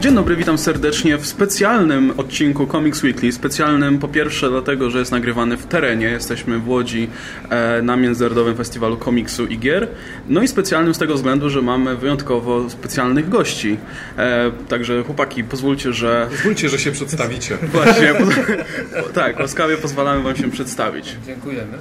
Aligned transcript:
Dzień 0.00 0.14
dobry, 0.14 0.36
witam 0.36 0.58
serdecznie 0.58 1.18
w 1.18 1.26
specjalnym 1.26 2.12
odcinku 2.16 2.66
Comics 2.66 3.02
Weekly. 3.02 3.32
Specjalnym 3.32 3.98
po 3.98 4.08
pierwsze 4.08 4.50
dlatego, 4.50 4.90
że 4.90 4.98
jest 4.98 5.12
nagrywany 5.12 5.56
w 5.56 5.66
terenie. 5.66 6.06
Jesteśmy 6.06 6.58
w 6.58 6.68
Łodzi 6.68 7.08
e, 7.50 7.82
na 7.82 7.96
Międzynarodowym 7.96 8.56
Festiwalu 8.56 8.96
Komiksu 8.96 9.46
i 9.46 9.58
Gier. 9.58 9.88
No 10.28 10.42
i 10.42 10.48
specjalnym 10.48 10.94
z 10.94 10.98
tego 10.98 11.14
względu, 11.14 11.50
że 11.50 11.62
mamy 11.62 11.96
wyjątkowo 11.96 12.70
specjalnych 12.70 13.28
gości. 13.28 13.76
E, 14.18 14.50
także 14.68 15.02
chłopaki, 15.02 15.44
pozwólcie, 15.44 15.92
że... 15.92 16.26
Pozwólcie, 16.30 16.68
że 16.68 16.78
się 16.78 16.92
przedstawicie. 16.92 17.58
Właśnie, 17.72 18.14
tak, 19.14 19.38
łaskawie 19.38 19.76
pozwalamy 19.76 20.22
wam 20.22 20.36
się 20.36 20.50
przedstawić. 20.50 21.16
Dziękujemy. 21.26 21.78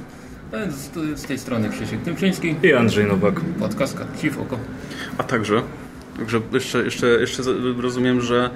Z, 0.70 1.20
z 1.20 1.24
tej 1.24 1.40
strony 1.40 1.70
Krzysiek 1.70 2.02
Tymczyński 2.02 2.56
i 2.64 2.74
Andrzej 2.74 3.06
Nowak. 3.06 3.42
Podcast 3.60 3.98
Chief 4.22 4.38
Oko. 4.40 4.60
A 5.18 5.24
także 5.24 5.62
Także 6.18 6.42
jeszcze, 6.54 6.84
jeszcze, 6.84 7.08
jeszcze 7.08 7.44
rozumiem, 7.82 8.22
że 8.22 8.50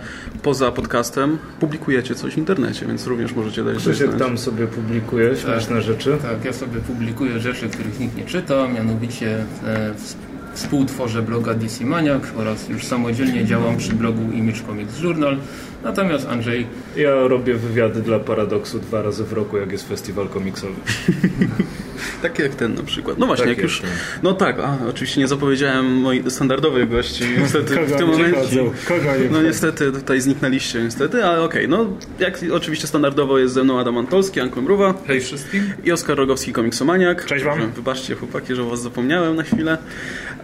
poza 0.44 0.72
podcastem 0.72 1.38
publikujecie 1.60 2.16
coś 2.16 2.34
w 2.34 2.38
internecie, 2.38 2.86
więc 2.86 3.08
również 3.08 3.34
możecie 3.34 3.64
dać 3.64 3.78
Krzysiek 3.78 4.16
tam 4.16 4.38
sobie 4.38 4.68
publikuje 4.68 5.36
śmieszne 5.36 5.76
tak, 5.76 5.86
rzeczy. 5.86 6.18
Tak, 6.22 6.46
ja 6.46 6.54
sobie 6.54 6.80
publikuję 6.80 7.40
rzeczy, 7.40 7.70
których 7.70 8.00
nikt 8.00 8.18
nie 8.18 8.26
czyta, 8.26 8.68
mianowicie 8.68 9.46
e, 9.66 9.94
współtworzę 10.54 11.22
bloga 11.22 11.54
DC 11.54 11.86
Maniac 11.86 12.24
oraz 12.38 12.70
już 12.70 12.86
samodzielnie 12.86 13.46
działam 13.46 13.78
przy 13.78 13.94
blogu 13.94 14.32
Image 14.32 14.62
Comics 14.68 15.00
Journal. 15.00 15.38
Natomiast 15.84 16.27
Andrzej... 16.27 16.67
Ja 16.95 17.27
robię 17.27 17.53
wywiady 17.53 18.02
dla 18.02 18.20
Paradoksu 18.20 18.80
dwa 18.80 19.02
razy 19.02 19.23
w 19.23 19.34
roku, 19.34 19.58
jak 19.58 19.71
jest 19.71 19.88
festiwal 19.88 20.30
komiksowy. 20.30 20.73
Takie 22.21 22.44
jak 22.44 22.55
ten 22.55 22.76
na 22.76 22.84
przykład. 22.84 23.17
No 23.17 23.26
właśnie, 23.26 23.45
tak 23.45 23.57
jak 23.57 23.63
już. 23.63 23.81
No 24.23 24.34
tak, 24.34 24.59
a, 24.59 24.77
oczywiście 24.90 25.21
nie 25.21 25.27
zapowiedziałem 25.27 25.85
moich 25.85 26.31
standardowych 26.31 26.90
gości. 26.90 27.23
Niestety 27.40 27.76
w 27.76 27.95
tym 27.95 28.07
momencie. 28.07 28.63
No 29.32 29.41
niestety 29.41 29.91
tutaj 29.91 30.21
zniknęliście, 30.21 30.84
niestety, 30.84 31.26
ale 31.26 31.41
okej. 31.41 31.65
Okay, 31.65 31.77
no 31.77 31.98
jak 32.20 32.40
oczywiście 32.54 32.88
standardowo 32.88 33.40
jest 33.40 33.54
ze 33.54 33.63
mną 33.63 33.79
Adam 33.79 33.98
Antolski, 33.98 34.40
Anko 34.40 34.62
Mruwa. 34.62 34.93
Hej 35.07 35.21
wszystkim. 35.21 35.73
I 35.84 35.91
Oskar 35.91 36.18
Rogowski, 36.18 36.54
komiksomaniak. 36.54 37.26
Cześć 37.26 37.45
wam. 37.45 37.71
Wybaczcie 37.71 38.16
chłopaki, 38.16 38.55
że 38.55 38.63
was 38.63 38.82
zapomniałem 38.82 39.35
na 39.35 39.43
chwilę. 39.43 39.77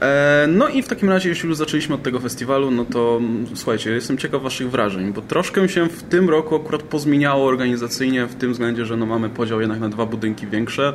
E, 0.02 0.46
no 0.50 0.68
i 0.68 0.84
w 0.84 0.88
takim 0.88 1.10
razie, 1.10 1.30
jeśli 1.30 1.50
już 1.50 1.58
zaczęliśmy 1.58 1.96
od 1.96 2.04
tego 2.04 2.20
festiwalu, 2.20 2.72
no 2.72 2.86
to 2.86 3.22
słuchajcie, 3.56 3.92
jestem 3.92 4.18
ciekaw 4.18 4.42
waszych 4.42 4.72
wrażeń, 4.72 5.14
bo 5.14 5.22
troszkę 5.28 5.70
się 5.70 5.90
w 5.90 6.04
tym 6.04 6.30
roku 6.30 6.56
akurat 6.56 6.84
pozmieniało 6.84 7.48
organizacyjnie 7.48 8.26
w 8.26 8.36
tym 8.36 8.52
względzie, 8.52 8.86
że 8.86 8.98
no 8.98 9.06
mamy 9.06 9.30
podział 9.30 9.60
jednak 9.62 9.80
na 9.80 9.90
dwa 9.90 10.06
budynki 10.06 10.48
większe, 10.48 10.94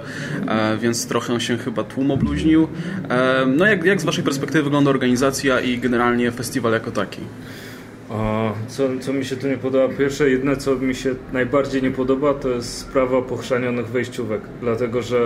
e, 0.48 0.76
więc 0.76 1.06
trochę 1.06 1.40
się 1.40 1.58
chyba 1.58 1.84
tłum 1.84 2.10
obluźnił. 2.10 2.68
E, 3.08 3.46
no 3.46 3.66
jak, 3.66 3.84
jak 3.84 4.00
z 4.00 4.04
waszej 4.04 4.24
perspektywy 4.24 4.64
wygląda 4.64 4.90
organizacja 4.90 5.60
i 5.60 5.78
generalnie 5.78 6.30
festiwal 6.30 6.72
jako 6.72 6.90
taki? 6.90 7.20
A 8.10 8.52
co, 8.68 8.88
co 9.00 9.12
mi 9.12 9.24
się 9.24 9.36
tu 9.36 9.48
nie 9.48 9.56
podoba? 9.56 9.94
Pierwsze, 9.94 10.30
jedne 10.30 10.56
co 10.56 10.76
mi 10.76 10.94
się 10.94 11.14
najbardziej 11.32 11.82
nie 11.82 11.90
podoba, 11.90 12.34
to 12.34 12.48
jest 12.48 12.78
sprawa 12.78 13.22
pochrzanionych 13.22 13.86
wejściówek. 13.86 14.40
Dlatego, 14.60 15.02
że 15.02 15.20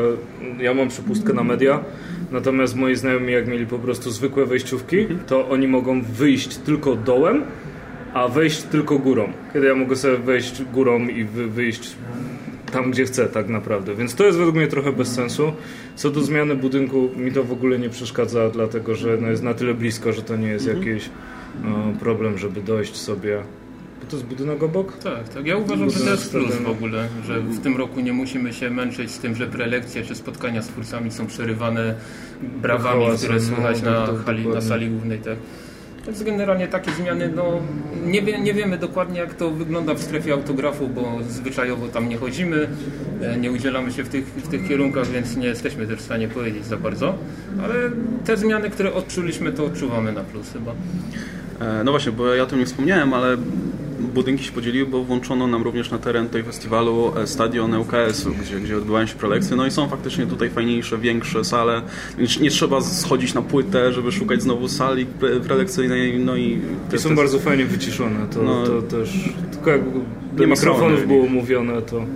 ja 0.61 0.75
mam 0.75 0.89
przepustkę 0.89 1.33
na 1.33 1.45
media, 1.45 1.85
natomiast 2.33 2.77
moi 2.77 2.97
znajomi, 2.97 3.33
jak 3.33 3.47
mieli 3.47 3.67
po 3.67 3.79
prostu 3.79 4.11
zwykłe 4.11 4.47
wejściówki, 4.47 5.07
to 5.27 5.48
oni 5.48 5.69
mogą 5.69 6.03
wyjść 6.03 6.57
tylko 6.57 6.97
dołem, 6.97 7.43
a 8.17 8.28
wejść 8.28 8.62
tylko 8.62 8.98
górą. 8.98 9.33
Kiedy 9.53 9.67
ja 9.67 9.75
mogę 9.75 9.97
sobie 9.97 10.17
wejść 10.17 10.62
górą 10.62 11.09
i 11.09 11.25
wy, 11.25 11.47
wyjść 11.47 11.97
tam, 12.73 12.91
gdzie 12.91 13.05
chcę 13.05 13.27
tak 13.27 13.48
naprawdę. 13.48 13.95
Więc 13.95 14.14
to 14.14 14.25
jest 14.25 14.39
według 14.39 14.56
mnie 14.56 14.67
trochę 14.67 14.92
bez 14.92 15.08
sensu. 15.08 15.53
Co 15.97 16.11
do 16.11 16.20
zmiany 16.20 16.55
budynku, 16.55 17.11
mi 17.17 17.33
to 17.33 17.45
w 17.45 17.53
ogóle 17.53 17.78
nie 17.78 17.91
przeszkadza, 17.91 18.50
dlatego 18.50 18.95
że 18.95 19.19
no 19.20 19.28
jest 19.28 19.42
na 19.42 19.55
tyle 19.55 19.75
blisko, 19.75 20.12
że 20.12 20.23
to 20.23 20.36
nie 20.36 20.48
jest 20.48 20.69
mhm. 20.69 20.86
jakiś 20.86 21.11
no, 21.64 21.92
problem, 22.00 22.39
żeby 22.39 22.61
dojść 22.61 22.97
sobie 22.97 23.42
bo 24.00 24.11
to 24.11 24.17
jest 24.17 24.28
budynek 24.28 24.62
obok? 24.62 24.97
Tak, 24.97 25.28
tak. 25.28 25.46
Ja 25.46 25.57
uważam, 25.57 25.91
że 25.91 26.01
to 26.01 26.11
jest 26.11 26.30
plus 26.30 26.55
w 26.55 26.68
ogóle, 26.68 27.08
że 27.27 27.41
w 27.41 27.61
tym 27.61 27.77
roku 27.77 28.01
nie 28.01 28.12
musimy 28.12 28.52
się 28.52 28.70
męczyć 28.70 29.11
z 29.11 29.18
tym, 29.18 29.35
że 29.35 29.46
prelekcje 29.46 30.02
czy 30.02 30.14
spotkania 30.14 30.62
z 30.62 30.67
twórcami 30.67 31.11
są 31.11 31.27
przerywane 31.27 31.95
brawami, 32.62 33.07
które 33.18 33.41
słychać 33.41 33.83
no, 33.83 33.91
na, 33.91 34.18
hali, 34.24 34.48
na 34.48 34.61
sali 34.61 34.91
głównej. 34.91 35.18
Tak. 35.18 35.36
Więc 36.06 36.22
generalnie 36.22 36.68
takie 36.68 36.92
zmiany, 36.92 37.30
no 37.36 37.61
nie, 38.05 38.22
wie, 38.22 38.40
nie 38.40 38.55
wiemy 38.55 38.78
dokładnie 38.78 39.20
jak 39.20 39.34
to 39.34 39.50
wygląda 39.50 39.94
w 39.94 40.02
strefie 40.02 40.33
autografu, 40.33 40.89
bo 40.89 41.18
zwyczajowo 41.28 41.89
tam 41.89 42.08
nie 42.08 42.17
chodzimy, 42.17 42.68
e, 43.22 43.39
nie 43.39 43.52
udzielamy 43.52 43.92
się 43.92 44.05
w 44.05 44.08
tych, 44.08 44.27
w 44.27 44.48
tych 44.48 44.68
kierunkach, 44.68 45.06
więc 45.06 45.36
nie 45.36 45.46
jesteśmy 45.46 45.86
też 45.86 45.98
w 45.98 46.02
stanie 46.02 46.28
powiedzieć 46.28 46.64
za 46.64 46.77
bardzo, 46.77 47.14
ale 47.62 47.74
te 48.24 48.36
zmiany, 48.36 48.70
które 48.70 48.94
odczuliśmy, 48.94 49.52
to 49.52 49.64
odczuwamy 49.64 50.12
na 50.12 50.24
plus 50.24 50.52
chyba. 50.52 50.72
E, 51.61 51.84
no 51.84 51.90
właśnie, 51.90 52.12
bo 52.12 52.34
ja 52.34 52.42
o 52.42 52.46
tym 52.46 52.58
nie 52.58 52.67
wspomniałem, 52.67 53.14
ale 53.14 53.36
budynki 53.98 54.45
się 54.45 54.52
podzieliły, 54.52 54.86
bo 54.86 55.05
włączono 55.05 55.46
nam 55.46 55.62
również 55.62 55.90
na 55.90 55.98
teren 55.98 56.29
tej 56.29 56.42
festiwalu 56.42 57.12
e, 57.17 57.27
stadion 57.27 57.74
UKS-u, 57.74 58.30
gdzie, 58.42 58.61
gdzie 58.61 58.77
odbywają 58.77 59.07
się 59.07 59.14
prelekcje. 59.14 59.57
No 59.57 59.67
i 59.67 59.70
są 59.70 59.89
faktycznie 59.89 60.27
tutaj 60.27 60.51
fajniejsze, 60.51 60.98
większe 60.98 61.45
sale. 61.45 61.83
Nie, 62.18 62.27
nie 62.40 62.51
trzeba 62.51 62.80
schodzić 62.80 63.35
na 63.35 63.42
płytę, 63.42 63.92
żeby 63.92 64.12
szukać 64.12 64.42
znowu 64.42 64.68
sali 64.68 65.06
prelekcyjnej. 65.46 66.18
No 66.18 66.36
i, 66.36 66.61
I 66.95 66.98
są 66.98 67.17
bardzo 67.17 67.39
fajnie 67.39 67.64
wyciszone. 67.64 68.27
To, 68.35 68.42
no, 68.42 68.67
to 68.67 68.83
też 68.83 69.30
tylko 69.52 69.70
jak 69.70 69.80
do 70.33 70.46
mikrofonów 70.46 71.06
było 71.06 71.27
mówione, 71.27 71.83
to 71.83 72.06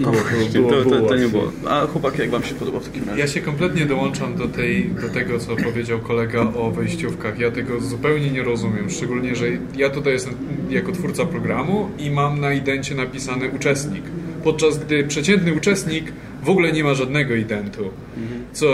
no 0.00 0.12
właśnie, 0.12 0.60
było, 0.60 0.70
to, 0.70 0.84
to, 0.90 1.00
to, 1.02 1.16
nie 1.16 1.28
było. 1.28 1.52
A 1.68 1.86
chłopaki, 1.86 2.20
jak 2.20 2.30
wam 2.30 2.42
się 2.42 2.54
podoba 2.54 2.80
w 2.80 2.84
takim 2.84 3.04
razie? 3.04 3.20
Ja 3.20 3.28
się 3.28 3.40
kompletnie 3.40 3.86
dołączam 3.86 4.36
do, 4.36 4.48
tej, 4.48 4.90
do 4.90 5.08
tego, 5.08 5.38
co 5.38 5.56
powiedział 5.56 5.98
kolega 5.98 6.40
o 6.40 6.70
wejściówkach. 6.70 7.38
Ja 7.38 7.50
tego 7.50 7.80
zupełnie 7.80 8.30
nie 8.30 8.42
rozumiem, 8.42 8.90
szczególnie, 8.90 9.36
że 9.36 9.46
ja 9.76 9.90
tutaj 9.90 10.12
jestem 10.12 10.34
jako 10.70 10.92
twórca 10.92 11.26
programu 11.26 11.90
i 11.98 12.10
mam 12.10 12.40
na 12.40 12.52
idencie 12.52 12.94
napisany 12.94 13.48
uczestnik. 13.48 14.02
Podczas 14.44 14.78
gdy 14.78 15.04
przeciętny 15.04 15.54
uczestnik 15.54 16.12
w 16.42 16.50
ogóle 16.50 16.72
nie 16.72 16.84
ma 16.84 16.94
żadnego 16.94 17.34
identu, 17.34 17.90
mhm. 18.16 18.44
co 18.52 18.66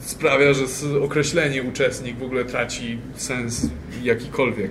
sprawia, 0.00 0.52
że 0.54 0.64
określenie 1.02 1.62
uczestnik 1.62 2.16
w 2.18 2.22
ogóle 2.22 2.44
traci 2.44 2.98
sens 3.16 3.70
jakikolwiek. 4.02 4.70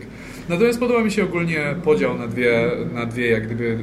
Natomiast 0.50 0.80
podoba 0.80 1.03
mi 1.03 1.12
się 1.12 1.24
ogólnie 1.24 1.75
podział 1.84 2.18
na 2.18 2.28
dwie, 2.28 2.72
na 2.94 3.06
dwie 3.06 3.30
jak 3.30 3.46
gdyby 3.46 3.78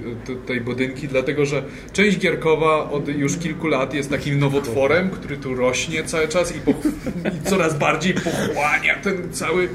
tej 0.46 0.60
budynki, 0.60 1.08
dlatego 1.08 1.46
że 1.46 1.62
część 1.92 2.18
gierkowa 2.18 2.90
od 2.90 3.08
już 3.08 3.38
kilku 3.38 3.66
lat 3.66 3.94
jest 3.94 4.10
takim 4.10 4.38
nowotworem, 4.38 5.10
który 5.10 5.36
tu 5.36 5.54
rośnie 5.54 6.04
cały 6.04 6.28
czas 6.28 6.56
i, 6.56 6.60
po, 6.60 6.70
i 6.70 7.48
coraz 7.48 7.78
bardziej 7.78 8.14
pochłania 8.14 8.94
ten 9.02 9.32
cały 9.32 9.68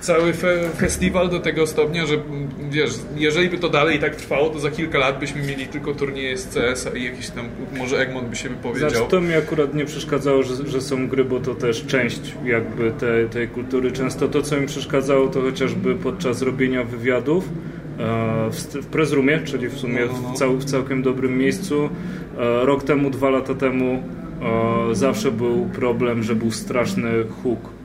cały 0.00 0.32
fe 0.32 0.68
festiwal 0.76 1.28
do 1.28 1.40
tego 1.40 1.66
stopnia, 1.66 2.06
że 2.06 2.14
wiesz, 2.70 2.90
jeżeli 3.16 3.48
by 3.48 3.58
to 3.58 3.68
dalej 3.68 3.98
tak 3.98 4.16
trwało, 4.16 4.50
to 4.50 4.60
za 4.60 4.70
kilka 4.70 4.98
lat 4.98 5.18
byśmy 5.18 5.42
mieli 5.42 5.66
tylko 5.66 5.94
turnieje 5.94 6.38
z 6.38 6.54
CS 6.54 6.88
i 6.94 7.04
jakiś 7.04 7.30
tam, 7.30 7.48
może 7.78 7.98
Egmont 7.98 8.28
by 8.28 8.36
się 8.36 8.48
wypowiedział. 8.48 8.90
Znaczy 8.90 9.06
to 9.10 9.20
mi 9.20 9.34
akurat 9.34 9.74
nie 9.74 9.84
przeszkadzało, 9.84 10.42
że, 10.42 10.66
że 10.66 10.80
są 10.80 11.08
gry, 11.08 11.24
bo 11.24 11.40
to 11.40 11.54
też 11.54 11.86
część 11.86 12.20
jakby 12.44 12.90
tej, 12.90 13.28
tej 13.28 13.48
kultury. 13.48 13.92
Często 13.92 14.28
to, 14.28 14.42
co 14.42 14.56
mi 14.56 14.66
przeszkadzało, 14.66 15.28
to 15.28 15.40
chociażby 15.40 15.94
podczas 15.94 16.42
robienia 16.42 16.84
wywiadów, 16.84 17.48
e, 17.98 18.50
w, 18.50 18.56
w 18.56 18.86
Prezrumie, 18.86 19.40
czyli 19.44 19.68
w 19.68 19.78
sumie 19.78 20.06
no, 20.06 20.12
no, 20.12 20.28
no. 20.28 20.34
W, 20.34 20.38
cał, 20.38 20.56
w, 20.56 20.64
całkiem 20.64 21.02
dobrym 21.02 21.38
miejscu. 21.38 21.88
E, 22.38 22.64
rok 22.64 22.84
temu, 22.84 23.10
dwa 23.10 23.30
lata 23.30 23.54
temu 23.54 24.02
e, 24.90 24.94
zawsze 24.94 25.32
był 25.32 25.66
problem, 25.66 26.22
że 26.22 26.34
był 26.34 26.50
straszny 26.50 27.10
huk 27.42 27.79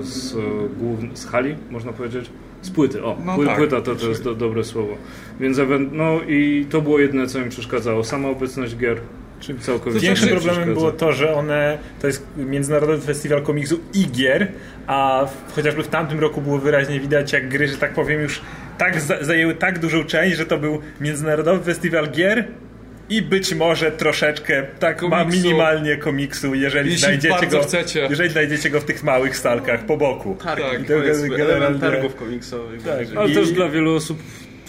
z, 0.00 0.34
główny, 0.78 1.16
z 1.16 1.26
hali, 1.26 1.54
można 1.70 1.92
powiedzieć. 1.92 2.30
Z 2.62 2.70
płyty, 2.70 3.04
o, 3.04 3.16
no 3.24 3.44
tak, 3.44 3.56
płyta 3.56 3.80
to, 3.80 3.94
to 3.94 4.08
jest 4.08 4.24
do, 4.24 4.34
dobre 4.34 4.64
słowo. 4.64 4.96
Więc 5.40 5.58
no 5.92 6.20
i 6.28 6.66
to 6.70 6.82
było 6.82 6.98
jedyne, 6.98 7.26
co 7.26 7.38
mi 7.38 7.50
przeszkadzało. 7.50 8.04
Sama 8.04 8.28
obecność 8.28 8.76
gier 8.76 9.00
Całkowicie 9.60 10.06
Większym 10.06 10.28
problemem 10.28 10.74
było 10.74 10.92
to, 10.92 11.12
że 11.12 11.34
one 11.34 11.78
to 12.00 12.06
jest 12.06 12.26
Międzynarodowy 12.36 13.00
Festiwal 13.00 13.42
Komiksu 13.42 13.80
i 13.94 14.06
gier, 14.10 14.52
a 14.86 15.26
w, 15.26 15.54
chociażby 15.54 15.82
w 15.82 15.88
tamtym 15.88 16.20
roku 16.20 16.40
było 16.40 16.58
wyraźnie 16.58 17.00
widać, 17.00 17.32
jak 17.32 17.48
gry, 17.48 17.68
że 17.68 17.76
tak 17.76 17.94
powiem, 17.94 18.20
już 18.20 18.40
tak 18.78 19.00
zajęły 19.00 19.54
tak 19.54 19.78
dużą 19.78 20.04
część, 20.04 20.36
że 20.36 20.46
to 20.46 20.58
był 20.58 20.80
Międzynarodowy 21.00 21.64
Festiwal 21.64 22.10
Gier 22.10 22.48
i 23.10 23.22
być 23.22 23.54
może 23.54 23.92
troszeczkę 23.92 24.66
tak 24.78 24.96
komiksu. 24.96 25.24
ma 25.24 25.24
minimalnie 25.24 25.96
komiksu, 25.96 26.54
jeżeli 26.54 26.90
Jeśli 26.90 27.06
znajdziecie 27.06 27.46
go, 27.46 27.62
chcecie. 27.62 28.06
jeżeli 28.10 28.30
znajdziecie 28.30 28.70
go 28.70 28.80
w 28.80 28.84
tych 28.84 29.02
małych 29.02 29.36
stalkach 29.36 29.86
po 29.86 29.96
boku. 29.96 30.36
Tak, 30.44 30.60
tak 30.60 30.82
I 30.82 30.84
to 30.84 30.92
jest 30.92 31.28
generalnie 31.28 31.80
targów 31.80 32.14
komiksowych. 32.14 32.82
Tak. 32.82 33.06
Ale 33.16 33.30
I... 33.30 33.34
też 33.34 33.52
dla 33.52 33.68
wielu 33.68 33.94
osób 33.94 34.18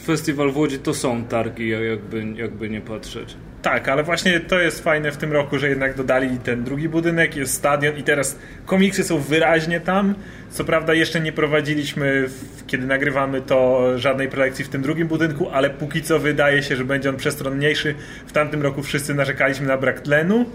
festiwal 0.06 0.52
w 0.52 0.58
Łodzi 0.58 0.80
to 0.80 0.94
są 0.94 1.26
targi, 1.26 1.70
jakby, 1.70 2.26
jakby 2.36 2.70
nie 2.70 2.82
patrzeć. 2.82 3.36
Tak, 3.62 3.90
ale 3.90 4.04
właśnie 4.04 4.40
to 4.40 4.60
jest 4.60 4.84
fajne 4.84 5.12
w 5.12 5.18
tym 5.18 5.34
roku, 5.34 5.60
że 5.60 5.70
jednak 5.70 5.96
dodali 5.96 6.38
ten 6.38 6.64
drugi 6.64 6.90
budynek, 6.90 7.36
jest 7.36 7.54
stadion 7.54 7.98
i 7.98 8.04
teraz 8.04 8.40
komiksy 8.66 9.04
są 9.04 9.20
wyraźnie 9.20 9.80
tam. 9.80 10.16
Co 10.50 10.64
prawda 10.64 10.94
jeszcze 10.94 11.22
nie 11.22 11.32
prowadziliśmy, 11.32 12.30
kiedy 12.68 12.88
nagrywamy 12.88 13.42
to, 13.42 13.82
żadnej 14.00 14.30
prelekcji 14.30 14.66
w 14.66 14.70
tym 14.70 14.82
drugim 14.82 15.08
budynku, 15.08 15.50
ale 15.50 15.70
póki 15.70 16.02
co 16.02 16.20
wydaje 16.20 16.64
się, 16.64 16.76
że 16.76 16.86
będzie 16.86 17.10
on 17.10 17.18
przestronniejszy. 17.18 17.96
W 18.28 18.32
tamtym 18.32 18.62
roku 18.62 18.84
wszyscy 18.84 19.14
narzekaliśmy 19.14 19.68
na 19.68 19.78
brak 19.78 20.00
tlenu, 20.00 20.46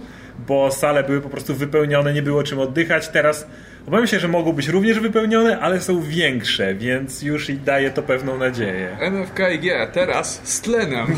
bo 0.47 0.71
sale 0.71 1.05
były 1.05 1.21
po 1.21 1.29
prostu 1.29 1.55
wypełnione, 1.55 2.13
nie 2.13 2.23
było 2.23 2.43
czym 2.43 2.59
oddychać. 2.59 3.09
Teraz 3.09 3.47
obawiam 3.89 4.07
się, 4.07 4.21
że 4.21 4.29
mogą 4.29 4.53
być 4.53 4.69
również 4.69 5.01
wypełnione, 5.01 5.59
ale 5.59 5.81
są 5.81 6.03
większe, 6.03 6.75
więc 6.75 7.23
już 7.23 7.53
daje 7.53 7.91
to 7.91 8.03
pewną 8.03 8.39
nadzieję. 8.39 8.97
NFKG, 9.01 9.93
teraz 9.93 10.41
z 10.45 10.61
tlenem. 10.61 11.07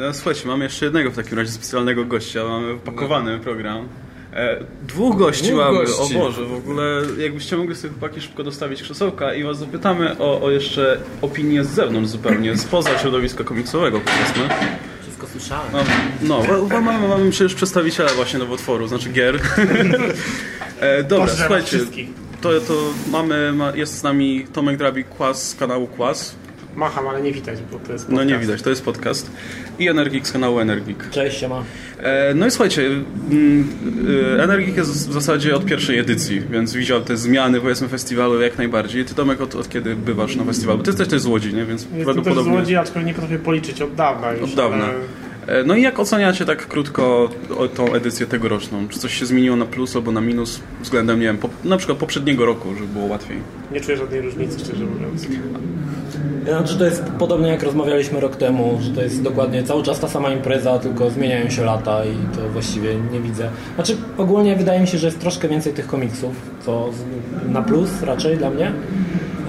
No, 0.00 0.14
słuchajcie, 0.14 0.48
mamy 0.48 0.64
jeszcze 0.64 0.84
jednego 0.84 1.10
w 1.10 1.16
takim 1.16 1.38
razie 1.38 1.50
specjalnego 1.52 2.04
gościa. 2.04 2.44
Mamy 2.44 2.76
wpakowany 2.78 3.38
program. 3.38 3.88
E, 4.32 4.56
dwóch 4.88 5.16
gości 5.18 5.44
Dwóch 5.44 5.56
mamy, 5.58 5.78
gości. 5.78 6.16
o 6.16 6.18
Boże, 6.18 6.44
w 6.44 6.54
ogóle 6.54 7.02
jakbyście 7.18 7.56
mogli 7.56 7.76
sobie 7.76 7.94
chłopaki 7.94 8.20
szybko 8.20 8.42
dostawić 8.44 8.82
krzesełka 8.82 9.34
i 9.34 9.44
was 9.44 9.58
zapytamy 9.58 10.18
o, 10.18 10.42
o 10.42 10.50
jeszcze 10.50 11.00
opinię 11.22 11.64
z 11.64 11.68
zewnątrz 11.68 12.10
zupełnie, 12.10 12.56
spoza 12.56 12.98
środowiska 12.98 13.44
komiksowego 13.44 14.00
powiedzmy. 14.00 14.54
Wszystko 15.02 15.26
słyszałem. 15.26 15.72
No, 16.22 16.42
wa- 16.42 16.80
mamy, 16.80 17.08
mamy 17.08 17.30
przecież 17.30 17.54
przedstawiciela 17.54 18.10
właśnie 18.12 18.38
nowotworu, 18.38 18.86
znaczy 18.88 19.08
gier. 19.10 19.40
e, 20.80 21.02
dobra, 21.04 21.26
Pozdrawiam 21.26 21.62
słuchajcie, 21.66 21.78
to, 22.40 22.60
to 22.60 22.74
mamy, 23.10 23.52
ma, 23.52 23.76
jest 23.76 23.98
z 23.98 24.02
nami 24.02 24.46
Tomek 24.52 24.76
Drabik 24.76 25.08
Kłas 25.08 25.48
z 25.48 25.54
kanału 25.54 25.86
Kłas. 25.86 26.34
Macham, 26.76 27.08
ale 27.08 27.22
nie 27.22 27.32
widać, 27.32 27.58
bo 27.72 27.78
to 27.78 27.92
jest 27.92 28.08
No 28.08 28.14
nie 28.14 28.20
podcast. 28.30 28.40
widać, 28.40 28.62
to 28.62 28.70
jest 28.70 28.84
podcast. 28.84 29.30
I 29.78 29.88
Energik 29.88 30.26
z 30.26 30.32
kanału 30.32 30.58
Energik. 30.60 31.10
Cześć, 31.10 31.38
siema. 31.40 31.64
E, 31.98 32.34
No 32.34 32.46
i 32.46 32.50
słuchajcie, 32.50 32.86
mm, 33.30 33.68
e, 34.38 34.42
Energik 34.42 34.76
jest 34.76 34.90
w 35.08 35.12
zasadzie 35.12 35.56
od 35.56 35.64
pierwszej 35.64 35.98
edycji, 35.98 36.40
więc 36.50 36.74
widział 36.74 37.00
te 37.00 37.16
zmiany, 37.16 37.60
powiedzmy, 37.60 37.88
festiwalu 37.88 38.40
jak 38.40 38.58
najbardziej. 38.58 39.04
Ty, 39.04 39.14
Tomek, 39.14 39.40
od, 39.40 39.54
od 39.54 39.68
kiedy 39.68 39.96
bywasz 39.96 40.36
na 40.36 40.44
festiwalu? 40.44 40.78
Bo 40.78 40.84
ty 40.84 40.90
jesteś 40.90 41.08
też 41.08 41.20
z 41.22 41.26
Łodzi, 41.26 41.54
nie? 41.54 41.64
Więc 41.64 41.86
Jestem 41.94 42.22
też 42.22 42.34
z. 42.34 42.46
Łodzi, 42.46 42.76
aczkolwiek 42.76 43.06
nie 43.06 43.14
potrafię 43.14 43.38
policzyć 43.38 43.82
od 43.82 43.94
dawna 43.94 44.32
już. 44.32 44.42
Od 44.42 44.54
dawna. 44.54 44.84
ale 44.84 44.94
No 45.66 45.74
i 45.74 45.82
jak 45.82 45.98
oceniacie 45.98 46.44
tak 46.44 46.66
krótko 46.66 47.28
tą 47.74 47.94
edycję 47.94 48.26
tegoroczną? 48.26 48.88
Czy 48.88 48.98
coś 48.98 49.18
się 49.18 49.26
zmieniło 49.26 49.56
na 49.56 49.66
plus 49.66 49.96
albo 49.96 50.12
na 50.12 50.20
minus 50.20 50.60
względem, 50.82 51.20
nie 51.20 51.26
wiem, 51.26 51.38
po, 51.38 51.48
na 51.64 51.76
przykład 51.76 51.98
poprzedniego 51.98 52.46
roku, 52.46 52.74
żeby 52.74 52.86
było 52.86 53.06
łatwiej? 53.06 53.38
Nie 53.72 53.80
czuję 53.80 53.96
żadnej 53.96 54.20
różnicy, 54.20 54.58
szczerze 54.58 54.84
mówiąc. 54.84 55.26
Znaczy 56.44 56.78
to 56.78 56.84
jest 56.84 57.02
podobnie 57.18 57.48
jak 57.48 57.62
rozmawialiśmy 57.62 58.20
rok 58.20 58.36
temu, 58.36 58.78
że 58.80 58.90
to 58.90 59.02
jest 59.02 59.22
dokładnie 59.22 59.62
cały 59.62 59.82
czas 59.82 60.00
ta 60.00 60.08
sama 60.08 60.30
impreza, 60.30 60.78
tylko 60.78 61.10
zmieniają 61.10 61.50
się 61.50 61.64
lata 61.64 62.04
i 62.04 62.36
to 62.36 62.48
właściwie 62.48 62.94
nie 63.12 63.20
widzę. 63.20 63.50
Znaczy 63.74 63.96
ogólnie 64.18 64.56
wydaje 64.56 64.80
mi 64.80 64.86
się, 64.86 64.98
że 64.98 65.06
jest 65.06 65.20
troszkę 65.20 65.48
więcej 65.48 65.72
tych 65.72 65.86
komiksów, 65.86 66.32
co 66.66 66.90
na 67.48 67.62
plus 67.62 68.02
raczej 68.02 68.36
dla 68.36 68.50
mnie. 68.50 68.72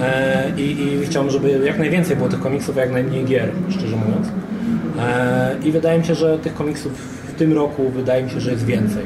E, 0.01 0.51
i, 0.57 0.83
I 0.83 1.05
chciałbym, 1.05 1.31
żeby 1.31 1.61
jak 1.65 1.79
najwięcej 1.79 2.15
było 2.15 2.29
tych 2.29 2.39
komiksów, 2.39 2.77
a 2.77 2.81
jak 2.81 2.91
najmniej 2.91 3.25
gier, 3.25 3.51
szczerze 3.69 3.95
mówiąc. 3.95 4.27
E, 5.01 5.55
I 5.63 5.71
wydaje 5.71 5.99
mi 5.99 6.05
się, 6.05 6.15
że 6.15 6.37
tych 6.39 6.53
komiksów 6.53 6.91
w 7.27 7.33
tym 7.33 7.53
roku 7.53 7.89
wydaje 7.89 8.23
mi 8.23 8.29
się, 8.29 8.41
że 8.41 8.51
jest 8.51 8.65
więcej. 8.65 9.03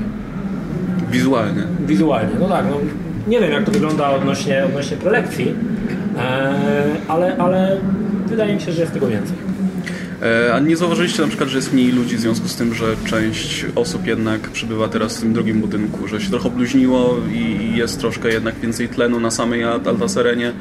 Wizualnie. 1.12 1.64
Wizualnie, 1.88 2.34
no 2.40 2.48
tak, 2.50 2.66
no, 2.70 2.78
nie 3.28 3.40
wiem 3.40 3.52
jak 3.52 3.64
to 3.64 3.72
wygląda 3.72 4.10
odnośnie, 4.10 4.66
odnośnie 4.66 4.98
prelekcji, 4.98 5.56
e, 6.18 6.54
ale, 7.08 7.38
ale 7.38 7.78
wydaje 8.28 8.56
mi 8.56 8.62
się, 8.62 8.72
że 8.72 8.82
jest 8.82 8.94
tego 8.94 9.08
więcej. 9.08 9.38
E, 10.22 10.54
A 10.54 10.60
nie 10.60 10.78
zauważyliście 10.78 11.22
na 11.22 11.28
przykład, 11.28 11.50
że 11.50 11.58
jest 11.58 11.74
mniej 11.74 11.92
ludzi 11.92 12.18
w 12.18 12.20
związku 12.20 12.48
z 12.48 12.56
tym, 12.56 12.74
że 12.74 12.96
część 13.06 13.66
osób 13.76 14.08
jednak 14.08 14.50
przybywa 14.50 14.88
teraz 14.88 15.18
w 15.18 15.22
tym 15.22 15.34
drugim 15.34 15.62
budynku, 15.62 16.08
że 16.08 16.22
się 16.22 16.30
trochę 16.30 16.48
obluźniło 16.48 17.18
i 17.34 17.78
jest 17.78 18.00
troszkę 18.00 18.30
jednak 18.30 18.60
więcej 18.60 18.90
tlenu 18.90 19.20
na 19.20 19.32
samej 19.32 19.64
Al- 19.64 19.82
Altaserenie. 19.86 20.52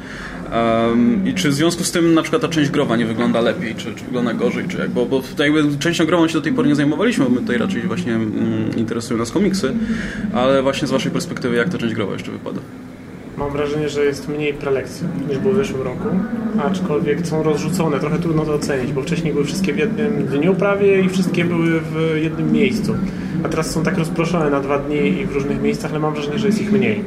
Um, 0.53 1.27
I 1.27 1.33
czy 1.33 1.49
w 1.49 1.53
związku 1.53 1.83
z 1.83 1.91
tym 1.91 2.13
na 2.13 2.21
przykład 2.21 2.41
ta 2.41 2.47
część 2.47 2.69
growa 2.69 2.97
nie 2.97 3.05
wygląda 3.05 3.41
lepiej, 3.41 3.75
czy, 3.75 3.93
czy 3.95 4.05
wygląda 4.05 4.33
gorzej, 4.33 4.65
czy 4.67 4.77
jak? 4.77 4.89
Bo, 4.89 5.05
bo 5.05 5.21
jakby 5.39 5.77
częścią 5.79 6.05
grową 6.05 6.27
się 6.27 6.33
do 6.33 6.41
tej 6.41 6.53
pory 6.53 6.67
nie 6.67 6.75
zajmowaliśmy, 6.75 7.25
bo 7.25 7.31
my 7.31 7.41
tutaj 7.41 7.57
raczej 7.57 7.81
właśnie 7.81 8.13
mm, 8.13 8.75
interesują 8.77 9.17
nas 9.19 9.31
komiksy, 9.31 9.73
ale 10.33 10.61
właśnie 10.63 10.87
z 10.87 10.91
waszej 10.91 11.11
perspektywy 11.11 11.55
jak 11.55 11.69
ta 11.69 11.77
część 11.77 11.93
growa 11.93 12.13
jeszcze 12.13 12.31
wypada? 12.31 12.59
Mam 13.37 13.51
wrażenie, 13.51 13.89
że 13.89 14.05
jest 14.05 14.27
mniej 14.27 14.53
prelekcji 14.53 15.07
niż 15.29 15.37
było 15.37 15.53
w 15.53 15.57
zeszłym 15.57 15.81
roku, 15.81 16.07
aczkolwiek 16.63 17.27
są 17.27 17.43
rozrzucone, 17.43 17.99
trochę 17.99 18.19
trudno 18.19 18.45
to 18.45 18.53
ocenić, 18.53 18.93
bo 18.93 19.01
wcześniej 19.01 19.33
były 19.33 19.45
wszystkie 19.45 19.73
w 19.73 19.77
jednym 19.77 20.25
dniu 20.25 20.55
prawie 20.55 21.01
i 21.01 21.09
wszystkie 21.09 21.45
były 21.45 21.81
w 21.81 22.19
jednym 22.23 22.51
miejscu. 22.51 22.95
A 23.43 23.49
teraz 23.49 23.71
są 23.71 23.83
tak 23.83 23.97
rozproszone 23.97 24.49
na 24.49 24.59
dwa 24.59 24.79
dni 24.79 25.21
i 25.21 25.25
w 25.25 25.31
różnych 25.31 25.61
miejscach, 25.61 25.91
ale 25.91 25.99
mam 25.99 26.13
wrażenie, 26.13 26.39
że 26.39 26.47
jest 26.47 26.61
ich 26.61 26.71
mniej. 26.71 27.03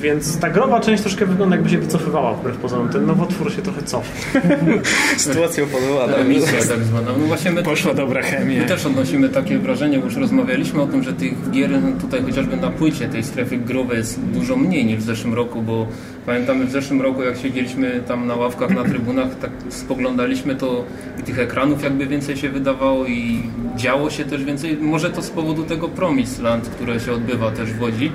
Więc 0.00 0.38
ta 0.38 0.50
growa 0.50 0.80
część 0.80 1.02
troszkę 1.02 1.26
wygląda 1.26 1.56
jakby 1.56 1.70
się 1.70 1.78
wycofywała 1.78 2.34
wbrew 2.34 2.56
pozorom. 2.56 2.88
Ten 2.88 3.06
nowotwór 3.06 3.52
się 3.52 3.62
trochę 3.62 3.82
cofa. 3.82 4.40
Sytuacja 5.16 5.64
opanowana. 5.64 6.16
Emisja 6.16 6.58
tak 6.68 6.84
zwana. 6.84 7.10
No 7.18 7.26
właśnie 7.26 7.50
my 7.50 7.62
Poszła 7.62 7.94
dobra 7.94 8.22
chemia. 8.22 8.60
My 8.60 8.66
też 8.66 8.86
odnosimy 8.86 9.28
takie 9.28 9.58
wrażenie, 9.58 9.98
bo 9.98 10.04
już 10.04 10.16
rozmawialiśmy 10.16 10.82
o 10.82 10.86
tym, 10.86 11.02
że 11.02 11.12
tych 11.12 11.50
gier 11.50 11.70
tutaj 12.00 12.22
chociażby 12.22 12.56
na 12.56 12.70
płycie 12.70 13.08
tej 13.08 13.24
strefy 13.24 13.58
growej 13.58 13.98
jest 13.98 14.20
dużo 14.20 14.56
mniej 14.56 14.84
niż 14.84 14.96
w 14.96 15.02
zeszłym 15.02 15.34
roku, 15.34 15.62
bo 15.62 15.86
pamiętamy 16.26 16.64
w 16.64 16.70
zeszłym 16.70 17.02
roku 17.02 17.22
jak 17.22 17.38
siedzieliśmy 17.38 18.02
tam 18.08 18.26
na 18.26 18.34
ławkach, 18.36 18.70
na 18.70 18.84
trybunach, 18.84 19.38
tak 19.38 19.50
spoglądaliśmy 19.68 20.56
to 20.56 20.84
i 21.20 21.22
tych 21.22 21.38
ekranów 21.38 21.82
jakby 21.82 22.06
więcej 22.06 22.36
się 22.36 22.48
wydawało 22.48 23.06
i 23.06 23.42
działo 23.76 24.10
się 24.10 24.24
też 24.24 24.44
więcej. 24.44 24.76
Może 24.76 25.10
to 25.10 25.22
z 25.22 25.30
powodu 25.30 25.62
tego 25.62 25.88
Promise 25.88 26.42
Land, 26.42 26.68
które 26.68 27.00
się 27.00 27.12
odbywa 27.12 27.50
też 27.50 27.72
w 27.72 27.82
Łodzi 27.82 28.12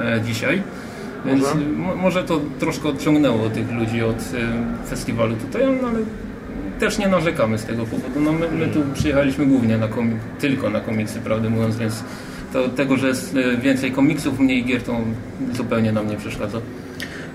e, 0.00 0.20
dzisiaj. 0.26 0.62
Więc 1.26 1.42
Może. 1.42 1.54
mo- 1.76 1.96
może 1.96 2.24
to 2.24 2.40
troszkę 2.58 2.88
odciągnęło 2.88 3.48
tych 3.50 3.72
ludzi 3.72 4.02
od 4.02 4.16
e, 4.16 4.88
festiwalu 4.88 5.36
tutaj, 5.36 5.62
no 5.82 5.88
ale 5.88 5.98
też 6.80 6.98
nie 6.98 7.08
narzekamy 7.08 7.58
z 7.58 7.64
tego 7.64 7.84
powodu. 7.86 8.20
No 8.20 8.32
my, 8.32 8.48
my 8.58 8.66
tu 8.68 8.80
przyjechaliśmy 8.94 9.46
głównie 9.46 9.78
na 9.78 9.88
komi- 9.88 10.16
tylko 10.40 10.70
na 10.70 10.80
komiksy, 10.80 11.20
prawdę 11.20 11.50
mówiąc, 11.50 11.76
więc 11.76 12.04
to, 12.52 12.68
tego, 12.68 12.96
że 12.96 13.08
jest 13.08 13.36
e, 13.36 13.56
więcej 13.56 13.92
komiksów, 13.92 14.38
mniej 14.40 14.64
gier, 14.64 14.82
to 14.82 14.96
zupełnie 15.52 15.92
nam 15.92 16.08
nie 16.08 16.16
przeszkadza. 16.16 16.58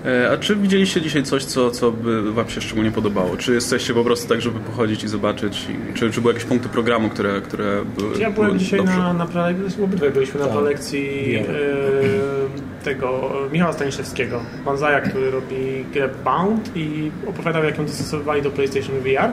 E, 0.06 0.30
A 0.30 0.36
czy 0.36 0.56
widzieliście 0.56 1.00
dzisiaj 1.00 1.22
coś, 1.22 1.44
co, 1.44 1.70
co 1.70 1.92
by 1.92 2.32
Wam 2.32 2.48
się 2.48 2.60
szczególnie 2.60 2.90
podobało? 2.90 3.36
Czy 3.36 3.54
jesteście 3.54 3.94
po 3.94 4.04
prostu 4.04 4.28
tak, 4.28 4.40
żeby 4.40 4.60
pochodzić 4.60 5.04
i 5.04 5.08
zobaczyć? 5.08 5.66
I, 5.90 5.94
czy, 5.94 6.10
czy 6.10 6.20
były 6.20 6.34
jakieś 6.34 6.48
punkty 6.48 6.68
programu, 6.68 7.08
które, 7.08 7.40
które 7.40 7.84
były 7.98 8.18
Ja 8.18 8.30
byłem 8.30 8.48
były 8.48 8.58
dzisiaj 8.58 8.78
dobrze? 8.78 8.98
na, 8.98 9.12
na 9.12 9.26
prelekcji, 9.26 9.84
obydwaj 9.84 10.10
byliśmy 10.10 10.40
na 10.40 10.46
Tak. 10.46 10.54
prelekcji 10.56 11.26
Wiem. 11.32 11.44
tego 12.84 13.30
Michała 13.52 13.72
Staniszewskiego, 13.72 14.40
Banzaja, 14.64 15.00
który 15.00 15.30
robi 15.30 15.84
grę 15.92 16.08
Bound 16.24 16.70
i 16.76 17.10
opowiadał 17.26 17.64
jak 17.64 17.78
ją 17.78 17.86
dostosowywali 17.86 18.42
do 18.42 18.50
PlayStation 18.50 18.96
VR. 18.96 19.30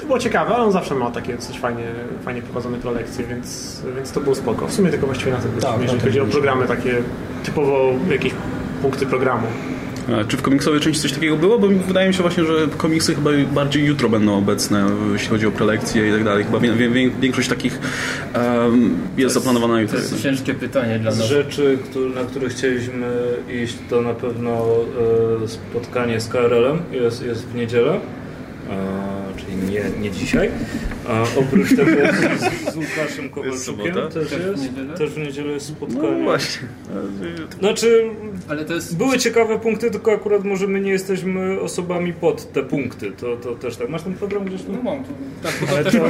To 0.00 0.06
było 0.06 0.18
ciekawe, 0.18 0.54
ale 0.54 0.64
on 0.64 0.72
zawsze 0.72 0.94
ma 0.94 1.10
takie 1.10 1.38
coś 1.38 1.58
fajnie, 1.58 1.84
fajnie 2.24 2.42
prowadzone 2.42 2.78
prelekcje, 2.78 3.26
więc, 3.26 3.82
więc 3.96 4.12
to 4.12 4.20
było 4.20 4.34
spoko. 4.34 4.66
W 4.66 4.72
sumie 4.72 4.90
tylko 4.90 5.06
właściwie 5.06 5.32
na 5.32 5.38
byliśmy, 5.38 5.60
Tak, 5.60 5.82
jeżeli 5.82 6.00
chodzi 6.00 6.20
o 6.20 6.24
programy 6.26 6.66
takie 6.66 7.02
typowo 7.44 7.92
jakieś 8.10 8.32
punkty 8.82 9.06
programu. 9.06 9.46
Czy 10.28 10.36
w 10.36 10.42
komiksowej 10.42 10.80
części 10.80 11.02
coś 11.02 11.12
takiego 11.12 11.36
było? 11.36 11.58
Bo 11.58 11.68
wydaje 11.68 12.08
mi 12.08 12.14
się 12.14 12.22
właśnie, 12.22 12.44
że 12.44 12.54
komiksy 12.76 13.14
chyba 13.14 13.30
bardziej 13.54 13.84
jutro 13.84 14.08
będą 14.08 14.38
obecne, 14.38 14.86
jeśli 15.12 15.28
chodzi 15.28 15.46
o 15.46 15.50
prelekcje 15.50 16.08
i 16.08 16.12
tak 16.12 16.24
dalej. 16.24 16.44
Chyba 16.44 16.58
wie, 16.60 16.72
wie, 16.88 17.10
większość 17.10 17.48
takich 17.48 17.78
um, 18.34 18.96
jest 19.16 19.34
zaplanowana 19.34 19.72
na 19.74 19.78
To 19.78 19.82
jutro. 19.82 19.98
jest 19.98 20.22
ciężkie 20.22 20.54
pytanie 20.54 20.98
dla 20.98 21.10
Z 21.10 21.18
nas. 21.18 21.26
rzeczy, 21.28 21.78
które, 21.84 22.10
na 22.10 22.24
które 22.24 22.48
chcieliśmy 22.48 23.06
iść, 23.62 23.76
to 23.90 24.00
na 24.02 24.14
pewno 24.14 24.50
e, 25.44 25.48
spotkanie 25.48 26.20
z 26.20 26.28
KRL-em 26.28 26.78
jest, 26.92 27.24
jest 27.24 27.46
w 27.48 27.54
niedzielę. 27.54 28.00
Czyli 29.36 29.56
nie, 29.72 29.82
nie 30.00 30.10
dzisiaj. 30.10 30.50
A 31.08 31.22
oprócz 31.38 31.68
tego 31.76 31.90
z, 31.90 32.72
z 32.72 32.76
Łukaszem 32.76 33.30
Kowalczukiem 33.30 33.58
sobota? 33.76 34.08
też 34.08 34.28
w 34.28 34.46
jest. 34.48 34.98
Też 34.98 35.10
w 35.10 35.18
niedzielę 35.18 35.52
jest 35.52 35.70
No 35.70 35.76
spotkanie. 35.76 36.22
właśnie. 36.24 36.68
Znaczy, 37.60 38.04
Ale 38.48 38.64
to 38.64 38.74
jest... 38.74 38.96
były 38.96 39.18
ciekawe 39.18 39.58
punkty, 39.58 39.90
tylko 39.90 40.12
akurat 40.12 40.44
może 40.44 40.66
my 40.66 40.80
nie 40.80 40.90
jesteśmy 40.90 41.60
osobami 41.60 42.12
pod 42.12 42.52
te 42.52 42.62
punkty. 42.62 43.12
To, 43.12 43.36
to 43.36 43.54
też 43.54 43.76
tak. 43.76 43.88
Masz 43.88 44.02
ten 44.02 44.14
program 44.14 44.44
gdzieś 44.44 44.62
tu? 44.62 44.72
No 44.72 44.82
mam 44.82 45.04
tu. 45.04 45.10
Tak, 45.42 45.52
bo 45.60 45.66
to 45.66 45.72
Ale 45.72 45.84
też, 45.84 45.92
to- 45.92 46.00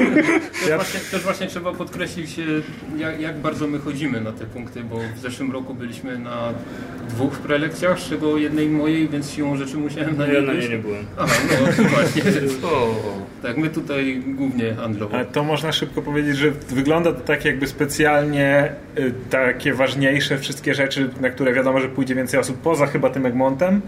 też, 0.61 0.69
ja- 0.69 0.77
właśnie, 0.77 1.01
też 1.11 1.21
właśnie 1.23 1.47
trzeba 1.47 1.73
podkreślić, 1.73 2.37
jak, 2.99 3.21
jak 3.21 3.39
bardzo 3.39 3.67
my 3.67 3.79
chodzimy 3.79 4.21
na 4.21 4.33
te 4.33 4.45
punkty, 4.47 4.81
bo 4.85 4.97
w 5.17 5.21
zeszłym 5.21 5.53
roku 5.53 5.75
byliśmy 5.75 6.19
na 6.19 6.53
dwóch 7.09 7.39
prelekcjach, 7.39 8.01
z 8.01 8.09
czego 8.09 8.39
jednej 8.39 8.69
mojej, 8.69 9.09
więc 9.09 9.31
siłą 9.31 9.57
rzeczy 9.57 9.77
musiałem 9.77 10.17
na 10.17 10.27
Ja 10.27 10.33
niej 10.33 10.47
na 10.47 10.55
nie 10.55 10.69
nie 10.69 10.79
byłem. 10.79 11.05
Aha, 11.19 11.35
no 11.79 11.85
właśnie. 11.89 12.23
O, 12.63 12.95
Tak, 13.43 13.57
my 13.57 13.69
tutaj 13.69 14.23
głównie 14.27 14.75
handlowo. 14.75 15.15
Ale 15.15 15.25
to 15.25 15.45
można 15.45 15.73
szybko 15.73 16.03
powiedzieć, 16.03 16.37
że 16.37 16.51
wygląda 16.51 17.13
to 17.13 17.21
tak 17.21 17.45
jakby 17.45 17.67
specjalnie 17.67 18.73
y, 18.99 19.13
takie 19.31 19.75
ważniejsze 19.75 20.39
wszystkie 20.39 20.75
rzeczy, 20.75 21.11
na 21.21 21.31
które 21.31 21.53
wiadomo, 21.53 21.81
że 21.81 21.89
pójdzie 21.89 22.15
więcej 22.15 22.41
osób, 22.41 22.57
poza 22.59 22.87
chyba 22.87 23.11
tym 23.11 23.27
Egmontem, 23.27 23.81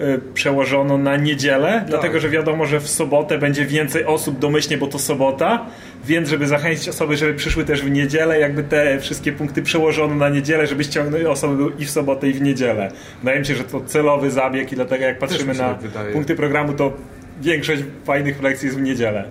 y, 0.00 0.20
przełożono 0.34 0.98
na 0.98 1.16
niedzielę, 1.16 1.84
dlatego 1.88 2.20
że 2.20 2.28
wiadomo, 2.28 2.66
że 2.66 2.80
w 2.80 2.88
sobotę 2.88 3.38
będzie 3.38 3.64
więcej 3.66 4.04
osób 4.04 4.38
domyślnie, 4.38 4.78
bo 4.78 4.86
to 4.86 4.98
sobota, 4.98 5.66
więc 6.04 6.28
żeby 6.28 6.46
zachęcić 6.46 6.88
osoby, 6.88 7.16
żeby 7.16 7.34
przyszły 7.34 7.64
też 7.64 7.82
w 7.82 7.90
niedzielę, 7.90 8.40
jakby 8.40 8.62
te 8.62 9.00
wszystkie 9.00 9.32
punkty 9.32 9.62
przełożono 9.62 10.14
na 10.14 10.28
niedzielę, 10.28 10.66
żeby 10.66 10.84
ściągnąć 10.84 11.24
osoby 11.24 11.64
i 11.78 11.84
w 11.84 11.90
sobotę 11.90 12.28
i 12.28 12.32
w 12.32 12.42
niedzielę. 12.42 12.90
Wydaje 13.18 13.38
mi 13.40 13.46
się, 13.46 13.54
że 13.54 13.64
to 13.64 13.80
celowy 13.80 14.30
zabieg 14.30 14.72
i 14.72 14.74
dlatego 14.74 15.04
jak 15.04 15.18
patrzymy 15.18 15.54
na 15.54 15.74
tak 15.74 15.78
wydaje. 15.78 16.12
punkty 16.12 16.34
programu, 16.36 16.72
to 16.72 16.92
większość 17.40 17.82
fajnych 18.04 18.42
lekcji 18.42 18.66
jest 18.66 18.78
w 18.78 18.82
niedzielę. 18.82 19.24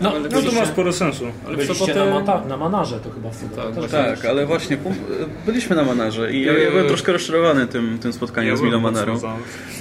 No, 0.00 0.12
no, 0.12 0.20
no 0.32 0.42
to 0.42 0.52
ma 0.52 0.66
sporo 0.66 0.92
sensu. 0.92 1.24
Ale 1.46 1.56
byliście 1.56 1.74
sobotę... 1.74 2.04
na, 2.04 2.20
mata, 2.20 2.44
na 2.48 2.56
manarze 2.56 3.00
to 3.00 3.10
chyba 3.10 3.30
w 3.30 3.36
sobotę. 3.36 3.88
Tak, 3.88 3.90
tak 3.90 4.24
ale 4.24 4.46
właśnie 4.46 4.78
byliśmy 5.46 5.76
na 5.76 5.84
manarze 5.84 6.32
i 6.32 6.42
ja, 6.42 6.58
ja 6.58 6.70
byłem 6.70 6.86
troszkę 6.86 7.12
rozczarowany 7.12 7.66
tym, 7.66 7.98
tym 7.98 8.12
spotkaniem 8.12 8.50
ja 8.50 8.56
z 8.56 8.60
Milą 8.60 8.80
Manerą, 8.80 9.20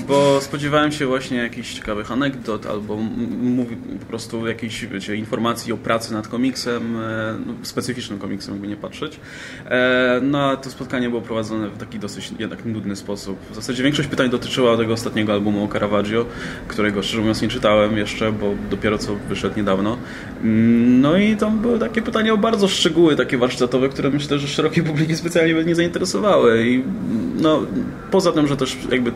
bo 0.07 0.41
spodziewałem 0.41 0.91
się 0.91 1.05
właśnie 1.05 1.37
jakichś 1.37 1.73
ciekawych 1.73 2.11
anegdot 2.11 2.65
albo 2.65 2.97
mówi, 3.41 3.75
po 3.99 4.05
prostu 4.05 4.47
jakichś 4.47 4.85
wiecie, 4.85 5.15
informacji 5.15 5.73
o 5.73 5.77
pracy 5.77 6.13
nad 6.13 6.27
komiksem, 6.27 6.97
e, 6.99 7.35
no, 7.45 7.53
specyficznym 7.63 8.19
komiksem, 8.19 8.53
jakby 8.53 8.67
nie 8.67 8.77
patrzeć. 8.77 9.19
E, 9.65 10.19
no 10.23 10.49
a 10.49 10.57
to 10.57 10.69
spotkanie 10.69 11.09
było 11.09 11.21
prowadzone 11.21 11.67
w 11.69 11.77
taki 11.77 11.99
dosyć 11.99 12.31
jednak 12.39 12.65
nudny 12.65 12.95
sposób. 12.95 13.39
W 13.51 13.55
zasadzie 13.55 13.83
większość 13.83 14.09
pytań 14.09 14.29
dotyczyła 14.29 14.77
tego 14.77 14.93
ostatniego 14.93 15.33
albumu 15.33 15.65
o 15.65 15.67
Caravaggio, 15.67 16.25
którego 16.67 17.03
szczerze 17.03 17.19
mówiąc 17.19 17.41
nie 17.41 17.47
czytałem 17.47 17.97
jeszcze, 17.97 18.31
bo 18.31 18.53
dopiero 18.69 18.97
co 18.97 19.15
wyszedł 19.15 19.57
niedawno. 19.57 19.97
No 21.01 21.17
i 21.17 21.37
tam 21.37 21.59
były 21.59 21.79
takie 21.79 22.01
pytania 22.01 22.33
o 22.33 22.37
bardzo 22.37 22.67
szczegóły, 22.67 23.15
takie 23.15 23.37
warsztatowe, 23.37 23.89
które 23.89 24.09
myślę, 24.09 24.39
że 24.39 24.47
szerokiej 24.47 24.83
publiki 24.83 25.15
specjalnie 25.15 25.53
by 25.53 25.65
nie 25.65 25.75
zainteresowały. 25.75 26.67
I 26.67 26.83
no, 27.41 27.61
poza 28.11 28.31
tym, 28.31 28.47
że 28.47 28.57
też 28.57 28.77
jakby 28.91 29.11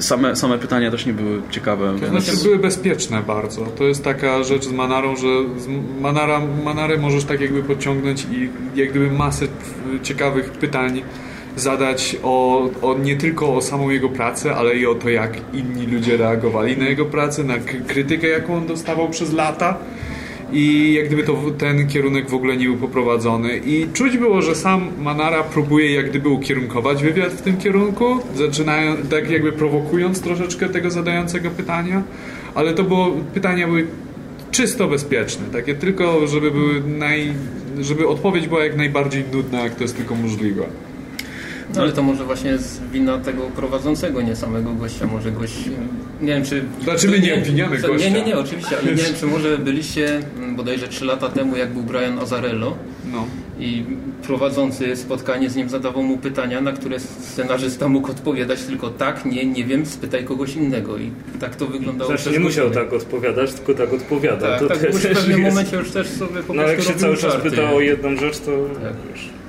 same, 0.00 0.36
same 0.36 0.58
pytania 0.58 0.90
też 0.90 1.06
nie 1.06 1.12
były 1.12 1.42
ciekawe. 1.50 1.86
To 1.86 1.98
więc... 1.98 2.24
znaczy 2.24 2.42
były 2.42 2.58
bezpieczne 2.58 3.22
bardzo. 3.26 3.66
To 3.66 3.84
jest 3.84 4.04
taka 4.04 4.42
rzecz 4.42 4.64
z 4.64 4.72
Manarą, 4.72 5.16
że 5.16 5.60
z 5.60 5.68
Manara, 6.00 6.40
Manarę 6.64 6.98
możesz 6.98 7.24
tak 7.24 7.40
jakby 7.40 7.62
podciągnąć 7.62 8.26
i 8.32 8.50
jak 8.80 8.90
gdyby 8.90 9.10
masę 9.10 9.46
ciekawych 10.02 10.50
pytań 10.50 11.02
zadać 11.56 12.16
o, 12.22 12.68
o 12.82 12.98
nie 12.98 13.16
tylko 13.16 13.54
o 13.54 13.62
samą 13.62 13.90
jego 13.90 14.08
pracę, 14.08 14.54
ale 14.54 14.76
i 14.76 14.86
o 14.86 14.94
to, 14.94 15.10
jak 15.10 15.32
inni 15.52 15.86
ludzie 15.86 16.16
reagowali 16.16 16.76
na 16.76 16.88
jego 16.88 17.04
pracę, 17.04 17.44
na 17.44 17.54
krytykę, 17.86 18.28
jaką 18.28 18.56
on 18.56 18.66
dostawał 18.66 19.08
przez 19.08 19.32
lata 19.32 19.78
i 20.52 20.94
jak 20.94 21.06
gdyby 21.06 21.22
to 21.22 21.36
ten 21.58 21.88
kierunek 21.88 22.30
w 22.30 22.34
ogóle 22.34 22.56
nie 22.56 22.66
był 22.66 22.76
poprowadzony 22.76 23.56
i 23.66 23.86
czuć 23.92 24.18
było, 24.18 24.42
że 24.42 24.54
sam 24.54 24.88
Manara 25.02 25.42
próbuje 25.42 25.94
jak 25.94 26.10
gdyby 26.10 26.28
ukierunkować 26.28 27.02
wywiad 27.02 27.32
w 27.32 27.42
tym 27.42 27.56
kierunku, 27.56 28.18
zaczynają 28.34 28.96
tak 28.96 29.30
jakby 29.30 29.52
prowokując 29.52 30.20
troszeczkę 30.20 30.68
tego 30.68 30.90
zadającego 30.90 31.50
pytania, 31.50 32.02
ale 32.54 32.74
to 32.74 32.84
było, 32.84 33.10
pytania 33.34 33.66
były 33.66 33.86
czysto 34.50 34.88
bezpieczne, 34.88 35.46
takie 35.52 35.74
tylko, 35.74 36.26
żeby 36.26 36.50
były 36.50 36.82
naj, 36.98 37.32
żeby 37.80 38.08
odpowiedź 38.08 38.48
była 38.48 38.64
jak 38.64 38.76
najbardziej 38.76 39.24
nudna, 39.32 39.60
jak 39.60 39.74
to 39.74 39.82
jest 39.82 39.96
tylko 39.96 40.14
możliwe. 40.14 40.66
No, 41.74 41.82
ale 41.82 41.92
to 41.92 42.02
może 42.02 42.24
właśnie 42.24 42.50
jest 42.50 42.82
wina 42.92 43.18
tego 43.18 43.42
prowadzącego, 43.42 44.22
nie 44.22 44.36
samego 44.36 44.72
gościa. 44.74 45.06
Może 45.06 45.32
gość, 45.32 45.54
nie 46.20 46.34
wiem 46.34 46.44
czy... 46.44 46.64
Znaczy 46.84 47.08
my 47.08 47.20
nie 47.20 47.34
obwiniamy 47.34 47.78
gościa. 47.78 48.08
Nie, 48.08 48.10
nie, 48.10 48.24
nie, 48.24 48.38
oczywiście, 48.38 48.78
ale 48.78 48.90
nie 48.90 49.02
wiem 49.02 49.14
czy 49.20 49.26
może 49.26 49.58
byliście 49.58 50.20
mm, 50.36 50.56
bodajże 50.56 50.88
3 50.88 51.04
lata 51.04 51.28
temu, 51.28 51.56
jak 51.56 51.72
był 51.72 51.82
Brian 51.82 52.18
Azarello 52.18 52.76
no. 53.12 53.26
i 53.58 53.84
prowadzący 54.22 54.96
spotkanie 54.96 55.50
z 55.50 55.56
nim 55.56 55.68
zadawał 55.68 56.02
mu 56.02 56.18
pytania, 56.18 56.60
na 56.60 56.72
które 56.72 57.00
scenarzysta 57.00 57.88
mógł 57.88 58.10
odpowiadać 58.10 58.62
tylko 58.62 58.90
tak, 58.90 59.24
nie, 59.24 59.46
nie 59.46 59.64
wiem, 59.64 59.86
spytaj 59.86 60.24
kogoś 60.24 60.56
innego 60.56 60.98
i 60.98 61.10
tak 61.40 61.56
to 61.56 61.66
wyglądało. 61.66 62.16
Znaczy 62.16 62.30
nie 62.30 62.40
musiał 62.40 62.70
tak 62.70 62.92
odpowiadać, 62.92 63.52
tylko 63.52 63.74
tak 63.74 63.92
odpowiada. 63.92 64.48
Tak, 64.48 64.60
to 64.60 64.68
tak, 64.68 64.78
też 64.78 64.96
w 64.96 65.02
pewnym 65.02 65.40
jest... 65.40 65.54
momencie 65.56 65.76
już 65.76 65.90
też 65.90 66.08
sobie 66.08 66.42
po 66.42 66.54
No 66.54 66.62
jak 66.62 66.82
się 66.82 66.94
cały 66.94 67.16
czas 67.16 67.36
pyta 67.36 67.72
o 67.72 67.80
jedną 67.80 68.16
rzecz, 68.16 68.38
to 68.38 68.50
tak. 68.82 68.94
już 69.12 69.43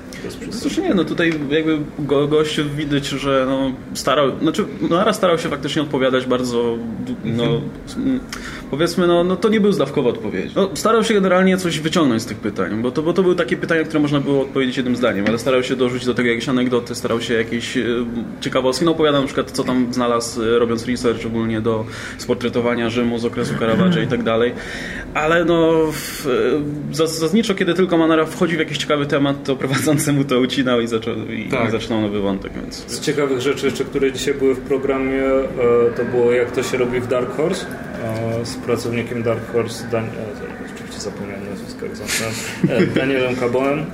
Znaczy 0.50 0.82
nie, 0.82 0.94
no 0.94 1.04
tutaj 1.04 1.32
jakby 1.50 1.78
go, 1.98 2.28
gość 2.28 2.60
widać, 2.76 3.06
że 3.06 3.46
no 3.48 3.72
starał, 3.94 4.38
znaczy 4.42 4.64
Nara 4.90 5.12
starał 5.12 5.38
się 5.38 5.48
faktycznie 5.48 5.82
odpowiadać 5.82 6.26
bardzo, 6.26 6.76
no 7.24 7.60
powiedzmy, 8.70 9.06
no, 9.06 9.24
no 9.24 9.36
to 9.36 9.48
nie 9.48 9.60
był 9.60 9.72
zdawkowa 9.72 10.10
odpowiedź. 10.10 10.54
No, 10.54 10.70
starał 10.74 11.04
się 11.04 11.14
generalnie 11.14 11.58
coś 11.58 11.80
wyciągnąć 11.80 12.22
z 12.22 12.26
tych 12.26 12.38
pytań, 12.38 12.82
bo 12.82 12.90
to, 12.90 13.02
bo 13.02 13.12
to 13.12 13.22
były 13.22 13.36
takie 13.36 13.56
pytania, 13.56 13.84
które 13.84 14.00
można 14.00 14.20
było 14.20 14.42
odpowiedzieć 14.42 14.76
jednym 14.76 14.96
zdaniem, 14.96 15.24
ale 15.28 15.38
starał 15.38 15.62
się 15.62 15.76
dorzucić 15.76 16.06
do 16.06 16.14
tego 16.14 16.28
jakieś 16.28 16.48
anegdoty, 16.48 16.94
starał 16.94 17.20
się 17.20 17.34
jakieś 17.34 17.76
e, 17.76 17.84
ciekawostki, 18.40 18.84
no 18.84 18.90
opowiadał 18.90 19.20
na 19.20 19.26
przykład, 19.26 19.50
co 19.50 19.64
tam 19.64 19.94
znalazł 19.94 20.42
e, 20.42 20.58
robiąc 20.58 20.86
research 20.86 21.26
ogólnie 21.26 21.60
do 21.60 21.84
sportretowania 22.18 22.90
Rzymu 22.90 23.18
z 23.18 23.24
okresu 23.24 23.54
Caravaggia 23.58 24.02
i 24.02 24.06
tak 24.06 24.22
dalej, 24.22 24.52
ale 25.14 25.44
no 25.44 25.72
w, 25.92 26.26
e, 26.92 26.94
zasadniczo, 26.94 27.54
kiedy 27.54 27.74
tylko 27.74 27.96
Manara 27.98 28.26
wchodzi 28.26 28.56
w 28.56 28.58
jakiś 28.58 28.78
ciekawy 28.78 29.06
temat, 29.06 29.44
to 29.44 29.56
prowadzący 29.56 30.12
mu 30.16 30.24
to 30.24 30.40
ucinał 30.40 30.80
i 30.80 30.86
zaczął, 30.86 31.14
i, 31.14 31.48
tak. 31.48 31.68
i 31.68 31.70
zaczynał 31.70 32.00
nowy 32.00 32.20
wątek, 32.20 32.52
więc... 32.52 32.74
Z 32.86 33.00
ciekawych 33.00 33.40
rzeczy 33.40 33.66
jeszcze, 33.66 33.84
które 33.84 34.12
dzisiaj 34.12 34.34
były 34.34 34.54
w 34.54 34.60
programie, 34.60 35.22
to 35.96 36.04
było 36.04 36.32
jak 36.32 36.50
to 36.50 36.62
się 36.62 36.76
robi 36.76 37.00
w 37.00 37.06
Dark 37.06 37.36
Horse, 37.36 37.66
z 38.44 38.56
pracownikiem 38.56 39.22
Dark 39.22 39.52
Horse, 39.52 39.88
Dan... 39.88 40.04
E, 40.04 40.08
oczywiście 40.74 41.00
zapomniałem 41.00 41.50
nazwiska, 41.50 41.86
jak 42.74 42.92
Danielem 42.92 43.36
Cabonem. 43.36 43.86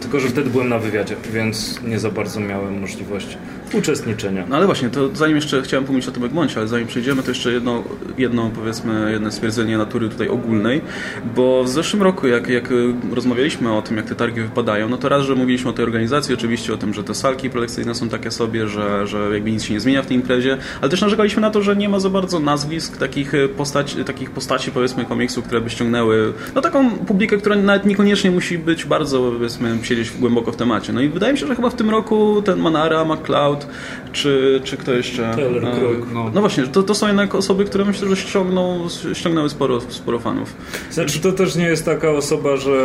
tylko, 0.00 0.20
że 0.20 0.28
wtedy 0.28 0.50
byłem 0.50 0.68
na 0.68 0.78
wywiadzie, 0.78 1.16
więc 1.32 1.82
nie 1.82 1.98
za 1.98 2.10
bardzo 2.10 2.40
miałem 2.40 2.80
możliwość 2.80 3.38
uczestniczenia. 3.74 4.44
No 4.48 4.56
ale 4.56 4.66
właśnie, 4.66 4.88
to 4.88 5.16
zanim 5.16 5.36
jeszcze 5.36 5.62
chciałem 5.62 5.84
pomówić 5.84 6.08
o 6.08 6.12
tym 6.12 6.24
Egmoncie, 6.24 6.56
ale 6.56 6.68
zanim 6.68 6.86
przejdziemy, 6.86 7.22
to 7.22 7.30
jeszcze 7.30 7.52
jedno, 7.52 7.84
jedno 8.18 8.50
powiedzmy, 8.54 9.12
jedno 9.12 9.30
stwierdzenie 9.30 9.78
natury 9.78 10.08
tutaj 10.08 10.28
ogólnej, 10.28 10.80
bo 11.36 11.64
w 11.64 11.68
zeszłym 11.68 12.02
roku, 12.02 12.26
jak, 12.26 12.48
jak 12.48 12.68
rozmawialiśmy 13.12 13.72
o 13.72 13.82
tym, 13.82 13.96
jak 13.96 14.06
te 14.06 14.14
targi 14.14 14.40
wypadają, 14.40 14.88
no 14.88 14.96
to 14.96 15.08
raz, 15.08 15.24
że 15.24 15.34
mówiliśmy 15.34 15.70
o 15.70 15.72
tej 15.72 15.84
organizacji, 15.84 16.34
oczywiście 16.34 16.74
o 16.74 16.76
tym, 16.76 16.94
że 16.94 17.04
te 17.04 17.14
salki 17.14 17.50
prelekcyjne 17.50 17.94
są 17.94 18.08
takie 18.08 18.30
sobie, 18.30 18.68
że, 18.68 19.06
że 19.06 19.30
jakby 19.32 19.52
nic 19.52 19.64
się 19.64 19.74
nie 19.74 19.80
zmienia 19.80 20.02
w 20.02 20.06
tej 20.06 20.16
imprezie, 20.16 20.56
ale 20.80 20.90
też 20.90 21.00
narzekaliśmy 21.00 21.42
na 21.42 21.50
to, 21.50 21.62
że 21.62 21.76
nie 21.76 21.88
ma 21.88 22.00
za 22.00 22.10
bardzo 22.10 22.40
nazwisk 22.40 22.96
takich 22.96 23.32
postaci, 23.56 24.04
takich 24.04 24.30
postaci 24.30 24.70
powiedzmy 24.70 25.04
komiksu, 25.04 25.42
które 25.42 25.60
by 25.60 25.70
ściągnęły 25.70 26.32
no 26.54 26.60
taką 26.60 26.90
publikę, 26.90 27.36
która 27.36 27.56
nawet 27.56 27.86
niekoniecznie 27.86 28.30
musi 28.30 28.58
być 28.58 28.84
bardzo 28.84 29.18
powiedzmy 29.18 29.78
siedzieć 29.82 30.10
głęboko 30.10 30.52
w 30.52 30.56
temacie. 30.56 30.92
No 30.92 31.00
i 31.00 31.08
wydaje 31.08 31.32
mi 31.32 31.38
się, 31.38 31.46
że 31.46 31.56
chyba 31.56 31.70
w 31.70 31.74
tym 31.74 31.90
roku 31.90 32.42
ten 32.42 32.58
Manara, 32.58 33.04
McCloud 33.04 33.57
czy, 34.12 34.60
czy 34.64 34.76
kto 34.76 34.92
jeszcze? 34.92 35.32
Taylor 35.36 35.62
no, 35.62 35.72
no. 36.12 36.30
no 36.34 36.40
właśnie, 36.40 36.66
to, 36.66 36.82
to 36.82 36.94
są 36.94 37.06
jednak 37.06 37.34
osoby, 37.34 37.64
które 37.64 37.84
myślę, 37.84 38.08
że 38.08 38.16
ściągną, 38.16 38.86
ściągnęły 39.14 39.48
sporo, 39.48 39.80
sporo 39.80 40.18
fanów. 40.18 40.56
Znaczy 40.90 41.20
to 41.20 41.32
też 41.32 41.56
nie 41.56 41.66
jest 41.66 41.84
taka 41.84 42.10
osoba, 42.10 42.56
że 42.56 42.78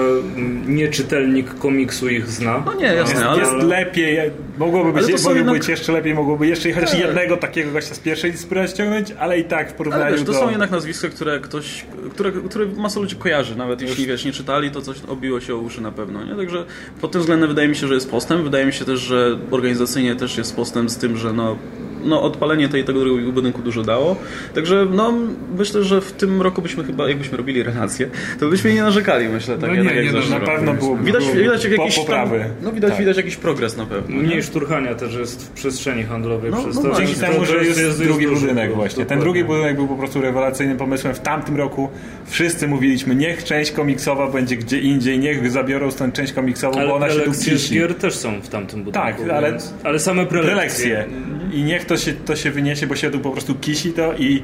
nieczytelnik 0.68 1.56
komiksu 1.60 2.10
ich 2.10 2.28
zna. 2.28 2.64
No 2.66 2.74
nie, 2.74 2.86
jasne, 2.86 3.14
jest, 3.14 3.26
ale... 3.26 3.40
Jest 3.40 3.54
lepiej, 3.54 4.18
mogłoby 4.58 4.94
być, 4.94 5.12
mogłoby 5.14 5.38
jednak... 5.38 5.56
być 5.56 5.68
jeszcze 5.68 5.92
lepiej, 5.92 6.14
mogłoby 6.14 6.48
jeszcze 6.48 6.72
chociaż 6.72 6.92
tak. 6.92 7.00
jednego 7.00 7.38
takiego 7.38 7.72
gościa 7.72 7.96
z 7.96 8.00
pierwszej 8.00 8.38
spróbować 8.38 8.72
ściągnąć, 8.72 9.12
ale 9.20 9.40
i 9.40 9.44
tak 9.44 9.72
w 9.72 9.74
porównaniu 9.74 10.06
ale 10.06 10.16
wiesz, 10.16 10.26
to 10.26 10.32
do... 10.32 10.40
są 10.40 10.50
jednak 10.50 10.72
nazwiska, 10.72 11.10
które 11.10 11.40
ktoś, 11.40 11.86
które, 12.12 12.32
które 12.32 12.66
masa 12.66 13.00
ludzi 13.00 13.16
kojarzy, 13.16 13.56
nawet 13.56 13.82
Już... 13.82 13.90
jeśli 13.90 14.08
wiesz, 14.08 14.26
nie 14.26 14.32
czytali, 14.32 14.72
to 14.72 14.82
coś 14.82 14.98
obiło 15.08 15.42
się 15.42 15.56
o 15.56 15.58
uszy 15.58 15.82
na 15.82 15.92
pewno, 15.92 16.24
nie? 16.24 16.36
Także 16.36 16.66
pod 17.02 17.12
tym 17.12 17.22
względem 17.22 17.50
wydaje 17.50 17.68
mi 17.68 17.76
się, 17.76 17.88
że 17.88 17.94
jest 17.94 18.12
postęp, 18.12 18.42
wydaje 18.44 18.66
mi 18.66 18.74
się 18.74 18.86
też, 18.86 19.00
że 19.00 19.40
organizacyjnie 19.52 20.16
też 20.16 20.38
jest 20.38 20.56
postęp 20.56 20.63
z 20.66 20.98
tym, 20.98 21.18
że 21.18 21.34
no 21.34 21.58
no, 22.04 22.22
odpalenie 22.22 22.70
tej, 22.70 22.84
tego 22.84 23.00
drugiego 23.00 23.32
budynku 23.32 23.62
dużo 23.62 23.84
dało. 23.84 24.16
Także 24.56 24.88
no, 24.92 25.14
myślę, 25.58 25.84
że 25.84 26.02
w 26.02 26.12
tym 26.12 26.42
roku 26.42 26.62
byśmy 26.62 26.84
chyba, 26.84 27.10
jakbyśmy 27.10 27.38
robili 27.38 27.64
relacje, 27.64 28.10
to 28.40 28.50
byśmy 28.50 28.74
nie 28.74 28.82
narzekali, 28.82 29.30
myślę, 29.30 29.58
tak, 29.58 29.70
no 29.70 29.76
nie, 29.76 29.94
jak 29.94 30.06
nie, 30.06 30.12
no, 30.12 30.40
na 30.40 30.46
pewno 30.46 30.74
było, 30.74 30.98
widać, 30.98 31.24
było, 31.24 31.36
widać 31.36 31.66
jakiś 31.66 31.96
poprawy. 31.96 32.40
Tam, 32.40 32.50
no 32.62 32.72
widać, 32.72 32.90
tak. 32.92 33.00
widać 33.00 33.18
jakiś 33.18 33.36
progres 33.36 33.78
na 33.78 33.86
pewno. 33.86 34.16
Mniej 34.16 34.36
nie? 34.36 34.44
szturchania 34.44 34.96
też 34.96 35.16
jest 35.16 35.48
w 35.48 35.50
przestrzeni 35.50 36.04
handlowej 36.04 36.52
no, 36.52 36.58
przez 36.58 36.76
no, 36.76 36.82
to. 36.82 36.98
Dzięki 36.98 37.16
temu, 37.16 37.46
że 37.46 37.66
jest, 37.66 37.80
jest 37.80 38.04
drugi 38.04 38.28
budynek 38.28 38.76
właśnie. 38.76 39.06
Ten 39.06 39.20
drugi 39.20 39.44
budynek 39.44 39.76
był 39.76 39.88
po 39.88 39.96
prostu 39.96 40.22
rewelacyjnym 40.22 40.78
pomysłem. 40.78 41.16
W 41.16 41.20
tamtym 41.20 41.58
roku 41.58 41.90
wszyscy 42.26 42.68
mówiliśmy, 42.68 43.16
niech 43.16 43.44
część 43.44 43.72
komiksowa 43.72 44.28
będzie 44.28 44.58
gdzie 44.58 44.80
indziej, 44.80 45.20
niech 45.20 45.52
zabiorą 45.52 45.92
stąd 45.92 46.14
część 46.14 46.34
komiksową, 46.34 46.80
ale 46.80 46.88
bo 46.88 46.96
ona 46.96 47.10
się 47.10 47.20
tu 47.20 47.32
gier 47.72 47.96
też 47.96 48.16
są 48.16 48.42
w 48.42 48.50
tamtym 48.50 48.84
budynku. 48.84 49.08
Tak, 49.08 49.30
ale, 49.30 49.52
więc, 49.52 49.74
ale 49.84 50.00
same 50.00 50.26
prelekcje. 50.26 50.56
prelekcje 50.56 51.43
i 51.54 51.64
niech 51.64 51.86
to 51.86 51.98
się, 51.98 52.14
to 52.14 52.36
się 52.36 52.52
wyniesie, 52.52 52.88
bo 52.88 52.96
się 52.96 53.12
tu 53.12 53.20
po 53.20 53.32
prostu 53.32 53.56
kisi 53.56 53.94
to 53.94 54.14
i 54.14 54.42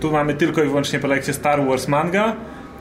tu 0.00 0.12
mamy 0.12 0.34
tylko 0.34 0.62
i 0.62 0.66
wyłącznie 0.66 0.98
prelekcję 0.98 1.34
Star 1.34 1.66
Wars 1.66 1.88
manga, 1.88 2.36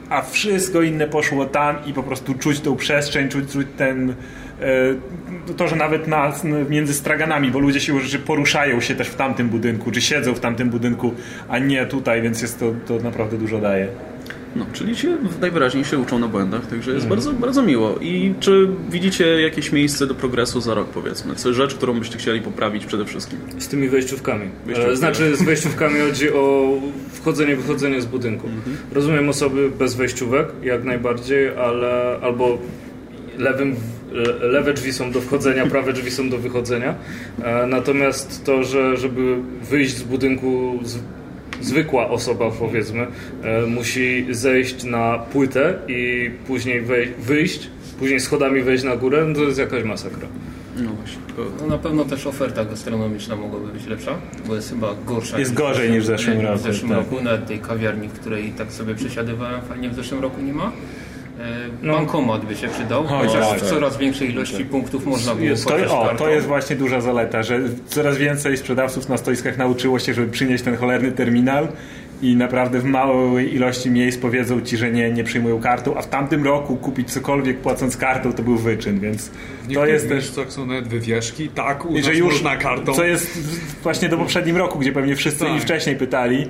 a 0.10 0.22
wszystko 0.22 0.82
inne 0.82 1.08
poszło 1.08 1.46
tam 1.46 1.76
i 1.86 1.94
po 1.94 2.04
prostu 2.04 2.34
czuć 2.34 2.60
tą 2.60 2.76
przestrzeń, 2.76 3.30
czuć, 3.30 3.52
czuć 3.52 3.68
ten 3.78 4.10
e, 4.10 5.54
to, 5.58 5.68
że 5.68 5.76
nawet 5.76 6.08
na, 6.08 6.34
między 6.70 6.94
straganami, 6.94 7.52
bo 7.52 7.60
ludzie 7.60 7.80
się 7.80 7.94
już 7.94 8.18
poruszają 8.18 8.82
się 8.82 8.96
też 8.96 9.08
w 9.08 9.16
tamtym 9.16 9.50
budynku, 9.50 9.92
czy 9.92 10.02
siedzą 10.02 10.34
w 10.34 10.40
tamtym 10.40 10.70
budynku, 10.70 11.14
a 11.50 11.60
nie 11.60 11.86
tutaj, 11.86 12.22
więc 12.22 12.42
jest 12.42 12.60
to, 12.60 12.74
to 12.88 13.04
naprawdę 13.04 13.38
dużo 13.38 13.60
daje. 13.60 13.88
No, 14.56 14.66
czyli 14.74 14.96
się 14.96 15.18
najwyraźniej 15.42 15.86
się 15.86 15.98
uczą 16.00 16.20
na 16.20 16.28
błędach, 16.28 16.68
także 16.68 16.92
jest 16.92 17.06
mm. 17.06 17.10
bardzo, 17.10 17.34
bardzo 17.34 17.64
miło. 17.64 17.96
I 18.02 18.34
czy 18.40 18.68
widzicie 18.90 19.42
jakieś 19.42 19.72
miejsce 19.72 20.08
do 20.08 20.16
progresu 20.16 20.62
za 20.62 20.74
rok, 20.74 20.88
powiedzmy? 20.88 21.36
Co 21.36 21.54
rzecz, 21.54 21.76
którą 21.76 22.00
byście 22.00 22.18
chcieli 22.18 22.42
poprawić 22.42 22.86
przede 22.86 23.06
wszystkim? 23.06 23.40
Z 23.58 23.68
tymi 23.68 23.90
wejściówkami. 23.90 24.50
E, 24.76 24.96
znaczy, 24.96 25.36
z 25.36 25.44
wejściówkami 25.44 26.00
chodzi 26.00 26.34
o 26.34 26.74
wchodzenie, 27.14 27.56
wychodzenie 27.56 28.02
z 28.02 28.06
budynku. 28.06 28.48
Mm 28.48 28.60
-hmm. 28.60 28.96
Rozumiem 28.96 29.30
osoby 29.30 29.70
bez 29.70 29.96
wejściówek, 29.96 30.48
jak 30.64 30.84
najbardziej, 30.84 31.50
ale 31.50 32.20
albo 32.22 32.58
lewym 33.38 33.76
lewe 34.42 34.74
drzwi 34.74 34.94
są 34.94 35.12
do 35.12 35.22
wchodzenia, 35.22 35.66
prawe 35.76 35.94
drzwi 35.94 36.12
są 36.12 36.30
do 36.30 36.38
wychodzenia. 36.38 36.96
E, 37.44 37.68
natomiast 37.68 38.46
to, 38.46 38.64
że 38.64 38.98
żeby 38.98 39.36
wyjść 39.70 39.96
z 39.96 40.04
budynku 40.04 40.80
z 40.84 40.98
zwykła 41.62 42.10
osoba 42.10 42.52
powiedzmy 42.52 43.08
e, 43.44 43.66
musi 43.66 44.28
zejść 44.30 44.84
na 44.84 45.20
płytę 45.20 45.74
i 45.88 46.32
później 46.48 46.82
wyjść, 47.20 47.70
później 48.00 48.20
schodami 48.20 48.62
wejść 48.62 48.84
na 48.84 48.96
górę, 48.96 49.26
no 49.28 49.36
to 49.36 49.42
jest 49.42 49.60
jakaś 49.60 49.84
masakra. 49.84 50.28
No 50.78 50.90
właśnie. 50.90 51.20
No 51.62 51.68
na 51.68 51.78
pewno 51.78 52.06
też 52.06 52.28
oferta 52.28 52.66
gastronomiczna 52.66 53.36
mogłaby 53.36 53.68
być 53.68 53.86
lepsza, 53.86 54.16
bo 54.48 54.56
jest 54.56 54.70
chyba 54.70 54.96
gorsza. 55.06 55.40
Jest 55.40 55.54
gorzej 55.54 55.92
niż 55.92 56.04
w 56.04 56.08
zeszłym 56.08 56.42
roku. 56.42 56.58
W 56.58 56.62
zeszłym 56.62 56.90
tak. 56.90 56.98
roku, 56.98 57.24
nawet 57.24 57.46
tej 57.46 57.60
kawiarni, 57.60 58.08
w 58.08 58.14
której 58.14 58.52
tak 58.52 58.72
sobie 58.72 58.96
przesiadywałem, 58.96 59.62
fajnie 59.62 59.90
w 59.90 59.96
zeszłym 59.96 60.22
roku 60.22 60.42
nie 60.42 60.54
ma. 60.54 60.72
E, 61.40 61.70
no. 61.82 61.94
Bankomat 61.94 62.46
by 62.46 62.56
się 62.56 62.68
przydał, 62.68 63.04
chociaż 63.04 63.62
w 63.62 63.70
coraz 63.70 63.98
większej 63.98 64.30
ilości 64.30 64.66
punktów 64.66 65.06
można 65.06 65.36
było 65.36 65.56
to, 65.88 66.02
o, 66.02 66.16
to 66.16 66.30
jest 66.30 66.48
właśnie 66.48 66.76
duża 66.76 67.02
zaleta, 67.02 67.44
że 67.44 67.60
coraz 67.88 68.18
więcej 68.18 68.58
sprzedawców 68.58 69.10
na 69.10 69.18
stoiskach 69.18 69.58
nauczyło 69.58 70.00
się, 70.00 70.14
żeby 70.14 70.32
przynieść 70.32 70.64
ten 70.64 70.78
cholerny 70.78 71.12
terminal 71.12 71.68
i 72.22 72.36
naprawdę 72.36 72.80
w 72.80 72.84
małej 72.84 73.56
ilości 73.56 73.92
miejsc 73.92 74.18
powiedzą 74.18 74.62
ci, 74.62 74.78
że 74.78 74.92
nie, 74.92 75.12
nie 75.12 75.24
przyjmują 75.24 75.60
kartą, 75.60 75.98
a 75.98 76.02
w 76.02 76.10
tamtym 76.10 76.44
roku 76.44 76.76
kupić 76.76 77.12
cokolwiek 77.12 77.58
płacąc 77.58 77.98
kartą 77.98 78.34
to 78.34 78.44
był 78.44 78.58
wyczyn, 78.58 79.00
więc 79.00 79.32
to 79.74 79.86
jest 79.86 80.10
też... 80.10 80.32
tak 80.32 80.52
są 80.52 80.66
nawet 80.66 80.88
wywieszki, 80.88 81.50
tak, 81.50 81.86
u 81.86 82.02
że 82.02 82.16
już 82.16 82.42
na 82.42 82.58
kartą. 82.58 82.94
Co 82.94 83.04
jest 83.04 83.40
właśnie 83.84 84.10
do 84.10 84.18
poprzednim 84.18 84.58
roku, 84.58 84.80
gdzie 84.80 84.92
pewnie 84.92 85.16
wszyscy 85.16 85.46
tak. 85.46 85.58
i 85.58 85.60
wcześniej 85.60 85.96
pytali, 85.96 86.48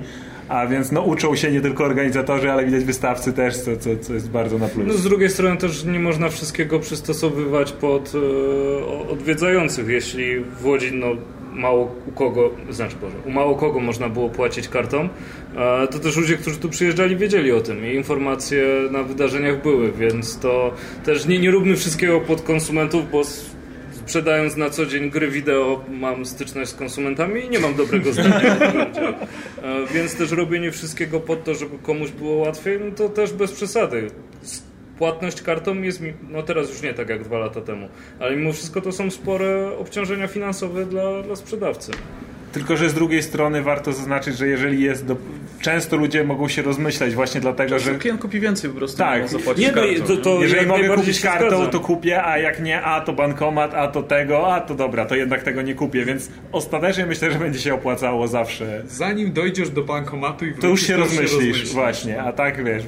a 0.50 0.66
więc 0.66 0.92
no, 0.92 1.02
uczą 1.02 1.36
się 1.36 1.52
nie 1.52 1.60
tylko 1.60 1.84
organizatorzy, 1.84 2.52
ale 2.52 2.64
widać 2.64 2.84
wystawcy 2.84 3.32
też, 3.32 3.56
co, 3.56 3.76
co, 3.76 3.90
co 4.00 4.14
jest 4.14 4.30
bardzo 4.30 4.58
na 4.58 4.68
plus. 4.68 4.86
No, 4.86 4.94
z 4.94 5.02
drugiej 5.02 5.30
strony 5.30 5.56
też 5.56 5.84
nie 5.84 6.00
można 6.00 6.28
wszystkiego 6.28 6.78
przystosowywać 6.78 7.72
pod 7.72 8.12
e, 8.14 9.08
odwiedzających. 9.08 9.88
Jeśli 9.88 10.40
w 10.40 10.66
Łodzi 10.66 10.90
no, 10.92 11.06
mało 11.52 11.94
u 12.06 12.12
kogo, 12.12 12.50
znaczy 12.70 12.96
Boże, 13.00 13.16
u 13.26 13.30
mało 13.30 13.54
kogo 13.54 13.80
można 13.80 14.08
było 14.08 14.28
płacić 14.28 14.68
kartą, 14.68 15.08
e, 15.56 15.88
to 15.88 15.98
też 15.98 16.16
ludzie, 16.16 16.36
którzy 16.36 16.56
tu 16.56 16.68
przyjeżdżali 16.68 17.16
wiedzieli 17.16 17.52
o 17.52 17.60
tym 17.60 17.86
i 17.86 17.94
informacje 17.94 18.64
na 18.90 19.02
wydarzeniach 19.02 19.62
były, 19.62 19.92
więc 19.92 20.38
to 20.38 20.74
też 21.04 21.26
nie, 21.26 21.38
nie 21.38 21.50
róbmy 21.50 21.76
wszystkiego 21.76 22.20
pod 22.20 22.42
konsumentów, 22.42 23.10
bo 23.10 23.22
sprzedając 24.10 24.56
na 24.56 24.70
co 24.70 24.86
dzień 24.86 25.10
gry 25.10 25.28
wideo 25.28 25.84
mam 25.88 26.26
styczność 26.26 26.70
z 26.70 26.74
konsumentami 26.74 27.44
i 27.44 27.50
nie 27.50 27.58
mam 27.58 27.74
dobrego 27.74 28.12
zdania 28.12 28.56
e, 28.56 29.86
Więc 29.94 30.16
też 30.16 30.30
robienie 30.30 30.72
wszystkiego 30.72 31.20
pod 31.20 31.44
to, 31.44 31.54
żeby 31.54 31.78
komuś 31.78 32.10
było 32.10 32.34
łatwiej, 32.34 32.80
no 32.80 32.90
to 32.96 33.08
też 33.08 33.32
bez 33.32 33.52
przesady. 33.52 34.10
Płatność 34.98 35.42
kartą 35.42 35.82
jest 35.82 36.02
no 36.30 36.42
teraz 36.42 36.70
już 36.70 36.82
nie 36.82 36.94
tak 36.94 37.08
jak 37.08 37.24
dwa 37.24 37.38
lata 37.38 37.60
temu, 37.60 37.88
ale 38.20 38.36
mimo 38.36 38.52
wszystko 38.52 38.80
to 38.80 38.92
są 38.92 39.10
spore 39.10 39.78
obciążenia 39.78 40.26
finansowe 40.26 40.86
dla, 40.86 41.22
dla 41.22 41.36
sprzedawcy. 41.36 41.92
Tylko, 42.52 42.76
że 42.76 42.90
z 42.90 42.94
drugiej 42.94 43.22
strony 43.22 43.62
warto 43.62 43.92
zaznaczyć, 43.92 44.36
że 44.36 44.48
jeżeli 44.48 44.82
jest. 44.82 45.06
Do... 45.06 45.16
Często 45.60 45.96
ludzie 45.96 46.24
mogą 46.24 46.48
się 46.48 46.62
rozmyślać 46.62 47.14
właśnie 47.14 47.40
dlatego, 47.40 47.78
że. 47.78 47.94
Klient 47.94 48.20
kupi 48.20 48.40
więcej 48.40 48.70
po 48.70 48.76
prostu. 48.76 48.98
Tak, 48.98 49.22
nie, 49.58 49.68
no, 49.68 49.74
kartą, 49.74 50.06
to, 50.06 50.16
to 50.16 50.42
jeżeli 50.42 50.66
mogę 50.66 50.88
kupić 50.88 51.20
kartą, 51.20 51.66
to 51.66 51.80
kupię, 51.80 52.24
a 52.24 52.38
jak 52.38 52.62
nie, 52.62 52.82
a 52.82 53.00
to 53.00 53.12
bankomat, 53.12 53.74
a 53.74 53.88
to 53.88 54.02
tego, 54.02 54.54
a 54.54 54.60
to 54.60 54.74
dobra, 54.74 55.06
to 55.06 55.16
jednak 55.16 55.42
tego 55.42 55.62
nie 55.62 55.74
kupię, 55.74 56.04
więc 56.04 56.30
ostatecznie 56.52 57.06
myślę, 57.06 57.32
że 57.32 57.38
będzie 57.38 57.58
się 57.58 57.74
opłacało 57.74 58.28
zawsze. 58.28 58.82
Zanim 58.86 59.32
dojdziesz 59.32 59.70
do 59.70 59.82
bankomatu 59.82 60.46
i 60.46 60.48
wrócisz, 60.48 60.62
to 60.62 60.68
już 60.68 60.82
się, 60.82 60.94
to 60.94 61.00
rozmyślisz, 61.00 61.30
się 61.30 61.36
rozmyślisz, 61.36 61.72
właśnie, 61.72 62.22
a 62.22 62.32
tak 62.32 62.64
wiesz. 62.64 62.82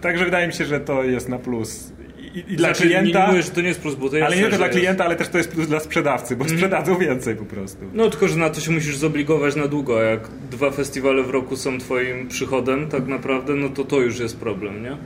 Także 0.00 0.24
wydaje 0.24 0.46
mi 0.46 0.52
się, 0.52 0.64
że 0.64 0.80
to 0.80 1.04
jest 1.04 1.28
na 1.28 1.38
plus 1.38 1.92
i, 2.34 2.52
i 2.52 2.56
dla 2.56 2.68
znaczy, 2.68 2.82
klienta. 2.82 3.26
Nie, 3.30 3.36
nie 3.36 3.42
że 3.42 3.50
to 3.50 3.60
nie 3.60 3.68
jest 3.68 3.80
plus, 3.80 3.94
bo 3.94 4.08
to 4.08 4.16
jest 4.16 4.26
Ale 4.26 4.36
nie 4.36 4.42
tylko 4.42 4.56
dla 4.56 4.68
klienta, 4.68 5.04
ale 5.04 5.16
też 5.16 5.28
to 5.28 5.38
jest 5.38 5.50
plus 5.50 5.68
dla 5.68 5.80
sprzedawcy, 5.80 6.36
bo 6.36 6.44
mm. 6.44 6.56
sprzedadzą 6.56 6.98
więcej 6.98 7.36
po 7.36 7.44
prostu. 7.44 7.78
No 7.94 8.10
tylko, 8.10 8.28
że 8.28 8.36
na 8.36 8.50
to 8.50 8.60
się 8.60 8.70
musisz 8.70 8.96
zobligować 8.96 9.56
na 9.56 9.68
długo. 9.68 10.02
Jak 10.02 10.28
dwa 10.50 10.70
festiwale 10.70 11.22
w 11.22 11.30
roku 11.30 11.56
są 11.56 11.78
twoim 11.78 12.28
przychodem, 12.28 12.88
tak 12.88 13.06
naprawdę, 13.06 13.54
no 13.54 13.68
to 13.68 13.84
to 13.84 14.00
już 14.00 14.18
jest 14.18 14.36
problem, 14.36 14.82
nie? 14.82 14.96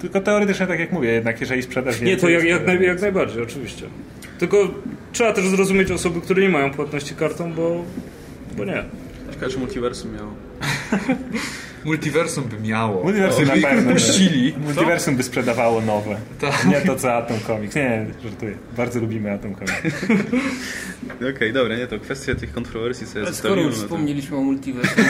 Tylko 0.00 0.20
teoretycznie, 0.20 0.66
tak 0.66 0.80
jak 0.80 0.92
mówię, 0.92 1.10
jednak 1.10 1.40
jeżeli 1.40 1.62
sprzedaż 1.62 2.00
więcej... 2.00 2.14
Nie, 2.14 2.16
to 2.16 2.28
jak, 2.28 2.44
jak, 2.44 2.66
naj, 2.66 2.82
jak 2.82 3.00
najbardziej, 3.00 3.42
oczywiście. 3.42 3.86
Tylko 4.38 4.68
trzeba 5.12 5.32
też 5.32 5.48
zrozumieć 5.48 5.90
osoby, 5.90 6.20
które 6.20 6.42
nie 6.42 6.48
mają 6.48 6.70
płatności 6.70 7.14
kartą, 7.14 7.52
bo, 7.52 7.84
bo 8.56 8.64
nie. 8.64 8.84
Ciekawe, 9.32 9.52
czy 9.52 9.58
multiversum 9.58 10.14
miało. 10.14 10.34
Multiversum 11.84 12.44
by 12.44 12.60
miało. 12.60 13.04
Multiversum 13.04 13.44
na 13.44 13.52
pewno. 13.52 13.92
Puścili. 13.92 14.54
Multiversum 14.64 15.16
by 15.16 15.22
sprzedawało 15.22 15.80
nowe. 15.80 16.16
Tak. 16.40 16.66
Nie 16.66 16.80
to 16.80 16.96
co 16.96 17.14
Atom 17.14 17.40
Comics. 17.46 17.74
Nie, 17.74 18.06
żartuję. 18.22 18.54
Bardzo 18.76 19.00
lubimy 19.00 19.32
Atom 19.32 19.54
Comics. 19.54 20.04
Okej, 21.16 21.34
okay, 21.36 21.52
dobra, 21.52 21.76
nie, 21.76 21.86
to 21.86 22.00
kwestia 22.00 22.34
tych 22.34 22.52
kontrowersji 22.52 23.06
sobie 23.06 23.32
Skoro 23.32 23.60
już 23.60 23.74
wspomnieliśmy 23.74 24.36
o 24.36 24.40
multiversum. 24.40 25.04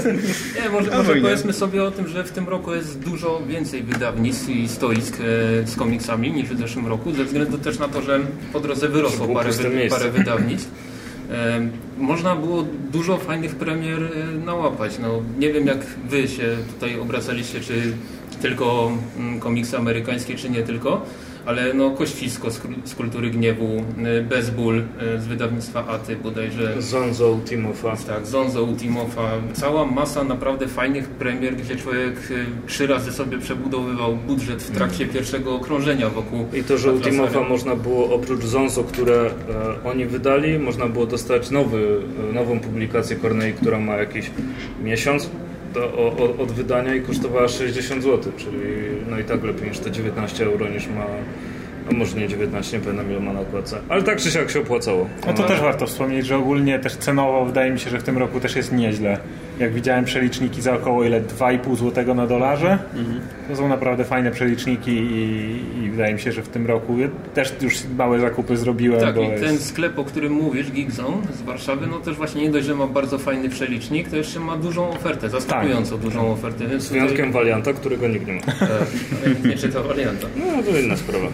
nie, 0.62 0.70
może, 0.70 0.90
może 0.90 1.16
powiedzmy 1.16 1.52
sobie 1.52 1.82
o 1.82 1.90
tym, 1.90 2.08
że 2.08 2.24
w 2.24 2.30
tym 2.30 2.48
roku 2.48 2.74
jest 2.74 2.98
dużo 2.98 3.42
więcej 3.46 3.82
wydawnictw 3.82 4.48
i 4.48 4.68
stoisk 4.68 5.14
e, 5.14 5.66
z 5.66 5.76
komiksami 5.76 6.32
niż 6.32 6.48
w 6.48 6.58
zeszłym 6.58 6.86
roku, 6.86 7.12
ze 7.12 7.24
względu 7.24 7.58
też 7.58 7.78
na 7.78 7.88
to, 7.88 8.02
że 8.02 8.20
po 8.52 8.60
drodze 8.60 8.88
wyrosło 8.88 9.28
parę, 9.28 9.52
wy, 9.52 9.88
parę 9.90 10.10
wydawnictw. 10.10 10.89
Można 11.98 12.36
było 12.36 12.64
dużo 12.92 13.18
fajnych 13.18 13.56
premier 13.56 14.02
e, 14.02 14.38
nałapać. 14.46 14.98
No, 14.98 15.08
nie 15.38 15.52
wiem 15.52 15.66
jak 15.66 15.78
wy 16.08 16.28
się 16.28 16.56
tutaj 16.74 17.00
obracaliście, 17.00 17.60
czy 17.60 17.92
tylko 18.42 18.92
mm, 19.18 19.40
komiksy 19.40 19.78
amerykańskie, 19.78 20.34
czy 20.34 20.50
nie 20.50 20.62
tylko 20.62 21.02
ale 21.46 21.74
no 21.74 21.90
Kościsko 21.90 22.50
z, 22.84 22.94
Kultury 22.96 23.30
Gniewu, 23.30 23.84
y, 24.18 24.22
Bezból 24.22 24.78
y, 24.78 24.84
z 25.20 25.26
wydawnictwa 25.26 25.86
Aty 25.86 26.16
bodajże. 26.16 26.82
Zonzo 26.82 27.32
Ultimofa. 27.32 27.96
Tak, 28.06 28.26
Zonzo 28.26 28.62
Ultimofa. 28.62 29.30
Cała 29.52 29.86
masa 29.86 30.24
naprawdę 30.24 30.68
fajnych 30.68 31.08
premier, 31.08 31.56
gdzie 31.56 31.76
człowiek 31.76 32.30
y, 32.30 32.46
trzy 32.66 32.86
razy 32.86 33.12
sobie 33.12 33.38
przebudowywał 33.38 34.16
budżet 34.16 34.62
w 34.62 34.70
trakcie 34.70 35.04
mm. 35.04 35.14
pierwszego 35.14 35.54
okrążenia 35.54 36.08
wokół. 36.08 36.46
I 36.54 36.64
to, 36.64 36.78
że 36.78 36.92
Ultimofa 36.92 37.40
można 37.40 37.76
było 37.76 38.14
oprócz 38.14 38.44
Zonzo, 38.44 38.84
które 38.84 39.26
e, 39.26 39.30
oni 39.90 40.06
wydali, 40.06 40.58
można 40.58 40.86
było 40.86 41.06
dostać 41.06 41.50
nowy, 41.50 42.00
e, 42.30 42.32
nową 42.32 42.60
publikację 42.60 43.16
Cornei, 43.16 43.52
która 43.52 43.78
ma 43.80 43.96
jakiś 43.96 44.30
miesiąc 44.82 45.30
do, 45.74 46.12
od, 46.18 46.40
od, 46.40 46.52
wydania 46.52 46.94
i 46.94 47.02
kosztowała 47.02 47.48
60 47.48 48.02
zł, 48.02 48.32
czyli 48.36 48.60
no 49.10 49.18
i 49.18 49.24
tak 49.24 49.44
lepiej 49.44 49.68
niż 49.68 49.78
te 49.78 49.90
19 49.90 50.44
euro 50.44 50.68
niż 50.68 50.86
ma 50.86 51.06
no 51.90 51.98
może 51.98 52.16
nie 52.16 52.28
19, 52.28 52.78
nie 52.78 52.84
pamiętam 52.84 53.10
ile 53.10 53.20
ma 53.20 53.32
nakładce. 53.32 53.80
Ale 53.88 54.02
tak 54.02 54.18
czy 54.18 54.30
siak 54.30 54.50
się 54.50 54.60
opłacało. 54.60 55.08
No 55.26 55.32
to 55.32 55.42
też 55.42 55.60
warto 55.60 55.86
wspomnieć, 55.86 56.26
że 56.26 56.36
ogólnie 56.36 56.78
też 56.78 56.96
cenowo 56.96 57.44
wydaje 57.44 57.72
mi 57.72 57.80
się, 57.80 57.90
że 57.90 57.98
w 57.98 58.02
tym 58.02 58.18
roku 58.18 58.40
też 58.40 58.56
jest 58.56 58.72
nieźle. 58.72 59.18
Jak 59.60 59.72
widziałem 59.72 60.04
przeliczniki 60.04 60.62
za 60.62 60.74
około 60.74 61.04
ile 61.04 61.20
2,5 61.20 61.76
zł 61.76 62.14
na 62.14 62.26
dolarze, 62.26 62.78
mhm. 62.96 63.20
to 63.48 63.56
są 63.56 63.68
naprawdę 63.68 64.04
fajne 64.04 64.30
przeliczniki 64.30 64.90
i, 64.90 65.84
i, 65.84 65.90
wydaje 65.90 66.14
mi 66.14 66.20
się, 66.20 66.32
że 66.32 66.42
w 66.42 66.48
tym 66.48 66.66
roku 66.66 66.96
też 67.34 67.54
już 67.60 67.74
małe 67.98 68.20
zakupy 68.20 68.56
zrobiłem. 68.56 69.00
Tak, 69.00 69.16
i 69.16 69.20
jest... 69.20 69.44
ten 69.44 69.58
sklep, 69.58 69.98
o 69.98 70.04
którym 70.04 70.32
mówisz, 70.32 70.72
Geekzone 70.72 71.22
z 71.32 71.42
Warszawy, 71.42 71.86
no 71.86 72.00
też 72.00 72.16
właśnie 72.16 72.42
nie 72.42 72.50
dość, 72.50 72.66
że 72.66 72.74
ma 72.74 72.86
bardzo 72.86 73.18
fajny 73.18 73.48
przelicznik, 73.48 74.08
to 74.08 74.16
jeszcze 74.16 74.40
ma 74.40 74.56
dużą 74.56 74.88
ofertę, 74.88 75.30
zaskakująco 75.30 75.90
tak. 75.90 76.00
dużą 76.00 76.32
ofertę. 76.32 76.66
Więc 76.68 76.82
z 76.82 76.88
wyjątkiem 76.88 77.16
tutaj... 77.16 77.32
Valianta, 77.32 77.72
którego 77.72 78.08
nikt 78.08 78.26
nie 78.26 78.32
ma. 78.32 78.40
E, 79.44 79.48
nie 79.48 79.56
czyta 79.56 79.82
Valianta. 79.82 80.26
No 80.36 80.62
to 80.62 80.78
inna 80.78 80.96
sprawa. 80.96 81.26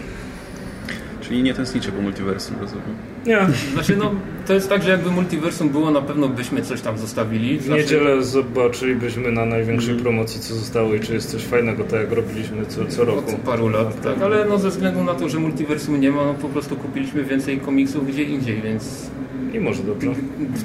Czyli 1.21 1.43
nie 1.43 1.53
tęsknicie 1.53 1.91
po 1.91 2.01
multiversum, 2.01 2.55
rozumiem? 2.61 3.16
Nie. 3.27 3.47
Znaczy, 3.73 3.97
no, 3.97 4.11
to 4.47 4.53
jest 4.53 4.69
tak, 4.69 4.83
że 4.83 4.91
jakby 4.91 5.11
multiversum 5.11 5.69
było, 5.69 5.91
na 5.91 6.01
pewno 6.01 6.29
byśmy 6.29 6.61
coś 6.61 6.81
tam 6.81 6.97
zostawili. 6.97 7.59
W 7.59 7.69
niedzielę 7.69 8.23
zobaczylibyśmy 8.23 9.31
na 9.31 9.45
największej 9.45 9.91
mm. 9.91 10.03
promocji, 10.03 10.41
co 10.41 10.55
zostało 10.55 10.93
i 10.93 10.99
czy 10.99 11.13
jest 11.13 11.31
coś 11.31 11.43
fajnego, 11.43 11.83
tak 11.83 11.99
jak 11.99 12.11
robiliśmy 12.11 12.65
co, 12.65 12.85
co 12.85 13.05
roku. 13.05 13.29
Od 13.29 13.35
paru 13.35 13.69
lat, 13.69 14.01
tak. 14.01 14.21
Ale 14.21 14.45
no, 14.45 14.57
ze 14.57 14.69
względu 14.69 15.03
na 15.03 15.13
to, 15.13 15.29
że 15.29 15.39
multiversum 15.39 16.01
nie 16.01 16.11
ma, 16.11 16.23
no, 16.23 16.33
po 16.33 16.49
prostu 16.49 16.75
kupiliśmy 16.75 17.23
więcej 17.23 17.59
komiksów 17.59 18.07
gdzie 18.07 18.23
indziej, 18.23 18.61
więc... 18.61 19.11
I 19.57 19.59
może 19.59 19.83
dobrze. 19.83 20.11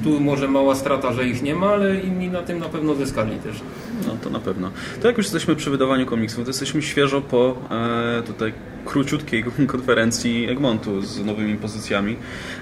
Tu 0.04 0.20
może 0.20 0.48
mała 0.48 0.74
strata, 0.74 1.12
że 1.12 1.28
ich 1.28 1.42
nie 1.42 1.54
ma, 1.54 1.66
ale 1.66 2.00
inni 2.00 2.28
na 2.28 2.42
tym 2.42 2.58
na 2.58 2.68
pewno 2.68 2.94
zyskali 2.94 3.36
też. 3.36 3.60
No 4.06 4.16
to 4.22 4.30
na 4.30 4.38
pewno. 4.38 4.70
To 5.02 5.08
jak 5.08 5.16
już 5.16 5.26
jesteśmy 5.26 5.56
przy 5.56 5.70
wydawaniu 5.70 6.06
komiksów, 6.06 6.44
to 6.44 6.50
jesteśmy 6.50 6.82
świeżo 6.82 7.20
po 7.20 7.56
e, 7.70 8.22
tutaj 8.22 8.52
króciutkiej 8.84 9.44
konferencji 9.66 10.48
Egmontu 10.48 11.02
z 11.02 11.24
nowymi 11.24 11.56
pozycjami, 11.56 12.16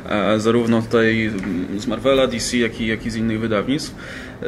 e, 0.09 0.41
zarówno 0.41 0.83
tutaj 0.83 1.31
z 1.77 1.87
Marvela, 1.87 2.27
DC, 2.27 2.57
jak 2.57 2.81
i, 2.81 2.87
jak 2.87 3.07
i 3.07 3.11
z 3.11 3.17
innych 3.17 3.41
wydawnictw. 3.41 3.95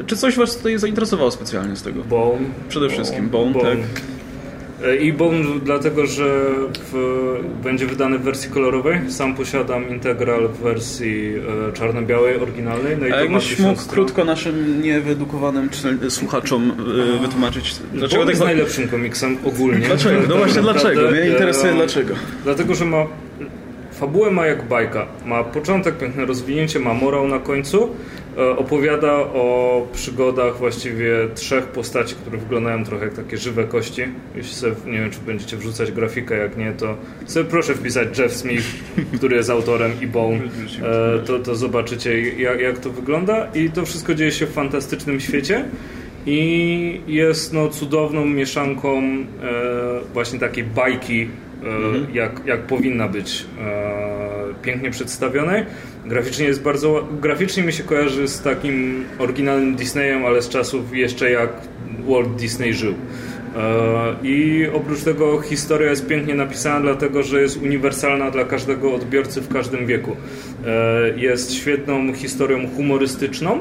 Czy 0.06 0.16
coś 0.16 0.36
Was 0.36 0.56
tutaj 0.56 0.78
zainteresowało 0.78 1.30
specjalnie 1.30 1.76
z 1.76 1.82
tego? 1.82 2.02
Bone. 2.04 2.46
Przede 2.68 2.88
wszystkim 2.88 3.28
Bone, 3.28 3.52
Bone. 3.52 3.76
tak. 3.76 3.78
I 5.00 5.12
Bone 5.12 5.44
dlatego, 5.64 6.06
że 6.06 6.44
w, 6.92 6.94
będzie 7.62 7.86
wydany 7.86 8.18
w 8.18 8.22
wersji 8.22 8.50
kolorowej. 8.50 9.00
Sam 9.08 9.34
posiadam 9.34 9.88
integral 9.90 10.48
w 10.48 10.58
wersji 10.58 11.34
e, 11.68 11.72
czarno-białej, 11.72 12.36
oryginalnej. 12.36 12.96
No 13.00 13.06
i 13.06 13.12
A 13.12 13.20
jakbyś 13.20 13.58
mógł 13.58 13.80
stron. 13.80 13.94
krótko 13.94 14.24
naszym 14.24 14.82
niewyedukowanym 14.82 15.68
słuchaczom 16.08 16.72
e, 17.18 17.20
wytłumaczyć, 17.22 17.74
dlaczego 17.92 18.22
Bone 18.22 18.26
tak... 18.26 18.28
jest 18.28 18.44
najlepszym 18.44 18.88
komiksem 18.88 19.36
ogólnie. 19.44 19.86
Dlaczego? 19.86 20.20
No 20.28 20.36
właśnie 20.36 20.62
dlaczego? 20.72 21.10
Mnie 21.10 21.26
interesuje 21.26 21.72
dlaczego. 21.72 22.14
Dlatego, 22.44 22.74
że 22.74 22.84
ma 22.84 23.06
fabułę 23.92 24.30
ma 24.30 24.46
jak 24.46 24.68
bajka. 24.68 25.06
Ma 25.26 25.44
początek, 25.44 25.98
piękne 25.98 26.26
rozwinięcie, 26.26 26.78
ma 26.78 26.94
morał 26.94 27.28
na 27.28 27.38
końcu. 27.38 27.88
E, 28.38 28.56
opowiada 28.56 29.12
o 29.12 29.86
przygodach 29.92 30.58
właściwie 30.58 31.28
trzech 31.34 31.64
postaci, 31.64 32.14
które 32.14 32.38
wyglądają 32.38 32.84
trochę 32.84 33.04
jak 33.04 33.14
takie 33.14 33.36
żywe 33.36 33.64
kości. 33.64 34.02
Jeśli 34.36 34.54
sobie, 34.54 34.74
nie 34.86 34.98
wiem, 34.98 35.10
czy 35.10 35.20
będziecie 35.20 35.56
wrzucać 35.56 35.92
grafikę, 35.92 36.38
jak 36.38 36.56
nie, 36.56 36.72
to 36.72 36.96
sobie 37.26 37.50
proszę 37.50 37.74
wpisać 37.74 38.18
Jeff 38.18 38.32
Smith, 38.32 38.66
który 39.16 39.36
jest 39.36 39.50
autorem 39.50 39.92
i 40.00 40.06
Bone, 40.06 40.38
e, 40.38 41.18
to, 41.18 41.38
to 41.38 41.54
zobaczycie 41.54 42.20
jak, 42.30 42.60
jak 42.60 42.78
to 42.78 42.90
wygląda 42.90 43.48
i 43.54 43.70
to 43.70 43.86
wszystko 43.86 44.14
dzieje 44.14 44.32
się 44.32 44.46
w 44.46 44.52
fantastycznym 44.52 45.20
świecie 45.20 45.64
i 46.26 47.00
jest 47.06 47.52
no, 47.52 47.68
cudowną 47.68 48.26
mieszanką 48.26 48.98
e, 48.98 49.24
właśnie 50.12 50.38
takiej 50.38 50.64
bajki, 50.64 51.28
e, 51.62 51.66
mhm. 51.66 52.06
jak, 52.14 52.40
jak 52.46 52.66
powinna 52.66 53.08
być 53.08 53.46
pięknie 54.62 54.90
przedstawionej. 54.90 55.64
Graficznie 56.06 56.46
jest 56.46 56.62
bardzo. 56.62 57.08
Graficznie 57.20 57.62
mi 57.62 57.72
się 57.72 57.82
kojarzy 57.82 58.28
z 58.28 58.40
takim 58.40 59.04
oryginalnym 59.18 59.74
Disneyem, 59.74 60.26
ale 60.26 60.42
z 60.42 60.48
czasów 60.48 60.96
jeszcze 60.96 61.30
jak 61.30 61.50
Walt 62.08 62.36
Disney 62.36 62.74
żył. 62.74 62.94
E, 63.56 64.14
I 64.22 64.66
oprócz 64.74 65.02
tego 65.02 65.40
historia 65.40 65.90
jest 65.90 66.06
pięknie 66.06 66.34
napisana, 66.34 66.80
dlatego 66.80 67.22
że 67.22 67.42
jest 67.42 67.62
uniwersalna 67.62 68.30
dla 68.30 68.44
każdego 68.44 68.94
odbiorcy 68.94 69.40
w 69.40 69.48
każdym 69.48 69.86
wieku. 69.86 70.16
E, 70.66 71.18
jest 71.18 71.54
świetną 71.54 72.12
historią 72.12 72.68
humorystyczną, 72.76 73.58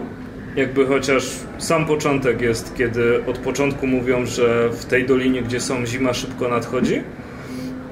jakby 0.56 0.86
chociaż 0.86 1.30
sam 1.58 1.86
początek 1.86 2.42
jest, 2.42 2.76
kiedy 2.76 3.26
od 3.26 3.38
początku 3.38 3.88
mówią, 3.88 4.26
że 4.26 4.70
w 4.70 4.86
tej 4.86 5.06
dolinie, 5.06 5.42
gdzie 5.42 5.60
są 5.60 5.86
zima, 5.86 6.14
szybko 6.14 6.48
nadchodzi. 6.48 7.02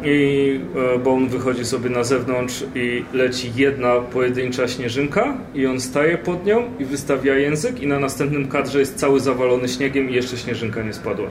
I 0.04 0.60
e, 0.96 1.00
bo 1.00 1.14
on 1.14 1.28
wychodzi 1.28 1.66
sobie 1.66 1.90
na 1.90 2.04
zewnątrz 2.04 2.64
i 2.76 3.04
leci 3.14 3.52
jedna 3.56 3.96
pojedyncza 3.96 4.68
śnieżynka 4.68 5.38
i 5.56 5.66
on 5.66 5.80
staje 5.80 6.18
pod 6.18 6.46
nią 6.46 6.64
i 6.80 6.86
wystawia 6.86 7.36
język 7.36 7.82
i 7.82 7.88
na 7.88 8.00
następnym 8.00 8.48
kadrze 8.48 8.80
jest 8.80 8.96
cały 8.96 9.20
zawalony 9.20 9.68
śniegiem 9.68 10.10
i 10.10 10.14
jeszcze 10.14 10.38
śnieżynka 10.38 10.84
nie 10.84 10.94
spadła. 10.94 11.28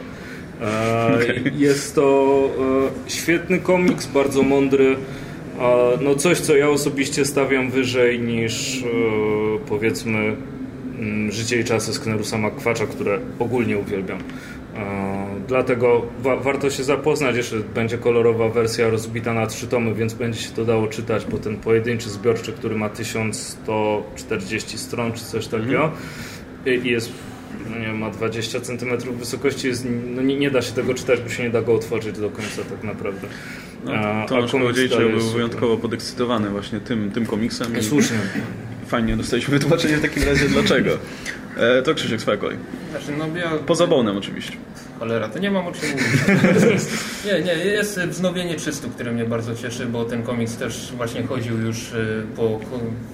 E, 0.60 1.14
okay. 1.14 1.52
Jest 1.56 1.94
to 1.94 2.50
e, 3.06 3.10
świetny 3.10 3.58
komiks, 3.58 4.06
bardzo 4.06 4.42
mądry. 4.42 4.96
No 6.00 6.14
coś, 6.14 6.40
co 6.40 6.56
ja 6.56 6.68
osobiście 6.68 7.24
stawiam 7.24 7.70
wyżej 7.70 8.20
niż 8.20 8.84
powiedzmy 9.68 10.36
Mm, 10.98 11.32
Życie 11.32 11.60
i 11.60 11.64
czasy 11.64 11.94
Sknerusa 11.94 12.38
Makwacza, 12.38 12.86
które 12.86 13.18
ogólnie 13.38 13.78
uwielbiam. 13.78 14.18
Dlatego 15.48 16.06
wa 16.18 16.36
warto 16.36 16.70
się 16.70 16.84
zapoznać. 16.84 17.36
Jeszcze 17.36 17.56
będzie 17.56 17.98
kolorowa 17.98 18.48
wersja 18.48 18.90
rozbita 18.90 19.34
na 19.34 19.46
trzy 19.46 19.66
tomy, 19.66 19.94
więc 19.94 20.14
będzie 20.14 20.40
się 20.40 20.50
to 20.50 20.64
dało 20.64 20.86
czytać, 20.86 21.24
bo 21.24 21.38
ten 21.38 21.56
pojedynczy 21.56 22.10
zbiorczy, 22.10 22.52
który 22.52 22.76
ma 22.76 22.88
1140 22.88 24.78
stron 24.78 25.12
czy 25.12 25.24
coś 25.24 25.46
takiego 25.46 25.92
i 26.66 26.90
jest 26.90 27.12
no 27.70 27.78
nie 27.78 27.92
ma 27.92 28.10
20 28.10 28.60
cm 28.60 29.16
wysokości, 29.18 29.68
jest, 29.68 29.86
no 30.14 30.22
nie, 30.22 30.36
nie, 30.36 30.50
da 30.50 30.62
się 30.62 30.72
tego 30.72 30.94
czytać, 30.94 31.20
bo 31.20 31.28
się 31.28 31.42
nie 31.42 31.50
da 31.50 31.62
go 31.62 31.74
otworzyć 31.74 32.18
do 32.18 32.30
końca 32.30 32.62
tak 32.70 32.84
naprawdę. 32.84 33.28
No, 33.84 33.92
Tomasz 34.28 34.52
powiedzieć, 34.52 34.92
że 34.92 35.08
był 35.08 35.20
wyjątkowo 35.20 35.76
podekscytowany 35.76 36.50
właśnie 36.50 36.80
tym, 36.80 37.10
tym 37.10 37.26
komiksem. 37.26 37.82
Słusznie 37.82 38.18
fajnie 38.86 39.16
dostaliśmy 39.16 39.58
wytłumaczenie 39.58 39.96
w 39.96 40.02
takim 40.02 40.22
razie 40.22 40.48
dlaczego. 40.48 40.90
E, 41.58 41.82
to 41.82 41.94
Krzysiek, 41.94 42.20
swoja 42.20 42.36
kolej. 42.36 42.56
Znaczy, 42.90 43.12
no 43.18 43.38
ja... 43.38 43.50
Poza 43.66 43.86
Bonem 43.86 44.16
oczywiście. 44.16 44.52
Cholera, 44.98 45.28
to 45.28 45.38
nie 45.38 45.50
mam 45.50 45.66
o 45.66 45.72
czym 45.72 45.90
mówić. 45.90 46.82
nie, 47.26 47.42
nie, 47.42 47.52
jest 47.64 48.00
wznowienie 48.00 48.56
300, 48.56 48.88
które 48.88 49.12
mnie 49.12 49.24
bardzo 49.24 49.54
cieszy, 49.54 49.86
bo 49.86 50.04
ten 50.04 50.22
komiks 50.22 50.56
też 50.56 50.92
właśnie 50.96 51.22
chodził 51.22 51.58
już 51.58 51.92
e, 51.92 51.96
po 52.36 52.60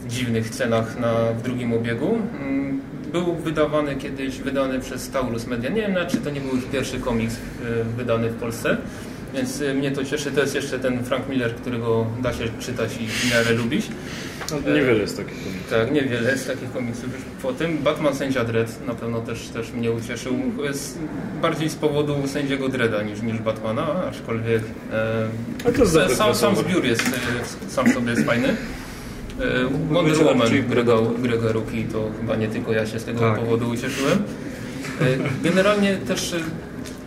dziwnych 0.08 0.50
cenach 0.50 0.98
na, 1.00 1.14
w 1.32 1.42
drugim 1.42 1.72
obiegu. 1.72 2.18
Mm, 2.40 2.80
był 3.12 3.34
wydawany 3.34 3.96
kiedyś, 3.96 4.38
wydany 4.38 4.80
przez 4.80 5.10
Taurus 5.10 5.46
Media. 5.46 5.70
Nie 5.70 5.82
wiem, 5.82 5.96
czy 6.08 6.16
to 6.16 6.30
nie 6.30 6.40
był 6.40 6.56
już 6.56 6.64
pierwszy 6.64 7.00
komiks 7.00 7.34
e, 7.34 7.84
wydany 7.84 8.30
w 8.30 8.34
Polsce. 8.34 8.76
Więc 9.34 9.62
e, 9.62 9.74
mnie 9.74 9.90
to 9.90 10.04
cieszy. 10.04 10.30
To 10.32 10.40
jest 10.40 10.54
jeszcze 10.54 10.78
ten 10.78 11.04
Frank 11.04 11.28
Miller, 11.28 11.54
którego 11.54 12.06
da 12.22 12.32
się 12.32 12.44
czytać 12.60 12.90
i 13.00 13.06
w 13.06 13.30
miarę 13.30 13.52
lubić. 13.52 13.86
No, 14.50 14.72
niewiele 14.74 14.98
jest 14.98 15.16
takich 15.16 15.44
komiksów. 15.44 15.70
Tak, 15.70 15.92
niewiele 15.92 16.30
jest 16.30 16.46
takich 16.46 16.72
komiksów. 16.72 17.04
Już 17.04 17.22
po 17.42 17.52
tym 17.52 17.78
Batman 17.78 18.14
Sędzia 18.14 18.44
Dredd 18.44 18.86
na 18.86 18.94
pewno 18.94 19.20
też, 19.20 19.48
też 19.48 19.72
mnie 19.72 19.92
ucieszył. 19.92 20.36
Jest 20.64 20.98
bardziej 21.42 21.70
z 21.70 21.74
powodu 21.74 22.14
sędziego 22.26 22.68
Dredda 22.68 23.02
niż, 23.02 23.22
niż 23.22 23.38
Batmana, 23.38 24.04
aczkolwiek 24.04 24.62
e, 24.92 25.72
to 25.72 25.82
jest 25.82 26.16
sam, 26.16 26.34
sam 26.34 26.56
zbiór 26.56 26.84
jest, 26.84 27.02
e, 27.02 27.70
sam 27.70 27.92
sobie 27.92 28.10
jest 28.10 28.24
fajny. 28.24 28.48
E, 28.48 28.54
Wonder 29.90 30.16
Woman 30.24 30.48
Grega, 30.68 30.96
Grega 31.18 31.52
Ruki, 31.52 31.84
to 31.84 32.10
chyba 32.20 32.36
nie 32.36 32.48
tylko 32.48 32.72
ja 32.72 32.86
się 32.86 32.98
z 32.98 33.04
tego 33.04 33.20
tak. 33.20 33.38
powodu 33.38 33.70
ucieszyłem. 33.70 34.22
E, 35.00 35.04
generalnie 35.42 35.96
też 35.96 36.34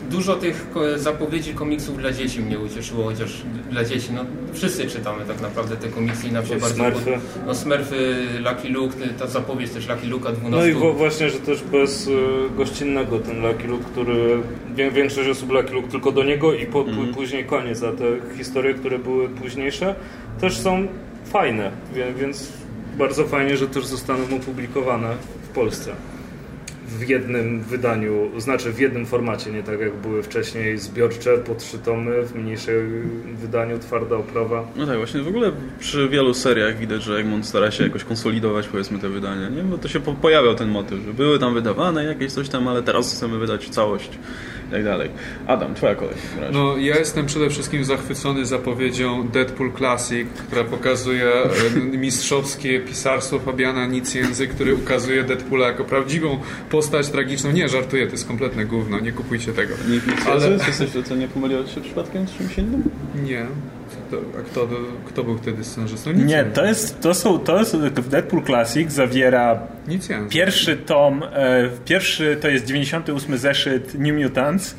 dużo 0.09 0.35
tych 0.35 0.67
zapowiedzi 0.95 1.53
komiksów 1.53 1.97
dla 1.97 2.11
dzieci 2.11 2.41
mnie 2.41 2.59
ucieszyło, 2.59 3.03
chociaż 3.03 3.41
dla 3.71 3.83
dzieci, 3.83 4.09
no 4.15 4.25
wszyscy 4.53 4.87
czytamy 4.87 5.25
tak 5.25 5.41
naprawdę 5.41 5.75
te 5.75 5.87
komiksy 5.87 6.27
i 6.27 6.31
nam 6.31 6.45
się 6.45 6.55
bardzo... 6.55 6.75
Smurfy. 6.75 7.19
No 7.45 7.55
Smurfy, 7.55 8.27
Lucky 8.39 8.69
Luke, 8.69 8.95
ta 9.19 9.27
zapowiedź 9.27 9.71
też 9.71 9.87
Lucky 9.87 10.07
Luke'a 10.07 10.33
12. 10.33 10.49
No 10.49 10.65
i 10.65 10.93
właśnie, 10.93 11.29
że 11.29 11.39
też 11.39 11.63
bez 11.63 12.07
y, 12.07 12.11
gościnnego 12.57 13.19
ten 13.19 13.41
Lucky 13.41 13.67
Luke, 13.67 13.83
który 13.91 14.41
większość 14.93 15.29
osób 15.29 15.51
Lucky 15.51 15.73
Luke 15.73 15.87
tylko 15.87 16.11
do 16.11 16.23
niego 16.23 16.53
i 16.53 16.65
po, 16.65 16.81
mm. 16.81 17.13
później 17.13 17.45
koniec, 17.45 17.83
a 17.83 17.91
te 17.91 18.03
historie, 18.37 18.73
które 18.73 18.99
były 18.99 19.29
późniejsze 19.29 19.95
też 20.41 20.57
są 20.57 20.87
fajne, 21.25 21.71
więc 22.19 22.51
bardzo 22.97 23.27
fajnie, 23.27 23.57
że 23.57 23.67
też 23.67 23.85
zostaną 23.85 24.23
opublikowane 24.35 25.15
w 25.43 25.47
Polsce 25.47 25.95
w 26.87 27.09
jednym 27.09 27.61
wydaniu, 27.61 28.31
znaczy 28.37 28.73
w 28.73 28.79
jednym 28.79 29.05
formacie, 29.05 29.51
nie 29.51 29.63
tak 29.63 29.79
jak 29.79 29.95
były 29.95 30.23
wcześniej 30.23 30.77
zbiorcze 30.77 31.37
po 31.37 31.55
trzy 31.55 31.79
tomy, 31.79 32.23
w 32.23 32.35
mniejszym 32.35 33.09
wydaniu 33.41 33.79
twarda 33.79 34.15
oprawa. 34.15 34.67
No 34.75 34.85
tak, 34.87 34.97
właśnie 34.97 35.21
w 35.21 35.27
ogóle 35.27 35.51
przy 35.79 36.09
wielu 36.09 36.33
seriach 36.33 36.77
widać, 36.77 37.03
że 37.03 37.17
Egmont 37.17 37.45
stara 37.45 37.71
się 37.71 37.83
jakoś 37.83 38.03
konsolidować 38.03 38.67
powiedzmy 38.67 38.99
te 38.99 39.09
wydania, 39.09 39.49
nie? 39.49 39.63
Bo 39.63 39.77
to 39.77 39.87
się 39.87 39.99
po 39.99 40.13
pojawiał 40.13 40.55
ten 40.55 40.69
motyw, 40.69 40.99
że 41.05 41.13
były 41.13 41.39
tam 41.39 41.53
wydawane 41.53 42.03
jakieś 42.03 42.31
coś 42.31 42.49
tam, 42.49 42.67
ale 42.67 42.83
teraz 42.83 43.13
chcemy 43.13 43.37
wydać 43.37 43.69
całość 43.69 44.09
i 44.67 44.71
tak 44.71 44.83
dalej. 44.83 45.09
Adam, 45.47 45.75
twoja 45.75 45.95
kolej. 45.95 46.15
No, 46.51 46.77
ja 46.77 46.97
jestem 46.97 47.25
przede 47.25 47.49
wszystkim 47.49 47.85
zachwycony 47.85 48.45
zapowiedzią 48.45 49.27
Deadpool 49.27 49.71
Classic, 49.77 50.27
która 50.47 50.63
pokazuje 50.63 51.25
e, 51.25 51.79
mistrzowskie 51.97 52.79
pisarstwo 52.79 53.39
Fabiana 53.39 53.85
Nicjenzy, 53.85 54.47
który 54.47 54.75
ukazuje 54.75 55.23
Deadpoola 55.23 55.67
jako 55.67 55.83
prawdziwą 55.83 56.39
postać 56.77 57.09
tragiczną. 57.09 57.51
Nie, 57.51 57.69
żartuję, 57.69 58.05
to 58.05 58.11
jest 58.11 58.27
kompletne 58.27 58.65
gówno, 58.65 58.99
nie 58.99 59.11
kupujcie 59.11 59.53
tego. 59.53 59.73
Nie, 59.89 60.31
Ale... 60.31 60.49
Jesteś, 60.51 60.89
co 61.05 61.15
nie 61.15 61.27
pomyliło 61.27 61.67
się 61.67 61.81
przypadkiem 61.81 62.27
z 62.27 62.37
czymś 62.37 62.57
innym? 62.57 62.83
Nie. 63.23 63.45
a 64.39 64.41
kto, 64.41 64.67
kto 65.05 65.23
był 65.23 65.37
wtedy 65.37 65.63
scenarzystą? 65.63 66.11
Nic 66.11 66.25
nie, 66.25 66.43
to 66.43 66.65
jest, 66.65 67.01
to 67.01 67.13
są, 67.13 67.39
to 67.39 67.59
jest 67.59 67.77
Deadpool 68.09 68.43
Classic 68.43 68.91
zawiera 68.91 69.59
Nic 69.87 70.09
pierwszy 70.29 70.77
tom, 70.77 71.23
e, 71.23 71.69
pierwszy 71.85 72.37
to 72.41 72.47
jest 72.47 72.65
98 72.65 73.37
zeszyt 73.37 73.93
New 73.99 74.23
Mutants 74.23 74.75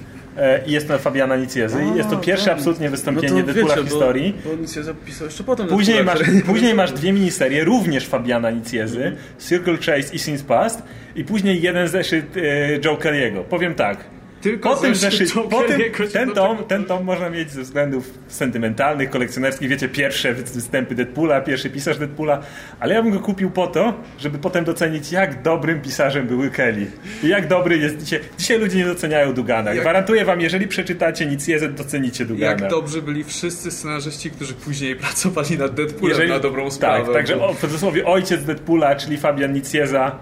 i 0.66 0.72
jest 0.72 0.88
to 0.88 0.98
Fabiana 0.98 1.36
Niciezy. 1.36 1.78
A, 1.92 1.96
jest 1.96 2.10
to 2.10 2.16
pierwsze 2.16 2.44
tak. 2.44 2.58
absolutnie 2.58 2.90
wystąpienie 2.90 3.42
no 3.42 3.52
Deadpoola 3.52 3.76
w 3.76 3.84
historii. 3.84 4.34
Bo, 4.44 4.50
bo 4.50 4.56
Nicieza 4.56 4.94
pisał 5.06 5.26
jeszcze 5.26 5.44
potem. 5.44 5.66
Później 5.66 6.04
masz, 6.04 6.18
później 6.46 6.74
masz 6.74 6.92
dwie 6.92 7.12
miniserie, 7.12 7.64
również 7.64 8.06
Fabiana 8.06 8.50
Niciezy, 8.50 9.16
Circle 9.38 9.76
Chase 9.76 10.14
i 10.14 10.18
Since 10.18 10.44
Past 10.44 10.82
i 11.16 11.24
później 11.24 11.62
jeden 11.62 11.88
zeszyt 11.88 12.36
e, 12.36 12.40
Joe 12.84 12.96
Kelly'ego. 12.96 13.44
Powiem 13.44 13.74
tak, 13.74 14.04
tylko 14.40 14.70
po 14.70 14.76
tym, 14.76 14.94
zeszyt, 14.94 15.32
po 15.50 15.62
tym 15.62 15.80
ten, 16.12 16.30
tom, 16.30 16.64
ten 16.64 16.84
tom 16.84 17.04
można 17.04 17.30
mieć 17.30 17.50
ze 17.50 17.62
względów 17.62 18.10
sentymentalnych, 18.28 19.10
kolekcjonerskich, 19.10 19.68
wiecie, 19.68 19.88
pierwsze 19.88 20.34
występy 20.34 20.94
Deadpoola, 20.94 21.40
pierwszy 21.40 21.70
pisarz 21.70 21.98
Deadpoola, 21.98 22.42
ale 22.80 22.94
ja 22.94 23.02
bym 23.02 23.12
go 23.12 23.20
kupił 23.20 23.50
po 23.50 23.66
to, 23.66 23.94
żeby 24.18 24.38
potem 24.38 24.64
docenić, 24.64 25.12
jak 25.12 25.42
dobrym 25.42 25.80
pisarzem 25.80 26.26
był 26.26 26.50
Kelly. 26.50 26.86
I 27.22 27.28
jak 27.28 27.48
dobry 27.48 27.78
jest 27.78 28.02
dzisiaj. 28.02 28.20
Dzisiaj 28.38 28.58
ludzie 28.58 28.78
nie 28.78 28.84
doceniają 28.84 29.34
Dugana. 29.34 29.70
Jak... 29.70 29.80
Gwarantuję 29.80 30.24
wam, 30.24 30.40
jeżeli 30.40 30.68
przeczytacie 30.68 31.26
nic 31.26 31.48
jezet, 31.48 31.74
docenicie 31.74 32.24
Dugana. 32.24 32.50
Jak 32.50 32.70
dobrzy 32.70 33.02
byli 33.02 33.24
wszyscy 33.24 33.70
scenarzyści, 33.70 34.30
którzy 34.30 34.54
później 34.54 34.96
pracowali 35.06 35.58
nad 35.58 35.74
Deadpoolem 35.74 36.10
jeżeli... 36.10 36.30
na 36.30 36.38
dobrą 36.38 36.70
sprawę. 36.70 37.04
Tak, 37.04 37.14
także 37.14 37.36
w 37.54 37.60
cudzysłowie 37.60 38.06
ojciec 38.06 38.44
Deadpoola, 38.44 38.96
czyli 38.96 39.18
Fabian 39.18 39.52
Nicieza, 39.52 40.18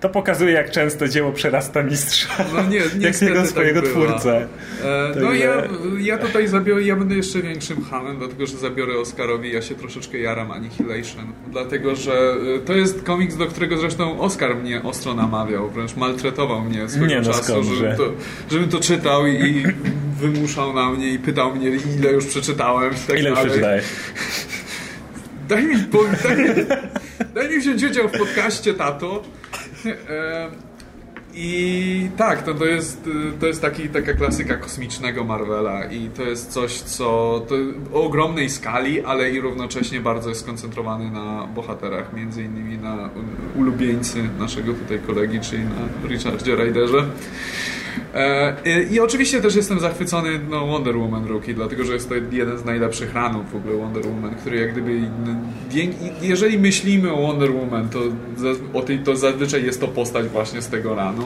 to 0.00 0.08
pokazuje, 0.08 0.52
jak 0.52 0.70
często 0.70 1.08
dzieło 1.08 1.32
przerasta 1.32 1.82
mistrza. 1.82 2.44
No 2.54 2.62
nie, 2.62 2.80
jak 3.06 3.22
jego 3.22 3.34
tak 3.34 3.46
swojego 3.46 3.82
tak 3.82 3.90
twórcę. 3.90 4.46
E, 4.84 5.12
no 5.20 5.32
ja, 5.32 5.62
ja 5.98 6.18
tutaj 6.18 6.48
zabiorę, 6.48 6.82
ja 6.82 6.96
będę 6.96 7.14
jeszcze 7.14 7.42
większym 7.42 7.84
hamem, 7.84 8.18
dlatego 8.18 8.46
że 8.46 8.56
zabiorę 8.56 8.98
Oscarowi, 8.98 9.52
ja 9.52 9.62
się 9.62 9.74
troszeczkę 9.74 10.18
jaram 10.18 10.50
Annihilation. 10.50 11.32
Dlatego, 11.50 11.96
że 11.96 12.36
e, 12.56 12.58
to 12.58 12.72
jest 12.72 13.02
komiks, 13.02 13.36
do 13.36 13.46
którego 13.46 13.78
zresztą 13.78 14.20
Oscar 14.20 14.56
mnie 14.56 14.82
ostro 14.82 15.14
namawiał, 15.14 15.70
wręcz 15.70 15.96
maltretował 15.96 16.60
mnie 16.60 16.88
swego 16.88 17.06
nie, 17.06 17.20
no 17.20 17.32
czasu, 17.32 17.64
żebym 17.64 17.96
to, 17.96 18.12
żebym 18.50 18.68
to 18.68 18.80
czytał 18.80 19.26
i 19.26 19.64
wymuszał 20.20 20.72
na 20.72 20.90
mnie 20.90 21.08
i 21.08 21.18
pytał 21.18 21.54
mnie, 21.54 21.70
ile 21.98 22.12
już 22.12 22.26
przeczytałem. 22.26 22.94
Tak 23.06 23.18
ile 23.18 23.30
już 23.30 23.38
przeczytałeś? 23.38 23.84
daj 25.48 25.64
mi, 25.64 25.76
po, 25.84 26.04
daj, 26.04 26.66
daj 27.34 27.48
mi 27.48 27.58
wziąć 27.58 27.82
udział 27.82 28.08
w 28.08 28.18
podcaście, 28.18 28.74
tato. 28.74 29.22
E, 29.86 30.50
I 31.34 32.10
tak, 32.16 32.42
to, 32.42 32.54
to, 32.54 32.66
jest, 32.66 33.08
to 33.40 33.46
jest 33.46 33.62
taki, 33.62 33.88
taka 33.88 34.12
klasyka 34.12 34.56
kosmicznego 34.56 35.24
Marvela 35.24 35.84
i 35.84 36.08
to 36.08 36.22
jest 36.22 36.50
coś, 36.50 36.80
co 36.80 37.08
o 37.92 38.02
ogromnej 38.04 38.50
skali, 38.50 39.04
ale 39.04 39.30
i 39.30 39.40
równocześnie 39.40 40.00
bardzo 40.00 40.28
jest 40.28 40.40
skoncentrowany 40.40 41.10
na 41.10 41.46
bohaterach, 41.46 42.12
między 42.12 42.42
innymi 42.42 42.78
na 42.78 43.10
ulubieńcy 43.56 44.28
naszego 44.38 44.72
tutaj 44.72 44.98
kolegi, 45.06 45.40
czyli 45.40 45.64
na 45.64 46.08
Richardzie 46.08 46.56
Ryderze. 46.56 47.06
E, 48.14 48.82
I 48.82 49.00
oczywiście 49.00 49.40
też 49.40 49.56
jestem 49.56 49.80
zachwycony 49.80 50.40
no, 50.50 50.66
Wonder 50.66 50.96
Woman 50.96 51.26
Rookie, 51.26 51.54
dlatego 51.54 51.84
że 51.84 51.92
jest 51.92 52.08
to 52.08 52.14
jeden 52.14 52.58
z 52.58 52.64
najlepszych 52.64 53.14
ranów 53.14 53.52
w 53.52 53.56
ogóle 53.56 53.76
Wonder 53.76 54.06
Woman, 54.06 54.34
który 54.34 54.60
jak 54.60 54.72
gdyby 54.72 55.00
jeżeli 56.22 56.58
myślimy 56.58 57.12
o 57.12 57.22
Wonder 57.22 57.52
Woman, 57.52 57.88
to, 57.88 58.00
to 59.04 59.16
zazwyczaj 59.16 59.64
jest 59.64 59.80
to 59.80 59.88
postać 59.88 60.26
właśnie 60.26 60.62
z 60.62 60.68
tego 60.68 60.94
ranu. 60.94 61.24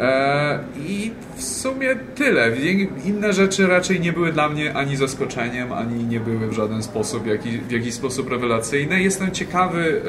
E, 0.00 0.58
I 0.86 1.10
w 1.36 1.42
sumie 1.42 1.96
tyle. 2.14 2.56
Inne 3.04 3.32
rzeczy 3.32 3.66
raczej 3.66 4.00
nie 4.00 4.12
były 4.12 4.32
dla 4.32 4.48
mnie 4.48 4.74
ani 4.74 4.96
zaskoczeniem, 4.96 5.72
ani 5.72 6.04
nie 6.04 6.20
były 6.20 6.48
w 6.48 6.52
żaden 6.52 6.82
sposób, 6.82 7.24
w 7.68 7.72
jakiś 7.72 7.94
sposób 7.94 8.30
rewelacyjne. 8.30 9.02
Jestem 9.02 9.30
ciekawy 9.30 10.02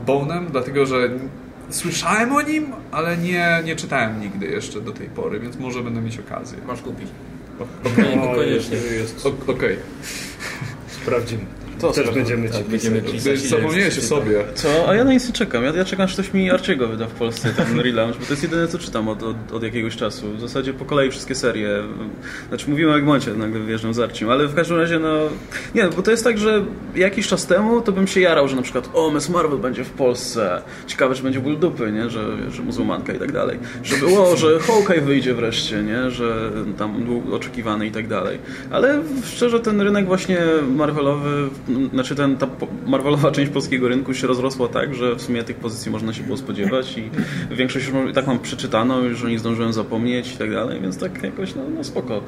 e, 0.00 0.04
Bonem, 0.06 0.46
dlatego 0.52 0.86
że 0.86 1.10
Słyszałem 1.70 2.32
o 2.32 2.42
nim, 2.42 2.72
ale 2.92 3.16
nie, 3.16 3.62
nie 3.64 3.76
czytałem 3.76 4.20
nigdy 4.20 4.46
jeszcze 4.46 4.80
do 4.80 4.92
tej 4.92 5.08
pory, 5.08 5.40
więc 5.40 5.56
może 5.56 5.82
będę 5.82 6.00
mieć 6.00 6.18
okazję. 6.18 6.58
Masz 6.66 6.82
kupić. 6.82 7.08
Okej, 7.84 8.18
okay. 8.18 8.34
koniecznie. 8.36 8.78
Okej. 9.24 9.54
Okay. 9.54 9.76
Sprawdzimy. 11.02 11.65
To 11.80 11.92
Też 11.92 12.10
będziemy 12.10 12.48
tak, 12.48 12.58
ci 12.58 12.70
będziemy 12.70 13.02
pisać. 13.02 13.40
Zapomniałeś 13.40 13.98
o 13.98 14.02
sobie. 14.02 14.44
Co? 14.54 14.88
A 14.88 14.94
ja 14.94 15.04
na 15.04 15.12
nic 15.12 15.26
nie 15.26 15.32
czekam. 15.32 15.64
Ja, 15.64 15.72
ja 15.72 15.84
czekam, 15.84 16.04
aż 16.04 16.12
ktoś 16.12 16.32
mi 16.32 16.50
Arciego 16.50 16.88
wyda 16.88 17.06
w 17.06 17.12
Polsce, 17.12 17.54
ten 17.56 17.80
relaunch, 17.86 18.18
bo 18.18 18.26
to 18.26 18.32
jest 18.32 18.42
jedyne, 18.42 18.68
co 18.68 18.78
czytam 18.78 19.08
od, 19.08 19.22
od, 19.22 19.36
od, 19.52 19.62
jakiegoś 19.62 19.96
czasu. 19.96 20.32
W 20.32 20.40
zasadzie 20.40 20.72
po 20.72 20.84
kolei 20.84 21.10
wszystkie 21.10 21.34
serie. 21.34 21.68
Znaczy 22.48 22.70
mówiłem 22.70 22.92
o 22.92 22.98
Egmoncie, 22.98 23.30
nagle 23.30 23.60
wyjeżdżam 23.60 23.94
z 23.94 23.98
Arcim, 23.98 24.30
ale 24.30 24.46
w 24.46 24.54
każdym 24.54 24.76
razie, 24.76 24.98
no... 24.98 25.18
Nie, 25.74 25.84
bo 25.96 26.02
to 26.02 26.10
jest 26.10 26.24
tak, 26.24 26.38
że 26.38 26.64
jakiś 26.94 27.28
czas 27.28 27.46
temu 27.46 27.80
to 27.80 27.92
bym 27.92 28.06
się 28.06 28.20
jarał, 28.20 28.48
że 28.48 28.56
na 28.56 28.62
przykład 28.62 28.90
o, 28.94 29.10
Miss 29.10 29.28
Marvel 29.28 29.58
będzie 29.58 29.84
w 29.84 29.90
Polsce. 29.90 30.62
Ciekawe, 30.86 31.14
czy 31.14 31.22
będzie 31.22 31.40
ból 31.40 31.58
dupy, 31.58 31.92
nie? 31.92 32.10
Że, 32.10 32.50
że 32.50 32.62
muzułmanka 32.62 33.12
i 33.12 33.18
tak 33.18 33.32
dalej. 33.32 33.58
Że 33.82 33.96
było, 33.96 34.36
że 34.36 34.58
Hawkeye 34.58 35.00
wyjdzie 35.00 35.34
wreszcie, 35.34 35.82
nie? 35.82 36.10
Że 36.10 36.50
tam 36.78 37.04
był 37.04 37.34
oczekiwany 37.34 37.86
i 37.86 37.90
tak 37.90 38.08
dalej. 38.08 38.38
Ale 38.70 39.02
szczerze, 39.24 39.60
ten 39.60 39.80
rynek 39.80 40.06
właśnie 40.06 40.38
Marvelowy 40.76 41.48
znaczy 41.92 42.14
ten, 42.14 42.36
ta 42.36 42.46
Marvelowa 42.86 43.30
część 43.30 43.50
polskiego 43.50 43.88
rynku 43.88 44.14
się 44.14 44.26
rozrosła 44.26 44.68
tak, 44.68 44.94
że 44.94 45.14
w 45.14 45.22
sumie 45.22 45.44
tych 45.44 45.56
pozycji 45.56 45.90
można 45.90 46.12
się 46.12 46.22
było 46.22 46.36
spodziewać 46.36 46.98
i 46.98 47.10
większość 47.54 47.86
już 47.86 48.14
tak 48.14 48.26
mam 48.26 48.38
przeczytaną, 48.38 49.02
już 49.02 49.24
o 49.24 49.28
nich 49.28 49.40
zdążyłem 49.40 49.72
zapomnieć 49.72 50.34
i 50.34 50.36
tak 50.36 50.52
dalej, 50.52 50.80
więc 50.80 50.98
tak 50.98 51.22
jakoś 51.22 51.54
no, 51.54 51.62
no 51.76 51.84
spoko. 51.84 52.22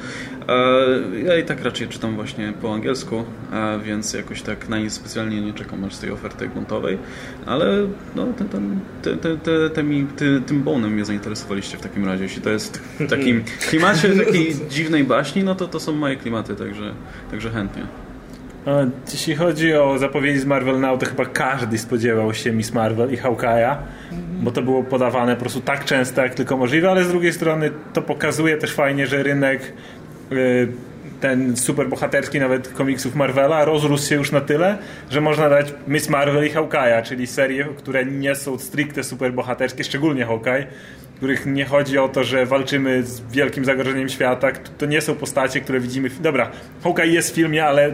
E, 0.48 1.20
ja 1.24 1.38
i 1.38 1.44
tak 1.44 1.64
raczej 1.64 1.88
czytam 1.88 2.14
właśnie 2.14 2.52
po 2.62 2.74
angielsku, 2.74 3.24
e, 3.52 3.80
więc 3.84 4.12
jakoś 4.14 4.42
tak 4.42 4.68
na 4.68 4.78
nic 4.78 4.92
specjalnie 4.92 5.40
nie 5.40 5.52
czekam 5.52 5.84
aż 5.84 5.94
z 5.94 6.00
tej 6.00 6.10
oferty 6.10 6.48
gruntowej, 6.48 6.98
ale 7.46 7.86
no, 8.16 8.26
ten, 8.38 8.48
ten, 8.48 8.80
te, 9.02 9.16
te, 9.16 9.36
te, 9.36 9.70
te 9.70 9.82
mi, 9.82 10.06
ty, 10.16 10.42
tym 10.46 10.62
bonem 10.62 10.92
mnie 10.92 11.04
zainteresowaliście 11.04 11.76
w 11.76 11.80
takim 11.80 12.04
razie. 12.04 12.22
Jeśli 12.22 12.42
to 12.42 12.50
jest 12.50 12.78
w 12.78 13.10
takim 13.10 13.44
klimacie 13.68 14.08
takiej 14.24 14.54
dziwnej 14.70 15.04
baśni, 15.04 15.44
no 15.44 15.54
to 15.54 15.68
to 15.68 15.80
są 15.80 15.92
moje 15.92 16.16
klimaty, 16.16 16.54
także, 16.54 16.94
także 17.30 17.50
chętnie. 17.50 18.07
Jeśli 19.12 19.36
chodzi 19.36 19.74
o 19.74 19.98
zapowiedzi 19.98 20.38
z 20.38 20.44
Marvel 20.44 20.80
Now, 20.80 21.00
to 21.00 21.06
chyba 21.06 21.26
każdy 21.26 21.78
spodziewał 21.78 22.34
się 22.34 22.52
Miss 22.52 22.72
Marvel 22.72 23.12
i 23.12 23.16
Hawkeye'a, 23.16 23.76
bo 24.42 24.50
to 24.50 24.62
było 24.62 24.82
podawane 24.82 25.34
po 25.34 25.40
prostu 25.40 25.60
tak 25.60 25.84
często, 25.84 26.22
jak 26.22 26.34
tylko 26.34 26.56
możliwe, 26.56 26.90
ale 26.90 27.04
z 27.04 27.08
drugiej 27.08 27.32
strony 27.32 27.70
to 27.92 28.02
pokazuje 28.02 28.56
też 28.56 28.72
fajnie, 28.72 29.06
że 29.06 29.22
rynek 29.22 29.72
y, 30.32 30.68
ten 31.20 31.56
superbohaterski 31.56 32.40
nawet 32.40 32.68
komiksów 32.68 33.14
Marvela 33.14 33.64
rozrósł 33.64 34.08
się 34.08 34.14
już 34.14 34.32
na 34.32 34.40
tyle, 34.40 34.78
że 35.10 35.20
można 35.20 35.48
dać 35.48 35.74
Miss 35.88 36.08
Marvel 36.08 36.46
i 36.46 36.50
Hawkeye'a, 36.50 37.02
czyli 37.02 37.26
serie, 37.26 37.64
które 37.76 38.04
nie 38.04 38.34
są 38.34 38.58
stricte 38.58 39.04
superbohaterskie, 39.04 39.84
szczególnie 39.84 40.26
Hawkeye, 40.26 40.66
których 41.18 41.46
nie 41.46 41.64
chodzi 41.64 41.98
o 41.98 42.08
to, 42.08 42.24
że 42.24 42.46
walczymy 42.46 43.02
z 43.02 43.20
wielkim 43.20 43.64
zagrożeniem 43.64 44.08
świata. 44.08 44.48
To 44.78 44.86
nie 44.86 45.00
są 45.00 45.14
postacie, 45.14 45.60
które 45.60 45.80
widzimy. 45.80 46.10
Dobra, 46.20 46.50
Hawkeye 46.84 47.12
jest 47.12 47.30
w 47.30 47.34
filmie, 47.34 47.64
ale 47.64 47.92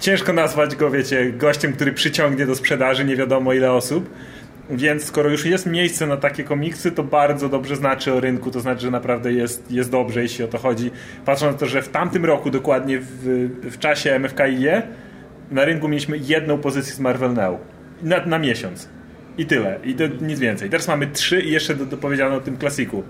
ciężko 0.00 0.32
nazwać 0.32 0.76
go, 0.76 0.90
wiecie, 0.90 1.32
gościem, 1.32 1.72
który 1.72 1.92
przyciągnie 1.92 2.46
do 2.46 2.54
sprzedaży 2.54 3.04
nie 3.04 3.16
wiadomo 3.16 3.52
ile 3.52 3.72
osób. 3.72 4.10
Więc 4.70 5.04
skoro 5.04 5.30
już 5.30 5.46
jest 5.46 5.66
miejsce 5.66 6.06
na 6.06 6.16
takie 6.16 6.44
komiksy, 6.44 6.92
to 6.92 7.02
bardzo 7.02 7.48
dobrze 7.48 7.76
znaczy 7.76 8.12
o 8.12 8.20
rynku, 8.20 8.50
to 8.50 8.60
znaczy, 8.60 8.80
że 8.80 8.90
naprawdę 8.90 9.32
jest, 9.32 9.70
jest 9.70 9.90
dobrze, 9.90 10.22
jeśli 10.22 10.44
o 10.44 10.48
to 10.48 10.58
chodzi. 10.58 10.90
Patrząc 11.24 11.52
na 11.52 11.58
to, 11.58 11.66
że 11.66 11.82
w 11.82 11.88
tamtym 11.88 12.24
roku, 12.24 12.50
dokładnie 12.50 12.98
w, 12.98 13.48
w 13.62 13.78
czasie 13.78 14.18
MFKIE, 14.18 14.82
na 15.50 15.64
rynku 15.64 15.88
mieliśmy 15.88 16.18
jedną 16.18 16.58
pozycję 16.58 16.94
z 16.94 17.00
Marvel 17.00 17.34
Now. 17.34 17.60
Na, 18.02 18.26
na 18.26 18.38
miesiąc. 18.38 18.95
I 19.38 19.46
tyle. 19.46 19.78
I 19.84 19.94
to 19.94 20.04
nic 20.20 20.38
więcej. 20.38 20.70
Teraz 20.70 20.88
mamy 20.88 21.06
trzy 21.06 21.40
i 21.40 21.50
jeszcze 21.50 21.74
dopowiedziano 21.74 22.34
o 22.34 22.40
tym 22.40 22.56
klasiku. 22.56 23.02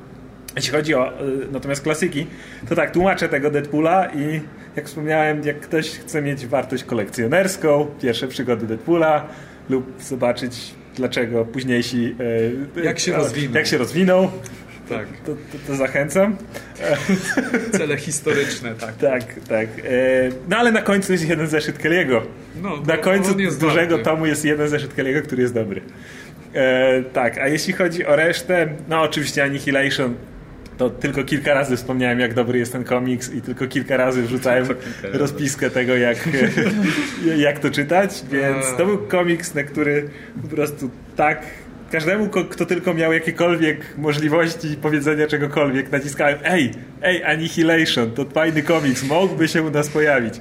Jeśli 0.56 0.72
chodzi 0.72 0.94
o 0.94 1.22
y, 1.22 1.46
natomiast 1.52 1.82
klasyki, 1.82 2.26
to 2.68 2.74
tak, 2.74 2.90
tłumaczę 2.90 3.28
tego 3.28 3.50
Deadpoola 3.50 4.06
i 4.06 4.40
jak 4.76 4.86
wspomniałem, 4.86 5.44
jak 5.44 5.60
ktoś 5.60 5.90
chce 5.90 6.22
mieć 6.22 6.46
wartość 6.46 6.84
kolekcjonerską, 6.84 7.86
pierwsze 8.02 8.28
przygody 8.28 8.66
Deadpoola 8.66 9.28
lub 9.70 10.02
zobaczyć 10.02 10.74
dlaczego 10.94 11.44
późniejsi 11.44 12.16
y, 12.76 12.82
jak 12.84 12.98
się 12.98 13.12
rozwinął, 13.12 13.54
jak 13.54 13.66
się 13.66 13.78
rozwinął 13.78 14.30
tak. 14.88 15.06
To, 15.26 15.32
to, 15.32 15.58
to, 15.66 15.76
zachęcam. 15.76 16.36
Cele 17.78 17.96
historyczne, 17.96 18.74
tak. 18.74 18.96
Tak, 18.96 19.22
tak. 19.48 19.68
E, 19.78 19.82
no 20.48 20.56
ale 20.56 20.72
na 20.72 20.82
końcu 20.82 21.12
jest 21.12 21.28
jeden 21.28 21.46
zeszyt 21.46 21.78
Kelly'ego. 21.78 22.20
No, 22.62 22.82
na 22.86 22.96
końcu 22.96 23.34
dużego 23.60 23.98
tomu 23.98 24.26
jest 24.26 24.44
jeden 24.44 24.68
zeszyt 24.68 24.96
Kelly'ego, 24.96 25.22
który 25.22 25.42
jest 25.42 25.54
dobry. 25.54 25.80
E, 26.54 27.02
tak, 27.02 27.38
a 27.38 27.48
jeśli 27.48 27.72
chodzi 27.72 28.06
o 28.06 28.16
resztę, 28.16 28.68
no 28.88 29.02
oczywiście 29.02 29.44
Annihilation 29.44 30.14
to 30.78 30.90
tylko 30.90 31.24
kilka 31.24 31.54
razy 31.54 31.76
wspomniałem, 31.76 32.20
jak 32.20 32.34
dobry 32.34 32.58
jest 32.58 32.72
ten 32.72 32.84
komiks 32.84 33.34
i 33.34 33.42
tylko 33.42 33.66
kilka 33.66 33.96
razy 33.96 34.22
wrzucałem 34.22 34.66
rozpiskę 35.12 35.70
tego, 35.70 35.96
jak, 35.96 36.28
jak 37.46 37.58
to 37.58 37.70
czytać, 37.70 38.22
więc 38.30 38.76
to 38.76 38.86
był 38.86 38.98
komiks, 38.98 39.54
na 39.54 39.62
który 39.62 40.08
po 40.42 40.48
prostu 40.48 40.90
tak 41.16 41.42
każdemu, 41.90 42.28
kto 42.28 42.66
tylko 42.66 42.94
miał 42.94 43.12
jakiekolwiek 43.12 43.98
możliwości 43.98 44.76
powiedzenia 44.82 45.26
czegokolwiek, 45.26 45.92
naciskałem 45.92 46.38
ej, 46.44 46.70
ej, 47.02 47.24
Annihilation, 47.24 48.10
to 48.10 48.24
fajny 48.24 48.62
komiks, 48.62 49.02
mógłby 49.02 49.48
się 49.48 49.62
u 49.62 49.70
nas 49.70 49.88
pojawić. 49.88 50.34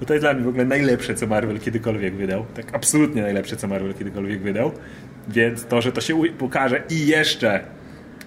Bo 0.00 0.06
to 0.06 0.14
jest 0.14 0.24
dla 0.24 0.34
mnie 0.34 0.44
w 0.44 0.48
ogóle 0.48 0.64
najlepsze, 0.64 1.14
co 1.14 1.26
Marvel 1.26 1.60
kiedykolwiek 1.60 2.14
wydał. 2.14 2.44
Tak 2.54 2.74
absolutnie 2.74 3.22
najlepsze, 3.22 3.56
co 3.56 3.68
Marvel 3.68 3.94
kiedykolwiek 3.94 4.40
wydał. 4.40 4.72
Więc 5.28 5.66
to, 5.66 5.82
że 5.82 5.92
to 5.92 6.00
się 6.00 6.22
pokaże 6.38 6.82
i 6.90 7.06
jeszcze 7.06 7.60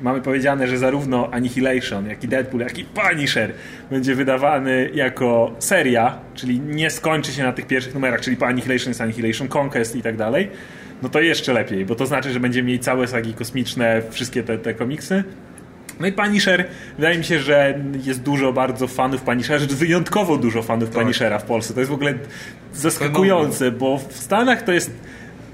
mamy 0.02 0.22
powiedziane, 0.22 0.68
że 0.68 0.78
zarówno 0.78 1.30
Annihilation, 1.32 2.10
jak 2.10 2.24
i 2.24 2.28
Deadpool, 2.28 2.62
jak 2.62 2.80
i 2.80 2.86
Punisher 2.86 3.52
będzie 3.90 4.16
wydawany 4.16 4.90
jako 4.94 5.56
seria, 5.60 6.20
czyli 6.34 6.60
nie 6.60 6.90
skończy 6.90 7.32
się 7.32 7.44
na 7.44 7.54
tych 7.54 7.68
pierwszych 7.68 7.94
numerach, 7.94 8.22
czyli 8.22 8.38
po 8.38 8.48
Annihilation 8.48 8.90
jest 8.90 9.02
Annihilation 9.02 9.48
Conquest 9.58 9.96
i 9.96 10.02
tak 10.02 10.18
dalej, 10.18 10.50
no 11.03 11.10
to 11.10 11.21
jeszcze 11.21 11.53
lepiej, 11.53 11.86
bo 11.86 11.95
to 11.95 12.05
znaczy, 12.05 12.31
że 12.31 12.39
będziemy 12.39 12.67
mieli 12.67 12.79
całe 12.79 13.08
sagi 13.08 13.34
kosmiczne, 13.34 14.01
wszystkie 14.10 14.43
te, 14.43 14.58
te 14.58 14.73
komiksy. 14.73 15.23
No 15.99 16.08
i 16.08 16.12
Punisher, 16.12 16.65
wydaje 16.97 17.17
mi 17.17 17.23
się, 17.23 17.39
że 17.39 17.79
jest 18.03 18.21
dużo 18.21 18.53
bardzo 18.53 18.88
fanów 18.88 19.21
Punishera, 19.21 19.60
że 19.60 19.67
wyjątkowo 19.67 20.38
dużo 20.38 20.63
fanów 20.63 20.89
tak. 20.89 21.01
Punishera 21.01 21.39
w 21.39 21.43
Polsce. 21.43 21.73
To 21.73 21.79
jest 21.79 21.91
w 21.91 21.93
ogóle 21.93 22.13
zaskakujące, 22.73 23.71
bo 23.71 23.97
w 23.97 24.13
Stanach 24.13 24.62
to 24.62 24.71
jest 24.71 24.91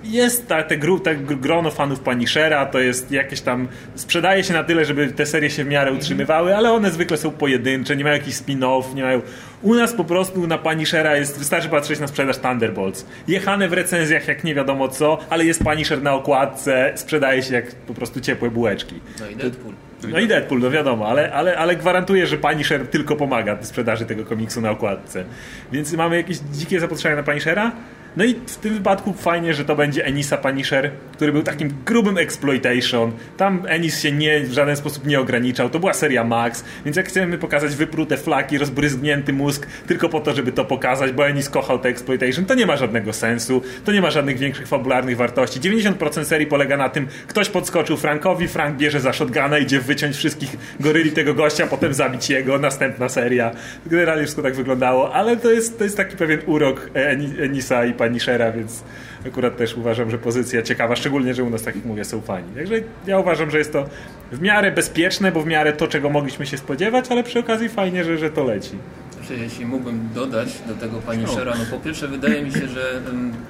jest 0.03 0.47
ta, 0.47 0.63
te, 0.63 0.77
gru, 0.77 0.99
te 0.99 1.15
grono 1.15 1.71
fanów 1.71 1.99
Punishera, 1.99 2.65
to 2.65 2.79
jest 2.79 3.11
jakieś 3.11 3.41
tam, 3.41 3.67
sprzedaje 3.95 4.43
się 4.43 4.53
na 4.53 4.63
tyle, 4.63 4.85
żeby 4.85 5.07
te 5.07 5.25
serie 5.25 5.49
się 5.49 5.63
w 5.63 5.67
miarę 5.67 5.91
utrzymywały, 5.91 6.55
ale 6.55 6.71
one 6.71 6.91
zwykle 6.91 7.17
są 7.17 7.31
pojedyncze, 7.31 7.95
nie 7.95 8.03
mają 8.03 8.15
jakichś 8.15 8.37
spin-off, 8.37 8.95
nie 8.95 9.03
mają... 9.03 9.21
U 9.61 9.75
nas 9.75 9.93
po 9.93 10.03
prostu 10.03 10.47
na 10.47 10.57
Punishera 10.57 11.15
jest, 11.17 11.39
wystarczy 11.39 11.69
patrzeć 11.69 11.99
na 11.99 12.07
sprzedaż 12.07 12.37
Thunderbolts. 12.37 13.05
Jechane 13.27 13.67
w 13.67 13.73
recenzjach 13.73 14.27
jak 14.27 14.43
nie 14.43 14.55
wiadomo 14.55 14.87
co, 14.87 15.17
ale 15.29 15.45
jest 15.45 15.63
Punisher 15.63 16.01
na 16.01 16.13
okładce, 16.13 16.91
sprzedaje 16.95 17.43
się 17.43 17.53
jak 17.53 17.75
po 17.75 17.93
prostu 17.93 18.21
ciepłe 18.21 18.51
bułeczki. 18.51 18.99
No 19.19 19.27
i 19.27 19.35
Deadpool. 19.35 19.73
No 20.09 20.19
i 20.19 20.27
Deadpool, 20.27 20.61
no 20.61 20.71
wiadomo, 20.71 21.07
ale, 21.07 21.33
ale, 21.33 21.57
ale 21.57 21.75
gwarantuję, 21.75 22.27
że 22.27 22.37
Punisher 22.37 22.87
tylko 22.87 23.15
pomaga 23.15 23.55
w 23.55 23.65
sprzedaży 23.65 24.05
tego 24.05 24.25
komiksu 24.25 24.61
na 24.61 24.71
okładce. 24.71 25.23
Więc 25.71 25.93
mamy 25.93 26.15
jakieś 26.15 26.37
dzikie 26.37 26.79
zapotrzebowanie 26.79 27.21
na 27.21 27.23
Punishera, 27.23 27.71
No 28.17 28.23
i 28.23 28.33
w 28.33 28.55
tym 28.55 28.73
wypadku 28.73 29.13
fajnie, 29.13 29.53
że 29.53 29.65
to 29.65 29.75
będzie 29.75 30.05
Enisa 30.05 30.37
Punisher, 30.37 30.91
który 31.13 31.31
był 31.31 31.43
takim 31.43 31.73
grubym 31.85 32.17
exploitation. 32.17 33.11
Tam 33.37 33.63
Enis 33.67 33.99
się 33.99 34.11
nie, 34.11 34.39
w 34.39 34.53
żaden 34.53 34.75
sposób 34.75 35.07
nie 35.07 35.19
ograniczał. 35.19 35.69
To 35.69 35.79
była 35.79 35.93
seria 35.93 36.23
Max, 36.23 36.63
więc 36.85 36.97
jak 36.97 37.07
chcemy 37.07 37.37
pokazać 37.37 37.75
wyprute 37.75 38.17
flaki, 38.17 38.57
rozbryzgnięty 38.57 39.33
mózg 39.33 39.67
tylko 39.87 40.09
po 40.09 40.19
to, 40.19 40.33
żeby 40.33 40.51
to 40.51 40.65
pokazać, 40.65 41.11
bo 41.11 41.27
Enis 41.27 41.49
kochał 41.49 41.79
te 41.79 41.89
exploitation, 41.89 42.45
to 42.45 42.53
nie 42.53 42.65
ma 42.65 42.77
żadnego 42.77 43.13
sensu. 43.13 43.61
To 43.85 43.91
nie 43.91 44.01
ma 44.01 44.11
żadnych 44.11 44.37
większych 44.37 44.67
fabularnych 44.67 45.17
wartości. 45.17 45.59
90% 45.59 46.23
serii 46.23 46.47
polega 46.47 46.77
na 46.77 46.89
tym, 46.89 47.07
ktoś 47.27 47.49
podskoczył 47.49 47.97
Frankowi, 47.97 48.47
Frank 48.47 48.77
bierze 48.77 48.99
za 48.99 49.13
shotguna, 49.13 49.57
idzie 49.57 49.79
wyciąć 49.79 50.15
wszystkich 50.15 50.57
goryli 50.79 51.11
tego 51.11 51.33
gościa, 51.33 51.67
potem 51.67 51.93
zabić 51.93 52.29
jego, 52.29 52.59
następna 52.59 53.09
seria. 53.09 53.51
Generalnie 53.85 54.23
wszystko 54.23 54.41
tak 54.41 54.55
wyglądało, 54.55 55.13
ale 55.13 55.37
to 55.37 55.51
jest, 55.51 55.77
to 55.77 55.83
jest 55.83 55.97
taki 55.97 56.17
pewien 56.17 56.39
urok 56.45 56.89
Enisa 57.39 57.85
i 57.85 57.93
Punishera, 58.01 58.51
więc 58.51 58.83
akurat 59.27 59.57
też 59.57 59.77
uważam, 59.77 60.11
że 60.11 60.17
pozycja 60.17 60.61
ciekawa, 60.61 60.95
szczególnie, 60.95 61.33
że 61.33 61.43
u 61.43 61.49
nas, 61.49 61.63
tak 61.63 61.75
jak 61.75 61.85
mówię, 61.85 62.05
są 62.05 62.21
fani. 62.21 62.55
Także 62.55 62.75
ja 63.07 63.19
uważam, 63.19 63.51
że 63.51 63.57
jest 63.57 63.73
to 63.73 63.85
w 64.31 64.41
miarę 64.41 64.71
bezpieczne, 64.71 65.31
bo 65.31 65.41
w 65.41 65.45
miarę 65.45 65.73
to, 65.73 65.87
czego 65.87 66.09
mogliśmy 66.09 66.45
się 66.45 66.57
spodziewać, 66.57 67.05
ale 67.09 67.23
przy 67.23 67.39
okazji 67.39 67.69
fajnie, 67.69 68.03
że, 68.03 68.17
że 68.17 68.29
to 68.29 68.43
leci 68.43 68.77
jeśli 69.37 69.65
mógłbym 69.65 70.09
dodać 70.15 70.47
do 70.67 70.73
tego 70.73 70.97
Punishera, 70.97 71.53
no 71.59 71.77
po 71.77 71.83
pierwsze 71.83 72.07
wydaje 72.07 72.43
mi 72.43 72.51
się, 72.51 72.67
że 72.67 73.01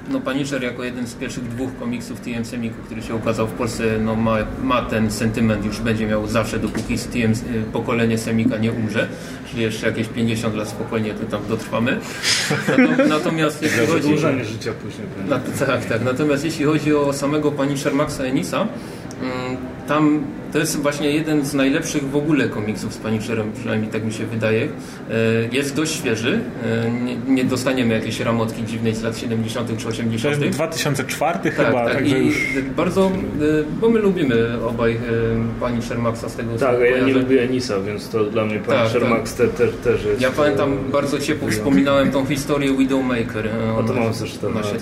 no 0.10 0.20
Punisher 0.20 0.63
jako 0.63 0.84
jeden 0.84 1.08
z 1.08 1.13
pierwszych 1.13 1.44
dwóch 1.50 1.78
komiksów 1.80 2.20
TM 2.20 2.46
Semiku, 2.46 2.76
który 2.86 3.02
się 3.02 3.15
ukazał 3.15 3.48
w 3.48 3.52
Polsce, 3.52 3.84
no 4.00 4.15
ma, 4.15 4.38
ma 4.63 4.82
ten 4.82 5.12
sentyment, 5.12 5.65
już 5.65 5.80
będzie 5.80 6.08
miał 6.08 6.28
zawsze, 6.28 6.60
dopóki 6.60 6.98
TM, 6.98 7.32
y, 7.32 7.63
pokolenie 7.74 8.17
Semika 8.17 8.58
nie 8.58 8.72
umrze, 8.72 9.08
czyli 9.50 9.63
jeszcze 9.63 9.88
jakieś 9.88 10.08
50 10.08 10.56
lat 10.56 10.67
spokojnie 10.67 11.13
to 11.13 11.26
tam 11.26 11.41
dotrwamy. 11.50 12.00
Natomiast 13.10 13.62
jeśli 13.63 13.88
chodzi... 13.88 14.17
życia 14.46 14.72
później. 14.84 15.08
Na, 15.28 15.39
tak, 15.39 15.86
tak. 15.86 16.04
Natomiast 16.04 16.46
jeśli 16.46 16.65
chodzi 16.65 16.96
o 16.96 17.13
samego 17.13 17.52
Punisher 17.52 17.94
Maxa 17.94 18.24
Enisa, 18.24 18.67
tam 19.88 20.24
to 20.52 20.60
jest 20.60 20.82
właśnie 20.82 21.12
jeden 21.12 21.46
z 21.46 21.54
najlepszych 21.54 22.10
w 22.10 22.16
ogóle 22.16 22.50
komiksów 22.50 22.94
z 22.94 22.98
Punisherem, 22.98 23.52
przynajmniej 23.54 23.92
tak 23.92 24.04
mi 24.04 24.14
się 24.14 24.26
wydaje. 24.26 24.64
E, 24.64 24.68
jest 25.52 25.76
dość 25.76 25.96
świeży. 25.96 26.40
E, 26.64 26.92
nie, 26.92 27.16
nie 27.16 27.44
dostaniemy 27.44 27.94
jakiejś 27.94 28.20
ramotki 28.20 28.66
dziwnej 28.66 28.96
z 28.96 29.04
lat 29.04 29.18
70. 29.18 29.78
czy 29.78 29.88
80. 29.88 30.40
To 30.40 30.46
jest 30.46 30.58
2004 30.58 31.40
tak, 31.44 31.54
chyba. 31.54 31.86
Tak, 31.86 32.08
i 32.08 32.12
już... 32.12 32.48
bardzo, 32.78 33.06
e, 33.06 33.10
bo 33.82 33.90
my 33.90 34.00
lubimy 34.00 34.66
obaj 34.66 34.98
Punisher 35.60 35.98
Maxa 35.98 36.30
z 36.30 36.36
tego 36.36 36.58
Tak, 36.58 36.76
ja 36.92 37.06
nie 37.06 37.14
lubię 37.14 37.44
Enisa, 37.44 37.80
więc 37.80 38.10
to 38.10 38.24
dla 38.24 38.46
mnie 38.46 38.60
Punisher 38.60 38.92
tak, 38.92 39.02
tak. 39.02 39.10
Max 39.10 39.36
te, 39.36 39.48
te, 39.48 39.68
też 39.68 40.06
jest... 40.06 40.22
Ja 40.22 40.32
pamiętam, 40.32 40.78
bardzo 40.92 41.20
ciepło 41.20 41.50
wspominałem 41.50 42.12
tą 42.12 42.26
historię 42.26 42.78
Widowmaker. 42.78 43.50
O 43.78 43.84
to 43.84 43.94
mam 43.94 44.14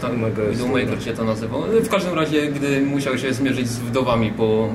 tam, 0.01 0.25
Widowmaker 0.51 1.03
się 1.03 1.13
to 1.13 1.23
nazywał. 1.23 1.63
W 1.83 1.89
każdym 1.89 2.13
razie, 2.13 2.47
gdy 2.47 2.81
musiał 2.81 3.17
się 3.17 3.33
zmierzyć 3.33 3.67
z 3.67 3.79
wdowami 3.79 4.28
po 4.31 4.69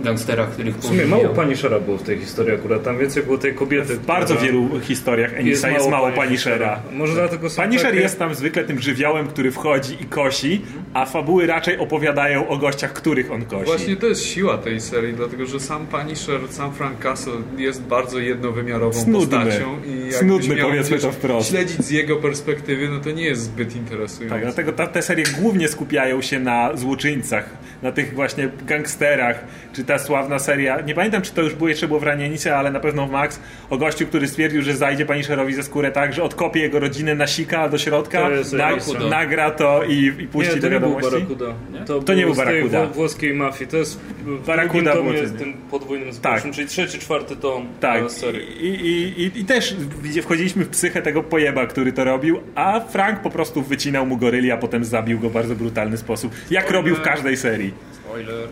e, 0.00 0.04
gangsterach, 0.04 0.50
których 0.50 0.76
W 0.76 0.86
sumie 0.86 1.06
mało 1.06 1.28
Punishera 1.28 1.80
było 1.80 1.96
w 1.96 2.02
tej 2.02 2.18
historii 2.18 2.54
akurat, 2.54 2.82
tam 2.82 2.98
więcej 2.98 3.22
było 3.22 3.38
tej 3.38 3.54
kobiety. 3.54 3.94
W 3.94 4.06
bardzo 4.06 4.36
wielu 4.36 4.80
historiach 4.80 5.34
Enisa 5.34 5.68
jest, 5.68 5.78
jest 5.78 5.90
mało 5.90 6.10
Punishera. 6.10 6.82
Może 6.92 7.14
dlatego 7.14 7.48
Punisher 7.56 7.90
takie... 7.90 8.00
jest 8.00 8.18
tam 8.18 8.34
zwykle 8.34 8.64
tym 8.64 8.80
żywiołem, 8.80 9.26
który 9.26 9.50
wchodzi 9.50 9.96
i 10.00 10.04
kosi, 10.04 10.60
a 10.94 11.06
fabuły 11.06 11.46
raczej 11.46 11.78
opowiadają 11.78 12.48
o 12.48 12.58
gościach, 12.58 12.92
których 12.92 13.32
on 13.32 13.44
kosi. 13.44 13.64
Właśnie 13.64 13.96
to 13.96 14.06
jest 14.06 14.26
siła 14.26 14.58
tej 14.58 14.80
serii, 14.80 15.14
dlatego 15.14 15.46
że 15.46 15.60
sam 15.60 15.86
Punisher, 15.86 16.40
sam 16.50 16.72
Frank 16.72 16.98
Castle 16.98 17.32
jest 17.56 17.82
bardzo 17.82 18.18
jednowymiarową 18.18 19.00
Snudny. 19.00 19.38
postacią 19.38 19.76
i 19.86 20.12
Snudny, 20.12 20.56
powiedzmy 20.56 20.98
to 20.98 21.12
wprost. 21.12 21.50
śledzić 21.50 21.84
z 21.84 21.90
jego 21.90 22.16
perspektywy, 22.16 22.88
no 22.88 23.00
to 23.00 23.10
nie 23.10 23.24
jest 23.24 23.42
zbyt 23.42 23.76
interesujące. 23.76 24.34
Tak, 24.34 24.42
dlatego 24.42 24.72
ta, 24.72 24.86
te 24.86 25.02
serie 25.02 25.24
głównie 25.40 25.68
skupiają 25.68 26.22
się 26.22 26.40
na 26.40 26.76
złoczyńcach, 26.76 27.50
na 27.82 27.92
tych 27.92 28.14
właśnie 28.14 28.48
gangsterach, 28.84 29.44
czy 29.72 29.84
ta 29.84 29.98
sławna 29.98 30.38
seria, 30.38 30.80
nie 30.80 30.94
pamiętam 30.94 31.22
czy 31.22 31.32
to 31.32 31.42
już 31.42 31.54
było 31.54 31.68
jeszcze 31.68 31.88
było 31.88 32.00
w 32.00 32.02
Ranienicy, 32.02 32.54
ale 32.54 32.70
na 32.70 32.80
pewno 32.80 33.06
w 33.06 33.10
Max, 33.10 33.40
o 33.70 33.78
gościu, 33.78 34.06
który 34.06 34.28
stwierdził, 34.28 34.62
że 34.62 34.76
zajdzie 34.76 35.06
Punisherowi 35.06 35.54
ze 35.54 35.62
skórę 35.62 35.92
tak, 35.92 36.12
że 36.12 36.22
odkopie 36.22 36.60
jego 36.60 36.80
rodzinę, 36.80 37.14
nasika 37.14 37.68
do 37.68 37.78
środka, 37.78 38.28
na, 38.52 39.08
nagra 39.08 39.50
to 39.50 39.84
i, 39.84 40.12
i 40.18 40.26
puści 40.26 40.54
nie, 40.54 40.60
do 40.60 40.70
wiadomości. 40.70 41.26
Nie? 41.72 41.80
To, 41.80 42.00
to 42.00 42.14
nie 42.14 42.26
był 42.26 42.34
Barakuda. 42.34 42.86
Włoskiej 42.86 43.34
mafii, 43.34 43.70
to 43.70 43.76
jest 43.76 44.00
Barakuda 44.46 44.94
był 44.94 45.12
jest 45.12 45.38
tym 45.38 45.52
podwójnym 45.70 46.08
tak. 46.22 46.50
czyli 46.50 46.68
trzeci, 46.68 46.98
czwarty 46.98 47.36
tom 47.36 47.66
tak. 47.80 48.10
serii. 48.10 48.66
I, 48.66 48.86
i, 48.86 49.22
i, 49.22 49.40
I 49.40 49.44
też 49.44 49.76
wchodziliśmy 50.22 50.64
w 50.64 50.68
psychę 50.68 51.02
tego 51.02 51.22
pojeba, 51.22 51.66
który 51.66 51.92
to 51.92 52.04
robił, 52.04 52.40
a 52.54 52.80
Frank 52.80 53.20
po 53.20 53.30
prostu 53.30 53.62
wycinał 53.62 54.06
mu 54.06 54.16
goryli, 54.16 54.50
a 54.52 54.56
potem 54.56 54.84
zabił 54.84 55.18
go 55.18 55.30
w 55.30 55.32
bardzo 55.32 55.54
brutalny 55.54 55.96
sposób, 55.96 56.32
jak 56.50 56.64
Spoiler. 56.64 56.72
robił 56.72 56.96
w 56.96 57.00
każdej 57.00 57.36
serii. 57.36 57.74
Spoiler. 57.92 58.48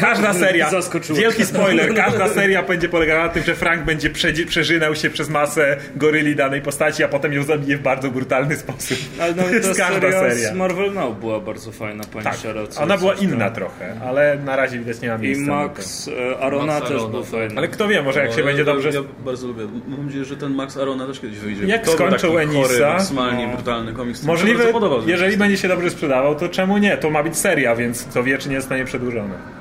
Każda 0.00 0.32
seria, 0.34 0.70
wielki 1.16 1.46
spoiler, 1.46 1.94
każda 1.94 2.28
seria 2.28 2.62
będzie 2.62 2.88
polegała 2.88 3.24
na 3.26 3.28
tym, 3.28 3.42
że 3.42 3.54
Frank 3.54 3.84
będzie 3.84 4.10
przeżynał 4.46 4.94
się 4.94 5.10
przez 5.10 5.28
masę 5.28 5.76
goryli 5.96 6.36
danej 6.36 6.62
postaci, 6.62 7.04
a 7.04 7.08
potem 7.08 7.32
ją 7.32 7.42
zabije 7.42 7.76
w 7.76 7.82
bardzo 7.82 8.10
brutalny 8.10 8.56
sposób. 8.56 8.98
Ale 9.20 9.34
no, 9.34 9.42
to 9.48 9.50
jest 9.50 9.78
każda 9.78 10.00
seria, 10.00 10.30
seria. 10.30 10.50
z 10.50 10.54
Marvel 10.54 10.92
Now 10.94 11.18
była 11.18 11.40
bardzo 11.40 11.72
fajna, 11.72 12.04
pani 12.12 12.24
tak, 12.24 12.36
Ona 12.82 12.98
była 12.98 13.14
inna 13.14 13.50
trochę, 13.50 14.00
ale 14.00 14.38
na 14.44 14.56
razie 14.56 14.78
widać 14.78 15.00
nie 15.00 15.08
ma 15.08 15.18
miejsca. 15.18 15.44
I 15.44 15.46
Max 15.46 16.08
e, 16.08 16.38
Arona 16.38 16.66
Max 16.66 16.82
też 16.82 16.96
Arona. 16.96 17.08
był 17.08 17.24
fajny. 17.24 17.54
Ale 17.56 17.68
kto 17.68 17.88
wie, 17.88 18.02
może 18.02 18.20
jak 18.20 18.30
no, 18.30 18.36
się 18.36 18.44
będzie 18.44 18.64
dobrze... 18.64 18.90
Ja 18.90 19.00
bardzo 19.24 19.46
lubię. 19.46 19.62
Mam 19.88 20.06
nadzieję, 20.06 20.24
że 20.24 20.36
ten 20.36 20.54
Max 20.54 20.76
Arona 20.76 21.06
też 21.06 21.20
kiedyś 21.20 21.38
wyjdzie. 21.38 21.66
Jak 21.66 21.88
skończył 21.88 22.38
Enisa... 22.38 22.62
Chory, 22.62 22.80
maksymalnie 22.80 23.46
no. 23.46 23.54
brutalny 23.54 23.92
komiks. 23.92 24.22
Możliwe, 24.22 24.64
jeżeli 25.06 25.36
będzie 25.36 25.56
się 25.56 25.68
dobrze 25.68 25.90
sprzedawał, 25.90 26.34
to 26.34 26.48
czemu 26.48 26.78
nie? 26.78 26.96
To 26.96 27.10
ma 27.10 27.22
być 27.22 27.36
seria, 27.36 27.76
więc 27.76 28.04
to 28.04 28.22
wie, 28.22 28.38
czy 28.38 28.48
nie 28.48 28.60
zostanie 28.60 28.84
przedłużone. 29.00 29.59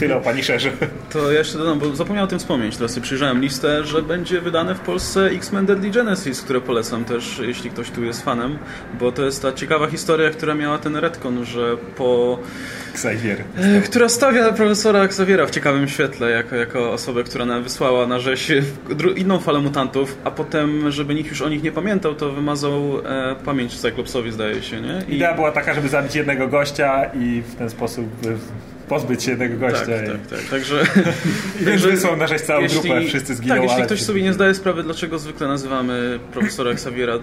Tyle 0.00 0.16
o 0.16 0.20
Punisherze. 0.20 0.70
To 1.10 1.32
ja 1.32 1.38
jeszcze 1.38 1.58
dodam, 1.58 1.78
bo 1.78 1.96
zapomniałem 1.96 2.26
o 2.26 2.30
tym 2.30 2.38
wspomnieć. 2.38 2.76
Teraz 2.76 2.90
sobie 2.92 3.02
przyjrzałem 3.02 3.40
listę, 3.40 3.84
że 3.84 4.02
będzie 4.02 4.40
wydane 4.40 4.74
w 4.74 4.80
Polsce 4.80 5.26
X-Men 5.26 5.66
Deadly 5.66 5.90
Genesis, 5.90 6.42
które 6.42 6.60
polecam 6.60 7.04
też, 7.04 7.38
jeśli 7.38 7.70
ktoś 7.70 7.90
tu 7.90 8.04
jest 8.04 8.24
fanem, 8.24 8.58
bo 9.00 9.12
to 9.12 9.24
jest 9.24 9.42
ta 9.42 9.52
ciekawa 9.52 9.86
historia, 9.86 10.30
która 10.30 10.54
miała 10.54 10.78
ten 10.78 10.96
retcon, 10.96 11.44
że 11.44 11.76
po... 11.96 12.38
Xavier. 12.92 13.44
E, 13.56 13.80
która 13.80 14.08
stawia 14.08 14.52
profesora 14.52 15.04
Xaviera 15.04 15.46
w 15.46 15.50
ciekawym 15.50 15.88
świetle, 15.88 16.30
jako, 16.30 16.56
jako 16.56 16.92
osobę, 16.92 17.24
która 17.24 17.44
nam 17.44 17.62
wysłała 17.62 18.06
na 18.06 18.18
rzeź 18.18 18.52
inną 19.16 19.40
falę 19.40 19.60
mutantów, 19.60 20.18
a 20.24 20.30
potem, 20.30 20.90
żeby 20.90 21.14
nikt 21.14 21.30
już 21.30 21.42
o 21.42 21.48
nich 21.48 21.62
nie 21.62 21.72
pamiętał, 21.72 22.14
to 22.14 22.32
wymazał 22.32 23.00
e, 23.04 23.36
pamięć 23.44 23.78
Cyclopsowi, 23.78 24.32
zdaje 24.32 24.62
się, 24.62 24.80
nie? 24.80 25.02
I... 25.08 25.16
Idea 25.16 25.34
była 25.34 25.52
taka, 25.52 25.74
żeby 25.74 25.88
zabić 25.88 26.14
jednego 26.14 26.48
gościa 26.48 27.04
i 27.04 27.42
w 27.42 27.54
ten 27.54 27.70
sposób 27.70 28.06
pozbyć 28.88 29.22
się 29.22 29.36
tego 29.36 29.58
gościa. 29.58 29.86
Tak, 29.86 30.06
tak, 30.06 30.26
tak. 30.26 30.50
Także, 30.50 30.82
I 31.62 31.64
także 31.64 31.88
wysłał 31.88 32.16
na 32.16 32.26
rzecz 32.26 32.42
całą 32.42 32.62
jeśli, 32.62 32.80
grupę, 32.80 33.00
wszyscy 33.08 33.34
zginą. 33.34 33.54
Tak, 33.54 33.62
jeśli 33.62 33.82
ktoś 33.82 34.02
sobie 34.02 34.22
nie 34.22 34.32
zdaje 34.32 34.54
sprawy, 34.54 34.82
dlaczego 34.82 35.18
zwykle 35.18 35.48
nazywamy 35.48 36.18
profesora 36.32 36.70
Xaviera 36.70 37.18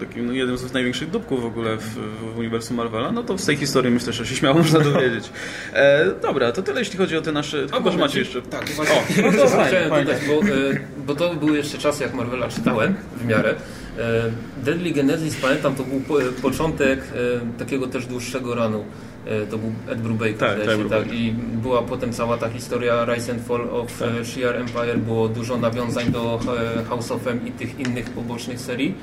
takim 0.00 0.26
no, 0.26 0.32
jednym 0.32 0.58
z 0.58 0.72
największych 0.72 1.10
dupków 1.10 1.42
w 1.42 1.44
ogóle 1.44 1.76
w, 1.76 1.94
w 2.34 2.38
uniwersum 2.38 2.76
Marvela, 2.76 3.12
no 3.12 3.22
to 3.22 3.38
z 3.38 3.46
tej 3.46 3.56
historii 3.56 3.90
myślę, 3.90 4.12
że 4.12 4.26
się 4.26 4.34
śmiało 4.34 4.58
można 4.58 4.80
dowiedzieć. 4.80 5.30
E, 5.72 6.06
dobra, 6.22 6.52
to 6.52 6.62
tyle 6.62 6.80
jeśli 6.80 6.98
chodzi 6.98 7.16
o 7.16 7.22
te 7.22 7.32
nasze... 7.32 7.66
Chyba, 7.74 7.90
że 7.90 7.98
macie 7.98 8.18
jeszcze... 8.18 8.42
Tak, 8.42 8.68
właśnie. 8.68 8.96
O, 9.28 9.32
no 9.32 9.38
to 9.38 9.48
fajnie, 9.48 9.88
fajnie. 9.88 10.14
Bo, 10.26 10.32
e, 10.32 10.80
bo 11.06 11.14
to 11.14 11.34
były 11.34 11.56
jeszcze 11.56 11.78
czasy, 11.78 12.02
jak 12.02 12.14
Marvela 12.14 12.48
czytałem 12.48 12.94
w 13.16 13.26
miarę. 13.26 13.54
E, 13.98 14.30
Deadly 14.64 14.90
Genesis, 14.90 15.36
pamiętam, 15.42 15.74
to 15.74 15.82
był 15.82 16.02
początek 16.42 17.00
e, 17.00 17.58
takiego 17.58 17.86
też 17.86 18.06
dłuższego 18.06 18.54
ranu. 18.54 18.84
E, 19.26 19.46
to 19.46 19.58
był 19.58 19.72
Ed 19.88 20.00
Brubaker, 20.00 20.38
tak, 20.38 20.58
tak, 20.66 20.88
tak, 20.90 21.14
i 21.14 21.32
była 21.32 21.82
potem 21.82 22.12
cała 22.12 22.36
ta 22.36 22.50
historia 22.50 23.04
Rise 23.04 23.32
and 23.32 23.42
Fall 23.42 23.70
of 23.70 23.98
tak. 23.98 24.08
Shi'ar 24.08 24.56
Empire, 24.56 24.98
było 24.98 25.28
dużo 25.28 25.56
nawiązań 25.56 26.12
do 26.12 26.40
House 26.88 27.10
of 27.10 27.26
M 27.26 27.46
i 27.46 27.52
tych 27.52 27.80
innych 27.80 28.10
pobocznych 28.10 28.60
serii, 28.60 28.94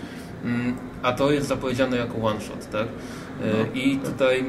mm, 0.44 0.76
a 1.04 1.14
to 1.14 1.32
jest 1.32 1.48
zapowiedziane 1.48 1.98
jako 1.98 2.18
one 2.18 2.42
shot, 2.42 2.72
tak? 2.72 2.88
No. 3.42 3.82
I 3.82 3.98
tutaj 3.98 4.40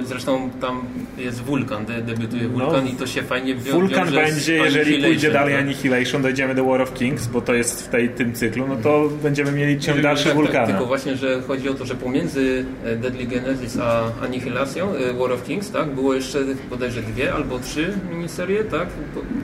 y, 0.00 0.06
zresztą 0.06 0.50
tam 0.60 0.80
jest 1.18 1.42
Wulkan, 1.42 1.84
de, 1.84 2.02
debiutuje 2.02 2.48
Wulkan 2.48 2.84
no, 2.84 2.90
i 2.90 2.94
to 2.94 3.06
się 3.06 3.22
fajnie 3.22 3.54
wiąże 3.54 3.72
Wulkan 3.72 4.10
będzie, 4.14 4.54
jeżeli 4.54 5.04
pójdzie 5.04 5.30
dalej 5.30 5.54
tak? 5.54 5.62
Annihilation, 5.62 6.22
dojdziemy 6.22 6.54
do 6.54 6.64
War 6.64 6.82
of 6.82 6.94
Kings, 6.94 7.26
bo 7.26 7.40
to 7.40 7.54
jest 7.54 7.86
w 7.86 7.88
tej, 7.88 8.08
tym 8.08 8.32
cyklu, 8.32 8.68
no 8.68 8.76
to 8.76 9.08
będziemy 9.22 9.52
mieli 9.52 9.80
ciąg 9.80 10.00
dalszy 10.00 10.24
tak, 10.24 10.34
Wulkana. 10.34 10.58
Tak, 10.58 10.66
tylko 10.66 10.86
właśnie, 10.86 11.16
że 11.16 11.42
chodzi 11.42 11.68
o 11.68 11.74
to, 11.74 11.84
że 11.84 11.94
pomiędzy 11.94 12.64
e, 12.84 12.96
Deadly 12.96 13.26
Genesis 13.26 13.78
a 13.82 14.02
Annihilacją, 14.22 14.94
e, 14.94 15.12
War 15.12 15.32
of 15.32 15.44
Kings, 15.44 15.70
tak, 15.70 15.88
było 15.88 16.14
jeszcze 16.14 16.38
bodajże 16.70 17.02
dwie 17.02 17.34
albo 17.34 17.58
trzy 17.58 17.92
miniserie, 18.10 18.64
tak, 18.64 18.88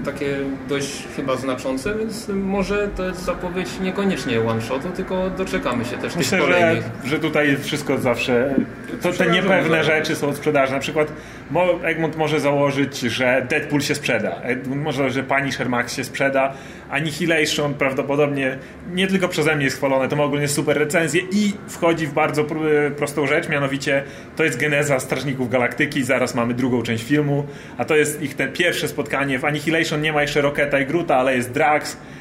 takie 0.05 0.37
dość 0.68 1.05
chyba 1.16 1.37
znaczące, 1.37 1.94
więc 1.94 2.29
może 2.29 2.88
to 2.96 3.06
jest 3.06 3.25
zapowiedź 3.25 3.69
niekoniecznie 3.83 4.40
one-shotu, 4.40 4.88
tylko 4.96 5.31
doczekamy 5.31 5.85
się 5.85 5.96
też 5.96 6.17
Myślę, 6.17 6.38
że 6.38 6.48
że, 6.48 7.09
że 7.09 7.19
tutaj 7.19 7.56
wszystko 7.56 7.98
zawsze... 7.98 8.54
To, 9.03 9.13
te 9.13 9.31
niepewne 9.31 9.85
rzeczy 9.85 10.17
są 10.17 10.35
sprzedaży. 10.35 10.73
Na 10.73 10.79
przykład 10.79 11.13
Egmont 11.83 12.17
może 12.17 12.40
założyć, 12.40 13.01
że 13.01 13.46
Deadpool 13.51 13.81
się 13.81 13.94
sprzeda. 13.94 14.40
Egmont 14.42 14.83
może 14.83 15.11
że 15.11 15.23
Punisher 15.23 15.69
Max 15.69 15.96
się 15.96 16.05
sprzeda. 16.05 16.55
Annihilation 16.90 17.75
prawdopodobnie 17.75 18.59
nie 18.94 19.07
tylko 19.07 19.29
przeze 19.29 19.57
mnie 19.57 19.65
jest 19.65 19.77
chwalone, 19.77 20.09
to 20.09 20.17
ma 20.17 20.25
ogólnie 20.25 20.49
super 20.49 20.79
recenzję 20.79 21.23
i 21.33 21.53
wchodzi 21.69 22.07
w 22.07 22.13
bardzo 22.13 22.44
prostą 22.96 23.27
rzecz, 23.27 23.49
mianowicie 23.49 24.05
to 24.37 24.44
jest 24.44 24.61
geneza 24.61 25.01
Strażników 25.01 25.51
Galaktyki, 25.51 26.03
zaraz 26.03 26.35
mamy 26.35 26.55
drugą 26.55 26.83
część 26.83 27.05
filmu, 27.05 27.46
a 27.79 27.85
to 27.85 27.96
jest 27.96 28.23
ich 28.23 28.35
te 28.35 28.49
pierwsze 28.49 28.88
spotkanie. 28.88 29.38
W 29.38 29.44
Annihilation 29.44 30.03
nie 30.03 30.13
ma 30.13 30.23
jeszcze 30.23 30.40
Rocketa 30.40 30.81
i 30.81 30.87
Gruta, 30.87 31.17
ale 31.17 31.37
jest 31.37 31.53
Drax, 31.53 31.96
E, 31.96 32.17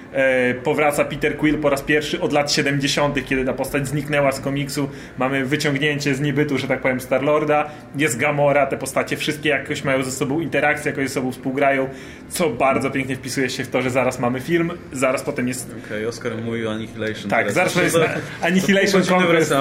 powraca 0.63 1.05
Peter 1.05 1.38
Quill 1.38 1.57
po 1.57 1.70
raz 1.70 1.82
pierwszy 1.82 2.22
od 2.22 2.34
lat 2.34 2.51
70., 2.51 3.26
kiedy 3.26 3.45
ta 3.45 3.53
postać 3.53 3.88
zniknęła 3.88 4.32
z 4.32 4.39
komiksu. 4.39 4.89
Mamy 5.18 5.45
wyciągnięcie 5.45 6.15
z 6.15 6.22
niebytu, 6.22 6.57
że 6.57 6.68
tak 6.68 6.82
powiem, 6.82 6.99
Star-Lorda. 6.99 7.70
Jest 7.95 8.18
Gamora, 8.18 8.65
te 8.65 8.78
postacie 8.78 9.18
wszystkie 9.18 9.49
jakoś 9.49 9.84
mają 9.84 10.03
ze 10.03 10.11
sobą 10.11 10.39
interakcję, 10.39 10.91
jakoś 10.91 11.07
ze 11.07 11.13
sobą 11.13 11.32
współgrają, 11.32 11.89
co 12.30 12.49
bardzo 12.49 12.91
pięknie 12.91 13.15
wpisuje 13.15 13.49
się 13.49 13.63
w 13.63 13.68
to, 13.68 13.82
że 13.82 13.89
zaraz 13.89 14.20
mamy 14.20 14.41
film, 14.41 14.72
zaraz 14.93 15.24
potem 15.24 15.47
jest... 15.47 15.70
Okej, 15.70 15.97
okay, 15.97 16.07
Oscar 16.07 16.32
mówił 16.36 16.70
Annihilation. 16.70 17.30
Tak, 17.30 17.51
zaraz 17.51 17.76
jest 17.76 17.97
Annihilation 18.41 19.03
Congress, 19.03 19.53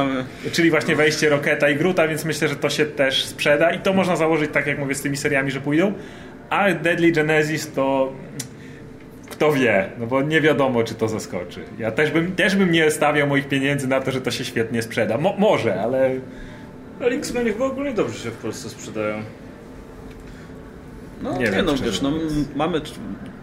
czyli 0.53 0.71
właśnie 0.71 0.97
wejście 0.97 1.29
Roketa 1.29 1.71
i 1.71 1.77
Gruta, 1.77 2.09
więc 2.09 2.25
myślę, 2.25 2.49
że 2.49 2.57
to 2.57 2.71
się 2.71 2.87
też 2.87 3.25
sprzeda 3.25 3.71
i 3.71 3.79
to 3.79 3.93
można 3.93 4.17
założyć, 4.17 4.51
tak 4.53 4.67
jak 4.67 4.79
mówię, 4.79 4.95
z 4.95 5.03
tymi 5.03 5.17
seriami, 5.17 5.51
że 5.51 5.61
pójdą. 5.61 5.93
A 6.51 6.75
Deadly 6.75 7.13
Genesis 7.13 7.73
to 7.73 8.13
kto 9.37 9.53
wie, 9.53 9.91
no 9.99 10.07
bo 10.07 10.22
nie 10.22 10.41
wiadomo, 10.41 10.84
czy 10.84 10.95
to 10.95 11.09
zaskoczy. 11.09 11.61
Ja 11.78 11.91
też 11.91 12.11
bym, 12.11 12.37
też 12.37 12.57
bym 12.57 12.72
nie 12.72 12.91
stawiał 12.91 13.28
moich 13.28 13.49
pieniędzy 13.49 13.89
na 13.89 14.01
to, 14.01 14.11
że 14.11 14.20
to 14.20 14.30
się 14.30 14.45
świetnie 14.45 14.82
sprzeda. 14.82 15.18
Mo 15.18 15.34
może, 15.39 15.80
ale... 15.80 16.11
Ale 17.01 17.11
X-Meni 17.11 17.53
w 17.53 17.62
ogóle 17.62 17.93
dobrze 17.93 18.18
się 18.18 18.30
w 18.30 18.37
Polsce 18.37 18.68
sprzedają. 18.68 19.22
No 21.22 21.32
nie, 21.32 21.39
nie 21.39 21.51
wiem, 21.51 21.66
no 21.66 21.74
wiesz, 21.84 22.03
no, 22.03 22.12
mamy, 22.57 22.80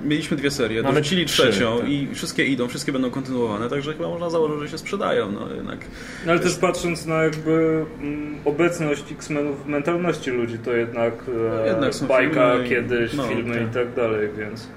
mieliśmy 0.03 0.37
dwie 0.37 0.51
serie, 0.51 0.81
mamy 0.81 0.95
dorzucili 0.95 1.25
trzecią 1.25 1.77
tak. 1.77 1.89
i 1.89 2.07
wszystkie 2.13 2.45
idą, 2.45 2.67
wszystkie 2.67 2.91
będą 2.91 3.11
kontynuowane, 3.11 3.69
także 3.69 3.93
chyba 3.93 4.09
można 4.09 4.29
założyć, 4.29 4.59
że 4.59 4.69
się 4.69 4.77
sprzedają. 4.77 5.31
No, 5.31 5.55
jednak 5.55 5.79
no, 6.25 6.31
ale 6.31 6.41
też 6.41 6.55
patrząc 6.55 7.05
na 7.05 7.23
jakby 7.23 7.85
m, 8.01 8.35
obecność 8.45 9.03
X-Menów 9.11 9.65
w 9.65 9.67
mentalności 9.67 10.31
ludzi, 10.31 10.57
to 10.57 10.73
jednak, 10.73 11.13
no, 11.27 11.65
jednak 11.65 11.93
bajka 12.07 12.53
filmy, 12.53 12.69
kiedyś, 12.69 13.13
no, 13.13 13.23
filmy 13.23 13.55
tak. 13.55 13.63
i 13.63 13.73
tak 13.73 13.93
dalej, 13.93 14.29
więc... 14.37 14.67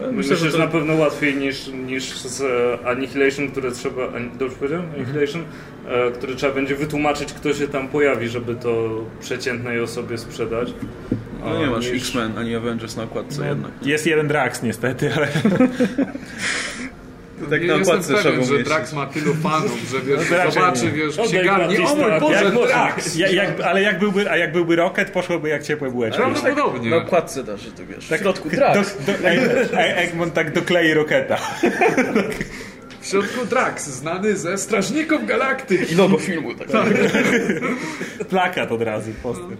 Myślę, 0.00 0.12
Myślę 0.12 0.36
że, 0.36 0.52
to... 0.52 0.58
na 0.58 0.66
pewno 0.66 0.94
łatwiej 0.94 1.34
niż, 1.36 1.68
niż 1.68 2.18
z 2.20 2.40
e, 2.40 2.86
Annihilation, 2.86 3.50
które 3.50 3.72
trzeba. 3.72 4.12
Dobrze 4.38 4.56
powiedziałem? 4.56 4.84
Mhm. 4.84 5.04
Annihilation? 5.04 5.42
Mhm. 5.84 6.12
Które 6.12 6.34
trzeba 6.34 6.54
będzie 6.54 6.76
wytłumaczyć, 6.76 7.32
kto 7.32 7.54
się 7.54 7.68
tam 7.68 7.88
pojawi, 7.88 8.28
żeby 8.28 8.54
to 8.54 9.04
przeciętnej 9.20 9.80
osobie 9.80 10.18
sprzedać. 10.18 10.72
No 11.44 11.58
nie 11.58 11.66
masz 11.66 11.86
niż... 11.86 11.96
X-Men 11.96 12.38
ani 12.38 12.54
Avengers 12.54 12.96
na 12.96 13.02
okładce 13.02 13.40
no, 13.40 13.46
jednak. 13.46 13.70
Jest 13.82 14.06
jeden 14.06 14.28
Drax 14.28 14.62
niestety, 14.62 15.14
ale... 15.14 15.28
tak 17.46 17.62
na 17.62 17.74
okładce 17.74 18.14
trzeba 18.14 18.44
że 18.44 18.58
Drax 18.58 18.92
ma 18.92 19.06
tylu 19.06 19.34
fanów, 19.34 19.78
że 19.90 20.00
wiesz, 20.00 20.30
no, 20.30 20.50
zobaczy, 20.50 20.92
wiesz, 20.92 21.16
w 21.16 21.22
księgarni, 21.22 21.78
o 21.78 21.96
mój 21.96 22.20
Boże, 22.20 22.44
jak, 22.44 22.54
Drax! 22.54 23.16
Ja, 23.16 23.28
jak, 23.28 23.60
ale 23.60 23.82
jak 23.82 23.98
byłby, 23.98 24.30
a 24.30 24.36
jak 24.36 24.52
byłby 24.52 24.76
Rocket, 24.76 25.10
poszłoby 25.10 25.48
jak 25.48 25.62
ciepłe 25.62 25.90
bułeczki. 25.90 26.20
Prawdopodobnie. 26.22 26.90
Na 26.90 26.96
okładce 26.96 27.44
też, 27.44 27.60
że 27.60 27.72
to 27.72 27.86
wiesz, 27.86 28.08
tak, 28.08 28.20
w 28.20 28.22
środku 28.22 28.48
Drax. 28.48 28.96
Do, 29.06 29.12
do, 29.12 29.28
Egmont 29.78 30.34
tak 30.34 30.52
doklei 30.52 30.94
Rocketa. 30.94 31.36
W 33.00 33.06
środku 33.06 33.44
Drax, 33.44 33.86
znany 33.86 34.36
ze 34.36 34.58
Strażników 34.58 35.26
Galaktyki. 35.26 35.92
I 35.92 35.96
logo 35.96 36.18
filmu. 36.18 36.54
Tak. 36.54 36.68
tak. 36.68 36.86
Plakat 38.28 38.72
od 38.72 38.82
razu, 38.82 39.10
poster. 39.22 39.56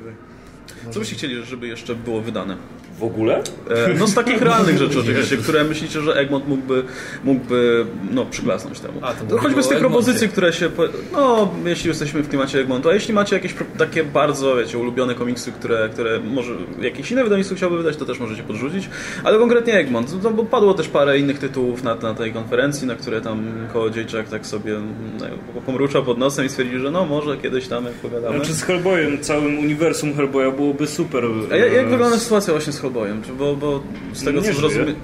Co 0.90 0.98
byście 0.98 1.16
chcieli, 1.16 1.44
żeby 1.44 1.68
jeszcze 1.68 1.94
było 1.94 2.20
wydane? 2.20 2.56
W 3.00 3.04
ogóle? 3.04 3.42
E, 3.70 3.94
no 3.98 4.06
z 4.06 4.14
takich 4.14 4.42
realnych 4.42 4.78
rzeczy 4.78 5.00
oczywiście, 5.00 5.36
które 5.36 5.64
myślicie, 5.64 6.00
że 6.00 6.14
Egmont 6.14 6.48
mógłby, 6.48 6.84
mógłby 7.24 7.86
no, 8.10 8.26
przyklasnąć 8.26 8.80
temu. 8.80 9.00
A, 9.02 9.12
to 9.12 9.38
choćby 9.38 9.62
z 9.62 9.68
tych 9.68 9.78
propozycji, 9.78 10.28
które 10.28 10.52
się... 10.52 10.70
No, 11.12 11.54
jeśli 11.64 11.88
jesteśmy 11.88 12.22
w 12.22 12.28
klimacie 12.28 12.60
Egmontu, 12.60 12.88
a 12.88 12.94
jeśli 12.94 13.14
macie 13.14 13.36
jakieś 13.36 13.54
takie 13.78 14.04
bardzo, 14.04 14.56
wiecie, 14.56 14.78
ulubione 14.78 15.14
komiksy, 15.14 15.52
które, 15.52 15.88
które 15.92 16.20
może 16.20 16.52
jakieś 16.80 17.10
inne 17.10 17.24
wydawnictwo 17.24 17.56
chciałby 17.56 17.76
wydać, 17.78 17.96
to 17.96 18.04
też 18.04 18.20
możecie 18.20 18.42
podrzucić. 18.42 18.88
Ale 19.24 19.38
konkretnie 19.38 19.74
Egmont, 19.74 20.22
no, 20.22 20.30
bo 20.30 20.44
padło 20.44 20.74
też 20.74 20.88
parę 20.88 21.18
innych 21.18 21.38
tytułów 21.38 21.82
na, 21.82 21.94
na 21.94 22.14
tej 22.14 22.32
konferencji, 22.32 22.86
na 22.86 22.94
które 22.94 23.20
tam 23.20 23.44
Kołodziejczak 23.72 24.28
tak 24.28 24.46
sobie 24.46 24.80
no, 25.20 25.26
pomruczał 25.66 26.04
pod 26.04 26.18
nosem 26.18 26.46
i 26.46 26.48
stwierdził, 26.48 26.80
że 26.80 26.90
no 26.90 27.06
może 27.06 27.36
kiedyś 27.36 27.68
tam 27.68 27.84
jak 27.84 27.94
pogadamy. 27.94 28.36
Znaczy 28.36 28.54
z 28.54 28.62
Hellboyem, 28.62 29.20
całym 29.20 29.58
uniwersum 29.58 30.16
Hellboya 30.16 30.52
byłoby 30.56 30.86
super. 30.86 31.24
A 31.52 31.56
jak, 31.56 31.72
jak 31.72 31.88
wygląda 31.88 32.18
sytuacja 32.18 32.52
właśnie 32.52 32.72
z 32.72 32.80
Hellboyem? 32.80 32.89
Hellboyem, 32.90 33.22
bo, 33.38 33.56
bo 33.56 33.82
z 34.12 34.24
tego 34.24 34.42
co 34.42 34.52
zrozumiem... 34.52 34.94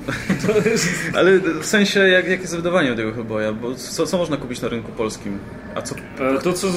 Ale 1.16 1.38
w 1.38 1.66
sensie, 1.66 2.00
jak, 2.00 2.28
jak 2.28 2.40
jest 2.40 2.56
wydawanie 2.56 2.94
tego 2.94 3.12
Hellboya? 3.12 3.52
Bo 3.62 3.74
co, 3.74 4.06
co 4.06 4.18
można 4.18 4.36
kupić 4.36 4.60
na 4.60 4.68
rynku 4.68 4.92
polskim? 4.92 5.38
A 5.74 5.82
co... 5.82 5.94
E, 5.94 6.38
to, 6.42 6.52
co... 6.52 6.68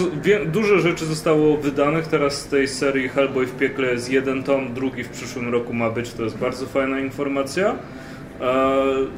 Dużo 0.46 0.80
rzeczy 0.80 1.06
zostało 1.06 1.58
wydanych 1.58 2.08
teraz 2.08 2.42
z 2.42 2.48
tej 2.48 2.68
serii 2.68 3.10
Hellboy 3.10 3.46
w 3.46 3.56
piekle 3.56 3.92
jest 3.92 4.12
jeden 4.12 4.44
tom, 4.44 4.74
drugi 4.74 5.04
w 5.04 5.10
przyszłym 5.10 5.52
roku 5.52 5.74
ma 5.74 5.90
być. 5.90 6.14
To 6.14 6.24
jest 6.24 6.38
bardzo 6.38 6.66
fajna 6.66 7.00
informacja. 7.00 7.70
E, 7.70 7.76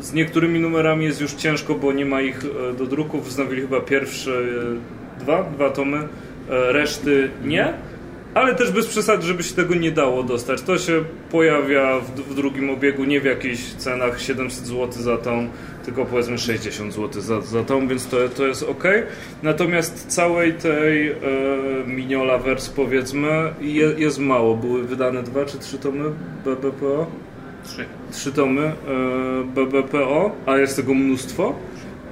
z 0.01 0.13
niektórymi 0.13 0.59
numerami 0.59 1.05
jest 1.05 1.21
już 1.21 1.33
ciężko, 1.33 1.75
bo 1.75 1.93
nie 1.93 2.05
ma 2.05 2.21
ich 2.21 2.39
e, 2.45 2.73
do 2.73 2.85
druku. 2.85 3.21
Wznowili 3.21 3.61
chyba 3.61 3.81
pierwsze 3.81 4.31
dwa, 5.19 5.43
dwa 5.43 5.69
tomy, 5.69 6.07
reszty 6.49 7.29
nie. 7.43 7.73
Ale 8.33 8.55
też 8.55 8.71
bez 8.71 8.87
przesady, 8.87 9.23
żeby 9.23 9.43
się 9.43 9.55
tego 9.55 9.75
nie 9.75 9.91
dało 9.91 10.23
dostać. 10.23 10.61
To 10.61 10.77
się 10.77 11.03
pojawia 11.31 11.99
w, 11.99 12.21
w 12.21 12.35
drugim 12.35 12.69
obiegu 12.69 13.03
nie 13.03 13.21
w 13.21 13.25
jakichś 13.25 13.63
cenach 13.63 14.21
700 14.21 14.65
zł 14.65 14.91
za 14.91 15.17
tą, 15.17 15.47
tylko 15.85 16.05
powiedzmy 16.05 16.37
60 16.37 16.93
zł 16.93 17.21
za, 17.21 17.41
za 17.41 17.63
tą, 17.63 17.87
więc 17.87 18.07
to, 18.07 18.17
to 18.37 18.47
jest 18.47 18.63
ok. 18.63 18.83
Natomiast 19.43 20.07
całej 20.07 20.53
tej 20.53 21.11
e, 21.11 21.15
Miniolaverse 21.87 22.71
powiedzmy 22.75 23.53
je, 23.61 23.93
jest 23.97 24.19
mało. 24.19 24.55
Były 24.55 24.83
wydane 24.83 25.23
dwa 25.23 25.45
czy 25.45 25.59
trzy 25.59 25.77
tomy 25.77 26.03
BBPO? 26.45 27.07
Trzy. 27.63 27.85
Trzy 28.11 28.31
tomy 28.31 28.61
e, 28.61 28.73
BBPO, 29.43 30.31
a 30.45 30.57
jest 30.57 30.75
tego 30.75 30.93
mnóstwo. 30.93 31.55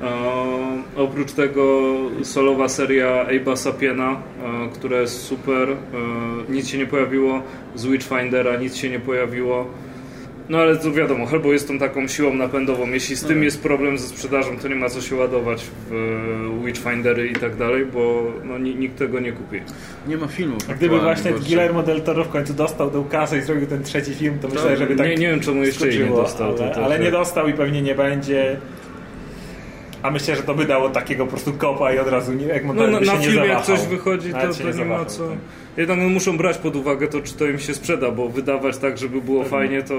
E, 0.03 1.01
oprócz 1.01 1.31
tego 1.31 1.95
solowa 2.23 2.69
seria 2.69 3.25
Abe'a 3.25 3.55
Sapiena, 3.55 4.11
e, 4.11 4.69
która 4.73 5.01
jest 5.01 5.21
super. 5.21 5.69
E, 5.69 5.75
nic 6.51 6.67
się 6.67 6.77
nie 6.77 6.85
pojawiło 6.85 7.41
z 7.75 7.85
Witchfindera, 7.85 8.55
nic 8.55 8.75
się 8.75 8.89
nie 8.89 8.99
pojawiło. 8.99 9.67
No 10.49 10.57
ale 10.57 10.77
to 10.77 10.91
wiadomo, 10.91 11.25
Hellboy 11.25 11.53
jest 11.53 11.67
tą 11.67 11.79
taką 11.79 12.07
siłą 12.07 12.33
napędową. 12.33 12.87
Jeśli 12.87 13.15
z 13.15 13.25
tym 13.25 13.37
no. 13.37 13.43
jest 13.43 13.61
problem 13.61 13.97
ze 13.97 14.07
sprzedażą, 14.07 14.57
to 14.57 14.67
nie 14.67 14.75
ma 14.75 14.89
co 14.89 15.01
się 15.01 15.15
ładować 15.15 15.65
w 15.89 16.65
Witchfindery 16.65 17.27
i 17.27 17.33
tak 17.33 17.55
dalej, 17.55 17.85
bo 17.85 18.23
no, 18.43 18.57
nikt 18.57 18.97
tego 18.97 19.19
nie 19.19 19.31
kupi. 19.31 19.61
Nie 20.07 20.17
ma 20.17 20.27
filmów. 20.27 20.59
A 20.69 20.73
gdyby 20.73 20.99
właśnie 20.99 21.31
Guillermo 21.31 21.83
del 21.83 22.01
Toro 22.01 22.23
w 22.23 22.29
końcu 22.29 22.53
dostał 22.53 22.91
tę 22.91 23.03
kasę 23.09 23.37
i 23.37 23.41
zrobił 23.41 23.67
ten 23.67 23.83
trzeci 23.83 24.13
film, 24.13 24.39
to, 24.41 24.47
to 24.47 24.53
myślę, 24.53 24.77
żeby 24.77 24.95
tak 24.95 25.07
Nie, 25.07 25.15
nie 25.15 25.27
wiem 25.27 25.39
czemu 25.39 25.63
jeszcze 25.63 25.87
nie 25.87 26.05
dostał. 26.05 26.47
Ale, 26.47 26.57
to, 26.57 26.75
to, 26.75 26.85
ale 26.85 26.99
nie 26.99 27.11
dostał 27.11 27.47
i 27.47 27.53
pewnie 27.53 27.81
nie 27.81 27.95
będzie. 27.95 28.57
A 30.03 30.11
myślę, 30.11 30.35
że 30.35 30.43
to 30.43 30.55
by 30.55 30.65
dało 30.65 30.89
takiego 30.89 31.25
po 31.25 31.31
prostu 31.31 31.53
kopa 31.53 31.93
i 31.93 31.99
od 31.99 32.07
razu 32.07 32.33
nie, 32.33 32.45
jak 32.45 32.65
no, 32.65 32.73
na, 32.73 32.99
na 32.99 33.17
filmie 33.17 33.47
jak 33.47 33.61
coś 33.61 33.79
wychodzi, 33.81 34.33
to, 34.33 34.53
to 34.63 34.69
nie, 34.69 34.73
nie 34.73 34.85
ma 34.85 35.05
co. 35.05 35.23
Jednak 35.77 35.99
no, 35.99 36.09
muszą 36.09 36.37
brać 36.37 36.57
pod 36.57 36.75
uwagę 36.75 37.07
to, 37.07 37.21
czy 37.21 37.33
to 37.33 37.45
im 37.45 37.59
się 37.59 37.73
sprzeda, 37.73 38.11
bo 38.11 38.29
wydawać 38.29 38.77
tak, 38.77 38.97
żeby 38.97 39.21
było 39.21 39.43
Pewnie. 39.43 39.57
fajnie, 39.57 39.83
to... 39.83 39.95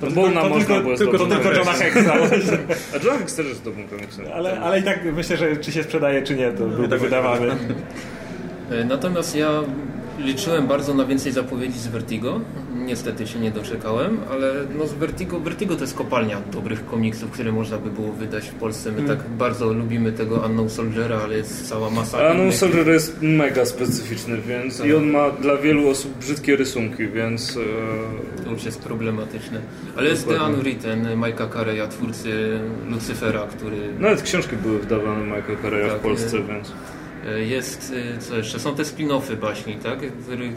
To 0.00 0.10
Bona 0.10 0.42
to 0.42 0.48
można 0.48 0.66
tylko, 0.66 0.82
było 0.82 0.96
tylko, 0.96 1.18
to 1.18 1.26
tylko 1.26 1.52
Johna 1.52 1.72
Hexa. 1.72 2.12
A 2.94 3.04
John 3.04 3.18
Hex 3.18 3.34
też 3.34 3.46
jest 3.46 3.64
dobrym 3.64 3.88
komiksem. 3.88 4.24
Ale, 4.34 4.60
ale 4.60 4.80
i 4.80 4.82
tak 4.82 5.04
myślę, 5.04 5.36
że 5.36 5.56
czy 5.56 5.72
się 5.72 5.82
sprzedaje, 5.82 6.22
czy 6.22 6.36
nie, 6.36 6.50
to 6.50 6.66
byłby 6.66 6.88
tak 6.88 7.00
wydawany. 7.00 7.46
Natomiast 8.88 9.36
ja 9.36 9.50
liczyłem 10.18 10.66
bardzo 10.66 10.94
na 10.94 11.04
więcej 11.04 11.32
zapowiedzi 11.32 11.78
z 11.78 11.86
Vertigo. 11.86 12.40
Niestety 12.74 13.26
się 13.26 13.38
nie 13.38 13.50
doczekałem, 13.50 14.18
ale 14.30 14.52
no 14.78 14.86
z 14.86 14.92
Vertigo, 14.92 15.40
Vertigo 15.40 15.74
to 15.76 15.80
jest 15.80 15.94
kopalnia 15.94 16.40
dobrych 16.52 16.86
komiksów, 16.86 17.30
które 17.30 17.52
można 17.52 17.78
by 17.78 17.90
było 17.90 18.12
wydać 18.12 18.48
w 18.48 18.54
Polsce. 18.54 18.92
My 18.92 18.98
mm. 18.98 19.16
tak 19.16 19.28
bardzo 19.28 19.72
lubimy 19.72 20.12
tego 20.12 20.36
Unknown 20.36 20.70
Soldiera, 20.70 21.20
ale 21.24 21.36
jest 21.36 21.68
cała 21.68 21.90
masa 21.90 22.30
Unknown 22.30 22.52
Soldier 22.52 22.88
jest 22.88 23.22
mega 23.22 23.64
specyficzny, 23.64 24.38
więc 24.38 24.78
tak. 24.78 24.86
i 24.86 24.94
on 24.94 25.10
ma 25.10 25.30
dla 25.30 25.56
wielu 25.56 25.88
osób 25.88 26.18
brzydkie 26.18 26.56
rysunki, 26.56 27.08
więc... 27.08 27.56
E... 27.56 28.44
To 28.44 28.50
już 28.50 28.64
jest 28.64 28.82
problematyczne. 28.82 29.60
Ale 29.96 30.08
jest 30.08 30.28
The 30.28 30.42
Unwritten 30.42 31.06
Mike'a 31.06 31.48
Carey'a, 31.48 31.88
twórcy 31.88 32.60
Lucyfera, 32.88 33.46
który... 33.46 33.76
Nawet 33.98 34.22
książki 34.22 34.56
były 34.56 34.78
wydawane 34.78 35.36
Mike'a 35.36 35.56
Carey'a 35.64 35.88
tak, 35.88 35.98
w 35.98 36.00
Polsce, 36.00 36.36
więc... 36.48 36.72
E, 37.26 37.42
jest, 37.42 37.92
e, 38.16 38.18
co 38.18 38.36
jeszcze, 38.36 38.60
są 38.60 38.74
te 38.74 38.82
spin-offy 38.82 39.36
baśni, 39.36 39.74
tak? 39.74 39.98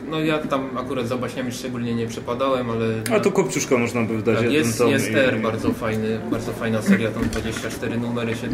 No 0.09 0.19
ja 0.19 0.37
tam 0.37 0.77
akurat 0.77 1.07
za 1.07 1.17
baśniami 1.17 1.51
szczególnie 1.51 1.95
nie 1.95 2.07
przepadałem, 2.07 2.69
ale... 2.69 2.85
A 3.11 3.19
tu 3.19 3.31
Kopciuszka 3.31 3.77
można 3.77 4.01
by 4.01 4.17
wydać 4.17 4.37
tak, 4.37 4.51
jest, 4.51 4.83
jest 4.87 5.09
R, 5.13 5.41
bardzo, 5.41 5.73
fajny, 5.73 6.19
bardzo 6.31 6.51
fajna 6.51 6.81
seria, 6.81 7.11
tam 7.11 7.23
24 7.23 7.97
numery 7.97 8.35
się 8.35 8.47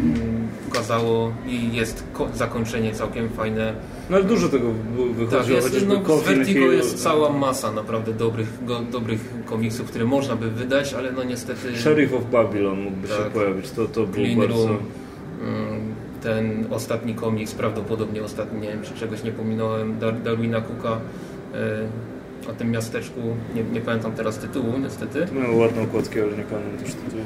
ukazało 0.68 1.32
i 1.46 1.72
jest 1.72 2.04
zakończenie 2.34 2.92
całkiem 2.92 3.28
fajne. 3.28 3.74
No 4.10 4.16
ale 4.16 4.24
dużo 4.24 4.48
tego 4.48 4.72
wychodziło, 5.14 5.40
tak, 5.40 5.48
jest, 5.48 5.86
no, 5.88 6.18
z 6.18 6.22
Vertigo 6.22 6.72
jest 6.72 7.02
cała 7.02 7.32
masa 7.32 7.72
naprawdę 7.72 8.12
dobrych, 8.12 8.64
go, 8.64 8.80
dobrych 8.80 9.20
komiksów, 9.46 9.88
które 9.88 10.04
można 10.04 10.36
by 10.36 10.50
wydać, 10.50 10.94
ale 10.94 11.12
no 11.12 11.24
niestety... 11.24 11.76
Sheriff 11.76 12.14
of 12.14 12.30
Babylon 12.30 12.80
mógłby 12.80 13.08
tak, 13.08 13.16
się 13.16 13.30
pojawić, 13.30 13.70
to, 13.70 13.86
to 13.86 14.06
było 14.06 14.26
bardzo... 14.36 14.66
Room, 14.66 14.78
mm, 15.42 16.05
ten 16.26 16.66
ostatni 16.70 17.14
komiks, 17.14 17.54
prawdopodobnie 17.54 18.22
ostatni, 18.22 18.60
nie 18.60 18.68
wiem 18.68 18.82
czy 18.82 18.94
czegoś 18.94 19.22
nie 19.22 19.32
pominąłem, 19.32 19.98
Dar 19.98 20.22
Darwina 20.22 20.60
Cooka 20.60 21.00
e, 21.54 22.50
o 22.50 22.52
tym 22.52 22.70
miasteczku, 22.70 23.20
nie, 23.54 23.62
nie 23.62 23.80
pamiętam 23.80 24.12
teraz 24.12 24.38
tytułu 24.38 24.78
niestety. 24.78 25.26
Miał 25.32 25.58
ładną 25.58 25.82
okładkę, 25.82 26.22
ale 26.22 26.36
nie 26.36 26.44
pamiętam 26.44 26.78
też 26.84 26.94
tytułu. 26.94 27.22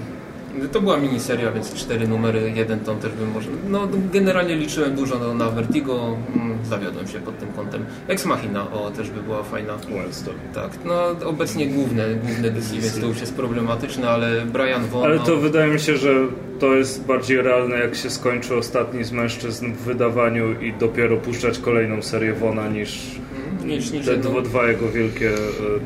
To 0.73 0.81
była 0.81 0.97
miniseria, 0.97 1.53
więc 1.53 1.75
cztery 1.75 2.09
numery, 2.09 2.53
jeden 2.55 2.81
tom 2.81 2.99
też 2.99 3.13
bym 3.13 3.31
może... 3.31 3.51
No 3.69 3.89
generalnie 4.13 4.57
liczyłem 4.57 4.95
dużo 4.95 5.19
no, 5.19 5.35
na 5.35 5.51
Vertigo, 5.51 6.17
mm, 6.37 6.59
zawiodłem 6.65 7.09
się 7.09 7.21
pod 7.21 7.39
tym 7.39 7.49
kątem. 7.53 7.85
Ex 8.09 8.27
Machina, 8.27 8.73
o, 8.73 8.91
też 8.91 9.11
by 9.11 9.23
była 9.23 9.43
fajna. 9.43 9.77
Wildstorm. 9.89 10.39
Tak, 10.55 10.71
no 10.85 11.29
obecnie 11.29 11.67
główne, 11.67 12.15
główne 12.15 12.51
DC, 12.51 12.75
więc 12.75 13.01
to 13.01 13.07
już 13.07 13.21
jest 13.21 13.35
problematyczne, 13.35 14.11
ale 14.11 14.47
Brian 14.47 14.87
Vaughan... 14.87 15.11
Ale 15.11 15.21
to 15.21 15.35
no... 15.35 15.37
wydaje 15.37 15.73
mi 15.73 15.81
się, 15.81 15.97
że 15.97 16.15
to 16.59 16.75
jest 16.75 17.07
bardziej 17.07 17.43
realne, 17.43 17.79
jak 17.79 17.95
się 17.95 18.11
skończy 18.11 18.57
ostatni 18.57 19.05
z 19.05 19.13
mężczyzn 19.13 19.73
w 19.73 19.77
wydawaniu 19.77 20.61
i 20.61 20.73
dopiero 20.73 21.17
puszczać 21.17 21.59
kolejną 21.59 22.03
serię 22.03 22.33
Wona 22.33 22.69
niż 22.69 23.21
niż, 23.65 23.91
niż 23.91 24.07
te 24.07 24.17
dwa, 24.17 24.41
dwa 24.41 24.71
jego 24.71 24.89
wielkie 24.89 25.31
e, 25.31 25.37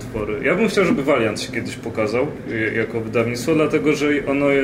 twory. 0.00 0.44
Ja 0.44 0.54
bym 0.54 0.68
chciał, 0.68 0.84
żeby 0.84 1.02
Valiant 1.02 1.40
się 1.40 1.52
kiedyś 1.52 1.76
pokazał 1.76 2.26
jako 2.76 3.00
wydawnictwo, 3.00 3.54
dlatego 3.54 3.92
że 3.92 4.06
ono 4.28 4.48
jest 4.48 4.63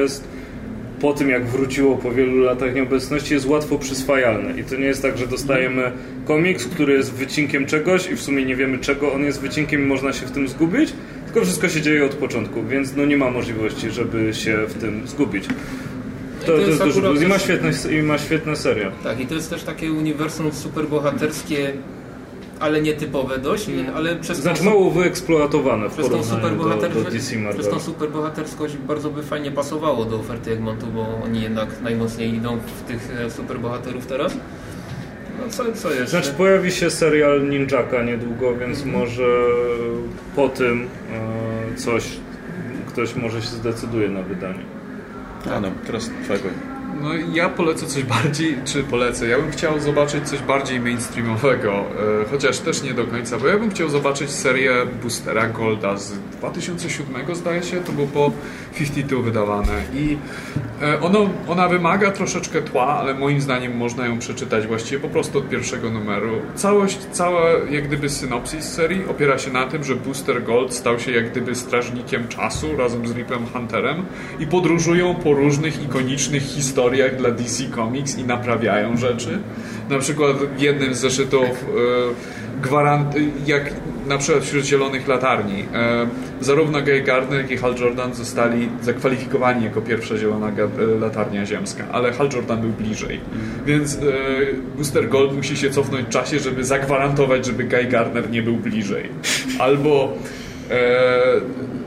po 1.00 1.12
tym 1.12 1.28
jak 1.28 1.46
wróciło 1.46 1.96
po 1.96 2.12
wielu 2.12 2.38
latach 2.38 2.74
nieobecności 2.74 3.34
jest 3.34 3.46
łatwo 3.46 3.78
przyswajalne 3.78 4.60
i 4.60 4.64
to 4.64 4.76
nie 4.76 4.84
jest 4.84 5.02
tak, 5.02 5.18
że 5.18 5.26
dostajemy 5.26 5.92
komiks, 6.24 6.66
który 6.66 6.92
jest 6.92 7.12
wycinkiem 7.14 7.66
czegoś 7.66 8.10
i 8.10 8.16
w 8.16 8.22
sumie 8.22 8.44
nie 8.44 8.56
wiemy 8.56 8.78
czego 8.78 9.12
on 9.12 9.24
jest 9.24 9.40
wycinkiem 9.40 9.82
i 9.82 9.86
można 9.86 10.12
się 10.12 10.26
w 10.26 10.30
tym 10.30 10.48
zgubić, 10.48 10.92
tylko 11.24 11.40
wszystko 11.40 11.68
się 11.68 11.80
dzieje 11.80 12.04
od 12.04 12.14
początku, 12.14 12.62
więc 12.62 12.96
no 12.96 13.04
nie 13.06 13.16
ma 13.16 13.30
możliwości, 13.30 13.90
żeby 13.90 14.34
się 14.34 14.58
w 14.68 14.74
tym 14.74 15.06
zgubić. 15.06 15.44
To, 16.40 16.46
to, 16.46 16.58
jest, 16.58 16.68
jest 16.68 16.82
dużo, 16.82 17.12
i 17.14 17.26
ma, 17.26 17.38
świetne, 17.38 17.70
i 17.98 18.02
ma 18.02 18.18
świetne 18.18 18.56
seria. 18.56 18.90
Tak, 19.02 19.20
i 19.20 19.26
to 19.26 19.34
jest 19.34 19.50
też 19.50 19.62
takie 19.62 19.92
uniwersum 19.92 20.52
superbohaterskie 20.52 21.72
ale 22.60 22.82
nietypowe 22.82 23.38
dość, 23.38 23.68
mm. 23.68 23.96
ale 23.96 24.16
przez 24.16 24.38
Znaczy 24.38 24.64
mało 24.64 24.90
wyeksploatowane 24.90 25.88
w 25.88 25.92
przez 25.92 26.08
tą 26.08 26.24
superbohater... 26.24 26.94
do, 26.94 27.04
do 27.04 27.10
DC 27.10 27.36
Marvel. 27.36 27.60
Przez 27.60 27.68
tą 27.68 27.80
superbohaterskość 27.80 28.76
bardzo 28.76 29.10
by 29.10 29.22
fajnie 29.22 29.50
pasowało 29.50 30.04
do 30.04 30.16
oferty 30.16 30.52
Egmontu, 30.52 30.86
bo 30.86 31.06
oni 31.24 31.42
jednak 31.42 31.80
najmocniej 31.82 32.34
idą 32.34 32.58
w 32.58 32.82
tych 32.82 33.10
e, 33.26 33.30
superbohaterów 33.30 34.06
teraz. 34.06 34.36
No 35.38 35.50
co, 35.50 35.72
co 35.72 35.90
jeszcze? 35.90 36.06
Znaczy 36.06 36.32
pojawi 36.32 36.72
się 36.72 36.90
serial 36.90 37.48
Ninjaka 37.48 38.02
niedługo, 38.02 38.56
więc 38.56 38.82
mm. 38.82 38.94
może 38.94 39.46
po 40.36 40.48
tym 40.48 40.88
e, 41.72 41.76
coś 41.76 42.04
ktoś 42.88 43.16
może 43.16 43.42
się 43.42 43.48
zdecyduje 43.48 44.08
na 44.08 44.22
wydanie. 44.22 44.64
A 45.52 45.60
no, 45.60 45.68
teraz 45.86 46.10
twojego. 46.24 46.48
No 47.02 47.08
ja 47.32 47.48
polecę 47.48 47.86
coś 47.86 48.02
bardziej, 48.02 48.56
czy 48.64 48.82
polecę, 48.82 49.28
ja 49.28 49.38
bym 49.38 49.50
chciał 49.50 49.80
zobaczyć 49.80 50.28
coś 50.28 50.40
bardziej 50.40 50.80
mainstreamowego, 50.80 51.72
e, 51.72 51.84
chociaż 52.30 52.58
też 52.58 52.82
nie 52.82 52.94
do 52.94 53.04
końca, 53.04 53.38
bo 53.38 53.46
ja 53.46 53.58
bym 53.58 53.70
chciał 53.70 53.88
zobaczyć 53.88 54.30
serię 54.30 54.72
Boostera 55.02 55.48
Golda 55.48 55.96
z 55.96 56.12
2007 56.12 57.34
zdaje 57.34 57.62
się, 57.62 57.80
to 57.80 57.92
było 57.92 58.06
po 58.06 58.32
52 58.74 59.22
wydawane 59.22 59.82
i 59.94 60.16
e, 60.82 61.00
ono, 61.00 61.30
ona 61.48 61.68
wymaga 61.68 62.10
troszeczkę 62.10 62.62
tła, 62.62 62.86
ale 62.86 63.14
moim 63.14 63.40
zdaniem 63.40 63.76
można 63.76 64.06
ją 64.06 64.18
przeczytać 64.18 64.66
właściwie 64.66 65.00
po 65.00 65.08
prostu 65.08 65.38
od 65.38 65.48
pierwszego 65.48 65.90
numeru. 65.90 66.40
Całość, 66.54 66.98
cała 67.12 67.50
jak 67.70 67.86
gdyby 67.86 68.08
synopsis 68.10 68.64
serii 68.64 69.04
opiera 69.10 69.38
się 69.38 69.50
na 69.50 69.66
tym, 69.66 69.84
że 69.84 69.96
Booster 69.96 70.44
Gold 70.44 70.74
stał 70.74 70.98
się 70.98 71.12
jak 71.12 71.30
gdyby 71.30 71.54
strażnikiem 71.54 72.28
czasu 72.28 72.76
razem 72.76 73.08
z 73.08 73.16
Ripem 73.16 73.46
Hunterem 73.46 74.04
i 74.38 74.46
podróżują 74.46 75.14
po 75.14 75.32
różnych 75.32 75.82
ikonicznych 75.84 76.42
historiach 76.42 76.89
historiach 76.90 77.16
dla 77.16 77.30
DC 77.30 77.64
Comics 77.74 78.18
i 78.18 78.24
naprawiają 78.24 78.96
rzeczy. 78.96 79.38
Na 79.90 79.98
przykład 79.98 80.36
w 80.36 80.60
jednym 80.60 80.94
z 80.94 80.98
zeszytów 80.98 81.44
e, 81.44 82.62
gwarant, 82.62 83.14
jak 83.46 83.70
na 84.06 84.18
przykład 84.18 84.44
wśród 84.44 84.64
Zielonych 84.64 85.08
Latarni 85.08 85.64
e, 85.74 86.06
zarówno 86.40 86.82
Guy 86.82 87.00
Gardner 87.00 87.40
jak 87.40 87.50
i 87.50 87.56
Hal 87.56 87.74
Jordan 87.80 88.14
zostali 88.14 88.68
zakwalifikowani 88.82 89.64
jako 89.64 89.80
pierwsza 89.80 90.16
Zielona 90.16 90.48
e, 90.48 91.00
Latarnia 91.00 91.46
Ziemska, 91.46 91.84
ale 91.92 92.12
Hal 92.12 92.28
Jordan 92.32 92.60
był 92.60 92.70
bliżej. 92.70 93.20
Więc 93.66 93.98
Booster 94.76 95.08
Gold 95.08 95.36
musi 95.36 95.56
się 95.56 95.70
cofnąć 95.70 96.06
w 96.06 96.10
czasie, 96.10 96.38
żeby 96.38 96.64
zagwarantować, 96.64 97.46
żeby 97.46 97.64
Guy 97.64 97.84
Gardner 97.84 98.30
nie 98.30 98.42
był 98.42 98.56
bliżej. 98.56 99.08
Albo 99.58 100.12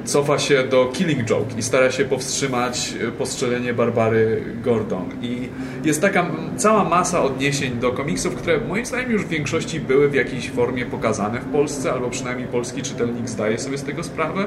cofa 0.06 0.40
się 0.40 0.64
do 0.64 0.86
Killing 0.86 1.24
Joke 1.26 1.58
i 1.58 1.64
stara 1.64 1.92
się 1.92 2.06
powstrzymać 2.06 2.94
e, 3.08 3.12
postrzelenie 3.12 3.74
Barbary 3.74 4.44
Gordon. 4.64 5.10
I 5.22 5.50
jest 5.84 6.02
taka 6.02 6.26
cała 6.58 6.84
masa 6.84 7.24
odniesień 7.24 7.80
do 7.80 7.92
komiksów, 7.92 8.36
które 8.36 8.60
moim 8.60 8.86
zdaniem 8.86 9.12
już 9.12 9.26
w 9.26 9.28
większości 9.28 9.80
były 9.80 10.10
w 10.10 10.14
jakiejś 10.14 10.50
formie 10.50 10.86
pokazane 10.86 11.40
w 11.40 11.46
Polsce, 11.46 11.94
albo 11.94 12.10
przynajmniej 12.10 12.48
polski 12.48 12.82
czytelnik 12.82 13.30
zdaje 13.30 13.60
sobie 13.60 13.78
z 13.78 13.84
tego 13.84 14.04
sprawę. 14.04 14.46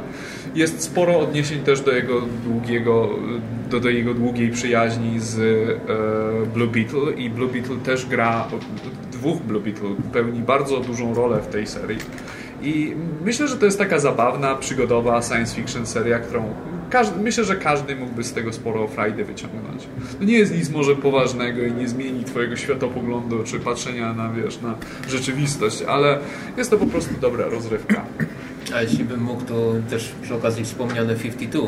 Jest 0.55 0.83
sporo 0.83 1.19
odniesień 1.19 1.63
też 1.63 1.81
do 1.81 1.93
jego 1.93 2.21
długiego, 2.45 3.09
do, 3.71 3.81
do 3.81 3.89
jego 3.89 4.15
długiej 4.15 4.51
przyjaźni 4.51 5.21
z 5.21 5.39
e, 5.39 6.47
Blue 6.47 6.69
Beetle 6.69 7.13
i 7.17 7.31
Blue 7.31 7.49
Beetle 7.49 7.77
też 7.77 8.07
gra, 8.07 8.49
dwóch 9.13 9.43
Blue 9.43 9.61
Beetle 9.61 9.89
pełni 10.13 10.41
bardzo 10.41 10.81
dużą 10.81 11.15
rolę 11.15 11.41
w 11.43 11.47
tej 11.47 11.67
serii. 11.67 11.99
I 12.67 12.95
myślę, 13.25 13.49
że 13.49 13.57
to 13.57 13.65
jest 13.65 13.79
taka 13.79 13.99
zabawna, 13.99 14.55
przygodowa 14.55 15.23
science 15.23 15.57
fiction 15.57 15.87
seria, 15.87 16.19
którą 16.19 16.55
każdy, 16.91 17.21
myślę, 17.21 17.45
że 17.45 17.57
każdy 17.57 17.97
mógłby 17.97 18.25
z 18.25 18.33
tego 18.33 18.53
sporo 18.53 18.89
frajdy 18.89 19.25
wyciągnąć. 19.25 19.83
To 20.19 20.25
nie 20.25 20.39
jest 20.39 20.55
nic 20.55 20.71
może 20.71 20.97
poważnego 20.97 21.63
i 21.63 21.73
nie 21.73 21.89
zmieni 21.89 22.25
twojego 22.25 22.57
światopoglądu 22.57 23.45
czy 23.45 23.61
patrzenia 23.61 24.13
na, 24.13 24.33
wiesz, 24.33 24.61
na 24.61 24.75
rzeczywistość, 25.09 25.83
ale 25.83 26.19
jest 26.57 26.71
to 26.71 26.79
po 26.79 26.87
prostu 26.87 27.15
dobra 27.21 27.47
rozrywka. 27.47 28.05
A 28.75 28.83
jeśli 28.83 29.05
bym 29.05 29.21
mógł, 29.21 29.45
to 29.45 29.73
też 29.91 30.13
przy 30.23 30.35
okazji 30.35 30.65
wspomniane 30.65 31.15
52 31.15 31.61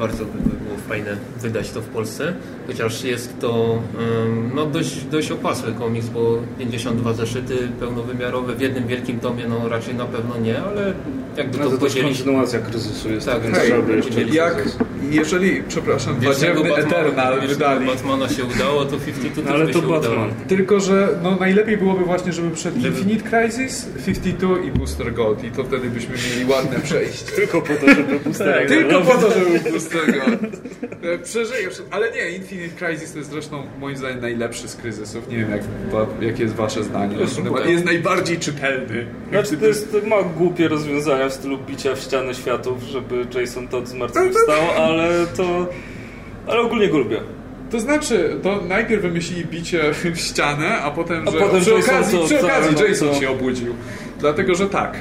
bardzo 0.00 0.24
by 0.24 0.38
było 0.40 0.78
fajne 0.88 1.16
wydać 1.40 1.70
to 1.70 1.80
w 1.80 1.84
Polsce, 1.84 2.32
chociaż 2.66 3.04
jest 3.04 3.40
to 3.40 3.82
no, 4.54 4.66
dość, 4.66 5.04
dość 5.04 5.30
opasły 5.30 5.72
komiks, 5.72 6.06
bo 6.06 6.38
52 6.58 7.12
zeszyty 7.12 7.68
pełnowymiarowe 7.80 8.54
w 8.54 8.60
jednym 8.60 8.86
wielkim 8.86 9.20
tomie, 9.20 9.46
no 9.48 9.68
raczej 9.68 9.94
na 9.94 10.04
pewno 10.04 10.38
nie, 10.38 10.62
ale 10.62 10.94
jakby 11.36 11.58
no, 11.58 11.64
to, 11.64 11.70
to 11.70 11.78
podzielić... 11.78 12.18
kontynuacja 12.18 12.58
kryzysu 12.58 13.10
jest, 13.12 13.26
tak, 13.26 13.42
więc 13.42 13.58
hej, 13.58 13.72
jak, 14.32 14.68
jeżeli, 15.10 15.62
przepraszam, 15.68 16.16
Badziewny 16.16 16.76
Eternal 16.76 17.40
wydali... 17.40 17.86
Batmana 17.86 18.28
się 18.28 18.44
udało, 18.44 18.84
to 18.84 18.96
52 18.98 19.50
no, 19.50 19.56
Ale 19.56 19.68
to 19.68 19.82
Batman. 19.82 20.12
Udało. 20.12 20.26
Tylko, 20.48 20.80
że 20.80 21.08
no, 21.22 21.36
najlepiej 21.40 21.76
byłoby 21.76 22.04
właśnie, 22.04 22.32
żeby 22.32 22.50
przed 22.50 22.76
Infinite 22.76 23.30
Crisis, 23.30 23.88
52 24.06 24.58
i 24.58 24.70
Booster 24.70 25.12
Gold 25.12 25.44
i 25.44 25.50
to 25.50 25.64
wtedy 25.64 25.90
byśmy 25.90 26.14
mieli 26.14 26.50
ładne 26.50 26.80
przejście. 26.80 27.32
tylko 27.32 27.62
po 27.62 27.74
to, 27.74 27.94
żeby 27.94 28.20
Booster 28.24 28.68
Tylko 28.68 29.00
po 29.00 29.14
to, 29.14 29.30
żeby 29.30 29.70
Booster 29.70 29.89
tego. 29.90 30.24
E, 31.02 31.18
przeżyjesz. 31.18 31.82
Ale 31.90 32.10
nie, 32.10 32.30
Infinite 32.30 32.86
Crisis 32.86 33.12
to 33.12 33.18
jest 33.18 33.30
zresztą 33.30 33.62
moim 33.78 33.96
zdaniem 33.96 34.20
najlepszy 34.20 34.68
z 34.68 34.76
kryzysów. 34.76 35.28
Nie 35.28 35.36
wiem, 35.36 35.50
jak, 35.50 35.62
jakie 36.20 36.42
jest 36.42 36.54
wasze 36.54 36.84
zdanie. 36.84 37.16
Jest, 37.66 37.84
najbardziej 37.84 38.38
czytelny. 38.38 39.06
Znaczy, 39.30 39.56
to 39.56 39.66
jest 39.66 39.92
to 39.92 40.08
ma 40.08 40.22
głupie 40.22 40.68
rozwiązania 40.68 41.28
w 41.28 41.32
stylu 41.32 41.58
bicia 41.58 41.94
w 41.94 42.00
ścianę 42.00 42.34
światów, 42.34 42.82
żeby 42.82 43.26
Jason 43.34 43.68
Todd 43.68 43.88
zmartwychwstał, 43.88 44.62
ale 44.86 45.26
to... 45.36 45.66
Ale 46.46 46.60
ogólnie 46.60 46.88
go 46.88 46.98
lubię. 46.98 47.20
To 47.70 47.80
znaczy, 47.80 48.36
to 48.42 48.60
najpierw 48.68 49.02
wymyślili 49.02 49.44
bicie 49.44 49.82
w 50.14 50.18
ścianę, 50.18 50.78
a 50.78 50.90
potem, 50.90 51.28
a 51.28 51.30
że 51.30 51.38
potem 51.38 51.60
przy 51.60 51.74
okazji, 51.74 52.18
przy 52.26 52.40
okazji 52.40 52.88
Jason 52.88 53.14
się 53.14 53.30
obudził. 53.30 53.74
Dlatego, 54.18 54.54
że 54.54 54.68
tak 54.68 54.96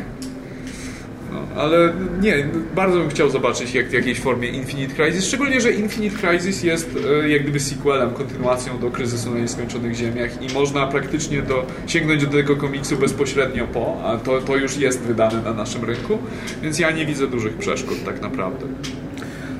ale 1.58 1.94
nie, 2.22 2.48
bardzo 2.76 2.98
bym 2.98 3.10
chciał 3.10 3.30
zobaczyć 3.30 3.74
jak 3.74 3.90
w 3.90 3.94
jakiejś 3.94 4.20
formie 4.20 4.48
Infinite 4.48 4.96
Crisis, 4.96 5.26
szczególnie, 5.26 5.62
że 5.62 5.72
Infinite 5.72 6.18
Crisis 6.18 6.64
jest 6.64 6.90
e, 7.24 7.30
jak 7.30 7.44
gdyby 7.44 7.60
sequelem, 7.60 8.10
kontynuacją 8.10 8.80
do 8.80 8.92
Kryzysu 8.92 9.32
na 9.32 9.40
Nieskończonych 9.40 9.96
Ziemiach 9.96 10.42
i 10.42 10.54
można 10.54 10.88
praktycznie 10.88 11.42
do, 11.42 11.66
sięgnąć 11.88 12.26
do 12.26 12.32
tego 12.32 12.56
komiksu 12.56 12.98
bezpośrednio 12.98 13.68
po, 13.68 14.02
a 14.04 14.18
to, 14.18 14.42
to 14.42 14.56
już 14.56 14.78
jest 14.78 15.02
wydane 15.02 15.42
na 15.42 15.54
naszym 15.54 15.84
rynku, 15.84 16.18
więc 16.62 16.80
ja 16.80 16.92
nie 16.92 17.06
widzę 17.06 17.28
dużych 17.28 17.58
przeszkód 17.58 17.98
tak 18.06 18.22
naprawdę. 18.22 18.66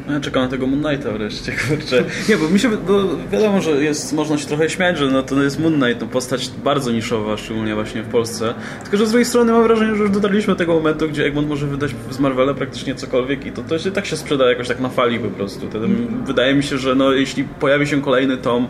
Ja 0.10 0.20
czekam 0.20 0.44
na 0.44 0.50
tego 0.50 0.68
Moon 0.68 0.84
Knighta 0.84 1.12
wreszcie, 1.12 1.52
kurczę. 1.68 2.04
Nie, 2.30 2.38
bo 2.38 2.50
mi 2.50 2.60
się, 2.60 2.70
bo 2.70 3.04
wiadomo, 3.32 3.62
że 3.62 3.72
jest, 3.84 4.14
można 4.14 4.38
się 4.38 4.48
trochę 4.48 4.70
śmiać, 4.70 4.98
że 4.98 5.08
no, 5.08 5.24
to 5.24 5.44
jest 5.44 5.60
Moon 5.60 5.74
Knight, 5.74 6.00
to 6.00 6.06
postać 6.06 6.50
bardzo 6.64 6.92
niszowa, 6.92 7.38
szczególnie 7.38 7.76
właśnie 7.76 8.04
w 8.04 8.08
Polsce. 8.08 8.54
Tylko, 8.82 8.98
że 8.98 9.08
z 9.08 9.10
drugiej 9.10 9.26
strony 9.26 9.52
mam 9.52 9.64
wrażenie, 9.64 9.96
że 9.96 10.02
już 10.02 10.12
dotarliśmy 10.12 10.54
do 10.54 10.58
tego 10.58 10.74
momentu, 10.74 11.10
gdzie 11.10 11.26
Egmont 11.26 11.48
może 11.48 11.68
wydać 11.68 11.92
z 12.12 12.20
Marvela 12.20 12.54
praktycznie 12.54 12.96
cokolwiek 12.96 13.46
i 13.46 13.52
to, 13.52 13.62
to 13.62 13.80
się 13.80 13.92
tak 13.92 14.06
się 14.06 14.18
sprzeda 14.18 14.50
jakoś 14.50 14.68
tak 14.68 14.80
na 14.80 14.90
fali 14.90 15.20
po 15.20 15.30
prostu. 15.30 15.70
Wtedy 15.70 15.88
wydaje 16.26 16.56
mi 16.56 16.64
się, 16.64 16.78
że 16.78 16.96
no, 16.96 17.12
jeśli 17.12 17.44
pojawi 17.44 17.88
się 17.88 18.02
kolejny 18.02 18.38
tom 18.38 18.68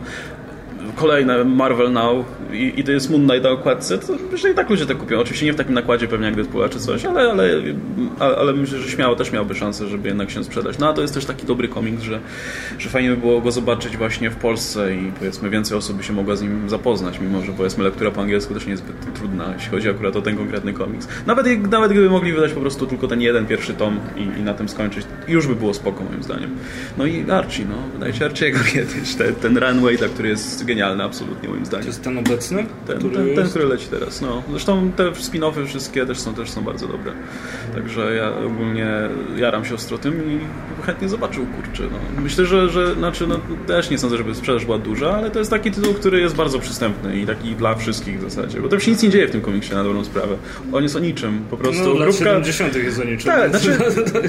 kolejne 0.95 1.43
Marvel 1.43 1.91
Now 1.91 2.25
i, 2.53 2.73
i 2.77 2.83
to 2.83 2.91
jest 2.91 3.09
Moon 3.09 3.27
Knight 3.27 3.43
na 3.43 3.49
okładce, 3.49 3.97
to 3.97 4.13
myślę, 4.31 4.51
i 4.51 4.53
tak 4.53 4.69
ludzie 4.69 4.85
to 4.85 4.95
kupią. 4.95 5.19
Oczywiście 5.19 5.45
nie 5.45 5.53
w 5.53 5.55
takim 5.55 5.73
nakładzie 5.73 6.07
pewnie 6.07 6.25
jak 6.25 6.35
Deadpoola 6.35 6.69
czy 6.69 6.79
coś, 6.79 7.05
ale, 7.05 7.31
ale, 7.31 7.53
ale, 8.19 8.53
myślę, 8.53 8.79
że 8.79 8.89
śmiało 8.89 9.15
też 9.15 9.31
miałby 9.31 9.55
szansę, 9.55 9.87
żeby 9.87 10.07
jednak 10.07 10.31
się 10.31 10.43
sprzedać. 10.43 10.77
No 10.77 10.89
a 10.89 10.93
to 10.93 11.01
jest 11.01 11.13
też 11.13 11.25
taki 11.25 11.45
dobry 11.45 11.67
komiks, 11.67 12.03
że, 12.03 12.19
że 12.79 12.89
fajnie 12.89 13.09
by 13.09 13.17
było 13.17 13.41
go 13.41 13.51
zobaczyć 13.51 13.97
właśnie 13.97 14.29
w 14.29 14.35
Polsce 14.35 14.95
i 14.95 15.11
powiedzmy 15.19 15.49
więcej 15.49 15.77
osób 15.77 15.97
by 15.97 16.03
się 16.03 16.13
mogła 16.13 16.35
z 16.35 16.41
nim 16.41 16.69
zapoznać, 16.69 17.19
mimo 17.19 17.41
że 17.41 17.51
powiedzmy 17.51 17.83
lektura 17.83 18.11
po 18.11 18.21
angielsku 18.21 18.53
też 18.53 18.65
nie 18.65 18.71
jest 18.71 18.83
zbyt 18.83 19.13
trudna, 19.13 19.53
jeśli 19.55 19.69
chodzi 19.71 19.89
akurat 19.89 20.15
o 20.15 20.21
ten 20.21 20.37
konkretny 20.37 20.73
komiks. 20.73 21.07
Nawet, 21.25 21.71
nawet 21.71 21.91
gdyby 21.91 22.09
mogli 22.09 22.33
wydać 22.33 22.53
po 22.53 22.61
prostu 22.61 22.87
tylko 22.87 23.07
ten 23.07 23.21
jeden 23.21 23.45
pierwszy 23.45 23.73
tom 23.73 23.99
i, 24.17 24.39
i 24.39 24.43
na 24.43 24.53
tym 24.53 24.69
skończyć, 24.69 25.05
już 25.27 25.47
by 25.47 25.55
było 25.55 25.73
spoko 25.73 26.03
moim 26.03 26.23
zdaniem. 26.23 26.49
No 26.97 27.05
i 27.05 27.31
Archie, 27.31 27.65
no, 27.69 27.75
wydaje 27.93 28.13
się 28.13 28.25
Archiego 28.25 28.59
kiedyś, 28.73 29.15
ten, 29.15 29.35
ten 29.35 29.57
Runway, 29.57 29.97
który 29.97 30.29
jest 30.29 30.65
genialny 30.69 31.03
absolutnie 31.03 31.49
moim 31.49 31.65
zdaniem. 31.65 31.83
To 31.83 31.89
jest 31.89 32.03
ten 32.03 32.17
obecny? 32.17 32.65
Ten, 32.87 32.99
który, 32.99 33.15
ten, 33.15 33.35
ten, 33.35 33.49
który 33.49 33.65
leci 33.65 33.87
teraz, 33.87 34.21
no. 34.21 34.43
Zresztą 34.49 34.91
te 34.91 35.11
spin-offy 35.11 35.65
wszystkie 35.65 36.05
też 36.05 36.19
są, 36.19 36.33
też 36.33 36.49
są 36.49 36.61
bardzo 36.61 36.87
dobre. 36.87 37.11
Także 37.75 38.15
ja 38.15 38.45
ogólnie 38.45 38.87
jaram 39.37 39.65
się 39.65 39.75
ostro 39.75 39.97
tym 39.97 40.31
i 40.31 40.39
chętnie 40.85 41.09
zobaczył, 41.09 41.45
kurczę. 41.45 41.83
No. 41.83 42.21
Myślę, 42.21 42.45
że, 42.45 42.69
że 42.69 42.95
znaczy, 42.95 43.27
no, 43.27 43.39
też 43.67 43.89
nie 43.89 43.97
sądzę, 43.97 44.17
żeby 44.17 44.35
sprzedaż 44.35 44.65
była 44.65 44.77
duża, 44.77 45.11
ale 45.11 45.31
to 45.31 45.39
jest 45.39 45.51
taki 45.51 45.71
tytuł, 45.71 45.93
który 45.93 46.19
jest 46.19 46.35
bardzo 46.35 46.59
przystępny 46.59 47.19
i 47.19 47.25
taki 47.25 47.55
dla 47.55 47.75
wszystkich 47.75 48.19
w 48.19 48.21
zasadzie. 48.21 48.61
Bo 48.61 48.69
to 48.69 48.79
się 48.79 48.91
nic 48.91 49.03
nie 49.03 49.09
dzieje 49.09 49.27
w 49.27 49.31
tym 49.31 49.41
komiksie 49.41 49.73
na 49.73 49.83
dobrą 49.83 50.03
sprawę. 50.03 50.35
On 50.73 50.83
jest 50.83 50.95
o 50.95 50.99
niczym, 50.99 51.45
po 51.49 51.57
prostu. 51.57 51.83
No, 51.83 51.93
grupka... 51.93 52.11
70 52.11 52.75
jest 52.75 52.99
o 52.99 53.03
niczym. 53.03 53.31
Tak, 53.31 53.49
znaczy, 53.49 53.77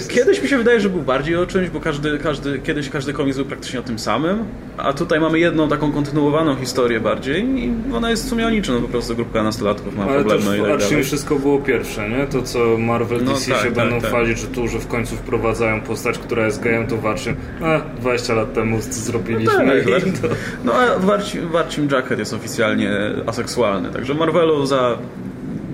kiedyś 0.14 0.42
mi 0.42 0.48
się 0.48 0.58
wydaje, 0.58 0.80
że 0.80 0.90
był 0.90 1.02
bardziej 1.02 1.36
o 1.36 1.46
czymś, 1.46 1.70
bo 1.70 1.80
każdy, 1.80 2.18
każdy, 2.18 2.58
kiedyś 2.58 2.88
każdy 2.88 3.12
komiks 3.12 3.36
był 3.36 3.46
praktycznie 3.46 3.80
o 3.80 3.82
tym 3.82 3.98
samym, 3.98 4.44
a 4.76 4.92
tutaj 4.92 5.20
mamy 5.20 5.38
jedną 5.38 5.68
taką 5.68 5.92
kontynuowaną 6.30 6.60
historię 6.60 7.00
bardziej 7.00 7.44
i 7.44 7.72
ona 7.94 8.10
jest 8.10 8.26
w 8.26 8.28
sumie 8.28 8.46
o 8.46 8.50
niczym, 8.50 8.74
no 8.74 8.80
po 8.80 8.88
prostu 8.88 9.16
grupka 9.16 9.42
nastolatków 9.42 9.96
ma 9.96 10.04
Ale 10.04 10.24
problemy 10.24 10.58
i 10.58 10.60
tak 10.60 10.78
dalej. 10.78 11.04
wszystko 11.04 11.36
było 11.36 11.58
pierwsze, 11.58 12.08
nie? 12.08 12.26
To 12.26 12.42
co 12.42 12.78
Marvel 12.78 13.24
no, 13.24 13.32
DC 13.32 13.50
tak, 13.50 13.60
się 13.60 13.64
tak, 13.64 13.74
będą 13.74 14.00
tak. 14.00 14.10
chwalić, 14.10 14.38
że 14.38 14.46
tu, 14.46 14.68
że 14.68 14.78
w 14.78 14.86
końcu 14.86 15.16
wprowadzają 15.16 15.80
postać, 15.80 16.18
która 16.18 16.46
jest 16.46 16.62
gejem, 16.62 16.86
to 16.86 16.96
Warczym, 16.96 17.36
a 17.62 17.80
20 18.00 18.34
lat 18.34 18.54
temu 18.54 18.78
zrobiliśmy. 18.80 19.66
No, 19.66 19.72
tak, 19.92 20.04
to... 20.04 20.28
no 20.64 20.72
a 20.72 20.98
Warcim, 20.98 21.48
Warcim 21.48 21.88
Jacket 21.92 22.18
jest 22.18 22.32
oficjalnie 22.32 22.90
aseksualny, 23.26 23.90
także 23.90 24.14
Marvelu 24.14 24.66
za 24.66 24.98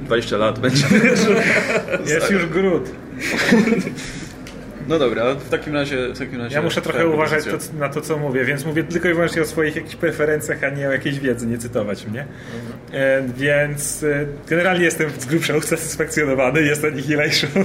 20 0.05 0.37
lat 0.37 0.59
będzie... 0.59 0.87
jest 2.15 2.31
już 2.31 2.47
Groot. 2.47 2.91
No 4.89 4.99
dobra, 4.99 5.35
w 5.35 5.49
takim 5.49 5.75
razie... 5.75 6.09
W 6.15 6.19
takim 6.19 6.41
razie 6.41 6.55
ja 6.55 6.63
muszę 6.63 6.83
trochę 6.83 7.07
uważać 7.07 7.45
to, 7.45 7.79
na 7.79 7.89
to, 7.89 8.01
co 8.01 8.19
mówię, 8.19 8.45
więc 8.45 8.65
mówię 8.65 8.85
tylko 8.85 9.09
i 9.09 9.15
wyłącznie 9.15 9.43
o 9.43 9.45
swoich 9.45 9.77
jakichś 9.77 9.97
preferencjach, 9.97 10.65
a 10.65 10.71
nie 10.71 10.89
o 10.89 10.93
jakiejś 10.93 11.19
wiedzy, 11.21 11.47
nie 11.47 11.59
cytować 11.59 12.07
mnie. 12.07 12.27
E, 12.93 13.23
więc 13.37 14.03
e, 14.03 14.27
generalnie 14.49 14.85
jestem 14.85 15.11
z 15.19 15.25
grubsza 15.25 15.57
usatysfakcjonowany, 15.57 16.63
jest 16.63 16.85
Annihilation, 16.85 17.51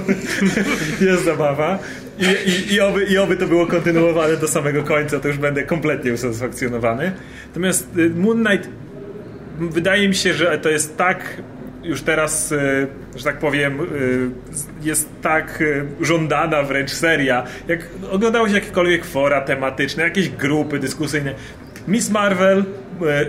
jest 1.10 1.24
zabawa 1.24 1.78
I, 2.18 2.50
i, 2.50 2.74
i, 2.74 2.80
oby, 2.80 3.04
i 3.04 3.18
oby 3.18 3.36
to 3.36 3.46
było 3.46 3.66
kontynuowane 3.66 4.36
do 4.36 4.48
samego 4.48 4.82
końca, 4.82 5.20
to 5.20 5.28
już 5.28 5.38
będę 5.38 5.62
kompletnie 5.62 6.12
usatysfakcjonowany. 6.12 7.12
Natomiast 7.46 7.88
e, 7.98 8.08
Moon 8.08 8.44
Knight 8.44 8.68
wydaje 9.60 10.08
mi 10.08 10.14
się, 10.14 10.34
że 10.34 10.58
to 10.58 10.68
jest 10.68 10.96
tak 10.96 11.42
już 11.84 12.02
teraz, 12.02 12.52
e, 12.52 12.86
że 13.16 13.24
tak 13.24 13.38
powiem, 13.38 13.80
e, 13.80 13.84
jest 14.82 15.08
tak 15.22 15.62
e, 16.00 16.04
żądana 16.04 16.62
wręcz 16.62 16.90
seria. 16.90 17.44
Jak 17.68 17.88
oglądało 18.10 18.48
się 18.48 18.54
jakiekolwiek 18.54 19.04
fora 19.04 19.40
tematyczne, 19.40 20.02
jakieś 20.02 20.28
grupy 20.28 20.78
dyskusyjne. 20.78 21.34
Miss 21.88 22.10
Marvel, 22.10 22.64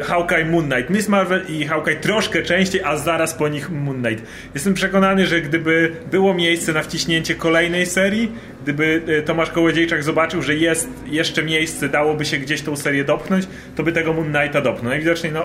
Hawkeye, 0.01 0.45
Moon 0.45 0.69
Knight. 0.69 0.89
Miss 0.89 1.09
Marvel 1.09 1.45
i 1.49 1.65
Hawkeye 1.65 1.95
troszkę 1.95 2.43
częściej, 2.43 2.81
a 2.83 2.97
zaraz 2.97 3.33
po 3.33 3.47
nich 3.47 3.69
Moon 3.69 4.03
Knight. 4.03 4.25
Jestem 4.53 4.73
przekonany, 4.73 5.27
że 5.27 5.41
gdyby 5.41 5.91
było 6.11 6.33
miejsce 6.33 6.73
na 6.73 6.81
wciśnięcie 6.81 7.35
kolejnej 7.35 7.85
serii, 7.85 8.31
gdyby 8.63 9.01
Tomasz 9.25 9.49
Kołodziejczak 9.49 10.03
zobaczył, 10.03 10.41
że 10.41 10.55
jest 10.55 10.89
jeszcze 11.05 11.43
miejsce, 11.43 11.89
dałoby 11.89 12.25
się 12.25 12.37
gdzieś 12.37 12.61
tą 12.61 12.75
serię 12.75 13.03
dopchnąć, 13.03 13.47
to 13.75 13.83
by 13.83 13.91
tego 13.91 14.13
Moon 14.13 14.33
Knighta 14.33 14.61
dopchnął. 14.61 14.89
Najwidoczniej 14.89 15.33
no, 15.33 15.43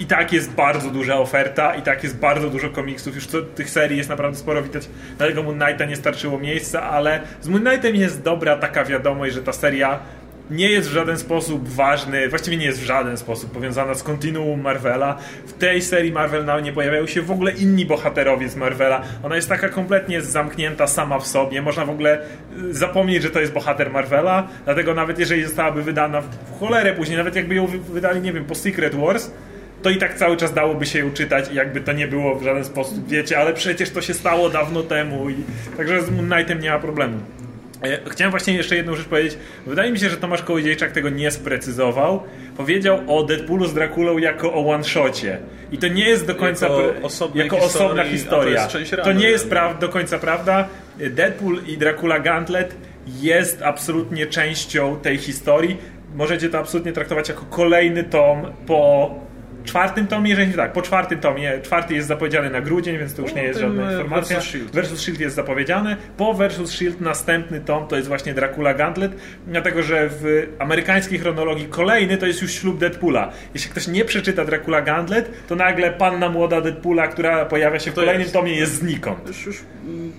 i 0.00 0.06
tak 0.06 0.32
jest 0.32 0.50
bardzo 0.50 0.90
duża 0.90 1.16
oferta, 1.16 1.74
i 1.74 1.82
tak 1.82 2.02
jest 2.02 2.16
bardzo 2.16 2.50
dużo 2.50 2.70
komiksów. 2.70 3.14
Już 3.14 3.26
co, 3.26 3.42
tych 3.42 3.70
serii 3.70 3.98
jest 3.98 4.08
naprawdę 4.08 4.38
sporo 4.38 4.62
widać. 4.62 4.88
Dlatego 5.18 5.42
Moon 5.42 5.58
Knighta 5.58 5.84
nie 5.84 5.96
starczyło 5.96 6.38
miejsca, 6.38 6.82
ale 6.82 7.20
z 7.40 7.48
Moon 7.48 7.62
Knightem 7.62 7.96
jest 7.96 8.22
dobra 8.22 8.56
taka 8.56 8.84
wiadomość, 8.84 9.34
że 9.34 9.42
ta 9.42 9.52
seria 9.52 10.00
nie 10.50 10.70
jest 10.70 10.88
w 10.88 10.92
żaden 10.92 11.18
sposób 11.18 11.68
ważny, 11.68 12.28
właściwie 12.28 12.56
nie 12.56 12.66
jest 12.66 12.80
w 12.80 12.84
żaden 12.84 13.16
sposób 13.16 13.50
powiązana 13.52 13.94
z 13.94 14.02
kontinuum 14.02 14.60
Marvela. 14.60 15.18
W 15.46 15.52
tej 15.52 15.82
serii 15.82 16.12
Marvel 16.12 16.44
now 16.44 16.62
nie 16.62 16.72
pojawiają 16.72 17.06
się 17.06 17.22
w 17.22 17.30
ogóle 17.30 17.52
inni 17.52 17.86
bohaterowie 17.86 18.48
z 18.48 18.56
Marvela. 18.56 19.02
Ona 19.22 19.36
jest 19.36 19.48
taka 19.48 19.68
kompletnie 19.68 20.22
zamknięta 20.22 20.86
sama 20.86 21.18
w 21.18 21.26
sobie. 21.26 21.62
Można 21.62 21.84
w 21.84 21.90
ogóle 21.90 22.22
y, 22.58 22.74
zapomnieć, 22.74 23.22
że 23.22 23.30
to 23.30 23.40
jest 23.40 23.52
bohater 23.52 23.90
Marvela. 23.90 24.48
Dlatego 24.64 24.94
nawet 24.94 25.18
jeżeli 25.18 25.44
zostałaby 25.44 25.82
wydana 25.82 26.20
w 26.20 26.58
cholerę 26.60 26.92
później, 26.92 27.18
nawet 27.18 27.36
jakby 27.36 27.54
ją 27.54 27.66
wydali, 27.66 28.20
nie 28.20 28.32
wiem, 28.32 28.44
po 28.44 28.54
Secret 28.54 28.94
Wars, 28.94 29.30
to 29.82 29.90
i 29.90 29.96
tak 29.96 30.14
cały 30.14 30.36
czas 30.36 30.54
dałoby 30.54 30.86
się 30.86 30.98
ją 30.98 31.12
czytać 31.12 31.50
i 31.52 31.54
jakby 31.54 31.80
to 31.80 31.92
nie 31.92 32.08
było 32.08 32.34
w 32.34 32.42
żaden 32.42 32.64
sposób, 32.64 33.08
wiecie, 33.08 33.38
ale 33.38 33.54
przecież 33.54 33.90
to 33.90 34.02
się 34.02 34.14
stało 34.14 34.50
dawno 34.50 34.82
temu 34.82 35.30
i 35.30 35.34
także 35.76 36.02
z 36.02 36.10
Moon 36.10 36.30
Knightem 36.30 36.60
nie 36.60 36.70
ma 36.70 36.78
problemu. 36.78 37.18
E, 37.82 38.10
chciałem 38.10 38.30
właśnie 38.30 38.54
jeszcze 38.54 38.76
jedną 38.76 38.96
rzecz 38.96 39.06
powiedzieć. 39.06 39.38
Wydaje 39.66 39.92
mi 39.92 39.98
się, 39.98 40.10
że 40.10 40.16
Tomasz 40.16 40.42
Kołodziejczak 40.42 40.92
tego 40.92 41.08
nie 41.08 41.30
sprecyzował. 41.30 42.22
Powiedział 42.56 42.98
o 43.06 43.22
Deadpoolu 43.22 43.66
z 43.66 43.74
Drakulą 43.74 44.18
jako 44.18 44.54
o 44.54 44.70
one-shocie. 44.70 45.38
I 45.72 45.78
to 45.78 45.88
nie 45.88 46.08
jest 46.08 46.26
do 46.26 46.34
końca... 46.34 46.68
Jako, 46.68 47.30
jako 47.34 47.58
osobna 47.58 48.04
historia. 48.04 48.68
To, 48.90 49.02
to, 49.02 49.12
nie 49.12 49.28
jest 49.30 49.48
pra 49.48 49.74
do 49.74 49.88
końca 49.88 50.18
prawda. 50.18 50.68
Deadpool 51.10 51.58
i 51.66 51.78
Dracula 51.78 52.20
Gauntlet 52.20 52.74
jest 53.20 53.62
absolutnie 53.62 54.26
częścią 54.26 54.96
tej 54.96 55.18
historii. 55.18 55.76
Możecie 56.14 56.48
to 56.48 56.58
absolutnie 56.58 56.92
traktować 56.92 57.28
jako 57.28 57.44
kolejny 57.44 58.04
tom 58.04 58.52
po 58.66 59.14
czwartym 59.68 60.06
tomie, 60.06 60.30
jeżeli 60.30 60.52
tak, 60.52 60.72
po 60.72 60.82
czwartym 60.82 61.20
tomie, 61.20 61.60
czwarty 61.62 61.94
jest 61.94 62.08
zapowiedziany 62.08 62.50
na 62.50 62.60
grudzień, 62.60 62.98
więc 62.98 63.14
to 63.14 63.22
już 63.22 63.34
nie 63.34 63.42
jest 63.42 63.60
żadna 63.60 63.92
informacja. 63.92 64.36
Versus 64.36 64.50
Shield. 64.50 64.70
versus 64.70 65.00
Shield 65.00 65.20
jest 65.20 65.36
zapowiedziany. 65.36 65.96
Po 66.16 66.34
Versus 66.34 66.70
Shield 66.70 67.00
następny 67.00 67.60
tom 67.60 67.88
to 67.88 67.96
jest 67.96 68.08
właśnie 68.08 68.34
Dracula 68.34 68.74
Gauntlet, 68.74 69.12
dlatego 69.46 69.82
że 69.82 70.08
w 70.10 70.46
amerykańskiej 70.58 71.18
chronologii 71.18 71.66
kolejny 71.66 72.16
to 72.16 72.26
jest 72.26 72.42
już 72.42 72.52
ślub 72.52 72.78
Deadpoola. 72.78 73.32
Jeśli 73.54 73.70
ktoś 73.70 73.88
nie 73.88 74.04
przeczyta 74.04 74.44
Dracula 74.44 74.82
Gauntlet, 74.82 75.30
to 75.48 75.56
nagle 75.56 75.90
panna 75.90 76.28
młoda 76.28 76.60
Deadpoola, 76.60 77.08
która 77.08 77.44
pojawia 77.44 77.78
się 77.78 77.90
w 77.90 77.94
to 77.94 78.00
kolejnym 78.00 78.22
jest. 78.22 78.34
tomie 78.34 78.56
jest 78.56 78.74
znikąd. 78.74 79.28
Już, 79.28 79.46
już 79.46 79.60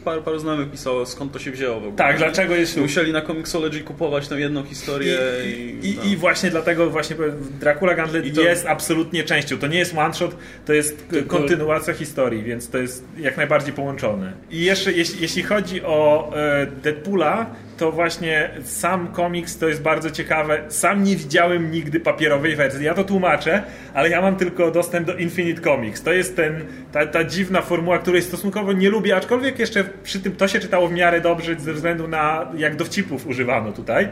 parę, 0.06 0.22
parę 0.22 0.40
znajomych 0.40 0.72
pisało, 0.72 1.06
skąd 1.06 1.32
to 1.32 1.40
się 1.40 1.52
wzięło 1.52 1.76
w 1.76 1.78
ogóle. 1.78 1.96
Tak, 1.96 2.18
dlaczego 2.18 2.56
jest 2.56 2.74
ślub. 2.74 2.86
Musieli 2.86 3.14
na 3.14 3.22
Comixology 3.22 3.82
kupować 3.82 4.28
tę 4.28 4.40
jedną 4.40 4.64
historię. 4.64 5.18
I, 5.46 5.50
i, 5.50 5.90
i, 5.90 5.98
no. 5.98 6.04
i 6.04 6.16
właśnie 6.18 6.50
dlatego 6.50 6.90
właśnie 6.90 7.16
Dracula 7.60 7.96
Gauntlet 7.96 8.36
to... 8.36 8.42
jest 8.42 8.66
absolutnie 8.66 9.24
częścią 9.24 9.39
częścią. 9.42 9.58
To 9.58 9.68
nie 9.68 9.80
jest 9.80 9.98
one 9.98 10.14
shot, 10.14 10.36
to 10.66 10.74
jest 10.74 11.06
kontynuacja 11.28 11.94
historii, 11.94 12.44
więc 12.44 12.70
to 12.70 12.78
jest 12.78 13.06
jak 13.18 13.38
najbardziej 13.38 13.74
połączone. 13.74 14.34
I 14.52 14.66
jeszcze 14.66 14.92
jeśli, 14.92 15.22
jeśli 15.22 15.44
chodzi 15.44 15.84
o 15.84 16.32
e, 16.36 16.66
Deadpoola, 16.66 17.46
to 17.78 17.92
właśnie 17.92 18.50
sam 18.64 19.08
komiks 19.08 19.58
to 19.58 19.68
jest 19.68 19.82
bardzo 19.82 20.12
ciekawe. 20.12 20.62
Sam 20.68 21.04
nie 21.04 21.16
widziałem 21.16 21.72
nigdy 21.72 22.00
papierowej 22.00 22.56
wersji. 22.56 22.86
Ja 22.86 22.94
to 22.94 23.04
tłumaczę, 23.04 23.64
ale 23.94 24.10
ja 24.10 24.22
mam 24.22 24.36
tylko 24.36 24.72
dostęp 24.72 25.08
do 25.08 25.16
Infinite 25.16 25.62
Comics. 25.62 26.04
To 26.04 26.14
jest 26.14 26.36
ten, 26.36 26.66
ta, 26.92 27.06
ta 27.06 27.24
dziwna 27.24 27.62
formuła, 27.62 28.00
której 28.00 28.22
stosunkowo 28.22 28.74
nie 28.74 28.90
lubię, 28.90 29.16
aczkolwiek 29.16 29.60
jeszcze 29.60 29.84
przy 30.04 30.20
tym 30.20 30.36
to 30.36 30.48
się 30.48 30.60
czytało 30.60 30.88
w 30.88 30.92
miarę 30.92 31.22
dobrze 31.22 31.56
ze 31.60 31.74
względu 31.74 32.08
na 32.08 32.52
jak 32.58 32.76
dowcipów 32.76 33.28
używano 33.28 33.72
tutaj 33.72 34.10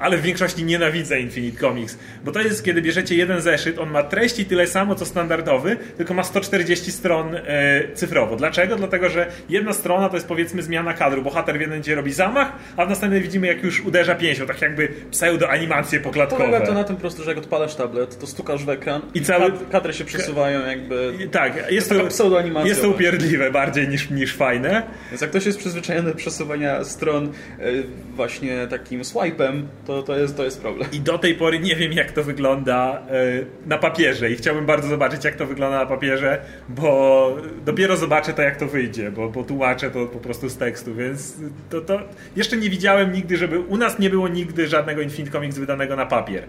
ale 0.00 0.18
w 0.18 0.22
większości 0.22 0.64
nienawidzę 0.64 1.20
Infinite 1.20 1.60
Comics, 1.60 1.98
bo 2.24 2.32
to 2.32 2.40
jest 2.40 2.64
kiedy 2.64 2.82
bierzecie 2.82 3.14
jeden 3.14 3.40
zeszyt, 3.40 3.78
on 3.78 3.90
ma 3.90 4.02
treści 4.02 4.44
tyle 4.44 4.66
samo 4.66 4.94
co 4.94 5.06
standardowy, 5.06 5.76
tylko 5.96 6.14
ma 6.14 6.22
140 6.22 6.92
stron 6.92 7.34
e, 7.34 7.40
cyfrowo. 7.94 8.36
Dlaczego? 8.36 8.76
Dlatego, 8.76 9.08
że 9.08 9.26
jedna 9.48 9.72
strona 9.72 10.08
to 10.08 10.16
jest 10.16 10.28
powiedzmy 10.28 10.62
zmiana 10.62 10.94
kadru. 10.94 11.22
Bohater 11.22 11.58
w 11.58 11.60
jednym 11.60 11.82
robi 11.96 12.12
zamach, 12.12 12.52
a 12.76 12.86
w 12.86 12.88
następnym 12.88 13.22
widzimy 13.22 13.46
jak 13.46 13.62
już 13.62 13.80
uderza 13.80 14.14
pięścią, 14.14 14.46
tak 14.46 14.62
jakby 14.62 14.88
pseudo-animacje 15.10 16.00
poklatkowe. 16.00 16.44
Polega 16.44 16.66
to 16.66 16.74
na 16.74 16.84
tym 16.84 16.96
prostu, 16.96 17.22
że 17.22 17.30
jak 17.30 17.38
odpalasz 17.38 17.74
tablet, 17.74 18.18
to 18.18 18.26
stukasz 18.26 18.64
w 18.64 18.68
ekran 18.68 19.02
i 19.14 19.20
cały... 19.20 19.52
kadry 19.72 19.92
się 19.92 20.04
przesuwają 20.04 20.66
jakby... 20.66 21.28
Tak, 21.30 21.72
jest 21.72 21.88
to, 21.88 22.06
pseudo-animacja. 22.06 22.68
Jest 22.68 22.82
to 22.82 22.88
upierdliwe 22.88 23.50
bardziej 23.50 23.88
niż, 23.88 24.10
niż 24.10 24.34
fajne. 24.34 24.82
Więc 25.10 25.20
jak 25.20 25.30
ktoś 25.30 25.46
jest 25.46 25.58
przyzwyczajony 25.58 26.10
do 26.10 26.16
przesuwania 26.16 26.84
stron 26.84 27.24
e, 27.58 27.62
właśnie 28.14 28.66
takim 28.66 29.02
swipe'em, 29.02 29.62
to, 29.86 29.89
to, 30.02 30.16
jest, 30.16 30.36
to 30.36 30.44
jest 30.44 30.60
problem. 30.60 30.88
I 30.92 31.00
do 31.00 31.18
tej 31.18 31.34
pory 31.34 31.58
nie 31.58 31.76
wiem 31.76 31.92
jak 31.92 32.12
to 32.12 32.24
wygląda 32.24 33.02
e, 33.10 33.66
na 33.66 33.78
papierze 33.78 34.30
i 34.30 34.36
chciałbym 34.36 34.66
bardzo 34.66 34.88
zobaczyć 34.88 35.24
jak 35.24 35.36
to 35.36 35.46
wygląda 35.46 35.78
na 35.78 35.86
papierze, 35.86 36.40
bo 36.68 37.36
dopiero 37.64 37.96
zobaczę 37.96 38.32
to 38.32 38.42
jak 38.42 38.56
to 38.56 38.66
wyjdzie, 38.66 39.10
bo, 39.10 39.28
bo 39.28 39.44
tłumaczę 39.44 39.90
to 39.90 40.06
po 40.06 40.18
prostu 40.18 40.48
z 40.48 40.56
tekstu, 40.56 40.94
więc 40.94 41.36
to, 41.70 41.80
to 41.80 42.00
jeszcze 42.36 42.56
nie 42.56 42.70
widziałem 42.70 43.12
nigdy, 43.12 43.36
żeby 43.36 43.60
u 43.60 43.76
nas 43.76 43.98
nie 43.98 44.10
było 44.10 44.28
nigdy 44.28 44.68
żadnego 44.68 45.02
Infinite 45.02 45.32
Comics 45.32 45.58
wydanego 45.58 45.96
na 45.96 46.06
papier. 46.06 46.44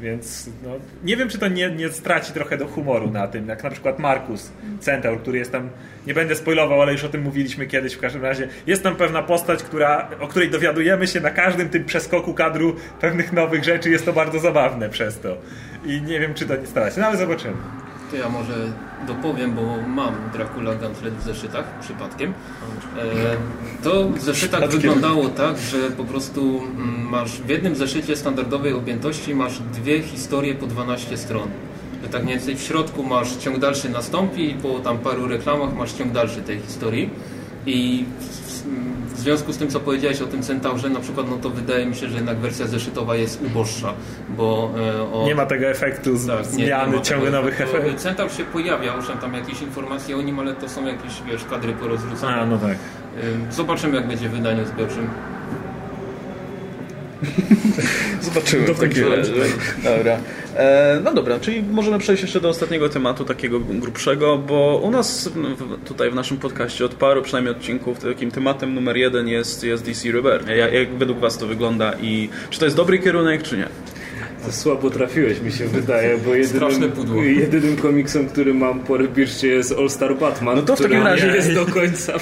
Więc 0.00 0.50
no, 0.62 0.70
nie 1.04 1.16
wiem, 1.16 1.28
czy 1.28 1.38
to 1.38 1.48
nie, 1.48 1.70
nie 1.70 1.88
straci 1.88 2.32
trochę 2.32 2.56
do 2.56 2.66
humoru 2.66 3.10
na 3.10 3.28
tym, 3.28 3.48
jak 3.48 3.64
na 3.64 3.70
przykład 3.70 3.98
Markus 3.98 4.52
Centaur, 4.80 5.20
który 5.20 5.38
jest 5.38 5.52
tam, 5.52 5.70
nie 6.06 6.14
będę 6.14 6.36
spoilował, 6.36 6.82
ale 6.82 6.92
już 6.92 7.04
o 7.04 7.08
tym 7.08 7.22
mówiliśmy 7.22 7.66
kiedyś 7.66 7.94
w 7.94 8.00
każdym 8.00 8.22
razie, 8.22 8.48
jest 8.66 8.82
tam 8.82 8.96
pewna 8.96 9.22
postać, 9.22 9.62
która, 9.62 10.08
o 10.20 10.28
której 10.28 10.50
dowiadujemy 10.50 11.06
się 11.06 11.20
na 11.20 11.30
każdym 11.30 11.68
tym 11.68 11.84
przeskoku 11.84 12.34
kadru 12.34 12.76
pewnych 13.00 13.32
nowych 13.32 13.64
rzeczy, 13.64 13.90
jest 13.90 14.04
to 14.04 14.12
bardzo 14.12 14.38
zabawne 14.38 14.88
przez 14.88 15.20
to. 15.20 15.36
I 15.86 16.02
nie 16.02 16.20
wiem, 16.20 16.34
czy 16.34 16.46
to 16.46 16.56
nie 16.56 16.66
stara 16.66 16.90
się, 16.90 17.00
no 17.00 17.06
ale 17.06 17.16
zobaczymy. 17.16 17.56
To 18.10 18.16
ja 18.16 18.28
może 18.28 18.54
dopowiem, 19.06 19.54
bo 19.54 19.62
mam 19.88 20.14
Dracula 20.32 20.74
Gauntlet 20.74 21.14
w 21.14 21.22
zeszytach 21.22 21.80
przypadkiem. 21.80 22.32
E, 22.98 23.36
to 23.82 24.08
w 24.08 24.20
zeszytach 24.20 24.70
wyglądało 24.70 25.28
tak, 25.28 25.58
że 25.58 25.90
po 25.90 26.04
prostu 26.04 26.58
mm, 26.58 27.08
masz 27.08 27.30
w 27.30 27.48
jednym 27.48 27.76
zeszycie 27.76 28.16
standardowej 28.16 28.72
objętości 28.72 29.34
masz 29.34 29.58
dwie 29.58 30.02
historie 30.02 30.54
po 30.54 30.66
12 30.66 31.16
stron. 31.16 31.48
Że 32.02 32.08
tak 32.08 32.22
mniej 32.22 32.36
więcej 32.36 32.56
w 32.56 32.60
środku 32.60 33.02
masz 33.02 33.36
ciąg 33.36 33.58
dalszy 33.58 33.88
nastąpi 33.88 34.50
i 34.50 34.54
po 34.54 34.78
tam 34.78 34.98
paru 34.98 35.28
reklamach 35.28 35.74
masz 35.76 35.92
ciąg 35.92 36.12
dalszy 36.12 36.42
tej 36.42 36.60
historii. 36.60 37.10
I 37.66 38.04
w 39.20 39.22
związku 39.22 39.52
z 39.52 39.56
tym, 39.56 39.68
co 39.68 39.80
powiedziałeś 39.80 40.22
o 40.22 40.26
tym 40.26 40.42
Centaurze, 40.42 40.88
na 40.88 41.00
przykład, 41.00 41.30
no 41.30 41.36
to 41.36 41.50
wydaje 41.50 41.86
mi 41.86 41.94
się, 41.94 42.08
że 42.08 42.16
jednak 42.16 42.38
wersja 42.38 42.66
zeszytowa 42.66 43.16
jest 43.16 43.42
uboższa, 43.42 43.94
bo... 44.28 44.70
E, 44.98 45.12
o... 45.12 45.24
Nie 45.26 45.34
ma 45.34 45.46
tego 45.46 45.66
efektu 45.66 46.10
tak, 46.26 46.44
zmiany, 46.46 46.96
nie, 46.96 47.02
ciągu 47.02 47.30
nowych 47.30 47.60
efektów. 47.60 47.94
Centaur 47.94 48.32
się 48.32 48.44
pojawia, 48.44 48.94
owszem, 48.94 49.18
tam 49.18 49.34
jakieś 49.34 49.62
informacje 49.62 50.16
o 50.16 50.22
nim, 50.22 50.38
ale 50.38 50.54
to 50.54 50.68
są 50.68 50.86
jakieś, 50.86 51.22
wiesz, 51.22 51.44
kadry 51.50 51.72
porozrzucane. 51.72 52.34
A, 52.36 52.46
no 52.46 52.58
tak. 52.58 52.76
Zobaczymy, 53.50 53.96
jak 53.96 54.08
będzie 54.08 54.28
w 54.28 54.32
wydaniu 54.32 54.66
zbiorczym. 54.66 55.10
Zobaczymy 58.22 58.74
w 58.74 58.80
takim 58.80 59.12
razie. 59.12 59.32
Dobra. 59.84 60.18
E, 60.56 61.00
no 61.04 61.14
dobra, 61.14 61.40
czyli 61.40 61.62
możemy 61.62 61.98
przejść 61.98 62.22
jeszcze 62.22 62.40
do 62.40 62.48
ostatniego 62.48 62.88
tematu, 62.88 63.24
takiego 63.24 63.60
grubszego, 63.60 64.38
bo 64.38 64.80
u 64.84 64.90
nas 64.90 65.30
tutaj 65.84 66.10
w 66.10 66.14
naszym 66.14 66.36
podcaście 66.36 66.84
od 66.84 66.94
paru 66.94 67.22
przynajmniej 67.22 67.54
odcinków 67.54 67.98
takim 67.98 68.30
tematem 68.30 68.74
numer 68.74 68.96
jeden 68.96 69.28
jest, 69.28 69.64
jest 69.64 69.84
DC 69.84 70.12
Rebirth. 70.12 70.48
Jak, 70.48 70.72
jak 70.72 70.94
według 70.94 71.18
Was 71.18 71.38
to 71.38 71.46
wygląda 71.46 71.92
i 72.02 72.28
czy 72.50 72.58
to 72.58 72.64
jest 72.64 72.76
dobry 72.76 72.98
kierunek, 72.98 73.42
czy 73.42 73.56
nie? 73.56 73.68
To 74.46 74.52
słabo 74.52 74.90
trafiłeś, 74.90 75.40
mi 75.40 75.52
się 75.52 75.66
wydaje, 75.66 76.18
bo 76.18 76.34
jedynym, 76.34 76.92
jedynym 77.24 77.76
komiksem, 77.76 78.28
który 78.28 78.54
mam 78.54 78.80
po 78.80 78.96
Rebirthie 78.96 79.48
jest 79.48 79.72
All 79.72 79.90
Star 79.90 80.18
Batman, 80.18 80.56
no 80.56 80.62
to 80.62 80.76
w 80.76 80.82
takim 80.82 81.02
razie 81.02 81.26
jest 81.26 81.54
do 81.54 81.66
końca. 81.66 82.12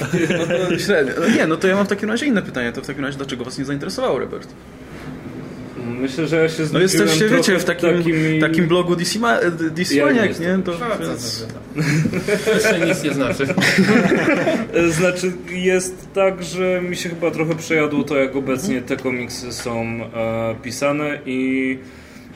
No 0.59 0.67
to 0.69 0.79
średnio. 0.79 1.13
No 1.19 1.35
nie, 1.35 1.47
no 1.47 1.57
to 1.57 1.67
ja 1.67 1.75
mam 1.75 1.85
w 1.85 1.89
takim 1.89 2.09
razie 2.09 2.25
inne 2.25 2.41
pytanie. 2.41 2.71
To 2.71 2.81
w 2.81 2.87
takim 2.87 3.05
razie 3.05 3.17
dlaczego 3.17 3.45
Was 3.45 3.57
nie 3.57 3.65
zainteresowało 3.65 4.19
Rebirth? 4.19 4.47
Myślę, 6.01 6.27
że 6.27 6.35
ja 6.35 6.49
się 6.49 6.63
No 6.73 6.79
jesteście, 6.79 7.29
wiecie, 7.29 7.59
w 7.59 7.63
takim, 7.63 7.97
takimi... 7.97 8.39
takim 8.39 8.67
blogu 8.67 8.95
DC, 8.95 9.19
Ma 9.19 9.39
DC 9.71 9.95
ja 9.95 10.05
Maniac, 10.05 10.39
nie? 10.39 10.59
To, 10.65 10.71
więc... 10.99 11.45
to 12.45 12.51
jeszcze 12.53 12.87
nic 12.87 13.03
nie 13.03 13.13
znaczy. 13.13 13.47
znaczy, 14.99 15.31
jest 15.51 16.07
tak, 16.13 16.43
że 16.43 16.81
mi 16.81 16.95
się 16.95 17.09
chyba 17.09 17.31
trochę 17.31 17.55
przejadło 17.55 18.03
to, 18.03 18.17
jak 18.17 18.35
obecnie 18.35 18.81
te 18.81 18.97
komiksy 18.97 19.53
są 19.53 19.81
e, 19.83 20.55
pisane 20.63 21.19
i 21.25 21.77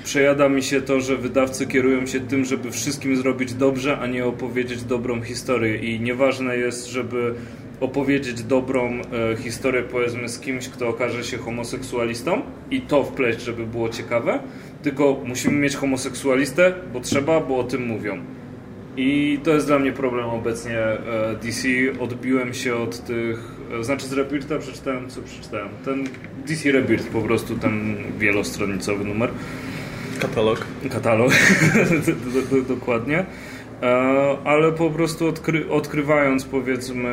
przejada 0.04 0.50
mi 0.50 0.64
się 0.64 0.82
to, 0.82 1.02
że 1.02 1.18
wydawcy 1.18 1.68
kierują 1.68 2.06
się 2.06 2.20
tym, 2.20 2.46
żeby 2.46 2.72
wszystkim 2.72 3.18
zrobić 3.18 3.54
dobrze, 3.54 3.98
a 4.00 4.08
nie 4.08 4.26
opowiedzieć 4.26 4.84
dobrą 4.84 5.22
historię 5.22 5.78
i 5.78 6.00
nieważne 6.00 6.58
jest, 6.58 6.88
żeby 6.88 7.34
opowiedzieć 7.84 8.44
dobrą 8.44 8.92
e, 8.92 9.38
historię 9.38 9.84
powiedzmy 9.84 10.30
z 10.30 10.40
kimś, 10.40 10.70
kto 10.70 10.88
okaże 10.88 11.24
się 11.24 11.38
homoseksualistą 11.38 12.42
i 12.72 12.82
to 12.82 13.04
wpleść, 13.04 13.42
żeby 13.42 13.66
było 13.66 13.90
ciekawe, 13.90 14.40
tylko 14.84 15.22
musimy 15.26 15.58
mieć 15.58 15.76
homoseksualistę, 15.76 16.74
bo 16.94 17.00
trzeba, 17.00 17.40
bo 17.40 17.58
o 17.58 17.64
tym 17.64 17.88
mówią. 17.88 18.18
I 18.98 19.40
to 19.44 19.52
jest 19.52 19.68
dla 19.68 19.80
mnie 19.80 19.92
problem 19.92 20.26
obecnie 20.26 20.80
e, 20.80 21.36
DC. 21.44 21.68
Odbiłem 22.00 22.54
się 22.54 22.76
od 22.76 23.06
tych... 23.06 23.40
E, 23.80 23.84
znaczy 23.84 24.08
z 24.08 24.14
Rebirtha 24.14 24.58
przeczytałem, 24.60 25.10
co 25.10 25.22
przeczytałem? 25.22 25.70
Ten 25.86 26.04
DC 26.48 26.72
Rebirth 26.72 27.08
po 27.08 27.22
prostu, 27.22 27.56
ten 27.56 27.96
wielostronicowy 28.18 29.06
numer. 29.06 29.30
Katalog. 30.20 30.66
Katalog, 30.90 31.32
dokładnie. 32.68 33.26
E, 33.84 34.38
ale 34.44 34.72
po 34.72 34.90
prostu 34.90 35.28
odkry 35.28 35.70
odkrywając 35.70 36.46
powiedzmy 36.46 37.10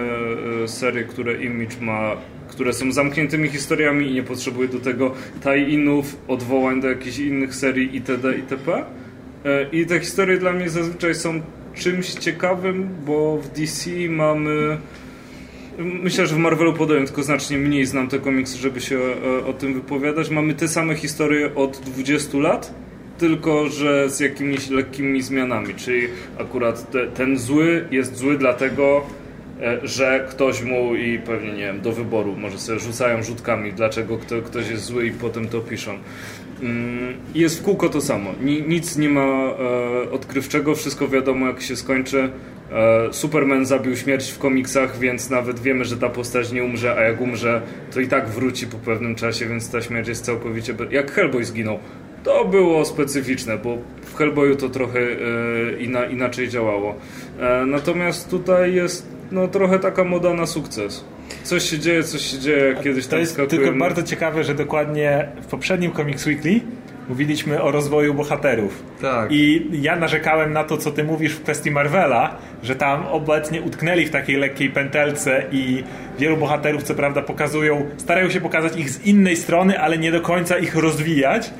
e, 0.64 0.68
serie, 0.68 1.04
które 1.04 1.42
Image 1.42 1.80
ma, 1.80 2.16
które 2.48 2.72
są 2.72 2.92
zamkniętymi 2.92 3.48
historiami 3.48 4.10
i 4.10 4.14
nie 4.14 4.22
potrzebuje 4.22 4.68
do 4.68 4.80
tego 4.80 5.14
tie-inów, 5.44 6.16
odwołań 6.28 6.80
do 6.80 6.88
jakichś 6.88 7.18
innych 7.18 7.54
serii 7.54 7.94
itd. 7.94 8.36
itp. 8.36 8.84
E, 9.44 9.66
I 9.72 9.86
te 9.86 10.00
historie 10.00 10.38
dla 10.38 10.52
mnie 10.52 10.70
zazwyczaj 10.70 11.14
są 11.14 11.40
czymś 11.74 12.10
ciekawym, 12.14 12.88
bo 13.06 13.36
w 13.36 13.48
DC 13.48 13.90
mamy 14.08 14.78
Myślę, 15.78 16.26
że 16.26 16.34
w 16.34 16.38
Marvelu 16.38 16.72
podobnie, 16.72 17.06
tylko 17.06 17.22
znacznie 17.22 17.58
mniej 17.58 17.86
znam 17.86 18.08
te 18.08 18.18
komiksy, 18.18 18.58
żeby 18.58 18.80
się 18.80 18.98
o 19.46 19.52
tym 19.52 19.74
wypowiadać. 19.74 20.30
Mamy 20.30 20.54
te 20.54 20.68
same 20.68 20.94
historie 20.94 21.54
od 21.54 21.78
20 21.78 22.38
lat, 22.38 22.74
tylko 23.20 23.68
że 23.68 24.10
z 24.10 24.20
jakimiś 24.20 24.70
lekkimi 24.70 25.22
zmianami. 25.22 25.74
Czyli 25.74 26.08
akurat 26.38 26.90
te, 26.90 27.06
ten 27.06 27.38
zły 27.38 27.84
jest 27.90 28.16
zły 28.16 28.38
dlatego, 28.38 29.02
e, 29.62 29.78
że 29.82 30.26
ktoś 30.30 30.62
mu 30.62 30.94
i 30.94 31.18
pewnie 31.18 31.52
nie 31.52 31.66
wiem, 31.66 31.80
do 31.80 31.92
wyboru 31.92 32.36
może 32.36 32.58
sobie 32.58 32.78
rzucają 32.78 33.22
rzutkami, 33.22 33.72
dlaczego 33.72 34.18
kto, 34.18 34.42
ktoś 34.42 34.70
jest 34.70 34.84
zły 34.84 35.06
i 35.06 35.10
potem 35.10 35.48
to 35.48 35.60
piszą. 35.60 35.98
Mm, 36.62 37.14
jest 37.34 37.60
w 37.60 37.62
kółko 37.62 37.88
to 37.88 38.00
samo. 38.00 38.30
Nic 38.68 38.96
nie 38.96 39.08
ma 39.08 39.20
e, 39.20 40.10
odkrywczego, 40.10 40.74
wszystko 40.74 41.08
wiadomo 41.08 41.46
jak 41.46 41.62
się 41.62 41.76
skończy. 41.76 42.30
E, 42.72 43.12
Superman 43.12 43.66
zabił 43.66 43.96
śmierć 43.96 44.30
w 44.30 44.38
komiksach, 44.38 44.98
więc 44.98 45.30
nawet 45.30 45.60
wiemy, 45.60 45.84
że 45.84 45.96
ta 45.96 46.08
postać 46.08 46.52
nie 46.52 46.64
umrze, 46.64 46.96
a 46.96 47.00
jak 47.02 47.20
umrze, 47.20 47.62
to 47.94 48.00
i 48.00 48.08
tak 48.08 48.28
wróci 48.28 48.66
po 48.66 48.78
pewnym 48.78 49.14
czasie, 49.14 49.46
więc 49.46 49.70
ta 49.70 49.82
śmierć 49.82 50.08
jest 50.08 50.24
całkowicie... 50.24 50.74
Jak 50.90 51.12
Hellboy 51.12 51.44
zginął, 51.44 51.78
to 52.24 52.44
było 52.44 52.84
specyficzne, 52.84 53.58
bo 53.58 53.76
w 54.02 54.16
Hellboyu 54.16 54.56
to 54.56 54.68
trochę 54.68 55.00
e, 55.00 56.08
inaczej 56.12 56.48
działało. 56.48 56.94
E, 57.40 57.66
natomiast 57.66 58.30
tutaj 58.30 58.74
jest 58.74 59.08
no, 59.32 59.48
trochę 59.48 59.78
taka 59.78 60.04
moda 60.04 60.34
na 60.34 60.46
sukces. 60.46 61.04
Coś 61.42 61.70
się 61.70 61.78
dzieje, 61.78 62.02
coś 62.02 62.22
się 62.22 62.38
dzieje, 62.38 62.76
kiedyś 62.82 63.06
To 63.06 63.18
jest 63.18 63.32
skakujemy. 63.32 63.64
tylko 63.64 63.78
bardzo 63.78 64.02
ciekawe, 64.02 64.44
że 64.44 64.54
dokładnie 64.54 65.28
w 65.42 65.46
poprzednim 65.46 65.92
Comics 65.92 66.26
Weekly 66.26 66.60
mówiliśmy 67.08 67.62
o 67.62 67.70
rozwoju 67.70 68.14
bohaterów. 68.14 68.82
Tak. 69.02 69.32
I 69.32 69.68
ja 69.72 69.96
narzekałem 69.96 70.52
na 70.52 70.64
to, 70.64 70.76
co 70.76 70.90
ty 70.90 71.04
mówisz 71.04 71.32
w 71.32 71.42
kwestii 71.42 71.70
Marvela, 71.70 72.36
że 72.62 72.76
tam 72.76 73.06
obecnie 73.06 73.62
utknęli 73.62 74.06
w 74.06 74.10
takiej 74.10 74.36
lekkiej 74.36 74.70
pętelce 74.70 75.44
i 75.52 75.84
wielu 76.18 76.36
bohaterów, 76.36 76.82
co 76.82 76.94
prawda, 76.94 77.22
pokazują, 77.22 77.86
starają 77.96 78.30
się 78.30 78.40
pokazać 78.40 78.76
ich 78.76 78.90
z 78.90 79.06
innej 79.06 79.36
strony, 79.36 79.80
ale 79.80 79.98
nie 79.98 80.12
do 80.12 80.20
końca 80.20 80.58
ich 80.58 80.76
rozwijać. 80.76 81.50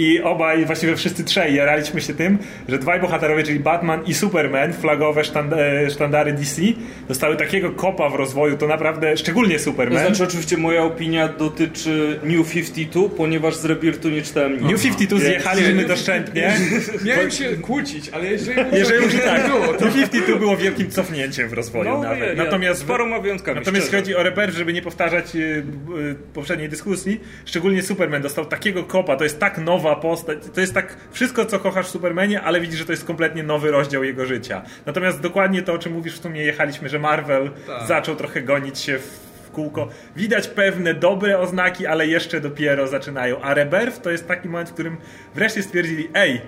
I 0.00 0.22
obaj, 0.22 0.66
właściwie 0.66 0.96
wszyscy 0.96 1.24
trzej 1.24 1.54
jaraliśmy 1.54 2.00
się 2.00 2.14
tym, 2.14 2.38
że 2.68 2.78
dwaj 2.78 3.00
bohaterowie, 3.00 3.42
czyli 3.42 3.60
Batman 3.60 4.04
i 4.06 4.14
Superman, 4.14 4.72
flagowe 4.72 5.20
e, 5.20 5.90
sztandary 5.90 6.32
DC, 6.32 6.62
dostały 7.08 7.36
takiego 7.36 7.70
kopa 7.70 8.08
w 8.08 8.14
rozwoju, 8.14 8.56
to 8.56 8.66
naprawdę, 8.66 9.16
szczególnie 9.16 9.58
Superman. 9.58 9.98
To 9.98 10.06
znaczy 10.06 10.24
oczywiście 10.24 10.56
moja 10.56 10.82
opinia 10.82 11.28
dotyczy 11.28 12.20
New 12.22 12.52
52, 12.52 13.08
ponieważ 13.16 13.56
z 13.56 13.64
Rebirthu 13.64 14.08
nie 14.08 14.22
czytałem 14.22 14.52
nic. 14.52 14.72
New 14.72 14.82
52 14.82 15.18
zjechaliśmy 15.18 15.84
doszczętnie. 15.84 16.52
Miałem 17.06 17.30
się 17.30 17.48
kłócić, 17.56 18.08
ale 18.08 18.26
jeżeli... 18.26 18.60
Jeżeli 18.72 19.04
już 19.04 19.14
tak, 19.24 19.46
było, 19.48 19.66
to... 19.66 19.84
New 19.84 19.94
52 19.94 20.36
było 20.36 20.56
wielkim 20.56 20.90
cofnięciem 20.90 21.48
w 21.48 21.52
rozwoju 21.52 21.90
no, 21.90 22.02
nawet. 22.02 22.38
Ja, 22.38 22.44
natomiast, 22.44 22.86
paroma 22.86 23.18
wyjątkami. 23.18 23.58
Natomiast 23.58 23.86
jeśli 23.86 23.98
chodzi 23.98 24.16
o 24.16 24.22
Rebirth, 24.22 24.56
żeby 24.56 24.72
nie 24.72 24.82
powtarzać 24.82 25.34
yy, 25.34 25.40
yy, 25.40 26.16
poprzedniej 26.34 26.68
dyskusji, 26.68 27.20
szczególnie 27.44 27.82
Superman 27.82 28.22
dostał 28.22 28.46
takiego 28.46 28.84
kopa, 28.84 29.16
to 29.16 29.24
jest 29.24 29.38
tak 29.40 29.58
nowa 29.58 29.89
postać, 29.96 30.38
to 30.54 30.60
jest 30.60 30.74
tak 30.74 30.96
wszystko, 31.10 31.44
co 31.44 31.58
kochasz 31.58 31.86
w 31.86 31.90
Supermanie, 31.90 32.42
ale 32.42 32.60
widzisz, 32.60 32.78
że 32.78 32.84
to 32.84 32.92
jest 32.92 33.04
kompletnie 33.04 33.42
nowy 33.42 33.70
rozdział 33.70 34.04
jego 34.04 34.26
życia. 34.26 34.62
Natomiast 34.86 35.20
dokładnie 35.20 35.62
to, 35.62 35.72
o 35.72 35.78
czym 35.78 35.92
mówisz, 35.92 36.18
w 36.18 36.22
sumie 36.22 36.42
jechaliśmy, 36.42 36.88
że 36.88 36.98
Marvel 36.98 37.50
tak. 37.66 37.88
zaczął 37.88 38.16
trochę 38.16 38.42
gonić 38.42 38.78
się 38.78 38.98
w 38.98 39.50
kółko. 39.52 39.88
Widać 40.16 40.48
pewne 40.48 40.94
dobre 40.94 41.38
oznaki, 41.38 41.86
ale 41.86 42.06
jeszcze 42.06 42.40
dopiero 42.40 42.86
zaczynają. 42.86 43.40
A 43.40 43.54
Rebirth 43.54 44.00
to 44.00 44.10
jest 44.10 44.28
taki 44.28 44.48
moment, 44.48 44.70
w 44.70 44.72
którym 44.72 44.96
wreszcie 45.34 45.62
stwierdzili, 45.62 46.08
ej, 46.14 46.40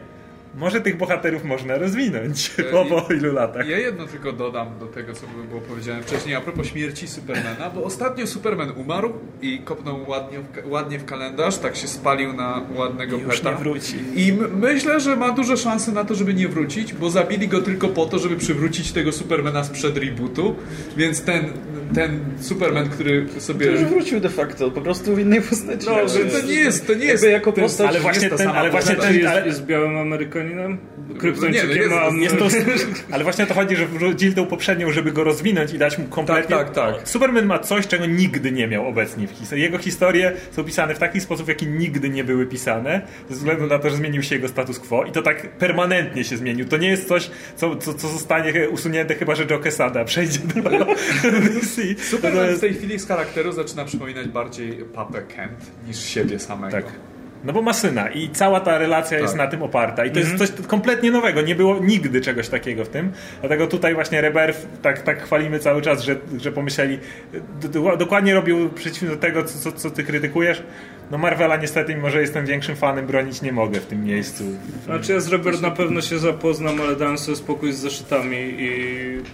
może 0.55 0.80
tych 0.80 0.96
bohaterów 0.96 1.44
można 1.44 1.78
rozwinąć 1.78 2.50
e, 2.59 2.62
po, 2.72 2.84
po 2.84 3.14
ilu 3.14 3.32
latach. 3.32 3.68
Ja 3.68 3.78
jedno 3.78 4.07
tylko 4.07 4.32
dodam 4.32 4.78
do 4.78 4.86
tego, 4.86 5.12
co 5.12 5.26
było 5.48 5.61
powiedziane 5.61 6.03
wcześniej 6.03 6.34
a 6.34 6.40
propos 6.40 6.66
śmierci 6.66 7.09
Supermana, 7.09 7.70
bo 7.74 7.84
ostatnio 7.84 8.26
Superman 8.26 8.70
umarł 8.70 9.12
i 9.42 9.59
kopnął 9.59 10.09
ładnie 10.09 10.38
w, 10.38 10.70
ładnie 10.70 10.98
w 10.98 11.05
kalendarz, 11.05 11.59
tak 11.59 11.76
się 11.76 11.88
spalił 11.88 12.32
na 12.32 12.62
ładnego 12.74 13.16
I 13.16 13.20
już 13.20 13.40
peta. 13.40 13.50
nie 13.50 13.57
wróci. 13.57 13.96
I 14.14 14.32
myślę, 14.53 15.00
że 15.00 15.16
ma 15.16 15.32
duże 15.32 15.57
szanse 15.57 15.92
na 15.92 16.05
to, 16.05 16.14
żeby 16.14 16.34
nie 16.34 16.48
wrócić, 16.48 16.94
bo 16.94 17.11
zabili 17.11 17.48
go 17.48 17.62
tylko 17.62 17.88
po 17.88 18.07
to, 18.07 18.18
żeby 18.18 18.36
przywrócić 18.36 18.92
tego 18.92 19.12
Supermana 19.12 19.64
sprzed 19.64 19.96
rebootu, 19.96 20.57
więc 20.96 21.22
ten 21.22 21.53
ten 21.94 22.20
Superman, 22.40 22.88
który 22.88 23.26
sobie... 23.38 23.66
To 23.66 23.72
już 23.72 23.84
wrócił 23.84 24.20
de 24.20 24.28
facto, 24.28 24.70
po 24.70 24.80
prostu 24.80 25.14
w 25.14 25.18
innej 25.18 25.40
postaci. 25.40 25.86
No, 25.86 25.94
to 26.40 26.46
nie 26.46 26.55
jest, 26.55 26.86
to 26.86 26.94
nie 26.94 27.05
jest 27.05 27.24
jako 27.24 27.53
postać, 27.53 27.88
ale 27.88 28.00
właśnie 28.00 28.30
ten, 28.30 28.48
ale 28.48 28.70
właśnie 28.70 28.96
ten, 28.96 29.14
jest, 29.14 29.46
jest 29.46 29.66
białym 29.66 29.96
Kryptończykiem 31.18 31.90
no 31.90 32.11
nie, 32.11 32.22
jest, 32.22 32.40
jest 32.40 32.55
to, 32.55 32.74
Ale 33.14 33.24
właśnie 33.24 33.45
o 33.45 33.47
to 33.47 33.55
chodzi, 33.55 33.76
że 33.76 33.86
wrzucili 33.86 34.34
tą 34.34 34.47
poprzednią, 34.47 34.90
żeby 34.90 35.12
go 35.12 35.24
rozwinąć 35.24 35.72
i 35.72 35.78
dać 35.78 35.99
mu 35.99 36.05
kompletnie... 36.05 36.57
Tak, 36.57 36.70
tak, 36.70 36.95
tak. 36.97 37.09
Superman 37.09 37.47
ma 37.47 37.59
coś, 37.59 37.86
czego 37.86 38.07
nigdy 38.07 38.53
nie 38.53 38.68
miał 38.68 38.88
obecnie 38.88 39.26
w 39.26 39.30
historii. 39.30 39.62
Jego 39.64 39.78
historie 39.78 40.32
są 40.51 40.64
pisane 40.64 40.95
w 40.95 40.99
taki 40.99 41.20
sposób, 41.20 41.47
w 41.47 41.49
jaki 41.49 41.66
nigdy 41.66 42.09
nie 42.09 42.24
były 42.24 42.47
pisane, 42.47 43.03
ze 43.28 43.36
względu 43.36 43.66
na 43.66 43.78
to, 43.78 43.90
że 43.90 43.97
zmienił 43.97 44.22
się 44.22 44.34
jego 44.34 44.49
status 44.49 44.78
quo 44.78 45.05
i 45.05 45.12
to 45.12 45.22
tak 45.22 45.59
permanentnie 45.59 46.24
się 46.24 46.36
zmienił. 46.36 46.68
To 46.68 46.76
nie 46.76 46.88
jest 46.88 47.09
coś, 47.09 47.30
co, 47.57 47.76
co, 47.76 47.95
co 47.95 48.09
zostanie 48.09 48.68
usunięte, 48.68 49.14
chyba 49.14 49.34
że 49.34 49.45
Joe 49.51 49.59
Quesada 49.59 50.05
przejdzie 50.12 50.38
do 50.38 50.70
Superman 52.03 52.47
jest... 52.47 52.59
w 52.59 52.61
tej 52.61 52.74
chwili 52.74 52.99
z 52.99 53.07
charakteru 53.07 53.53
zaczyna 53.53 53.84
przypominać 53.84 54.28
bardziej 54.28 54.72
papę 54.95 55.22
Kent 55.22 55.70
niż 55.86 56.05
siebie 56.05 56.38
samego. 56.38 56.76
Tak. 56.76 57.12
No 57.45 57.53
bo 57.53 57.62
ma 57.62 57.72
syna 57.72 58.09
i 58.09 58.30
cała 58.30 58.61
ta 58.61 58.78
relacja 58.78 59.18
tak. 59.18 59.22
jest 59.22 59.36
na 59.36 59.47
tym 59.47 59.62
oparta. 59.62 60.05
I 60.05 60.11
to 60.11 60.18
jest 60.18 60.32
mhm. 60.32 60.51
coś 60.51 60.66
kompletnie 60.66 61.11
nowego. 61.11 61.43
Nie 61.43 61.55
było 61.55 61.78
nigdy 61.78 62.20
czegoś 62.20 62.49
takiego 62.49 62.84
w 62.84 62.88
tym. 62.88 63.12
Dlatego 63.40 63.66
tutaj 63.66 63.95
właśnie 63.95 64.20
Rebirth 64.20 64.59
tak, 64.82 65.03
tak 65.03 65.22
chwalimy 65.22 65.59
cały 65.59 65.82
czas, 65.82 66.03
że, 66.03 66.16
że 66.38 66.53
pomyśleli. 66.53 66.99
Dokładnie 67.99 68.34
robił 68.34 68.70
przeciwnie 68.70 69.09
do 69.09 69.16
tego, 69.16 69.45
co, 69.45 69.72
co 69.72 69.90
ty 69.90 70.05
krytykujesz. 70.05 70.62
No 71.11 71.18
Marvela 71.18 71.57
niestety, 71.57 71.95
mimo 71.95 72.11
że 72.11 72.20
jestem 72.20 72.47
większym 72.47 72.76
fanem, 72.76 73.07
bronić 73.07 73.43
nie 73.43 73.53
mogę 73.53 73.80
w 73.80 73.86
tym 73.86 74.05
miejscu. 74.05 74.45
Znaczy 74.84 75.12
ja 75.12 75.20
z 75.20 75.28
Rebirth 75.28 75.62
na 75.62 75.70
pewno 75.70 76.01
się 76.01 76.18
zapoznam, 76.18 76.80
ale 76.80 76.97
dałem 76.97 77.18
sobie 77.18 77.36
spokój 77.36 77.72
z 77.72 77.76
zeszytami 77.76 78.36
i 78.59 78.70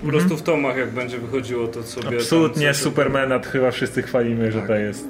po 0.00 0.06
prostu 0.06 0.36
w 0.36 0.42
tomach 0.42 0.76
jak 0.76 0.90
będzie 0.90 1.18
wychodziło 1.18 1.68
to 1.68 1.82
sobie... 1.82 2.16
Absolutnie 2.16 2.66
tam, 2.66 2.74
Supermana 2.74 3.38
chyba 3.38 3.70
wszyscy 3.70 4.02
chwalimy, 4.02 4.52
że 4.52 4.62
to 4.62 4.74
jest... 4.74 5.08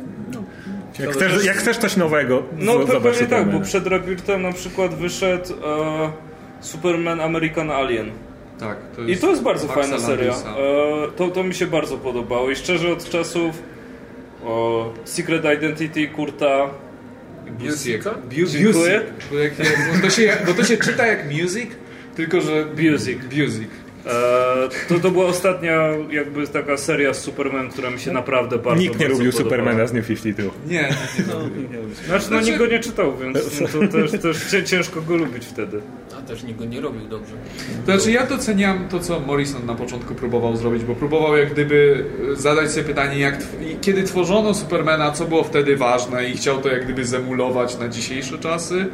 Jak 0.98 1.10
chcesz, 1.10 1.44
jak 1.44 1.56
chcesz 1.56 1.78
coś 1.78 1.96
nowego, 1.96 2.42
no 2.58 2.78
pewnie 2.78 3.26
tak, 3.26 3.50
bo 3.50 3.60
przed 3.60 3.86
Rebirthem 3.86 4.42
na 4.42 4.52
przykład 4.52 4.94
wyszedł 4.94 5.54
e, 5.54 6.12
Superman 6.60 7.20
American 7.20 7.70
Alien. 7.70 8.10
Tak. 8.58 8.78
To 8.96 9.02
I 9.02 9.16
to 9.16 9.30
jest 9.30 9.42
bardzo 9.42 9.68
fajna 9.68 9.98
seria. 9.98 10.32
E, 10.32 10.36
to, 11.16 11.28
to 11.28 11.44
mi 11.44 11.54
się 11.54 11.66
bardzo 11.66 11.96
podobało 11.96 12.50
i 12.50 12.56
szczerze 12.56 12.92
od 12.92 13.10
czasów 13.10 13.62
o, 14.44 14.92
Secret 15.04 15.44
Identity 15.56 16.08
Kurta 16.08 16.70
Music. 17.60 18.04
Dziękuję. 18.30 19.00
Bo, 19.94 20.02
to 20.02 20.10
się, 20.10 20.36
bo 20.46 20.54
to 20.54 20.64
się 20.64 20.76
czyta 20.76 21.06
jak 21.06 21.24
music, 21.32 21.70
tylko 22.16 22.40
że... 22.40 22.64
Music. 22.64 23.18
Music. 23.24 23.68
E, 24.08 24.68
to, 24.88 25.00
to 25.00 25.10
była 25.10 25.26
ostatnia 25.26 25.88
jakby 26.10 26.46
taka 26.46 26.76
seria 26.76 27.14
z 27.14 27.20
Superman, 27.20 27.70
która 27.70 27.90
mi 27.90 28.00
się 28.00 28.12
naprawdę 28.12 28.58
bardzo 28.58 28.82
Nikt 28.82 29.00
nie 29.00 29.08
lubił 29.08 29.32
Supermana 29.32 29.86
z 29.86 29.92
New 29.92 30.06
52. 30.06 30.50
Nie, 30.66 30.74
nie, 30.74 30.80
nie, 30.80 30.88
no, 31.28 31.88
nie 31.88 31.94
Znaczy, 32.06 32.26
no 32.30 32.40
nikt 32.40 32.58
go 32.58 32.66
nie 32.66 32.78
czytał, 32.78 33.16
więc 33.16 33.60
no, 33.60 33.68
to 33.72 33.88
też, 33.88 34.10
też 34.22 34.64
ciężko 34.70 35.02
go 35.02 35.16
lubić 35.16 35.46
wtedy. 35.46 35.80
A 36.18 36.22
też 36.22 36.42
nikt 36.42 36.58
go 36.58 36.64
nie 36.64 36.80
robił 36.80 37.08
dobrze. 37.08 37.32
Znaczy 37.84 38.12
ja 38.12 38.26
doceniam 38.26 38.88
to, 38.88 39.00
co 39.00 39.20
Morrison 39.20 39.66
na 39.66 39.74
początku 39.74 40.14
próbował 40.14 40.56
zrobić, 40.56 40.84
bo 40.84 40.94
próbował 40.94 41.36
jak 41.36 41.52
gdyby 41.52 42.04
zadać 42.36 42.70
sobie 42.70 42.84
pytanie, 42.84 43.18
jak 43.18 43.38
kiedy 43.80 44.02
tworzono 44.02 44.54
Supermana, 44.54 45.10
co 45.10 45.24
było 45.24 45.44
wtedy 45.44 45.76
ważne 45.76 46.28
i 46.28 46.36
chciał 46.36 46.60
to 46.60 46.68
jak 46.68 46.84
gdyby 46.84 47.04
zemulować 47.04 47.78
na 47.78 47.88
dzisiejsze 47.88 48.38
czasy 48.38 48.86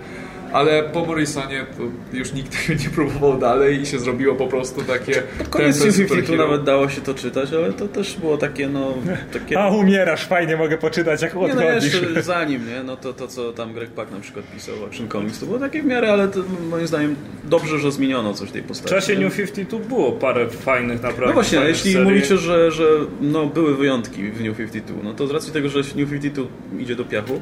ale 0.54 0.82
po 0.82 1.06
Morrisonie 1.06 1.66
to 1.76 2.16
już 2.16 2.32
nikt 2.32 2.66
tego 2.66 2.80
nie 2.82 2.90
próbował 2.90 3.38
dalej 3.38 3.80
i 3.80 3.86
się 3.86 3.98
zrobiło 3.98 4.34
po 4.34 4.46
prostu 4.46 4.82
takie... 4.82 5.22
Pod 5.38 5.48
koniec 5.48 5.84
tu 6.26 6.36
nawet 6.36 6.64
dało 6.64 6.88
się 6.88 7.00
to 7.00 7.14
czytać, 7.14 7.52
ale 7.52 7.72
to 7.72 7.88
też 7.88 8.16
było 8.16 8.36
takie 8.36 8.68
no... 8.68 8.94
Takie... 9.32 9.60
A 9.60 9.68
umierasz, 9.68 10.26
fajnie 10.26 10.56
mogę 10.56 10.78
poczytać 10.78 11.22
jak 11.22 11.36
odchodzisz. 11.36 11.94
Nie, 11.94 12.00
no 12.00 12.06
jeszcze 12.08 12.22
zanim, 12.22 12.66
nie? 12.66 12.82
No 12.82 12.96
to, 12.96 13.12
to 13.12 13.28
co 13.28 13.52
tam 13.52 13.72
Greg 13.72 13.90
Pak 13.90 14.10
na 14.10 14.20
przykład 14.20 14.44
pisał 14.54 14.74
Action 14.86 15.08
Comics, 15.08 15.40
to 15.40 15.46
było 15.46 15.58
takie 15.58 15.82
w 15.82 15.86
miarę, 15.86 16.12
ale 16.12 16.28
to, 16.28 16.40
moim 16.70 16.86
zdaniem 16.86 17.16
dobrze, 17.44 17.78
że 17.78 17.92
zmieniono 17.92 18.34
coś 18.34 18.50
tej 18.50 18.62
postaci. 18.62 18.94
W 18.94 18.98
czasie 18.98 19.18
New 19.18 19.36
52 19.36 19.78
było 19.88 20.12
parę 20.12 20.48
fajnych 20.48 21.02
naprawdę 21.02 21.26
No 21.26 21.32
właśnie, 21.32 21.58
jeśli 21.58 21.92
serii. 21.92 22.08
mówicie, 22.08 22.38
że, 22.38 22.70
że 22.70 22.84
no, 23.20 23.46
były 23.46 23.76
wyjątki 23.76 24.30
w 24.30 24.40
New 24.40 24.56
52, 24.56 25.02
no 25.02 25.14
to 25.14 25.26
z 25.26 25.30
racji 25.30 25.52
tego, 25.52 25.68
że 25.68 25.78
New 25.78 26.10
52 26.10 26.46
idzie 26.80 26.96
do 26.96 27.04
piachu, 27.04 27.40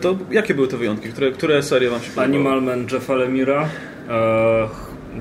to 0.00 0.16
jakie 0.30 0.54
były 0.54 0.68
te 0.68 0.76
wyjątki? 0.76 1.08
Które, 1.08 1.30
które 1.30 1.62
serie 1.62 1.90
wam 1.90 2.00
się 2.00 2.10
podobały? 2.10 2.28
Animal 2.28 2.62
Man 2.62 2.86
Jeffa 2.92 3.14
Lemira, 3.14 3.68
e, 4.08 4.68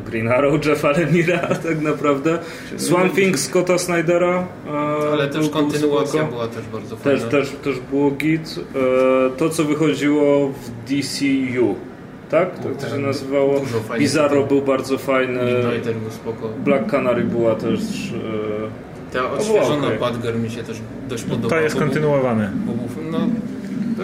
Green 0.05 0.27
Arrow 0.27 0.59
Jeffa 0.65 0.91
Lemira 0.91 1.39
tak 1.39 1.81
naprawdę, 1.81 2.39
Swamp 2.77 3.15
Thing 3.15 3.39
Scotta 3.39 3.77
Snydera. 3.77 4.47
E, 4.67 4.71
Ale 5.11 5.27
też 5.27 5.49
kontynuacja 5.49 6.23
była 6.23 6.47
też 6.47 6.65
bardzo 6.73 6.97
fajna. 6.97 7.19
Też, 7.19 7.29
też, 7.29 7.49
też 7.63 7.79
było 7.79 8.11
git. 8.11 8.55
E, 8.75 9.37
to 9.37 9.49
co 9.49 9.63
wychodziło 9.63 10.47
w 10.47 10.69
DCU. 10.85 11.75
Tak? 12.29 12.59
To, 12.59 12.69
to 12.69 12.89
się 12.89 12.97
nazywało. 12.97 13.61
Bizarro 13.99 14.43
był 14.43 14.61
bardzo 14.61 14.97
fajny. 14.97 15.39
był 16.01 16.11
spoko. 16.11 16.49
Black 16.49 16.91
Canary 16.91 17.23
była 17.23 17.55
też. 17.55 17.79
E, 19.09 19.13
Ta 19.13 19.31
odświeżona 19.31 19.87
okay. 19.87 19.99
Badger 19.99 20.35
mi 20.35 20.49
się 20.49 20.63
też 20.63 20.77
dość 21.09 21.23
podoba. 21.23 21.49
To 21.49 21.61
jest 21.61 21.75
kontynuowane. 21.75 22.51
No, 23.11 23.27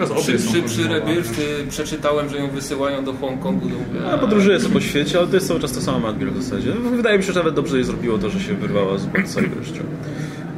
przy, 0.06 0.38
przy, 0.38 0.62
przy 0.62 0.88
Rebirth 0.88 1.40
przeczytałem, 1.68 2.28
że 2.28 2.38
ją 2.38 2.50
wysyłają 2.50 3.04
do 3.04 3.12
Hongkongu. 3.12 3.68
Do... 3.68 4.10
Ja 4.10 4.18
podróżuję 4.18 4.60
sobie 4.60 4.74
po 4.74 4.80
świecie, 4.80 5.18
ale 5.18 5.26
to 5.26 5.34
jest 5.34 5.48
cały 5.48 5.60
czas 5.60 5.72
ta 5.72 5.80
sama 5.80 5.98
Madgirl 5.98 6.30
w 6.30 6.42
zasadzie. 6.42 6.72
Wydaje 6.72 7.18
mi 7.18 7.24
się, 7.24 7.32
że 7.32 7.38
nawet 7.38 7.54
dobrze 7.54 7.76
jej 7.76 7.84
zrobiło 7.84 8.18
to, 8.18 8.30
że 8.30 8.40
się 8.40 8.54
wyrwała 8.54 8.98
z 8.98 9.06
Backside 9.06 9.48
wreszcie. 9.48 9.80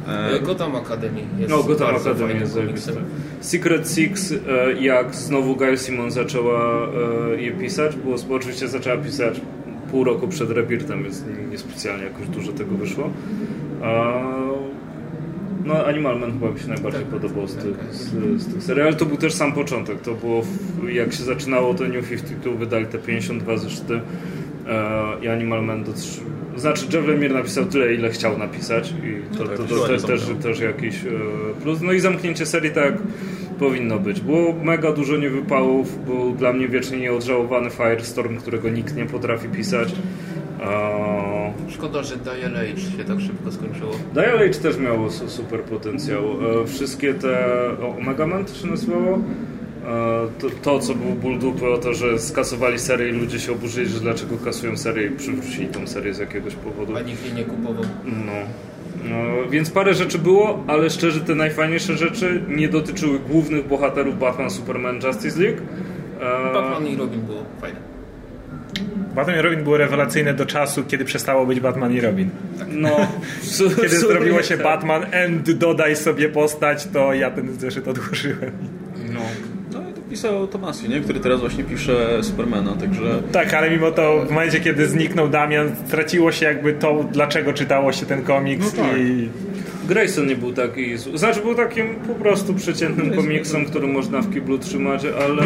E... 0.07 0.39
Gotham 0.39 0.75
Academy 0.75 1.21
jest 1.39 1.49
No, 1.49 1.63
Gotham 1.63 1.95
Academy 1.95 2.33
jest 2.33 2.53
zajebiste. 2.53 2.91
Secret 3.41 3.89
Six, 3.89 4.31
e, 4.31 4.81
jak 4.81 5.15
znowu 5.15 5.55
Gail 5.55 5.77
Simon 5.77 6.11
zaczęła 6.11 6.87
e, 7.33 7.41
je 7.41 7.51
pisać, 7.51 7.95
było, 7.95 8.15
oczywiście 8.29 8.67
zaczęła 8.67 8.97
pisać 8.97 9.41
pół 9.91 10.03
roku 10.03 10.27
przed 10.27 10.49
Rebirthem, 10.49 11.03
więc 11.03 11.23
niespecjalnie 11.51 12.03
jakoś 12.03 12.27
dużo 12.27 12.51
tego 12.51 12.75
wyszło. 12.75 13.09
No 15.65 15.85
Animal 15.85 16.19
Man 16.19 16.31
chyba 16.31 16.51
mi 16.51 16.59
się 16.59 16.67
najbardziej 16.67 17.01
tak, 17.01 17.09
podobał 17.09 17.47
z 17.47 17.55
tych, 17.55 17.93
z, 17.93 18.41
z 18.41 18.53
tych 18.53 18.63
serii, 18.63 18.83
ale 18.83 18.93
to 18.93 19.05
był 19.05 19.17
też 19.17 19.33
sam 19.33 19.53
początek. 19.53 20.01
To 20.01 20.13
było, 20.13 20.41
w, 20.41 20.89
jak 20.89 21.13
się 21.13 21.23
zaczynało 21.23 21.73
to 21.73 21.83
New 21.83 22.09
52, 22.09 22.55
wydali 22.55 22.85
te 22.85 22.97
52 22.97 23.57
zeszyty 23.57 24.01
e, 24.67 25.25
i 25.25 25.27
Animal 25.27 25.63
Man 25.63 25.83
do, 25.83 25.91
znaczy 26.55 26.85
Jeff 26.93 27.07
Lemire 27.07 27.33
napisał 27.33 27.65
tyle, 27.65 27.93
ile 27.93 28.09
chciał 28.09 28.37
napisać 28.37 28.93
i 29.03 29.37
to, 29.37 29.43
no 29.43 29.49
tak, 29.49 29.57
to, 29.57 29.63
to, 29.63 29.87
to 29.87 30.07
też, 30.07 30.21
też 30.43 30.59
jakiś 30.59 30.95
e, 30.95 31.09
plus. 31.63 31.81
No 31.81 31.91
i 31.91 31.99
zamknięcie 31.99 32.45
serii 32.45 32.71
tak 32.71 32.93
powinno 33.59 33.99
być. 33.99 34.21
Było 34.21 34.53
mega 34.63 34.91
dużo 34.91 35.17
niewypałów, 35.17 36.05
był 36.05 36.31
dla 36.31 36.53
mnie 36.53 36.67
wiecznie 36.67 36.97
nieodżałowany 36.97 37.69
Firestorm, 37.69 38.37
którego 38.37 38.69
nikt 38.69 38.95
nie 38.95 39.05
potrafi 39.05 39.47
pisać. 39.47 39.95
Szkoda, 41.69 42.03
że 42.03 42.17
Dial 42.17 42.57
Age 42.57 42.81
się 42.97 43.03
tak 43.07 43.19
szybko 43.19 43.51
skończyło. 43.51 43.91
Dial 44.13 44.37
Age 44.37 44.59
też 44.59 44.77
miało 44.77 45.09
super 45.09 45.61
potencjał. 45.61 46.23
E, 46.63 46.67
wszystkie 46.67 47.13
te... 47.13 47.47
O, 47.81 47.97
Omega 47.97 48.27
Man 48.27 48.45
to 48.45 48.53
się 48.53 48.67
nazywało? 48.67 49.19
to, 50.39 50.47
to, 50.61 50.79
co 50.79 50.95
było 50.95 51.15
ból 51.15 51.39
dupy 51.39 51.69
o 51.69 51.77
to, 51.77 51.93
że 51.93 52.19
skasowali 52.19 52.79
serię 52.79 53.09
i 53.09 53.11
ludzie 53.11 53.39
się 53.39 53.51
oburzyli, 53.51 53.89
że 53.89 53.99
dlaczego 53.99 54.37
kasują 54.37 54.77
serię 54.77 55.07
i 55.07 55.11
przywrócili 55.11 55.67
tą 55.67 55.87
serię 55.87 56.13
z 56.13 56.19
jakiegoś 56.19 56.55
powodu. 56.55 56.97
A 56.97 57.01
nikt 57.01 57.25
jej 57.25 57.33
nie 57.33 57.43
kupował. 57.43 57.83
No. 58.05 58.33
no. 59.03 59.49
Więc 59.49 59.69
parę 59.69 59.93
rzeczy 59.93 60.19
było, 60.19 60.63
ale 60.67 60.89
szczerze 60.89 61.19
te 61.19 61.35
najfajniejsze 61.35 61.97
rzeczy 61.97 62.41
nie 62.47 62.69
dotyczyły 62.69 63.19
głównych 63.19 63.67
bohaterów 63.67 64.19
Batman, 64.19 64.49
Superman, 64.49 64.99
Justice 65.03 65.39
League. 65.39 65.61
Batman 66.53 66.87
i 66.87 66.95
Robin 66.95 67.21
było 67.21 67.43
fajne. 67.61 67.90
Batman 69.15 69.39
i 69.39 69.41
Robin 69.41 69.63
było 69.63 69.77
rewelacyjne 69.77 70.33
do 70.33 70.45
czasu, 70.45 70.83
kiedy 70.83 71.05
przestało 71.05 71.45
być 71.45 71.59
Batman 71.59 71.93
i 71.93 72.01
Robin. 72.01 72.29
No, 72.67 73.07
kiedy 73.81 73.99
zrobiło 73.99 74.43
się 74.43 74.57
Batman 74.57 75.05
and 75.25 75.51
dodaj 75.51 75.95
sobie 75.95 76.29
postać, 76.29 76.87
to 76.93 77.13
ja 77.13 77.31
ten 77.31 77.59
zeszyt 77.59 77.87
odłożyłem. 77.87 78.51
No. 79.13 79.19
No 79.73 79.89
i 79.89 79.93
to 79.93 80.01
pisał 80.01 80.47
Tomasi, 80.47 80.89
nie? 80.89 81.01
który 81.01 81.19
teraz 81.19 81.39
właśnie 81.39 81.63
pisze 81.63 82.23
Supermana, 82.23 82.75
także... 82.75 83.21
Tak, 83.31 83.53
ale 83.53 83.69
mimo 83.69 83.91
to 83.91 84.25
w 84.25 84.29
momencie, 84.29 84.59
kiedy 84.59 84.87
zniknął 84.87 85.29
Damian, 85.29 85.71
straciło 85.87 86.31
się 86.31 86.45
jakby 86.45 86.73
to, 86.73 87.05
dlaczego 87.11 87.53
czytało 87.53 87.91
się 87.91 88.05
ten 88.05 88.23
komiks 88.23 88.77
no 88.77 88.83
tak. 88.83 88.97
i... 88.97 89.29
Grayson 89.91 90.27
nie 90.27 90.35
był 90.35 90.53
taki. 90.53 90.97
Znaczy 90.97 91.41
był 91.41 91.55
takim 91.55 91.95
po 91.95 92.15
prostu 92.15 92.53
przeciętnym 92.53 93.13
komiksem, 93.13 93.65
który 93.65 93.87
można 93.87 94.21
w 94.21 94.33
kiblu 94.33 94.57
trzymać, 94.57 95.05
ale, 95.05 95.43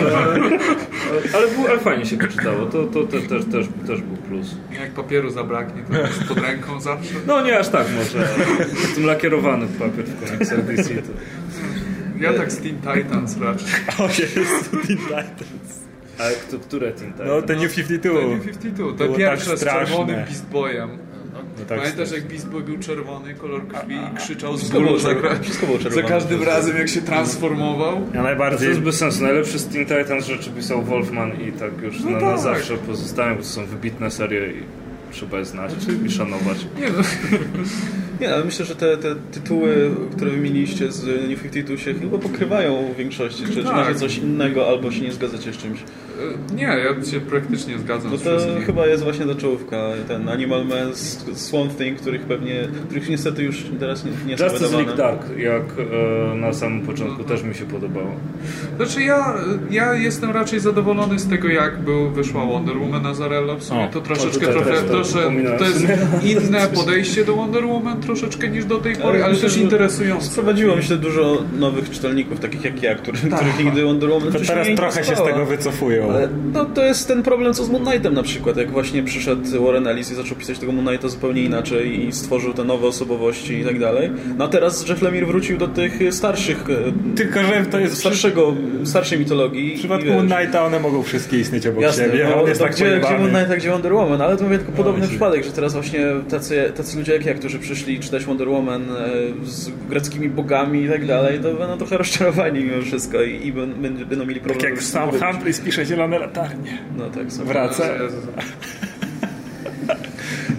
ale, 1.33 1.47
był, 1.47 1.67
ale 1.69 1.79
fajnie 1.79 2.05
się 2.05 2.17
go 2.17 2.27
czytało. 2.27 2.65
To, 2.65 2.83
to, 2.83 3.03
to 3.03 3.19
też, 3.19 3.45
też, 3.51 3.65
też 3.87 4.01
był 4.01 4.17
plus. 4.17 4.55
Jak 4.79 4.91
papieru 4.91 5.29
zabraknie, 5.29 5.83
to 5.91 6.01
jest 6.01 6.23
pod 6.23 6.37
ręką 6.37 6.81
zawsze. 6.81 7.13
No 7.27 7.41
nie 7.45 7.59
aż 7.59 7.69
tak 7.69 7.87
może. 7.97 8.27
Tym 8.95 9.05
lakierowany 9.05 9.67
papier 9.67 10.05
w 10.05 10.25
komiksach 10.25 10.65
DC. 10.65 10.89
To... 10.89 11.11
Ja 12.19 12.33
tak 12.33 12.51
z 12.51 12.57
Teen 12.57 12.77
Titans 12.77 13.37
raczej. 13.41 13.67
O, 13.99 14.07
jest 14.07 14.71
Teen 14.71 14.97
Titans. 14.97 15.85
Ale 16.19 16.35
to, 16.51 16.59
które 16.59 16.91
Teen 16.91 17.11
Titans? 17.11 17.29
No, 17.29 17.41
ten 17.41 17.59
New 17.59 17.75
52. 17.75 18.19
Ten 18.19 18.29
New 18.29 18.45
52. 18.45 18.93
To 18.97 19.13
pierwsze 19.13 19.49
tak 19.49 19.59
z 19.59 19.63
czerwonym 19.63 20.15
Beast 20.15 20.49
Boyem. 20.49 21.04
No 21.59 21.65
tak 21.65 21.79
Pamiętasz 21.79 22.11
jak 22.11 22.27
Beast 22.27 22.49
Boy 22.49 22.63
był 22.63 22.77
czerwony, 22.77 23.33
kolor 23.33 23.67
krwi 23.67 23.95
i 23.95 24.17
krzyczał 24.17 24.57
z 24.57 24.69
bólu 24.69 24.99
za, 24.99 25.09
za 25.89 26.03
każdym 26.03 26.43
razem 26.43 26.77
jak 26.77 26.89
się 26.89 27.01
transformował? 27.01 28.01
Ja 28.13 28.23
najbardziej... 28.23 28.59
To 28.59 28.65
jest 28.65 28.79
bez 28.79 28.97
sensu. 28.97 29.23
Najlepszy 29.23 29.59
z 29.59 29.67
Teen 29.67 29.85
Titans 29.85 30.25
rzeczy 30.25 30.49
pisał 30.49 30.83
Wolfman 30.83 31.41
i 31.41 31.51
tak 31.51 31.81
już 31.81 31.99
no 31.99 32.11
na, 32.11 32.19
tak. 32.19 32.29
na 32.29 32.37
zawsze 32.37 32.77
pozostają, 32.77 33.35
bo 33.35 33.41
to 33.41 33.47
są 33.47 33.65
wybitne 33.65 34.11
serie 34.11 34.51
i 34.51 34.63
trzeba 35.11 35.39
je 35.39 35.45
znać 35.45 35.71
znaczy, 35.71 35.99
i 36.05 36.11
szanować. 36.11 36.67
Nie, 36.79 36.89
no. 36.89 37.03
nie, 38.21 38.33
ale 38.33 38.45
myślę, 38.45 38.65
że 38.65 38.75
te, 38.75 38.97
te 38.97 39.15
tytuły, 39.15 39.91
które 40.15 40.31
wymieniliście 40.31 40.91
z 40.91 41.29
New 41.29 41.41
52 41.41 41.77
się 41.77 41.93
chyba 41.93 42.17
pokrywają 42.17 42.93
w 42.93 42.97
większości. 42.97 43.43
Czy, 43.43 43.55
tak. 43.55 43.65
czy 43.65 43.71
macie 43.71 43.95
coś 43.95 44.17
innego 44.17 44.67
albo 44.67 44.91
się 44.91 45.01
nie 45.01 45.11
zgadzacie 45.11 45.53
z 45.53 45.57
czymś? 45.57 45.79
Nie, 46.55 46.63
ja 46.63 47.05
się 47.11 47.19
praktycznie 47.19 47.79
zgadzam 47.79 48.11
Bo 48.11 48.17
to 48.17 48.29
chyba 48.65 48.87
jest 48.87 49.03
właśnie 49.03 49.25
ta 49.25 49.35
czołówka, 49.35 49.77
ten 50.07 50.29
Animal 50.29 50.65
Man, 50.65 50.95
Swamp 51.33 51.77
Thing, 51.77 51.99
których 51.99 52.21
pewnie, 52.21 52.67
których 52.85 53.09
niestety 53.09 53.43
już 53.43 53.65
teraz 53.79 54.05
nie, 54.05 54.11
nie 54.25 54.37
są 54.37 54.43
Justice 54.43 54.77
League 54.77 54.95
Dark, 54.97 55.37
jak 55.37 55.63
e, 56.33 56.35
na 56.35 56.53
samym 56.53 56.81
początku 56.81 57.23
też 57.23 57.43
mi 57.43 57.55
się 57.55 57.65
podobało. 57.65 58.11
Znaczy 58.77 59.03
ja, 59.03 59.35
ja 59.71 59.93
jestem 59.93 60.31
raczej 60.31 60.59
zadowolony 60.59 61.19
z 61.19 61.27
tego, 61.27 61.47
jak 61.47 61.79
był, 61.79 62.09
wyszła 62.09 62.45
Wonder 62.45 62.77
Woman 62.77 63.03
Nazarella. 63.03 63.55
W 63.55 63.63
sumie 63.63 63.85
o, 63.85 63.87
to 63.87 64.01
troszeczkę 64.01 64.47
trochę, 64.47 64.81
trosze, 64.81 65.31
to 65.57 65.65
jest 65.65 65.85
inne 66.33 66.67
podejście 66.67 67.25
do 67.25 67.35
Wonder 67.35 67.65
Woman 67.65 68.01
troszeczkę 68.01 68.49
niż 68.49 68.65
do 68.65 68.77
tej 68.77 68.95
pory, 68.95 69.17
ale, 69.17 69.25
ale 69.25 69.35
też 69.35 69.57
interesujące. 69.57 70.27
Sprowadziło 70.27 70.75
myślę 70.75 70.97
dużo 70.97 71.43
nowych 71.59 71.89
czytelników, 71.89 72.39
takich 72.39 72.63
jak 72.63 72.83
ja, 72.83 72.95
który, 72.95 73.17
tak. 73.17 73.39
których 73.39 73.65
nigdy 73.65 73.83
Wonder 73.83 74.09
Woman 74.09 74.33
to 74.33 74.39
teraz 74.39 74.67
trochę 74.75 75.03
się 75.03 75.15
z 75.15 75.23
tego 75.23 75.45
Ale 76.09 76.29
no, 76.53 76.65
to 76.65 76.85
jest 76.85 77.07
ten 77.07 77.23
problem, 77.23 77.53
co 77.53 77.63
z 77.63 77.69
Moon 77.69 77.85
Knightem 77.85 78.13
na 78.13 78.23
przykład. 78.23 78.57
Jak 78.57 78.71
właśnie 78.71 79.03
przyszedł 79.03 79.65
Warren 79.65 79.87
Ellis 79.87 80.11
i 80.11 80.15
zaczął 80.15 80.37
pisać 80.37 80.59
tego 80.59 80.71
Moon 80.71 80.87
Knighta 80.87 81.07
zupełnie 81.07 81.43
inaczej 81.43 82.07
i 82.07 82.11
stworzył 82.11 82.53
te 82.53 82.63
nowe 82.63 82.87
osobowości 82.87 83.53
i 83.53 83.65
tak 83.65 83.79
dalej. 83.79 84.11
No 84.37 84.45
a 84.45 84.47
teraz 84.47 84.89
Jeff 84.89 85.01
Lemire 85.01 85.25
wrócił 85.25 85.57
do 85.57 85.67
tych 85.67 85.99
starszych... 86.11 86.65
E, 86.69 87.15
Tylko, 87.15 87.43
że 87.43 87.65
to 87.71 87.79
jest... 87.79 87.97
Starszego, 87.97 88.53
starszej 88.83 89.19
mitologii. 89.19 89.75
W 89.75 89.79
przypadku 89.79 90.07
Moon 90.07 90.29
Knighta 90.29 90.65
one 90.65 90.79
mogą 90.79 91.03
wszystkie 91.03 91.39
istnieć 91.39 91.67
obok 91.67 91.81
Jasne, 91.81 92.05
siebie. 92.05 92.27
No, 92.29 92.41
on 92.41 92.47
jest 92.47 92.61
tak 92.61 92.71
gdzie, 92.71 92.99
gdzie 92.99 93.17
Moon 93.17 93.29
Knight, 93.29 93.55
gdzie 93.57 93.71
Wonder 93.71 93.93
Woman, 93.93 94.21
ale 94.21 94.37
to 94.37 94.43
mówię 94.43 94.57
tylko 94.57 94.71
podobny 94.71 95.01
no, 95.01 95.07
przypadek, 95.07 95.43
że 95.43 95.51
teraz 95.51 95.73
właśnie 95.73 96.05
tacy, 96.29 96.71
tacy 96.77 96.97
ludzie 96.97 97.13
jak 97.13 97.25
ja, 97.25 97.33
którzy 97.33 97.59
przyszli 97.59 97.99
czytać 97.99 98.25
Wonder 98.25 98.49
Woman 98.49 98.81
e, 98.81 99.45
z 99.45 99.69
greckimi 99.89 100.29
bogami 100.29 100.83
i 100.83 100.89
tak 100.89 101.05
dalej, 101.05 101.39
to 101.39 101.53
będą 101.53 101.77
trochę 101.77 101.97
rozczarowani 102.03 102.63
mimo 102.63 102.81
wszystko 102.81 103.21
i, 103.21 103.47
i 103.47 103.53
będą 104.05 104.25
mieli 104.25 104.39
problem. 104.39 104.61
Tak 104.61 104.69
jak 104.69 104.83
sam 104.83 105.11
Humphreys 105.11 105.59
pisze 105.59 105.85
zielone 105.95 106.19
latarnie. 106.19 106.77
No 106.97 107.09
tak, 107.09 107.27
Wraca. 107.27 107.83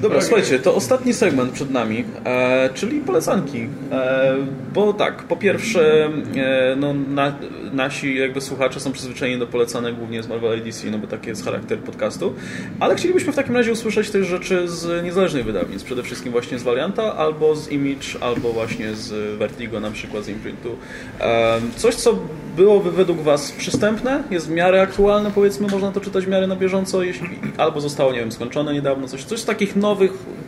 Dobra, 0.06 0.18
okay. 0.18 0.28
słuchajcie, 0.28 0.58
to 0.58 0.74
ostatni 0.74 1.14
segment 1.14 1.52
przed 1.52 1.70
nami, 1.70 2.04
e, 2.24 2.70
czyli 2.74 3.00
polecanki. 3.00 3.68
E, 3.92 4.34
bo 4.74 4.92
tak, 4.92 5.22
po 5.22 5.36
pierwsze, 5.36 6.10
e, 6.36 6.76
no, 6.76 6.94
na, 6.94 7.36
nasi 7.72 8.16
jakby 8.16 8.40
słuchacze 8.40 8.80
są 8.80 8.92
przyzwyczajeni 8.92 9.38
do 9.38 9.46
polecanek 9.46 9.94
głównie 9.94 10.22
z 10.22 10.28
Marvel 10.28 10.64
DC, 10.64 10.90
no 10.90 10.98
bo 10.98 11.06
taki 11.06 11.28
jest 11.28 11.44
charakter 11.44 11.78
podcastu, 11.78 12.34
ale 12.80 12.96
chcielibyśmy 12.96 13.32
w 13.32 13.36
takim 13.36 13.56
razie 13.56 13.72
usłyszeć 13.72 14.10
też 14.10 14.26
rzeczy 14.26 14.68
z 14.68 15.04
niezależnych 15.04 15.44
wydawnictw, 15.44 15.86
przede 15.86 16.02
wszystkim 16.02 16.32
właśnie 16.32 16.58
z 16.58 16.62
Valianta, 16.62 17.16
albo 17.16 17.56
z 17.56 17.72
Image, 17.72 18.06
albo 18.20 18.52
właśnie 18.52 18.94
z 18.94 19.38
Vertigo, 19.38 19.80
na 19.80 19.90
przykład 19.90 20.24
z 20.24 20.28
Imprintu. 20.28 20.76
E, 21.20 21.60
coś, 21.76 21.94
co 21.94 22.18
byłoby 22.56 22.90
według 22.90 23.20
Was 23.20 23.52
przystępne, 23.52 24.22
jest 24.30 24.48
w 24.48 24.50
miarę 24.50 24.82
aktualne, 24.82 25.30
powiedzmy, 25.34 25.68
można 25.68 25.92
to 25.92 26.00
czytać 26.00 26.26
w 26.26 26.28
miarę 26.28 26.46
na 26.46 26.56
bieżąco, 26.56 27.02
jeśli, 27.02 27.28
albo 27.56 27.80
zostało, 27.80 28.12
nie 28.12 28.20
wiem, 28.20 28.32
skończone 28.32 28.74
niedawno, 28.74 29.08
coś, 29.08 29.24
coś 29.24 29.40
z 29.40 29.44
takich 29.44 29.76
nowych, 29.76 29.95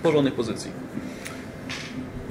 porządnych 0.02 0.34
pozycji. 0.34 0.70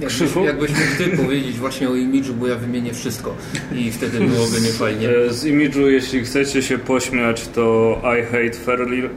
Jakbyś, 0.00 0.20
jakbyś 0.44 0.70
mógł 0.70 1.10
ty 1.10 1.16
powiedzieć 1.16 1.56
właśnie 1.56 1.88
o 1.88 1.94
imidżu, 1.94 2.34
bo 2.34 2.46
ja 2.46 2.56
wymienię 2.56 2.94
wszystko 2.94 3.34
i 3.74 3.90
wtedy 3.92 4.20
byłoby 4.20 4.60
niefajnie. 4.60 5.08
E, 5.08 5.32
z 5.32 5.44
imidżu, 5.44 5.90
jeśli 5.90 6.20
chcecie 6.20 6.62
się 6.62 6.78
pośmiać, 6.78 7.48
to 7.48 7.96
I 8.02 8.22
Hate 8.22 8.58
Fairly... 8.64 9.10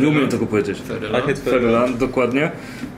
Nie 0.00 0.08
umiem 0.08 0.28
tego 0.28 0.46
powiedzieć. 0.46 0.82
I 1.10 1.12
Hate 1.12 1.34
Fairyland, 1.34 1.96
dokładnie. 1.96 2.50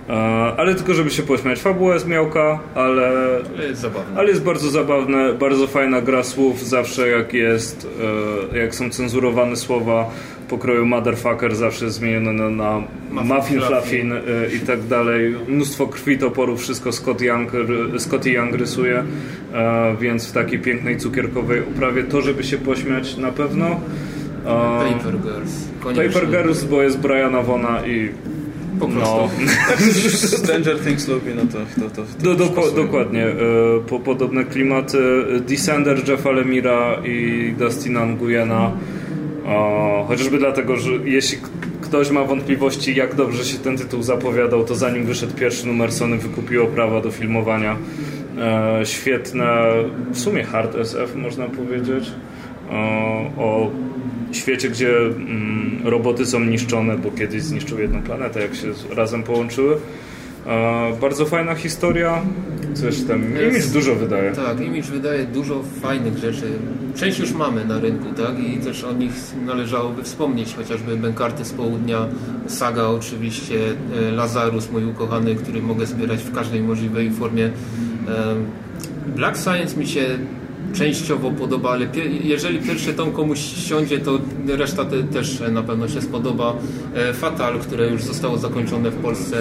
E, 0.09 0.13
ale 0.57 0.75
tylko 0.75 0.95
żeby 0.95 1.11
się 1.11 1.23
pośmiać. 1.23 1.61
Fabuła 1.61 1.95
jest 1.95 2.07
miałka, 2.07 2.61
ale, 2.75 3.09
ale 3.55 3.67
jest 3.67 3.81
zabawne. 3.81 4.19
Ale 4.19 4.29
jest 4.29 4.43
bardzo 4.43 4.71
zabawne, 4.71 5.33
bardzo 5.33 5.67
fajna 5.67 6.01
gra 6.01 6.23
słów, 6.23 6.69
zawsze 6.69 7.09
jak 7.09 7.35
jest, 7.35 7.89
e, 8.53 8.59
jak 8.59 8.75
są 8.75 8.91
cenzurowane 8.91 9.57
słowa 9.57 10.11
pokroju 10.55 10.87
motherfucker 10.87 11.57
zawsze 11.57 11.91
zmienione 11.91 12.33
na, 12.33 12.51
na 12.51 13.23
muffin, 13.23 13.61
fluffin 13.61 14.13
y, 14.13 14.21
i 14.57 14.67
tak 14.67 14.83
dalej. 14.83 15.35
Mnóstwo 15.49 15.87
krwi, 15.87 16.19
toporów, 16.19 16.61
wszystko 16.61 16.93
Scott 16.93 17.21
Young, 17.21 17.53
Scotty 17.99 18.31
Young 18.31 18.55
rysuje, 18.55 19.05
e, 19.53 19.97
więc 20.01 20.27
w 20.27 20.33
takiej 20.33 20.59
pięknej 20.59 20.97
cukierkowej 20.97 21.63
uprawie 21.63 22.05
to, 22.05 22.23
żeby 22.23 22.45
się 22.45 22.59
pośmiać 22.59 23.17
na 23.17 23.33
pewno. 23.33 23.67
E, 23.67 23.79
Paper 24.93 25.19
Girls. 25.21 25.53
Koniecznie. 25.81 26.09
Paper 26.09 26.31
Girls, 26.31 26.65
bo 26.65 26.83
jest 26.83 26.99
Briana 26.99 27.43
Vona 27.43 27.87
i 27.87 28.09
po 28.81 28.89
prostu. 28.89 29.17
No. 29.17 29.29
Stranger 30.39 30.81
Things 30.81 31.09
lubi, 31.09 31.35
no 31.37 31.43
to, 31.43 31.59
to, 31.81 31.91
to, 31.91 32.03
to 32.03 32.23
Do, 32.23 32.35
do, 32.35 32.83
Dokładnie. 32.85 33.27
E, 33.27 33.35
po, 33.89 34.01
podobne 34.01 34.45
klimaty. 34.45 34.99
Descender 35.49 36.09
Jeffa 36.09 36.31
Lemira 36.31 36.97
i 37.05 37.55
Dustina 37.59 38.07
Nguyena 38.07 38.73
o, 39.47 40.05
chociażby 40.09 40.39
dlatego, 40.39 40.77
że 40.77 40.91
jeśli 41.05 41.39
ktoś 41.81 42.11
ma 42.11 42.25
wątpliwości, 42.25 42.95
jak 42.95 43.15
dobrze 43.15 43.45
się 43.45 43.59
ten 43.59 43.77
tytuł 43.79 44.03
zapowiadał, 44.03 44.65
to 44.65 44.75
zanim 44.75 45.05
wyszedł 45.05 45.35
pierwszy 45.35 45.67
numer, 45.67 45.93
Sony 45.93 46.19
wykupiło 46.19 46.67
prawa 46.67 47.01
do 47.01 47.11
filmowania. 47.11 47.77
E, 48.39 48.87
świetne, 48.87 49.47
w 50.13 50.19
sumie 50.19 50.45
hard 50.45 50.77
SF 50.77 51.17
można 51.17 51.45
powiedzieć, 51.47 52.11
o 53.39 53.71
świecie, 54.33 54.69
gdzie 54.69 54.99
mm, 54.99 55.81
roboty 55.85 56.27
są 56.27 56.41
niszczone, 56.41 56.99
bo 56.99 57.11
kiedyś 57.11 57.43
zniszczył 57.43 57.79
jedną 57.79 58.03
planetę, 58.03 58.41
jak 58.41 58.55
się 58.55 58.67
razem 58.91 59.23
połączyły. 59.23 59.77
E, 60.47 60.97
bardzo 61.01 61.27
fajna 61.27 61.55
historia. 61.55 62.23
Coś 62.75 63.03
tam. 63.03 63.23
Image 63.23 63.67
dużo 63.73 63.95
wydaje. 63.95 64.33
Tak, 64.33 64.61
Image 64.61 64.91
wydaje 64.91 65.25
dużo 65.25 65.63
fajnych 65.83 66.19
rzeczy. 66.19 66.47
Część 66.97 67.19
już 67.19 67.33
mamy 67.33 67.65
na 67.65 67.81
rynku, 67.81 68.05
tak? 68.17 68.39
I 68.39 68.59
też 68.59 68.85
o 68.85 68.93
nich 68.93 69.13
należałoby 69.47 70.03
wspomnieć, 70.03 70.55
chociażby 70.55 70.97
Benkarty 70.97 71.45
z 71.45 71.53
południa, 71.53 72.07
Saga 72.47 72.87
oczywiście, 72.87 73.55
e, 74.09 74.11
Lazarus, 74.11 74.71
mój 74.71 74.85
ukochany, 74.85 75.35
który 75.35 75.63
mogę 75.63 75.87
zbierać 75.87 76.21
w 76.21 76.35
każdej 76.35 76.63
możliwej 76.63 77.11
formie. 77.11 77.45
E, 77.45 77.51
Black 79.17 79.37
Science 79.39 79.77
mi 79.77 79.87
się 79.87 80.05
częściowo 80.73 81.31
podoba, 81.31 81.71
ale 81.71 81.87
jeżeli 82.23 82.59
pierwszy 82.59 82.95
tom 82.95 83.13
komuś 83.13 83.39
siądzie, 83.41 83.99
to 83.99 84.19
reszta 84.47 84.85
te, 84.85 85.03
też 85.03 85.43
na 85.53 85.63
pewno 85.63 85.89
się 85.89 86.03
spodoba. 86.03 86.57
Fatal, 87.13 87.59
które 87.59 87.89
już 87.89 88.03
zostało 88.03 88.39
zakończone 88.39 88.91
w 88.91 88.97
Polsce, 88.97 89.37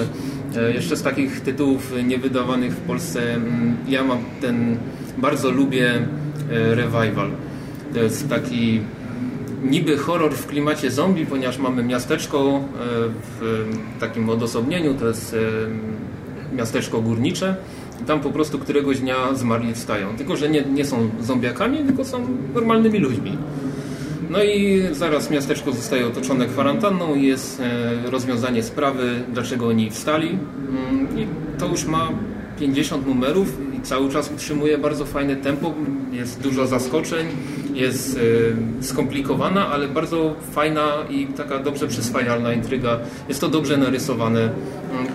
jeszcze 0.62 0.98
z 0.98 1.04
takich 1.04 1.42
tytułów 1.42 1.94
niewydawanych 2.04 2.74
w 2.74 2.80
Polsce, 2.80 3.34
mm, 3.34 3.78
ja 3.88 4.04
mam 4.04 4.18
ten, 4.42 4.78
bardzo 5.18 5.52
lubię 5.52 5.92
e, 6.52 6.76
Revival. 6.76 7.30
To 7.94 8.00
jest 8.00 8.30
taki 8.30 8.82
niby 9.64 9.98
horror 9.98 10.34
w 10.34 10.48
klimacie 10.48 10.92
zombie, 10.92 11.26
ponieważ 11.26 11.58
mamy 11.58 11.84
miasteczko 11.84 12.62
w 13.40 13.66
takim 14.00 14.30
odosobnieniu, 14.30 14.94
to 14.94 15.08
jest 15.08 15.36
miasteczko 16.56 17.02
górnicze. 17.02 17.56
Tam 18.08 18.20
po 18.20 18.30
prostu 18.30 18.60
któregoś 18.60 19.00
dnia 19.00 19.34
zmarli 19.34 19.74
wstają. 19.74 20.18
Tylko, 20.18 20.36
że 20.36 20.50
nie, 20.50 20.62
nie 20.62 20.86
są 20.86 21.10
zombiakami, 21.22 21.78
tylko 21.78 22.06
są 22.06 22.28
normalnymi 22.54 23.00
ludźmi. 23.00 23.38
No 24.34 24.44
i 24.44 24.82
zaraz 24.92 25.30
miasteczko 25.30 25.72
zostaje 25.72 26.08
otoczone 26.08 26.46
kwarantanną 26.46 27.16
i 27.16 27.24
jest 27.24 27.60
e, 27.60 28.12
rozwiązanie 28.12 28.64
sprawy, 28.64 29.24
dlaczego 29.34 29.68
oni 29.68 29.92
wstali. 29.92 30.30
Mm, 30.30 31.20
I 31.20 31.28
to 31.60 31.68
już 31.68 31.86
ma 31.86 32.10
50 32.60 33.08
numerów 33.08 33.58
i 33.78 33.82
cały 33.82 34.12
czas 34.12 34.32
utrzymuje 34.32 34.78
bardzo 34.78 35.06
fajne 35.06 35.36
tempo. 35.36 35.74
Jest 36.12 36.42
dużo 36.42 36.68
zaskoczeń, 36.68 37.28
jest 37.74 38.20
e, 38.82 38.84
skomplikowana, 38.84 39.68
ale 39.68 39.88
bardzo 39.88 40.36
fajna 40.52 40.88
i 41.10 41.28
taka 41.28 41.60
dobrze 41.60 41.88
przyswajalna 41.88 42.54
intryga. 42.54 43.00
Jest 43.30 43.42
to 43.42 43.50
dobrze 43.50 43.78
narysowane. 43.78 44.42
Mm, 44.42 45.08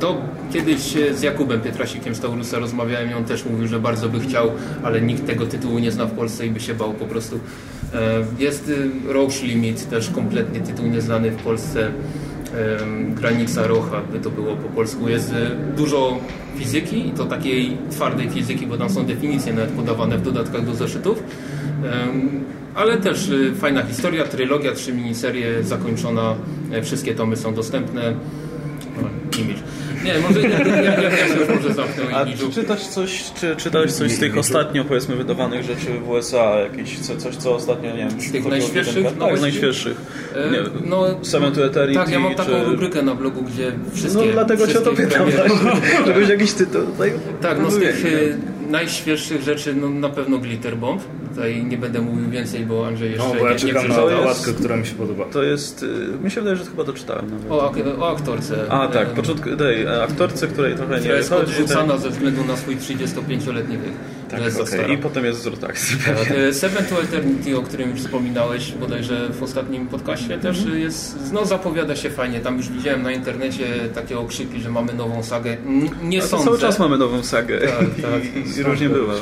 to 0.00 0.16
kiedyś 0.52 0.80
z 1.14 1.22
Jakubem 1.22 1.60
Pietrasikiem 1.60 2.14
z 2.14 2.20
Taurusa 2.20 2.58
rozmawiałem 2.58 3.10
i 3.10 3.14
on 3.14 3.24
też 3.24 3.44
mówił, 3.44 3.68
że 3.68 3.80
bardzo 3.80 4.08
by 4.08 4.20
chciał, 4.20 4.50
ale 4.82 5.00
nikt 5.00 5.26
tego 5.26 5.46
tytułu 5.46 5.78
nie 5.78 5.92
zna 5.92 6.06
w 6.06 6.12
Polsce 6.12 6.46
i 6.46 6.50
by 6.50 6.60
się 6.60 6.74
bał 6.74 6.94
po 6.94 7.04
prostu. 7.04 7.40
E, 7.96 8.24
jest 8.38 8.68
y, 8.68 9.12
Roche 9.12 9.46
Limit, 9.46 9.88
też 9.88 10.10
kompletnie 10.10 10.60
tytuł 10.60 10.86
nieznany 10.86 11.30
w 11.30 11.36
Polsce. 11.36 11.90
Granica 13.14 13.66
Rocha, 13.66 14.00
by 14.12 14.20
to 14.20 14.30
było 14.30 14.56
po 14.56 14.68
polsku. 14.68 15.08
Jest 15.08 15.32
y, 15.32 15.34
dużo 15.76 16.18
fizyki 16.56 17.08
i 17.08 17.10
to 17.10 17.24
takiej 17.24 17.76
twardej 17.90 18.30
fizyki, 18.30 18.66
bo 18.66 18.78
tam 18.78 18.90
są 18.90 19.04
definicje 19.04 19.52
nawet 19.52 19.70
podawane 19.70 20.18
w 20.18 20.22
dodatkach 20.22 20.66
do 20.66 20.74
zeszytów. 20.74 21.22
Ale 22.76 22.96
też 22.96 23.28
y, 23.28 23.54
fajna 23.54 23.82
historia, 23.82 24.24
trylogia, 24.24 24.72
trzy 24.72 24.92
miniserie 24.92 25.62
zakończona, 25.62 26.34
e, 26.72 26.82
wszystkie 26.82 27.14
tomy 27.14 27.36
są 27.36 27.54
dostępne. 27.54 28.14
Image. 29.38 29.60
Nie, 30.06 30.18
może 30.20 30.48
ja, 30.48 30.58
ja, 30.58 30.82
ja, 30.82 31.10
ja 31.10 31.28
się 31.28 31.34
już 31.40 31.48
może 31.48 31.74
zamknę 31.74 32.04
A 32.14 32.26
czy 32.26 32.50
czytałeś 32.50 32.82
coś, 32.82 33.32
czy 33.40 33.56
czytałeś 33.56 33.92
coś 33.92 34.12
z 34.12 34.18
tych 34.18 34.38
ostatnio 34.38 34.84
powiedzmy 34.84 35.16
wydawanych 35.16 35.62
rzeczy 35.62 36.00
w 36.04 36.08
USA, 36.08 36.58
jakieś 36.60 36.98
coś, 36.98 37.36
co 37.36 37.54
ostatnio, 37.54 37.90
nie 37.90 37.98
wiem, 37.98 38.20
z 38.20 38.32
tych 38.32 38.46
najświeższych? 38.46 39.04
No 39.18 39.26
tak, 39.26 39.40
najświeższych. 39.40 39.96
E, 40.34 40.50
nie, 40.50 40.58
no, 40.84 41.04
Seven 41.22 41.52
to 41.52 41.66
Eternity. 41.66 42.00
Tak, 42.00 42.10
ja 42.10 42.20
mam 42.20 42.34
taką 42.34 42.50
czy... 42.50 42.64
rubrykę 42.64 43.02
na 43.02 43.14
blogu, 43.14 43.42
gdzie 43.42 43.72
wszystkie... 43.94 44.26
No 44.26 44.32
dlatego 44.32 44.66
cię 44.66 44.80
to 44.80 44.92
pytam, 44.92 45.28
żebyś 46.06 46.28
jakiś 46.28 46.52
tytuł... 46.52 46.82
Tak, 47.40 47.60
no 47.62 47.70
z 47.70 47.78
tych 47.78 48.04
e, 48.04 48.55
najświeższych 48.70 49.42
rzeczy 49.42 49.74
no, 49.74 49.90
na 49.90 50.08
pewno 50.08 50.38
Glitter 50.38 50.76
Bomb. 50.76 51.02
Tutaj 51.28 51.64
nie 51.64 51.78
będę 51.78 52.00
mówił 52.00 52.30
więcej, 52.30 52.66
bo 52.66 52.86
Andrzej 52.86 53.10
jeszcze 53.10 53.28
no, 53.28 53.34
bo 53.34 53.46
ja 53.46 53.52
nie, 53.52 53.58
czekam 53.58 53.82
nie 53.82 53.96
na 53.96 54.04
łatkę, 54.04 54.52
która 54.52 54.76
mi 54.76 54.86
się 54.86 54.94
podoba. 54.94 55.24
To 55.24 55.42
jest, 55.42 55.82
y, 55.82 55.86
mi 56.24 56.30
się 56.30 56.40
wydaje, 56.40 56.56
że 56.56 56.64
chyba 56.64 56.84
doczytałem 56.84 57.30
nawet. 57.30 57.50
O, 57.50 57.72
o 57.98 58.10
aktorce. 58.10 58.66
A 58.68 58.88
tak, 58.88 59.08
początku, 59.08 59.56
tej 59.56 59.88
aktorce, 59.88 60.46
której 60.46 60.74
trochę 60.74 61.00
nie 61.00 61.08
jest 61.08 61.32
odrzucana 61.32 61.98
ze 61.98 62.10
względu 62.10 62.44
na 62.44 62.56
swój 62.56 62.76
35-letni 62.76 63.78
wiek. 63.78 63.92
Tak, 64.30 64.40
okay. 64.60 64.94
I 64.94 64.98
potem 64.98 65.24
jest 65.24 65.42
zwrot 65.42 65.64
akcji. 65.64 65.96
Seven 66.52 66.84
to 66.84 67.02
Eternity, 67.02 67.58
o 67.58 67.62
którym 67.62 67.90
już 67.90 68.00
wspominałeś 68.00 68.72
bodajże 68.72 69.28
w 69.28 69.42
ostatnim 69.42 69.86
podcaście 69.86 70.38
też 70.38 70.58
mm 70.58 70.72
-hmm. 70.72 70.78
jest, 70.78 71.18
no 71.32 71.44
zapowiada 71.44 71.96
się 71.96 72.10
fajnie. 72.10 72.40
Tam 72.40 72.56
już 72.56 72.68
widziałem 72.68 73.02
na 73.02 73.12
internecie 73.12 73.64
takie 73.94 74.18
okrzyki, 74.18 74.60
że 74.60 74.70
mamy 74.70 74.94
nową 74.94 75.22
sagę. 75.22 75.56
Nie 76.02 76.22
sądzę. 76.22 76.44
Cały 76.44 76.58
czas 76.58 76.78
mamy 76.78 76.98
nową 76.98 77.22
sagę. 77.22 77.60
Tak, 77.60 77.78
tak. 78.02 78.24
I, 78.24 78.50
I 78.60 78.62
różnie 78.62 78.88
bywa. 78.88 79.12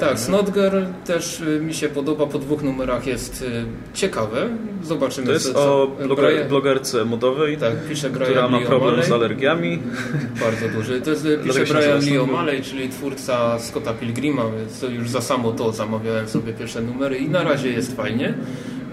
Tak, 0.00 0.18
Snodger 0.18 0.86
też 1.04 1.40
y, 1.40 1.60
mi 1.60 1.74
się 1.74 1.88
podoba. 1.88 2.26
Po 2.26 2.38
dwóch 2.38 2.62
numerach 2.62 3.06
jest 3.06 3.42
y, 3.42 3.64
ciekawe. 3.94 4.48
Zobaczymy. 4.82 5.26
To 5.26 5.32
jest 5.32 5.46
co, 5.46 5.52
co... 5.52 5.82
o 5.82 5.86
bloger, 5.86 6.48
blogerce 6.48 7.04
modowej, 7.04 7.56
tak, 7.56 7.88
pisze 7.88 8.10
która 8.10 8.48
ma 8.48 8.60
problem 8.60 9.02
z 9.02 9.12
alergiami. 9.12 9.78
Bardzo 10.40 10.68
duży. 10.68 11.00
To 11.00 11.10
jest, 11.10 11.26
pisze 11.44 11.64
Brian 11.64 12.00
Lee 12.00 12.18
O'Malley, 12.18 12.62
czyli 12.62 12.88
twórca 12.88 13.58
Scotta 13.58 13.92
Pilgrima, 13.92 14.31
więc 14.58 14.80
to 14.80 14.88
już 14.88 15.10
za 15.10 15.20
samo 15.20 15.52
to 15.52 15.72
zamawiałem 15.72 16.28
sobie 16.28 16.52
pierwsze 16.52 16.80
numery 16.80 17.18
i 17.18 17.30
na 17.30 17.42
razie 17.42 17.70
jest 17.70 17.96
fajnie. 17.96 18.34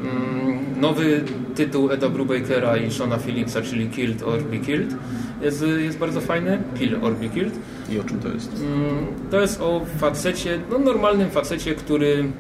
Mm, 0.02 0.82
nowy 0.82 1.24
tytuł 1.56 1.92
Eda 1.92 2.10
Brubakera 2.10 2.78
i 2.78 2.92
Shona 2.92 3.18
Phillipsa, 3.18 3.62
czyli 3.62 3.90
Killed 3.90 4.24
or 4.24 4.42
Be 4.42 4.58
Killed 4.58 4.96
jest, 5.42 5.66
jest 5.80 5.98
bardzo 5.98 6.22
fajny. 6.22 6.62
Kill 6.80 6.96
or 7.02 7.16
Be 7.16 7.30
Killed. 7.30 7.54
I 7.90 8.00
o 8.00 8.04
czym 8.04 8.20
to 8.20 8.28
jest? 8.28 8.52
Mm, 8.54 9.08
to 9.32 9.42
jest 9.42 9.62
o 9.62 9.82
facecie, 9.98 10.60
no 10.72 10.80
normalnym 10.80 11.30
facecie, 11.30 11.76
który 11.76 12.32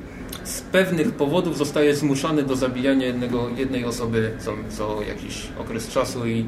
z 0.43 0.61
pewnych 0.61 1.11
powodów 1.11 1.57
zostaje 1.57 1.95
zmuszany 1.95 2.43
do 2.43 2.55
zabijania 2.55 3.07
jednego, 3.07 3.49
jednej 3.57 3.85
osoby 3.85 4.31
co, 4.39 4.51
co 4.69 5.01
jakiś 5.01 5.47
okres 5.59 5.89
czasu 5.89 6.27
i 6.27 6.39
y, 6.39 6.45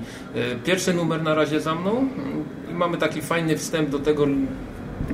pierwszy 0.64 0.94
numer 0.94 1.24
na 1.24 1.36
razie 1.36 1.62
za 1.62 1.76
mną 1.76 2.08
i 2.72 2.74
mamy 2.74 2.98
taki 2.98 3.22
fajny 3.22 3.58
wstęp 3.58 3.90
do 3.90 4.00
tego 4.00 4.26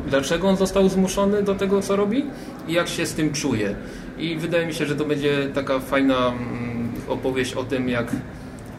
dlaczego 0.07 0.47
on 0.47 0.57
został 0.57 0.89
zmuszony 0.89 1.43
do 1.43 1.55
tego 1.55 1.81
co 1.81 1.95
robi 1.95 2.25
i 2.67 2.73
jak 2.73 2.87
się 2.87 3.05
z 3.05 3.13
tym 3.13 3.33
czuje 3.33 3.75
i 4.19 4.35
wydaje 4.35 4.67
mi 4.67 4.73
się, 4.73 4.85
że 4.85 4.95
to 4.95 5.05
będzie 5.05 5.49
taka 5.53 5.79
fajna 5.79 6.27
mm, 6.27 6.91
opowieść 7.07 7.53
o 7.53 7.63
tym 7.63 7.89
jak 7.89 8.11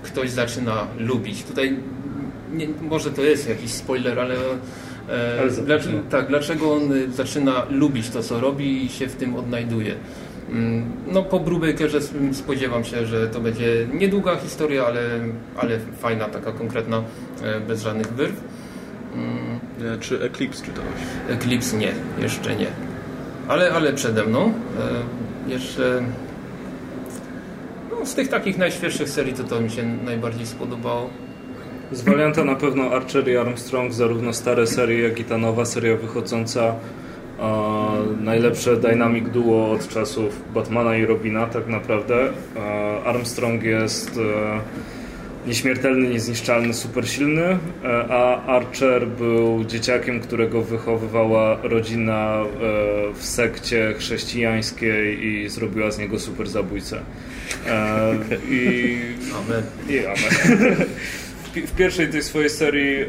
ktoś 0.02 0.30
zaczyna 0.30 0.86
lubić 0.98 1.44
tutaj 1.44 1.76
nie, 2.52 2.68
może 2.80 3.10
to 3.10 3.22
jest 3.22 3.48
jakiś 3.48 3.70
spoiler, 3.70 4.20
ale 4.20 4.34
E, 5.08 5.62
dlaczego, 5.64 5.98
tak, 6.10 6.28
dlaczego 6.28 6.72
on 6.72 6.82
zaczyna 7.12 7.66
lubić 7.70 8.10
to, 8.10 8.22
co 8.22 8.40
robi 8.40 8.84
i 8.84 8.88
się 8.88 9.06
w 9.06 9.16
tym 9.16 9.36
odnajduje. 9.36 9.94
Mm, 10.50 10.84
no 11.12 11.22
po 11.22 11.40
Brubakerze 11.40 11.98
spodziewam 12.32 12.84
się, 12.84 13.06
że 13.06 13.26
to 13.26 13.40
będzie 13.40 13.86
niedługa 13.92 14.36
historia, 14.36 14.86
ale, 14.86 15.00
ale 15.56 15.78
fajna, 15.78 16.24
taka 16.24 16.52
konkretna, 16.52 17.02
e, 17.42 17.60
bez 17.60 17.82
żadnych 17.82 18.12
wyrw. 18.12 18.40
Mm. 19.14 20.00
Czy 20.00 20.22
Eclipse 20.22 20.64
czytałeś? 20.64 21.00
Eclipse 21.28 21.76
nie, 21.76 21.92
jeszcze 22.18 22.56
nie. 22.56 22.66
Ale, 23.48 23.72
ale 23.72 23.92
przede 23.92 24.24
mną. 24.24 24.52
E, 25.48 25.50
jeszcze 25.50 26.02
no, 27.90 28.06
z 28.06 28.14
tych 28.14 28.28
takich 28.28 28.58
najświeższych 28.58 29.08
serii 29.08 29.32
to 29.32 29.44
to 29.44 29.60
mi 29.60 29.70
się 29.70 29.82
najbardziej 30.04 30.46
spodobało. 30.46 31.10
Z 31.92 32.02
Valianta 32.02 32.44
na 32.44 32.54
pewno 32.54 32.90
Archer 32.90 33.28
i 33.28 33.36
Armstrong, 33.36 33.92
zarówno 33.92 34.32
stare 34.32 34.66
serie, 34.66 35.02
jak 35.02 35.20
i 35.20 35.24
ta 35.24 35.38
nowa 35.38 35.64
seria 35.64 35.96
wychodząca. 35.96 36.62
E, 36.64 36.74
najlepsze 38.20 38.76
dynamic 38.76 39.28
duo 39.28 39.70
od 39.70 39.88
czasów 39.88 40.42
Batmana 40.54 40.96
i 40.96 41.06
Robina, 41.06 41.46
tak 41.46 41.66
naprawdę. 41.66 42.14
E, 42.56 43.04
Armstrong 43.04 43.62
jest 43.62 44.10
e, 44.16 44.60
nieśmiertelny, 45.46 46.08
niezniszczalny, 46.08 46.74
super 46.74 47.08
silny, 47.08 47.42
e, 47.42 47.58
a 48.10 48.46
Archer 48.46 49.06
był 49.06 49.64
dzieciakiem, 49.64 50.20
którego 50.20 50.62
wychowywała 50.62 51.58
rodzina 51.62 52.40
e, 52.40 52.46
w 53.14 53.24
sekcie 53.24 53.94
chrześcijańskiej 53.98 55.26
i 55.26 55.48
zrobiła 55.48 55.90
z 55.90 55.98
niego 55.98 56.18
super 56.18 56.48
zabójcę. 56.48 57.00
E, 57.66 58.14
I, 58.50 58.98
amen. 59.34 59.62
I 59.88 60.06
amen. 60.06 60.86
w 61.66 61.76
pierwszej 61.76 62.08
tej 62.08 62.22
swojej 62.22 62.50
serii 62.50 63.04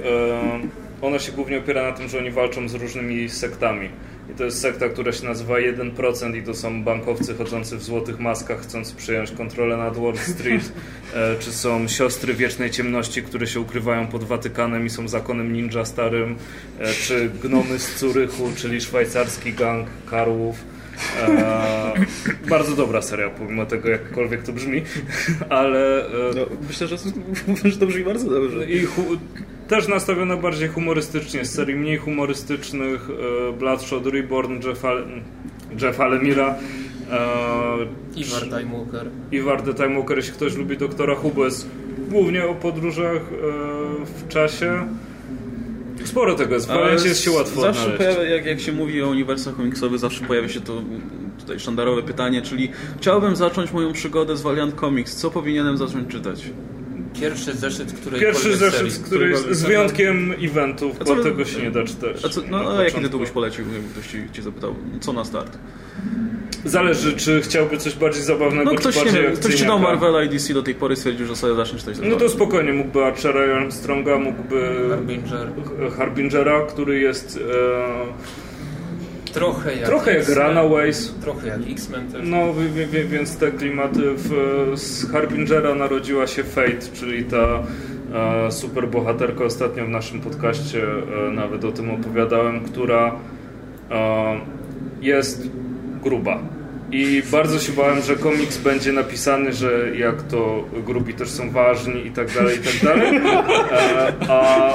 ona 1.01 1.19
się 1.19 1.32
głównie 1.32 1.57
opiera 1.57 1.84
na 1.84 1.91
tym, 1.91 2.07
że 2.07 2.17
oni 2.17 2.32
walczą 2.32 2.69
z 2.69 2.73
różnymi 2.73 3.30
sektami. 3.30 3.89
I 4.32 4.36
to 4.38 4.43
jest 4.43 4.61
sekta, 4.61 4.89
która 4.89 5.11
się 5.11 5.25
nazywa 5.25 5.53
1% 5.53 6.36
i 6.36 6.43
to 6.43 6.53
są 6.53 6.84
bankowcy 6.84 7.36
chodzący 7.36 7.77
w 7.77 7.84
złotych 7.84 8.19
maskach, 8.19 8.61
chcąc 8.61 8.91
przyjąć 8.91 9.32
kontrolę 9.32 9.77
nad 9.77 9.97
Wall 9.97 10.17
Street. 10.17 10.71
E, 11.15 11.36
czy 11.39 11.51
są 11.51 11.88
siostry 11.88 12.34
wiecznej 12.34 12.71
ciemności, 12.71 13.23
które 13.23 13.47
się 13.47 13.59
ukrywają 13.59 14.07
pod 14.07 14.23
Watykanem 14.23 14.86
i 14.86 14.89
są 14.89 15.07
zakonem 15.07 15.53
ninja 15.53 15.86
starym. 15.86 16.36
E, 16.80 16.93
czy 16.93 17.30
gnomy 17.43 17.80
z 17.80 17.95
Curychu, 17.95 18.49
czyli 18.55 18.82
szwajcarski 18.82 19.53
gang 19.53 19.88
karłów 20.09 20.55
E, 21.17 21.93
bardzo 22.49 22.75
dobra 22.75 23.01
seria, 23.01 23.30
pomimo 23.30 23.65
tego, 23.65 23.89
jakkolwiek 23.89 24.43
to 24.43 24.53
brzmi, 24.53 24.82
ale... 25.49 26.05
E, 26.05 26.11
no, 26.36 26.45
myślę, 26.67 26.88
że, 26.88 26.97
że 27.71 27.77
to 27.77 27.86
brzmi 27.88 28.03
bardzo 28.03 28.30
dobrze. 28.30 28.69
I 28.69 28.88
też 29.70 29.88
nastawiona 29.88 30.38
bardziej 30.38 30.67
humorystycznie, 30.67 31.45
z 31.45 31.51
serii 31.51 31.76
mniej 31.76 31.97
humorystycznych 31.97 33.09
e, 33.49 33.53
Bloodshot 33.53 34.05
Reborn, 34.05 34.67
Jeff, 34.67 34.86
Al 34.86 35.05
Jeff 35.82 35.99
Alemira, 35.99 36.55
e, 37.11 37.17
Ivar 38.15 38.41
Time 38.41 38.78
Walker. 38.78 39.09
Ivar 39.32 39.61
the 39.61 39.74
Time 39.74 39.95
Walker, 39.95 40.17
jeśli 40.17 40.34
ktoś 40.34 40.55
lubi 40.55 40.78
Doktora 40.78 41.15
Hubes, 41.15 41.67
głównie 42.09 42.45
o 42.45 42.55
podróżach 42.55 43.15
e, 43.15 44.05
w 44.05 44.28
czasie. 44.28 44.88
Sporo 46.03 46.36
tego 46.36 46.55
jest, 46.55 46.70
w 46.70 47.05
jest 47.05 47.24
się 47.24 47.32
łatwo 47.32 47.61
Zawsze 47.61 47.89
pojawia, 47.89 48.24
jak, 48.24 48.45
jak 48.45 48.59
się 48.59 48.72
mówi 48.72 49.01
o 49.01 49.09
uniwersach 49.09 49.55
komiksowych, 49.55 49.99
zawsze 49.99 50.26
pojawia 50.26 50.49
się 50.49 50.61
to 50.61 50.82
tutaj 51.39 51.59
sztandarowe 51.59 52.03
pytanie, 52.03 52.41
czyli 52.41 52.72
chciałbym 52.97 53.36
zacząć 53.36 53.72
moją 53.72 53.93
przygodę 53.93 54.38
z 54.38 54.41
Valiant 54.41 54.80
Comics. 54.80 55.15
Co 55.15 55.32
powinienem 55.32 55.78
zacząć 55.78 56.11
czytać? 56.11 56.43
Pierwszy 57.22 57.54
zeszyt, 57.54 57.93
który 57.93 58.20
Pierwszy 58.20 58.58
zeszyt, 58.58 59.00
który 59.06 59.38
z 59.56 59.64
wyjątkiem 59.64 60.34
eventów, 60.41 61.00
bo 61.06 61.16
tego 61.16 61.45
się 61.45 61.62
nie 61.62 61.72
da 61.72 61.84
czytać. 61.84 62.26
A 62.26 62.30
co, 62.30 62.41
no, 62.50 62.78
a 62.78 62.84
jaki 62.84 63.02
tytuł 63.02 63.20
byś 63.20 63.30
polecił, 63.30 63.66
ktoś 63.91 64.08
ci, 64.08 64.24
ci 64.34 64.41
zapytał? 64.41 64.76
Co 65.00 65.14
na 65.14 65.26
start? 65.26 65.58
Zależy, 66.66 67.14
czy 67.14 67.41
chciałby 67.41 67.78
coś 67.78 67.95
bardziej 67.95 68.24
zabawnego, 68.24 68.72
no, 68.72 68.78
ktoś, 68.78 68.95
czy 68.95 69.04
bardziej 69.04 69.24
nie, 69.24 69.30
ktoś 69.30 69.56
czytał 69.56 69.80
Marvela 69.80 70.24
i 70.24 70.30
DC 70.30 70.54
do 70.54 70.64
tej 70.64 70.76
pory 70.76 70.95
stwierdził, 70.95 71.26
że 71.28 71.36
sobie 71.36 71.56
zacznie 71.56 71.80
czytać. 71.80 71.97
No 72.02 72.16
to 72.16 72.30
spokojnie, 72.30 72.74
mógłby 72.74 73.06
Archera 73.06 73.56
Armstronga, 73.56 74.18
mógłby 74.18 74.89
Harbinger. 74.89 75.47
Harbingera, 75.97 76.66
który 76.66 77.00
jest... 77.00 77.39
E... 77.52 78.49
Trochę 79.34 79.75
jak, 79.75 79.86
trochę 79.86 80.17
jak 80.17 80.30
Runaways. 80.30 81.13
Trochę 81.21 81.47
jak 81.47 81.59
X-Men 81.71 82.11
też. 82.11 82.21
No, 82.23 82.53
więc 83.09 83.38
te 83.38 83.51
klimaty. 83.51 84.01
W, 84.15 84.32
z 84.75 85.11
Harbingera 85.11 85.75
narodziła 85.75 86.27
się 86.27 86.43
Fate, 86.43 86.91
czyli 86.93 87.23
ta 87.23 87.63
e, 88.47 88.51
super 88.51 88.88
bohaterka. 88.88 89.43
Ostatnio 89.43 89.86
w 89.86 89.89
naszym 89.89 90.21
podcaście 90.21 90.84
e, 90.84 91.32
nawet 91.32 91.65
o 91.65 91.71
tym 91.71 91.91
opowiadałem, 91.91 92.61
która 92.61 93.15
e, 93.91 94.39
jest 95.01 95.49
gruba. 96.03 96.39
I 96.91 97.24
bardzo 97.32 97.60
się 97.60 97.72
bałem, 97.72 98.02
że 98.02 98.16
komiks 98.16 98.57
będzie 98.57 98.91
napisany, 98.91 99.53
że 99.53 99.98
jak 99.98 100.22
to 100.22 100.64
grubi 100.86 101.14
też 101.14 101.30
są 101.30 101.52
ważni 101.52 102.07
i 102.07 102.11
tak 102.11 102.34
dalej, 102.34 102.57
i 102.57 102.61
tak 102.61 102.84
dalej. 102.84 103.16
E, 103.72 104.14
a 104.30 104.74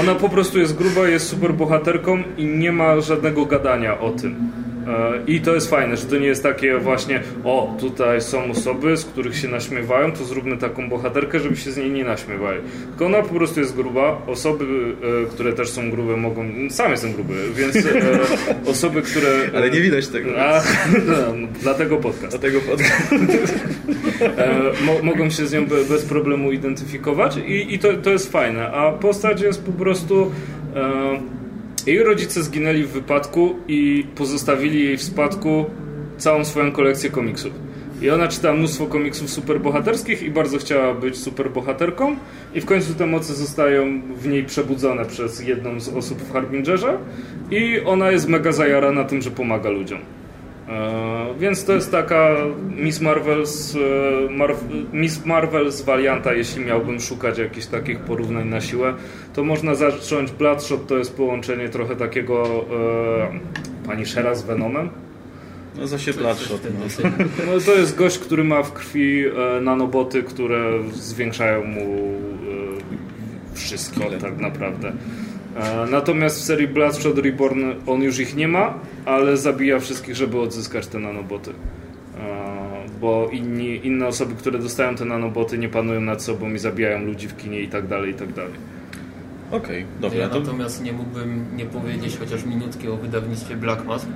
ona 0.00 0.14
po 0.14 0.28
prostu 0.28 0.58
jest 0.58 0.76
gruba, 0.76 1.08
jest 1.08 1.28
super 1.28 1.54
bohaterką 1.54 2.22
i 2.36 2.46
nie 2.46 2.72
ma 2.72 3.00
żadnego 3.00 3.46
gadania 3.46 4.00
o 4.00 4.10
tym. 4.10 4.63
E, 4.86 5.22
I 5.26 5.40
to 5.40 5.54
jest 5.54 5.70
fajne, 5.70 5.96
że 5.96 6.06
to 6.06 6.18
nie 6.18 6.26
jest 6.26 6.42
takie 6.42 6.78
właśnie, 6.78 7.22
o, 7.44 7.76
tutaj 7.80 8.20
są 8.20 8.50
osoby, 8.50 8.96
z 8.96 9.04
których 9.04 9.36
się 9.36 9.48
naśmiewają, 9.48 10.12
to 10.12 10.24
zróbmy 10.24 10.56
taką 10.56 10.88
bohaterkę, 10.88 11.40
żeby 11.40 11.56
się 11.56 11.72
z 11.72 11.76
niej 11.76 11.90
nie 11.90 12.04
naśmiewali. 12.04 12.60
Tylko 12.88 13.06
ona 13.06 13.22
po 13.22 13.34
prostu 13.34 13.60
jest 13.60 13.76
gruba, 13.76 14.22
osoby, 14.26 14.64
e, 15.24 15.30
które 15.30 15.52
też 15.52 15.70
są 15.70 15.90
grube 15.90 16.16
mogą, 16.16 16.44
sam 16.70 16.90
jestem 16.90 17.12
gruby, 17.12 17.34
więc 17.54 17.76
e, 17.76 17.90
osoby, 18.70 19.02
które... 19.02 19.30
Ale 19.56 19.70
nie 19.70 19.80
widać 19.80 20.08
tego. 20.08 20.30
A, 20.42 20.62
no, 21.06 21.48
dlatego 21.62 21.96
podcast. 21.96 22.38
Dlatego 22.38 22.60
podcast. 22.60 23.14
Mo 24.86 24.92
mogą 25.02 25.30
się 25.30 25.46
z 25.46 25.52
nią 25.52 25.66
bez 25.66 26.04
problemu 26.04 26.52
identyfikować 26.52 27.36
i, 27.36 27.74
i 27.74 27.78
to, 27.78 27.92
to 27.92 28.10
jest 28.10 28.32
fajne, 28.32 28.70
a 28.70 28.92
postać 28.92 29.40
jest 29.40 29.64
po 29.64 29.72
prostu... 29.72 30.30
Jej 31.86 32.02
rodzice 32.02 32.42
zginęli 32.42 32.82
w 32.82 32.90
wypadku 32.90 33.54
i 33.68 34.06
pozostawili 34.14 34.84
jej 34.84 34.96
w 34.96 35.02
spadku 35.02 35.64
całą 36.18 36.44
swoją 36.44 36.72
kolekcję 36.72 37.10
komiksów. 37.10 37.52
I 38.02 38.10
ona 38.10 38.28
czytała 38.28 38.54
mnóstwo 38.54 38.86
komiksów 38.86 39.30
superbohaterskich 39.30 40.22
i 40.22 40.30
bardzo 40.30 40.58
chciała 40.58 40.94
być 40.94 41.16
superbohaterką 41.16 42.16
i 42.54 42.60
w 42.60 42.64
końcu 42.64 42.94
te 42.94 43.06
moce 43.06 43.34
zostają 43.34 44.02
w 44.16 44.26
niej 44.26 44.44
przebudzone 44.44 45.04
przez 45.04 45.40
jedną 45.40 45.80
z 45.80 45.88
osób 45.88 46.18
w 46.18 46.32
Harbingerze 46.32 46.98
i 47.50 47.80
ona 47.84 48.10
jest 48.10 48.28
mega 48.28 48.52
zajarana 48.52 49.04
tym, 49.04 49.22
że 49.22 49.30
pomaga 49.30 49.70
ludziom. 49.70 49.98
E, 50.68 51.34
więc 51.38 51.64
to 51.64 51.72
jest 51.72 51.90
taka 51.90 52.30
Miss 52.76 53.00
Marvel 53.00 53.46
z, 53.46 53.76
e, 53.76 54.30
Mar 54.30 54.54
Miss 54.92 55.26
Marvel 55.26 55.72
z 55.72 55.82
Valianta, 55.82 56.34
jeśli 56.34 56.64
miałbym 56.64 57.00
szukać 57.00 57.38
jakichś 57.38 57.66
takich 57.66 57.98
porównań 57.98 58.48
na 58.48 58.60
siłę, 58.60 58.94
to 59.34 59.44
można 59.44 59.74
zacząć 59.74 60.32
Bloodshot, 60.32 60.86
to 60.86 60.98
jest 60.98 61.16
połączenie 61.16 61.68
trochę 61.68 61.96
takiego 61.96 62.64
e, 63.82 63.86
pani 63.86 64.06
Shera 64.06 64.34
z 64.34 64.42
Venomem. 64.42 64.90
No 65.76 65.86
za 65.86 65.98
się 65.98 66.12
Bloodshot. 66.12 66.60
No. 66.64 67.10
no. 67.46 67.60
to 67.66 67.74
jest 67.74 67.96
gość, 67.96 68.18
który 68.18 68.44
ma 68.44 68.62
w 68.62 68.72
krwi 68.72 69.24
e, 69.26 69.60
nanoboty, 69.60 70.22
które 70.22 70.82
zwiększają 70.92 71.64
mu 71.64 71.80
e, 71.80 73.54
wszystko 73.54 74.00
tak 74.20 74.38
naprawdę. 74.38 74.92
E, 75.56 75.86
natomiast 75.90 76.40
w 76.40 76.42
serii 76.44 76.68
Bloodshot 76.68 77.18
Reborn 77.18 77.64
on 77.86 78.02
już 78.02 78.18
ich 78.18 78.36
nie 78.36 78.48
ma, 78.48 78.74
ale 79.04 79.36
zabija 79.36 79.80
wszystkich, 79.80 80.14
żeby 80.14 80.40
odzyskać 80.40 80.86
te 80.86 80.98
nanoboty. 80.98 81.50
E, 81.50 81.54
bo 83.00 83.28
inni, 83.32 83.86
inne 83.86 84.06
osoby, 84.06 84.34
które 84.34 84.58
dostają 84.58 84.94
te 84.94 85.04
nanoboty 85.04 85.58
nie 85.58 85.68
panują 85.68 86.00
nad 86.00 86.22
sobą 86.22 86.50
i 86.50 86.58
zabijają 86.58 87.04
ludzi 87.04 87.28
w 87.28 87.36
kinie 87.36 87.60
i 87.60 87.68
tak 87.68 87.86
dalej, 87.86 88.10
i 88.10 88.14
tak 88.14 88.32
dalej. 88.32 88.54
Okej, 89.50 89.84
okay, 89.84 90.00
dobra. 90.00 90.18
Ja 90.18 90.28
to... 90.28 90.40
natomiast 90.40 90.84
nie 90.84 90.92
mógłbym 90.92 91.44
nie 91.56 91.66
powiedzieć 91.66 92.16
chociaż 92.18 92.44
minutki 92.44 92.88
o 92.88 92.96
wydawnictwie 92.96 93.56
Black 93.56 93.84
Mask, 93.84 94.06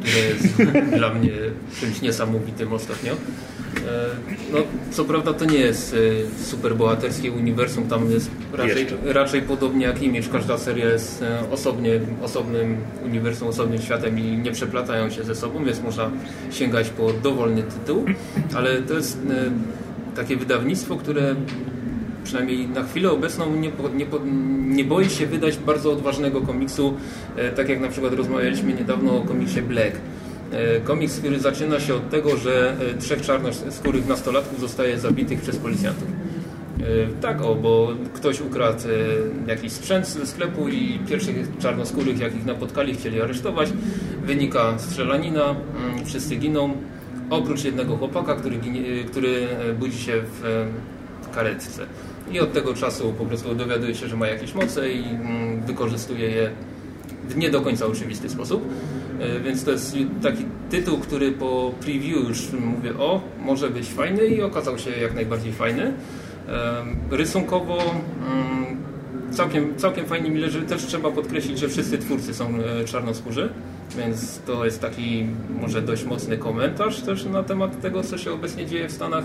które 0.00 0.18
jest 0.18 0.62
dla 0.98 1.14
mnie 1.14 1.32
czymś 1.80 2.02
niesamowitym 2.02 2.72
ostatnio. 2.72 3.12
E, 3.12 4.06
no, 4.52 4.58
co 4.90 5.04
prawda 5.04 5.32
to 5.32 5.44
nie 5.44 5.58
jest 5.58 5.94
e, 5.94 6.44
super 6.44 6.76
bohaterskie 6.76 7.32
uniwersum, 7.32 7.88
tam 7.88 8.10
jest 8.10 8.30
raczej, 8.52 8.86
raczej 9.04 9.42
podobnie 9.42 9.86
jak 9.86 10.02
Image, 10.02 10.28
każda 10.32 10.58
seria 10.58 10.88
jest 10.88 11.22
e, 11.22 11.50
osobnie, 11.50 12.00
osobnym 12.22 12.76
uniwersum, 13.04 13.48
osobnym 13.48 13.82
światem 13.82 14.18
i 14.18 14.22
nie 14.22 14.52
przeplatają 14.52 15.10
się 15.10 15.24
ze 15.24 15.34
sobą, 15.34 15.64
więc 15.64 15.82
można 15.82 16.10
sięgać 16.50 16.90
po 16.90 17.12
dowolny 17.12 17.62
tytuł, 17.62 18.04
ale 18.54 18.82
to 18.82 18.94
jest 18.94 19.18
takie 20.16 20.36
wydawnictwo, 20.36 20.96
które 20.96 21.34
przynajmniej 22.26 22.68
na 22.68 22.82
chwilę 22.82 23.10
obecną 23.10 23.56
nie, 23.56 23.70
nie, 23.94 24.06
nie 24.74 24.84
boi 24.84 25.10
się 25.10 25.26
wydać 25.26 25.58
bardzo 25.58 25.92
odważnego 25.92 26.40
komiksu, 26.40 26.94
tak 27.56 27.68
jak 27.68 27.80
na 27.80 27.88
przykład 27.88 28.12
rozmawialiśmy 28.12 28.72
niedawno 28.72 29.16
o 29.16 29.20
komiksie 29.20 29.62
Black 29.62 29.96
E, 30.52 30.80
komiks, 30.80 31.18
który 31.18 31.40
zaczyna 31.40 31.80
się 31.80 31.94
od 31.94 32.10
tego, 32.10 32.36
że 32.36 32.76
e, 32.80 32.98
trzech 32.98 33.22
czarnoskórych 33.22 34.08
nastolatków 34.08 34.60
zostaje 34.60 34.98
zabitych 34.98 35.40
przez 35.40 35.56
policjantów. 35.56 36.08
E, 36.08 36.84
tak, 37.20 37.42
o, 37.42 37.54
bo 37.54 37.92
ktoś 38.14 38.40
ukradł 38.40 38.82
jakiś 39.46 39.72
sprzęt 39.72 40.06
ze 40.06 40.26
sklepu 40.26 40.68
i 40.68 40.98
pierwszych 41.08 41.36
czarnoskórych, 41.58 42.20
jakich 42.20 42.46
napotkali, 42.46 42.94
chcieli 42.94 43.20
aresztować. 43.20 43.72
Wynika 44.22 44.78
strzelanina, 44.78 45.44
mm, 45.44 46.04
wszyscy 46.04 46.36
giną, 46.36 46.76
oprócz 47.30 47.64
jednego 47.64 47.96
chłopaka, 47.96 48.34
który, 48.34 48.58
który 49.06 49.48
budzi 49.78 49.98
się 49.98 50.22
w 50.22 50.66
karetce. 51.34 51.86
I 52.32 52.40
od 52.40 52.52
tego 52.52 52.74
czasu 52.74 53.12
po 53.18 53.24
prostu 53.24 53.54
dowiaduje 53.54 53.94
się, 53.94 54.08
że 54.08 54.16
ma 54.16 54.26
jakieś 54.26 54.54
moce 54.54 54.90
i 54.90 55.04
mm, 55.04 55.62
wykorzystuje 55.62 56.30
je 56.30 56.50
w 57.28 57.36
nie 57.36 57.50
do 57.50 57.60
końca 57.60 57.86
oczywisty 57.86 58.28
sposób. 58.28 58.68
E, 59.20 59.40
więc 59.40 59.64
to 59.64 59.70
jest 59.70 59.96
taki 60.22 60.44
tytuł, 60.70 60.98
który 60.98 61.32
po 61.32 61.72
preview 61.80 62.28
już 62.28 62.52
mówię, 62.52 62.98
o, 62.98 63.20
może 63.40 63.70
być 63.70 63.86
fajny 63.88 64.26
i 64.26 64.42
okazał 64.42 64.78
się 64.78 64.90
jak 64.90 65.14
najbardziej 65.14 65.52
fajny. 65.52 65.92
Rysunkowo 67.10 67.78
mm, 67.78 68.76
całkiem, 69.30 69.76
całkiem 69.76 70.06
fajnie 70.06 70.30
mi 70.30 70.40
leży. 70.40 70.62
Też 70.62 70.86
trzeba 70.86 71.10
podkreślić, 71.10 71.58
że 71.58 71.68
wszyscy 71.68 71.98
twórcy 71.98 72.34
są 72.34 72.58
e, 72.58 72.84
czarnoskórzy, 72.84 73.48
więc 73.96 74.40
to 74.46 74.64
jest 74.64 74.80
taki 74.80 75.26
może 75.60 75.82
dość 75.82 76.04
mocny 76.04 76.38
komentarz 76.38 77.00
też 77.00 77.24
na 77.24 77.42
temat 77.42 77.80
tego, 77.80 78.02
co 78.02 78.18
się 78.18 78.32
obecnie 78.32 78.66
dzieje 78.66 78.88
w 78.88 78.92
Stanach. 78.92 79.24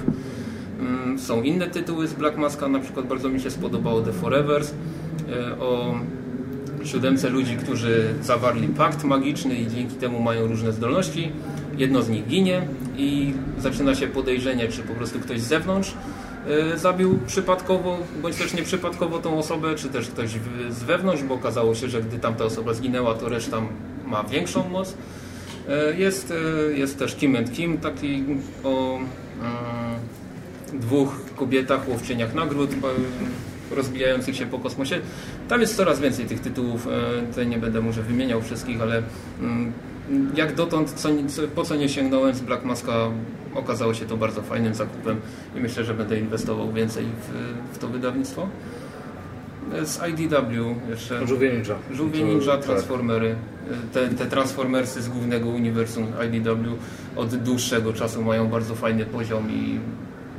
Mm, 0.81 1.19
są 1.19 1.41
inne 1.41 1.67
tytuły 1.67 2.07
z 2.07 2.13
Black 2.13 2.37
Maska, 2.37 2.67
na 2.67 2.79
przykład 2.79 3.07
bardzo 3.07 3.29
mi 3.29 3.39
się 3.39 3.51
spodobało 3.51 4.01
The 4.01 4.13
Forevers 4.13 4.73
o 5.59 5.95
siódemce 6.85 7.29
ludzi, 7.29 7.57
którzy 7.57 8.13
zawarli 8.21 8.67
pakt 8.67 9.03
magiczny 9.03 9.55
i 9.55 9.67
dzięki 9.67 9.95
temu 9.95 10.19
mają 10.19 10.47
różne 10.47 10.71
zdolności. 10.71 11.31
Jedno 11.77 12.01
z 12.01 12.09
nich 12.09 12.27
ginie 12.27 12.61
i 12.97 13.33
zaczyna 13.59 13.95
się 13.95 14.07
podejrzenie, 14.07 14.67
czy 14.67 14.81
po 14.81 14.93
prostu 14.93 15.19
ktoś 15.19 15.41
z 15.41 15.47
zewnątrz 15.47 15.93
e, 16.47 16.77
zabił 16.77 17.19
przypadkowo, 17.27 17.97
bądź 18.21 18.35
też 18.35 18.53
nieprzypadkowo 18.53 19.19
tą 19.19 19.39
osobę, 19.39 19.75
czy 19.75 19.89
też 19.89 20.07
ktoś 20.07 20.29
z 20.69 20.83
wewnątrz, 20.83 21.23
bo 21.23 21.35
okazało 21.35 21.75
się, 21.75 21.89
że 21.89 22.01
gdy 22.01 22.19
tamta 22.19 22.45
osoba 22.45 22.73
zginęła, 22.73 23.13
to 23.13 23.29
reszta 23.29 23.61
ma 24.05 24.23
większą 24.23 24.69
moc. 24.69 24.95
E, 25.69 25.95
jest, 25.97 26.33
e, 26.71 26.77
jest 26.77 26.99
też 26.99 27.15
Kim 27.15 27.35
and 27.35 27.51
Kim, 27.51 27.77
taki 27.77 28.23
o 28.63 28.99
dwóch 30.73 31.15
kobietach, 31.35 31.89
łowczyniach 31.89 32.33
nagród, 32.33 32.69
rozbijających 33.71 34.35
się 34.35 34.45
po 34.45 34.59
kosmosie. 34.59 35.01
Tam 35.47 35.61
jest 35.61 35.75
coraz 35.75 35.99
więcej 35.99 36.25
tych 36.25 36.39
tytułów, 36.39 36.87
e, 36.87 37.27
tutaj 37.27 37.47
nie 37.47 37.57
będę 37.57 37.81
może 37.81 38.01
wymieniał 38.03 38.41
wszystkich, 38.41 38.81
ale 38.81 39.03
mm, 39.39 39.71
jak 40.35 40.55
dotąd, 40.55 40.91
co, 40.91 41.09
po 41.55 41.63
co 41.63 41.75
nie 41.75 41.89
sięgnąłem 41.89 42.35
z 42.35 42.41
Black 42.41 42.65
Maska, 42.65 42.93
okazało 43.55 43.93
się 43.93 44.05
to 44.05 44.17
bardzo 44.17 44.41
fajnym 44.41 44.75
zakupem 44.75 45.21
i 45.55 45.59
myślę, 45.59 45.83
że 45.83 45.93
będę 45.93 46.19
inwestował 46.19 46.73
więcej 46.73 47.05
w, 47.05 47.75
w 47.75 47.77
to 47.77 47.87
wydawnictwo. 47.87 48.47
Z 49.83 49.99
IDW 50.09 50.75
jeszcze. 50.89 51.27
Żółwie 51.27 51.53
Ninja. 51.53 51.75
Żółwie 51.91 52.23
Ninja, 52.23 52.51
tak. 52.51 52.65
Transformery. 52.65 53.35
Te, 53.93 54.07
te 54.07 54.25
Transformersy 54.25 55.01
z 55.01 55.09
głównego 55.09 55.49
uniwersum 55.49 56.05
IDW 56.27 56.77
od 57.15 57.35
dłuższego 57.35 57.93
czasu 57.93 58.23
mają 58.23 58.47
bardzo 58.47 58.75
fajny 58.75 59.05
poziom 59.05 59.51
i 59.51 59.79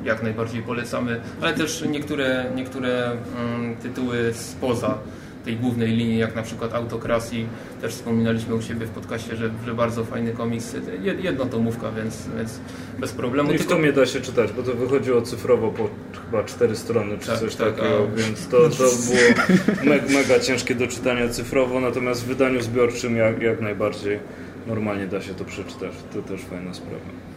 jak 0.05 0.23
najbardziej 0.23 0.63
polecamy, 0.63 1.21
ale 1.41 1.55
też 1.55 1.85
niektóre, 1.89 2.47
niektóre 2.55 3.11
um, 3.11 3.77
tytuły 3.77 4.35
spoza 4.35 4.99
tej 5.45 5.57
głównej 5.57 5.89
linii, 5.97 6.19
jak 6.19 6.37
na 6.37 6.43
przykład 6.43 6.75
Autokrasji, 6.75 7.47
też 7.81 7.93
wspominaliśmy 7.93 8.55
u 8.55 8.63
siebie 8.63 8.87
w 8.87 8.91
podcaście, 8.91 9.37
że, 9.37 9.51
że 9.67 9.75
bardzo 9.75 10.05
fajny 10.05 10.33
komiks, 10.33 10.77
jedno 11.23 11.47
tomówka, 11.47 11.93
więc, 11.93 12.29
więc 12.37 12.61
bez 12.99 13.13
problemu. 13.13 13.49
No 13.49 13.55
I 13.55 13.59
Tylko... 13.59 13.75
w 13.75 13.77
tomie 13.77 13.93
da 13.93 14.07
się 14.07 14.21
czytać, 14.21 14.53
bo 14.53 14.63
to 14.63 14.75
wychodziło 14.75 15.23
cyfrowo 15.23 15.71
po 15.71 15.89
chyba 16.27 16.45
cztery 16.45 16.77
strony 16.77 17.19
czy 17.19 17.27
tak, 17.27 17.39
coś 17.39 17.57
tak, 17.57 17.77
takiego, 17.77 18.09
a... 18.13 18.17
więc 18.17 18.49
to, 18.49 18.69
to 18.69 18.85
było 18.85 19.49
mega, 19.85 20.07
mega 20.13 20.41
ciężkie 20.41 20.75
do 20.75 20.87
czytania 20.87 21.29
cyfrowo, 21.29 21.81
natomiast 21.81 22.25
w 22.25 22.27
wydaniu 22.27 22.63
zbiorczym 22.63 23.17
jak, 23.17 23.43
jak 23.43 23.61
najbardziej 23.61 24.19
normalnie 24.67 25.07
da 25.07 25.21
się 25.21 25.35
to 25.35 25.45
przeczytać. 25.45 25.93
To 26.15 26.23
też 26.23 26.41
fajna 26.41 26.75
sprawa. 26.75 27.32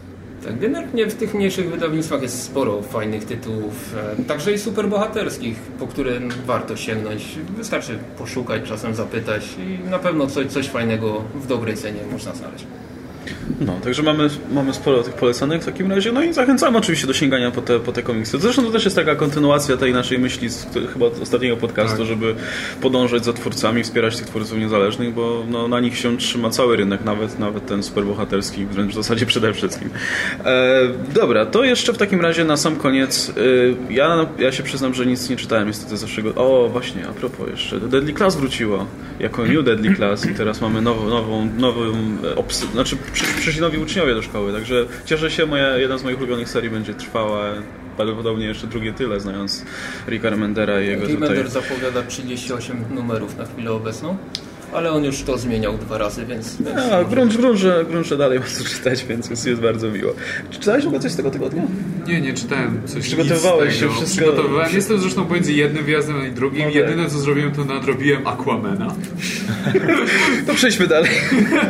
Tak, 0.46 0.60
generalnie 0.60 1.06
w 1.06 1.16
tych 1.16 1.34
mniejszych 1.34 1.72
wydawnictwach 1.72 2.22
jest 2.22 2.44
sporo 2.44 2.82
fajnych 2.82 3.26
tytułów, 3.26 3.96
e, 4.20 4.24
także 4.24 4.52
i 4.54 4.58
superbohaterskich, 4.58 5.58
po 5.60 5.88
które 5.88 6.12
warto 6.46 6.78
sięgnąć. 6.78 7.24
Wystarczy 7.58 8.00
poszukać, 8.18 8.64
czasem 8.64 8.96
zapytać 8.96 9.46
i 9.60 9.90
na 9.90 10.00
pewno 10.00 10.28
coś, 10.28 10.48
coś 10.48 10.68
fajnego 10.68 11.24
w 11.36 11.48
dobrej 11.48 11.76
cenie 11.76 12.00
można 12.12 12.36
znaleźć. 12.36 12.66
No, 13.62 13.80
także 13.84 14.04
mamy, 14.04 14.30
mamy 14.52 14.74
sporo 14.74 15.04
tych 15.04 15.14
polecanych 15.14 15.62
w 15.62 15.66
takim 15.66 15.92
razie. 15.92 16.12
No 16.12 16.24
i 16.24 16.34
zachęcamy 16.34 16.78
oczywiście 16.78 17.08
do 17.08 17.14
sięgania 17.14 17.52
po 17.52 17.62
te, 17.62 17.80
po 17.80 17.92
te 17.92 18.04
komiksy. 18.04 18.40
Zresztą 18.40 18.64
to 18.64 18.72
też 18.72 18.86
jest 18.86 18.96
taka 18.96 19.16
kontynuacja 19.16 19.78
tej 19.78 19.94
naszej 19.94 20.20
myśli 20.20 20.50
z 20.50 20.68
chyba 20.94 21.06
ostatniego 21.22 21.58
podcastu, 21.58 21.98
tak. 21.98 22.08
żeby 22.08 22.36
podążać 22.82 23.26
za 23.26 23.34
twórcami, 23.34 23.84
wspierać 23.84 24.18
tych 24.18 24.26
twórców 24.26 24.58
niezależnych, 24.58 25.14
bo 25.14 25.44
no, 25.50 25.68
na 25.68 25.80
nich 25.80 25.98
się 25.98 26.18
trzyma 26.18 26.50
cały 26.50 26.78
rynek, 26.78 27.06
nawet, 27.06 27.40
nawet 27.40 27.66
ten 27.66 27.84
superbohaterski, 27.84 28.66
wręcz 28.66 28.92
w 28.92 28.96
zasadzie 28.96 29.26
przede 29.26 29.54
wszystkim. 29.54 29.90
E, 30.46 30.82
dobra, 31.14 31.46
to 31.46 31.64
jeszcze 31.64 31.94
w 31.94 31.98
takim 31.98 32.22
razie 32.22 32.46
na 32.46 32.58
sam 32.58 32.76
koniec. 32.76 33.30
E, 33.90 33.94
ja, 33.94 34.28
ja 34.40 34.52
się 34.52 34.64
przyznam, 34.64 34.94
że 34.94 35.06
nic 35.06 35.30
nie 35.30 35.36
czytałem 35.36 35.68
niestety 35.68 35.98
zawsze. 35.98 36.22
O, 36.36 36.70
właśnie, 36.72 37.08
a 37.08 37.14
propos 37.14 37.50
jeszcze. 37.50 37.80
Deadly 37.80 38.14
Class 38.14 38.36
wróciło 38.36 38.86
jako 39.20 39.46
New 39.46 39.66
Deadly 39.66 39.96
Class 39.96 40.26
i 40.26 40.34
teraz 40.34 40.62
mamy 40.62 40.82
nową, 40.82 41.10
nową, 41.10 41.50
nową, 41.58 41.82
obs- 42.36 42.72
znaczy 42.72 42.98
przyszli 43.24 43.62
nowi 43.62 43.78
uczniowie 43.78 44.16
do 44.16 44.22
szkoły, 44.22 44.54
także 44.54 44.86
cieszę 45.06 45.32
się, 45.32 45.46
moja, 45.46 45.78
jedna 45.78 45.98
z 45.98 46.04
moich 46.04 46.18
ulubionych 46.18 46.50
serii 46.50 46.70
będzie 46.70 46.94
trwała 46.94 47.54
prawdopodobnie 47.96 48.46
jeszcze 48.46 48.68
drugie 48.68 48.94
tyle, 48.94 49.20
znając 49.20 49.66
Ricka 50.08 50.30
Remendera 50.30 50.82
i 50.82 50.88
jego 50.88 51.08
Remender 51.08 51.46
tutaj... 51.46 51.64
zapowiada 51.64 52.02
38 52.02 52.86
numerów 52.96 53.38
na 53.38 53.46
chwilę 53.46 53.72
obecną 53.72 54.18
ale 54.74 54.92
on 54.92 55.04
już 55.04 55.22
to 55.22 55.38
zmieniał 55.38 55.78
dwa 55.78 55.98
razy, 55.98 56.26
więc... 56.26 56.62
więc 56.62 56.80
A, 56.92 57.04
grunge, 57.04 57.86
grunge 57.90 58.18
dalej 58.18 58.40
ma 58.40 58.46
co 58.46 58.64
czytać, 58.64 59.06
więc 59.06 59.30
jest, 59.30 59.48
jest 59.48 59.62
bardzo 59.62 59.90
miło. 59.90 60.14
Czy 60.52 60.60
czytałeś 60.60 60.84
w 60.84 60.88
ogóle 60.88 61.02
coś 61.02 61.12
z 61.12 61.16
tego 61.16 61.32
tygodnia? 61.32 61.64
Nie, 62.08 62.22
nie 62.22 62.34
czytałem 62.34 62.82
coś 62.86 63.04
Przygotowywałeś 63.04 63.80
się 63.80 63.90
wszystko... 63.90 64.22
Przygotowywałem. 64.22 64.76
Jestem 64.76 65.00
zresztą 65.00 65.26
pomiędzy 65.26 65.54
jednym 65.54 65.86
wjazdem 65.86 66.28
i 66.28 66.32
drugim. 66.32 66.64
No 66.66 66.70
Jedyne 66.70 67.10
co 67.10 67.20
zrobiłem 67.20 67.52
to 67.52 67.66
nadrobiłem 67.66 68.28
Aquamena. 68.28 68.96
to 70.48 70.54
przejdźmy 70.54 70.88
dalej. 70.88 71.12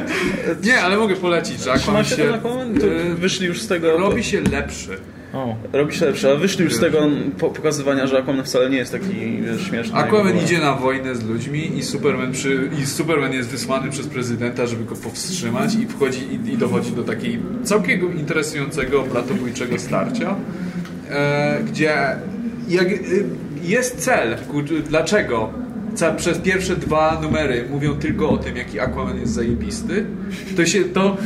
nie, 0.64 0.82
ale 0.82 0.98
mogę 0.98 1.16
polecić, 1.16 1.64
że 1.64 1.74
Aquaman 1.74 2.06
się... 2.06 2.34
Aquaman? 2.34 2.80
To 2.80 2.86
y, 2.86 3.16
wyszli 3.16 3.48
już 3.48 3.62
z 3.62 3.68
tego... 3.68 3.98
Robi 3.98 4.24
się 4.24 4.42
lepszy. 4.42 4.98
O. 5.36 5.56
Robi 5.74 5.96
się 5.96 6.06
lepsze, 6.06 6.32
a 6.32 6.36
wyszli 6.36 6.64
już 6.64 6.74
z 6.74 6.80
tego 6.80 7.08
pokazywania, 7.38 8.08
że 8.08 8.18
Aquaman 8.18 8.46
wcale 8.46 8.70
nie 8.70 8.78
jest 8.78 8.92
taki 8.92 9.44
śmieszny. 9.68 9.96
Aquaman 9.98 10.38
idzie 10.38 10.60
na 10.60 10.74
wojnę 10.74 11.16
z 11.16 11.24
ludźmi 11.24 11.78
i 11.78 11.84
Superman, 11.84 12.32
przy, 12.32 12.70
i 12.82 12.86
Superman 12.86 13.34
jest 13.34 13.50
wysłany 13.50 13.92
przez 13.92 14.08
prezydenta, 14.08 14.68
żeby 14.68 14.86
go 14.86 14.96
powstrzymać 14.96 15.76
i 15.76 15.88
wchodzi 15.88 16.20
i, 16.20 16.54
i 16.54 16.58
dochodzi 16.58 16.92
do 16.92 17.04
takiej 17.04 17.40
całkiem 17.64 18.20
interesującego, 18.20 19.04
bratobójczego 19.04 19.80
starcia, 19.80 20.36
e, 21.10 21.64
gdzie 21.64 21.94
jak, 22.68 22.88
e, 22.88 22.96
jest 23.64 23.98
cel. 23.98 24.38
Dlaczego? 24.90 25.66
przez 26.18 26.38
pierwsze 26.38 26.76
dwa 26.76 27.20
numery 27.22 27.66
mówią 27.72 27.96
tylko 27.96 28.30
o 28.30 28.38
tym, 28.38 28.58
jaki 28.58 28.80
Aquaman 28.80 29.20
jest 29.20 29.34
zajebisty, 29.34 30.06
to 30.58 30.66
się 30.66 30.84
to 30.84 31.18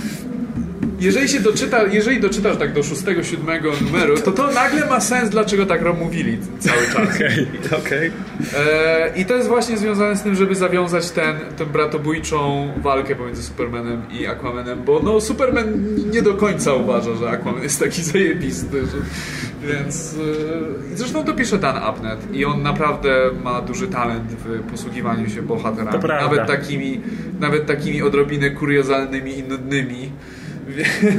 jeżeli 0.99 1.29
się 1.29 1.39
doczyta, 1.39 1.83
jeżeli 1.83 2.19
doczytasz 2.19 2.57
tak 2.57 2.73
do 2.73 2.83
szóstego, 2.83 3.23
siódmego 3.23 3.71
numeru, 3.81 4.17
to 4.17 4.31
to 4.31 4.51
nagle 4.51 4.85
ma 4.85 4.99
sens, 4.99 5.29
dlaczego 5.29 5.65
tak 5.65 5.97
mówili 5.97 6.37
cały 6.59 6.81
czas. 6.93 7.09
Okej, 7.15 7.47
okay, 7.65 7.77
okej. 7.79 8.11
Okay. 8.49 8.61
E, 8.61 9.11
I 9.15 9.25
to 9.25 9.35
jest 9.35 9.47
właśnie 9.47 9.77
związane 9.77 10.15
z 10.15 10.21
tym, 10.21 10.35
żeby 10.35 10.55
zawiązać 10.55 11.11
ten, 11.11 11.35
tę 11.57 11.65
bratobójczą 11.65 12.67
walkę 12.77 13.15
pomiędzy 13.15 13.43
Supermanem 13.43 14.01
i 14.11 14.27
Aquamanem, 14.27 14.83
bo 14.83 14.99
no 15.03 15.21
Superman 15.21 15.85
nie 16.11 16.21
do 16.21 16.33
końca 16.33 16.73
uważa, 16.73 17.15
że 17.15 17.29
Aquaman 17.29 17.63
jest 17.63 17.79
taki 17.79 18.03
zajebisty, 18.03 18.81
że, 18.81 18.97
więc... 19.67 20.15
E, 20.93 20.97
zresztą 20.97 21.25
to 21.25 21.33
pisze 21.33 21.57
Dan 21.57 21.77
Abnett 21.77 22.33
i 22.33 22.45
on 22.45 22.63
naprawdę 22.63 23.29
ma 23.43 23.61
duży 23.61 23.87
talent 23.87 24.31
w 24.31 24.71
posługiwaniu 24.71 25.29
się 25.29 25.41
bohaterami. 25.41 26.07
Nawet 26.07 26.47
takimi, 26.47 27.01
nawet 27.39 27.65
takimi 27.65 28.01
odrobinę 28.01 28.49
kuriozalnymi 28.49 29.37
i 29.37 29.43
nudnymi. 29.43 30.11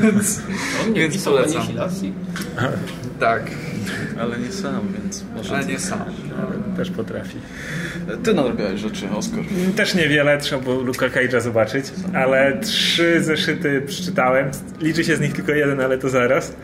Więc, 0.03 0.43
On 0.87 0.93
nie 0.93 1.01
więc 1.01 1.15
pisał 1.15 1.33
polecam. 1.33 1.61
anihilacji? 1.63 2.13
Tak. 3.21 3.43
Ale 4.21 4.39
nie 4.39 4.53
sam, 4.53 4.81
więc 5.03 5.25
może 5.37 5.57
Ale 5.57 5.67
nie 5.67 5.79
sam. 5.79 6.01
Ale 6.39 6.77
też 6.77 6.91
potrafi. 6.91 7.37
Ty 8.23 8.35
nadrobiłeś 8.35 8.81
rzeczy, 8.81 9.11
Oskar. 9.11 9.41
Też 9.77 9.95
niewiele, 9.95 10.39
trzeba 10.39 10.63
było 10.63 10.81
Luka 10.81 11.07
Cage'a 11.09 11.41
zobaczyć, 11.41 11.85
ale 12.15 12.59
trzy 12.59 13.23
zeszyty 13.23 13.83
przeczytałem. 13.87 14.51
Liczy 14.81 15.05
się 15.05 15.17
z 15.17 15.21
nich 15.21 15.33
tylko 15.33 15.53
jeden, 15.53 15.81
ale 15.81 15.99
to 15.99 16.09
zaraz. 16.09 16.57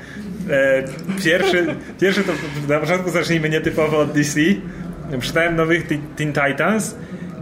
E, 0.50 0.84
pierwszy, 1.24 1.66
pierwszy 2.00 2.22
to 2.24 2.32
na 2.68 2.78
początku 2.80 3.10
zacznijmy 3.10 3.48
nietypowo 3.48 3.98
od 3.98 4.12
DC. 4.12 4.40
Przeczytałem 5.20 5.56
nowych 5.56 5.86
Teen 6.16 6.32
Titans 6.32 6.94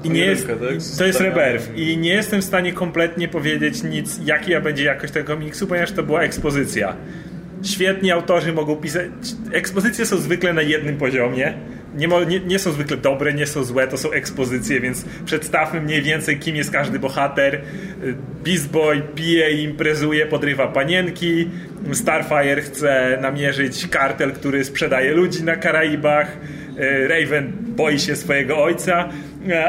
i 0.04 0.10
nie 0.10 0.24
jest, 0.24 0.46
tak? 0.46 0.58
to 0.98 1.04
jest 1.06 1.20
Rebirth 1.20 1.76
i 1.76 1.96
nie 1.96 2.10
jestem 2.10 2.40
w 2.40 2.44
stanie 2.44 2.72
kompletnie 2.72 3.28
powiedzieć 3.28 3.82
nic, 3.82 4.20
jaki 4.24 4.60
będzie 4.60 4.84
jakość 4.84 5.12
tego 5.12 5.26
komiksu, 5.26 5.66
ponieważ 5.66 5.92
to 5.92 6.02
była 6.02 6.22
ekspozycja. 6.22 6.96
Świetni 7.62 8.12
autorzy 8.12 8.52
mogą 8.52 8.76
pisać. 8.76 9.10
Ekspozycje 9.52 10.06
są 10.06 10.16
zwykle 10.16 10.52
na 10.52 10.62
jednym 10.62 10.96
poziomie. 10.96 11.54
Nie, 11.96 12.08
nie, 12.28 12.40
nie, 12.40 12.58
są 12.58 12.72
zwykle 12.72 12.96
dobre, 12.96 13.34
nie 13.34 13.46
są 13.46 13.64
złe, 13.64 13.88
to 13.88 13.98
są 13.98 14.12
ekspozycje, 14.12 14.80
więc 14.80 15.04
przedstawmy 15.24 15.80
mniej 15.80 16.02
więcej, 16.02 16.38
kim 16.38 16.56
jest 16.56 16.70
każdy 16.70 16.98
bohater. 16.98 17.60
Beast 18.44 18.70
Boy 18.70 19.02
pije, 19.14 19.62
imprezuje, 19.62 20.26
podrywa 20.26 20.68
panienki. 20.68 21.50
Starfire 21.92 22.62
chce 22.62 23.18
namierzyć 23.22 23.88
kartel, 23.88 24.32
który 24.32 24.64
sprzedaje 24.64 25.14
ludzi 25.14 25.42
na 25.42 25.56
Karaibach. 25.56 26.36
E, 26.78 27.08
Raven 27.08 27.52
boi 27.76 27.98
się 27.98 28.16
swojego 28.16 28.62
ojca 28.62 29.08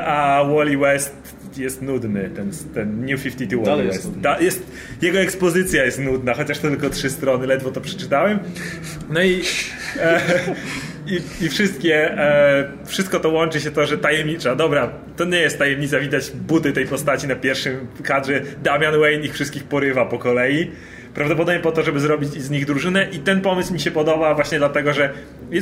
a 0.06 0.44
Wally 0.44 0.78
West 0.78 1.36
jest 1.58 1.82
nudny, 1.82 2.30
ten, 2.36 2.52
ten 2.74 3.06
New 3.06 3.24
52 3.24 3.66
Wally 3.66 3.84
West. 3.84 4.06
Jest, 4.06 4.20
da, 4.20 4.40
jest 4.40 4.72
jego 5.02 5.20
ekspozycja 5.20 5.86
jest 5.86 6.00
nudna, 6.00 6.34
chociaż 6.34 6.60
to 6.60 6.70
tylko 6.70 6.90
trzy 6.90 7.10
strony, 7.10 7.48
ledwo 7.48 7.72
to 7.72 7.82
przeczytałem. 7.82 8.40
No 9.10 9.24
i, 9.24 9.42
e, 10.00 10.22
i, 11.07 11.45
i, 11.45 11.49
wszystkie, 11.49 12.19
e, 12.19 12.72
wszystko 12.86 13.19
to 13.19 13.30
łączy 13.30 13.61
się 13.61 13.72
to, 13.72 13.86
że 13.86 13.98
tajemnicza, 13.98 14.56
dobra, 14.56 14.91
to 15.18 15.26
nie 15.26 15.40
jest 15.40 15.57
tajemnica, 15.57 15.99
widać 15.99 16.32
buty 16.32 16.73
tej 16.73 16.86
postaci 16.86 17.27
na 17.27 17.36
pierwszym 17.36 17.88
kadrze, 18.03 18.41
Damian 18.64 18.99
Wayne 18.99 19.26
ich 19.26 19.34
wszystkich 19.34 19.64
porywa 19.64 20.06
po 20.06 20.19
kolei. 20.19 20.72
Prawdopodobnie 21.16 21.60
po 21.60 21.72
to, 21.72 21.84
żeby 21.84 22.00
zrobić 22.00 22.30
z 22.30 22.50
nich 22.50 22.66
drużynę 22.66 23.08
i 23.12 23.20
ten 23.20 23.42
pomysł 23.42 23.74
mi 23.74 23.80
się 23.80 23.92
podoba 23.92 24.36
właśnie 24.36 24.58
dlatego, 24.58 24.94
że 24.94 25.14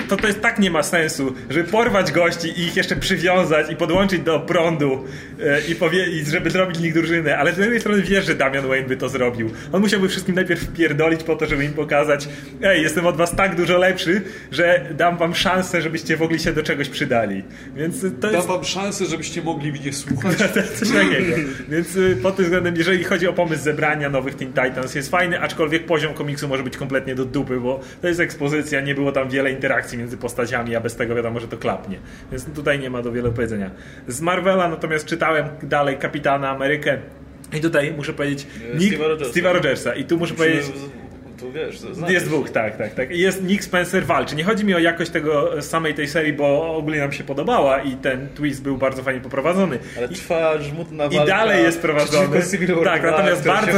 to, 0.09 0.17
to 0.17 0.27
jest 0.27 0.41
tak 0.41 0.59
nie 0.59 0.71
ma 0.71 0.83
sensu, 0.83 1.33
żeby 1.49 1.69
porwać 1.69 2.11
gości 2.11 2.47
i 2.47 2.63
ich 2.63 2.75
jeszcze 2.75 2.95
przywiązać 2.95 3.71
i 3.71 3.75
podłączyć 3.75 4.21
do 4.21 4.39
prądu 4.39 5.05
e, 5.41 5.61
i, 5.61 5.75
powie, 5.75 6.05
i 6.05 6.25
żeby 6.25 6.49
zrobić 6.49 6.77
z 6.77 6.81
nich 6.81 6.93
drużynę, 6.93 7.37
ale 7.37 7.53
z 7.53 7.55
drugiej 7.55 7.79
strony 7.79 8.01
wiesz, 8.01 8.25
że 8.25 8.35
Damian 8.35 8.67
Wayne 8.67 8.87
by 8.87 8.97
to 8.97 9.09
zrobił. 9.09 9.51
On 9.71 9.81
musiałby 9.81 10.09
wszystkim 10.09 10.35
najpierw 10.35 10.73
pierdolić 10.73 11.23
po 11.23 11.35
to, 11.35 11.45
żeby 11.45 11.65
im 11.65 11.73
pokazać 11.73 12.27
ej, 12.63 12.81
jestem 12.81 13.07
od 13.07 13.17
was 13.17 13.35
tak 13.35 13.55
dużo 13.55 13.77
lepszy, 13.77 14.21
że 14.51 14.85
dam 14.91 15.17
wam 15.17 15.35
szansę, 15.35 15.81
żebyście 15.81 16.17
mogli 16.17 16.39
się 16.39 16.53
do 16.53 16.63
czegoś 16.63 16.89
przydali. 16.89 17.43
Więc 17.75 18.01
to 18.01 18.07
jest... 18.07 18.19
Dam 18.19 18.47
wam 18.47 18.63
szansę, 18.63 19.05
żebyście 19.05 19.41
mogli 19.41 19.71
mnie 19.71 19.93
słuchać. 20.03 20.37
Coś 20.79 20.91
takiego. 20.91 21.35
Więc 21.69 21.95
y, 21.95 22.17
pod 22.23 22.35
tym 22.35 22.45
względem, 22.45 22.75
jeżeli 22.75 23.03
chodzi 23.03 23.27
o 23.27 23.33
pomysł 23.33 23.63
zebrania 23.63 24.09
nowych 24.09 24.35
Teen 24.35 24.53
Titans, 24.53 24.95
jest 24.95 25.11
fajny, 25.11 25.42
aczkolwiek 25.43 25.85
poziom 25.85 26.13
komiksu 26.13 26.47
może 26.47 26.63
być 26.63 26.77
kompletnie 26.77 27.15
do 27.15 27.25
dupy, 27.25 27.59
bo 27.59 27.79
to 28.01 28.07
jest 28.07 28.19
ekspozycja, 28.19 28.81
nie 28.81 28.95
było 28.95 29.11
tam 29.11 29.29
wiele 29.29 29.51
interakcji 29.51 29.97
między 29.97 30.17
postaciami, 30.17 30.75
a 30.75 30.81
bez 30.81 30.95
tego 30.95 31.15
wiadomo, 31.15 31.39
że 31.39 31.47
to 31.47 31.57
klapnie. 31.57 31.99
Więc 32.31 32.45
tutaj 32.45 32.79
nie 32.79 32.89
ma 32.89 33.01
do 33.01 33.11
wiele 33.11 33.31
powiedzenia. 33.31 33.71
Z 34.07 34.21
Marvela 34.21 34.67
natomiast 34.67 35.05
czytałem 35.05 35.45
dalej 35.63 35.97
Kapitana 35.97 36.49
Amerykę 36.49 36.97
i 37.53 37.61
tutaj 37.61 37.93
muszę 37.97 38.13
powiedzieć 38.13 38.47
Steve'a 38.75 39.07
Rogersa. 39.07 39.31
Steve 39.31 39.53
Rogersa. 39.53 39.95
I 39.95 40.03
tu 40.03 40.17
muszę 40.17 40.33
Musimy 40.33 40.49
powiedzieć 40.49 40.75
tu 41.43 41.51
wiesz, 41.51 41.81
Jest 42.09 42.25
dwóch, 42.25 42.49
tak, 42.49 42.77
tak, 42.77 42.93
tak. 42.93 43.11
Jest 43.11 43.43
Nick 43.43 43.63
Spencer 43.63 44.05
walczy. 44.05 44.35
Nie 44.35 44.43
chodzi 44.43 44.65
mi 44.65 44.73
o 44.73 44.79
jakość 44.79 45.11
tego 45.11 45.61
samej 45.61 45.93
tej 45.93 46.07
serii, 46.07 46.33
bo 46.33 46.75
ogólnie 46.75 46.99
nam 46.99 47.11
się 47.11 47.23
podobała 47.23 47.81
i 47.81 47.95
ten 47.95 48.29
twist 48.35 48.63
był 48.63 48.77
bardzo 48.77 49.03
fajnie 49.03 49.21
poprowadzony. 49.21 49.79
Ale 49.97 50.07
I, 50.07 50.15
trwa 50.15 50.61
żmudna 50.61 51.09
walka. 51.09 51.23
I 51.23 51.27
dalej 51.27 51.63
jest 51.63 51.81
prowadzony. 51.81 52.41
Tak, 52.83 53.03
natomiast 53.03 53.45
bardzo, 53.45 53.77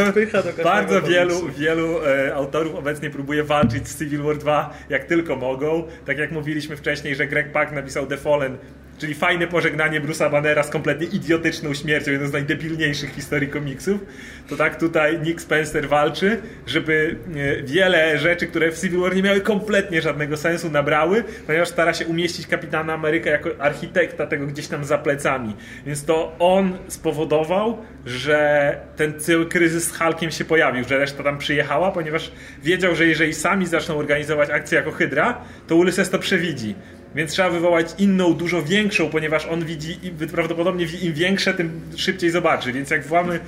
bardzo 0.63 1.01
wielu, 1.01 1.49
wielu 1.57 2.05
e, 2.05 2.35
autorów 2.35 2.75
obecnie 2.75 3.09
próbuje 3.09 3.43
walczyć 3.43 3.87
z 3.87 3.99
Civil 3.99 4.21
War 4.21 4.37
2 4.37 4.73
jak 4.89 5.03
tylko 5.03 5.35
mogą. 5.35 5.83
Tak 6.05 6.17
jak 6.17 6.31
mówiliśmy 6.31 6.77
wcześniej, 6.77 7.15
że 7.15 7.27
Greg 7.27 7.51
Pak 7.51 7.71
napisał 7.71 8.07
The 8.07 8.17
Fallen 8.17 8.57
czyli 8.97 9.13
fajne 9.13 9.47
pożegnanie 9.47 10.01
Bruce'a 10.01 10.31
Bannera 10.31 10.63
z 10.63 10.69
kompletnie 10.69 11.07
idiotyczną 11.07 11.73
śmiercią, 11.73 12.11
jedną 12.11 12.27
z 12.27 12.33
najdebilniejszych 12.33 13.13
historii 13.13 13.49
komiksów, 13.49 14.01
to 14.49 14.55
tak 14.55 14.79
tutaj 14.79 15.19
Nick 15.19 15.41
Spencer 15.41 15.87
walczy, 15.87 16.41
żeby 16.67 17.15
e, 17.35 17.63
wiele 17.63 18.17
rzeczy, 18.17 18.47
które 18.47 18.71
w 18.71 18.79
Civil 18.79 18.99
War 18.99 19.15
nie 19.15 19.23
miały 19.23 19.41
kompletnie 19.41 20.01
żadnego 20.01 20.37
sensu, 20.37 20.69
nabrały, 20.69 21.23
ponieważ 21.47 21.69
stara 21.69 21.93
się 21.93 22.05
umieścić 22.05 22.47
Kapitana 22.47 22.93
Ameryka 22.93 23.29
jako 23.29 23.49
architekta 23.59 24.27
tego 24.27 24.47
gdzieś 24.47 24.67
tam 24.67 24.85
za 24.85 24.97
plecami. 24.97 25.55
Więc 25.85 26.05
to 26.05 26.35
on 26.39 26.77
spowodował, 26.87 27.77
że 28.05 28.77
ten 28.95 29.19
cały 29.19 29.45
kryzys 29.45 29.83
z 29.83 29.97
Hulkiem 29.97 30.31
się 30.31 30.45
pojawił, 30.45 30.83
że 30.89 30.97
reszta 30.97 31.23
tam 31.23 31.37
przyjechała, 31.37 31.91
ponieważ 31.91 32.31
wiedział, 32.63 32.95
że 32.95 33.05
jeżeli 33.05 33.33
sami 33.33 33.67
zaczną 33.67 33.97
organizować 33.97 34.49
akcję 34.49 34.77
jako 34.77 34.91
Hydra, 34.91 35.41
to 35.67 35.75
Ulysses 35.75 36.09
to 36.09 36.19
przewidzi. 36.19 36.75
Więc 37.15 37.31
trzeba 37.31 37.49
wywołać 37.49 37.87
inną, 37.97 38.33
dużo 38.33 38.63
większą, 38.63 39.09
ponieważ 39.09 39.45
on 39.45 39.65
widzi, 39.65 39.97
prawdopodobnie 40.31 40.85
im 41.01 41.13
większe, 41.13 41.53
tym 41.53 41.81
szybciej 41.95 42.31
zobaczy. 42.31 42.73
Więc 42.73 42.89
jak 42.89 43.05
włamy 43.05 43.39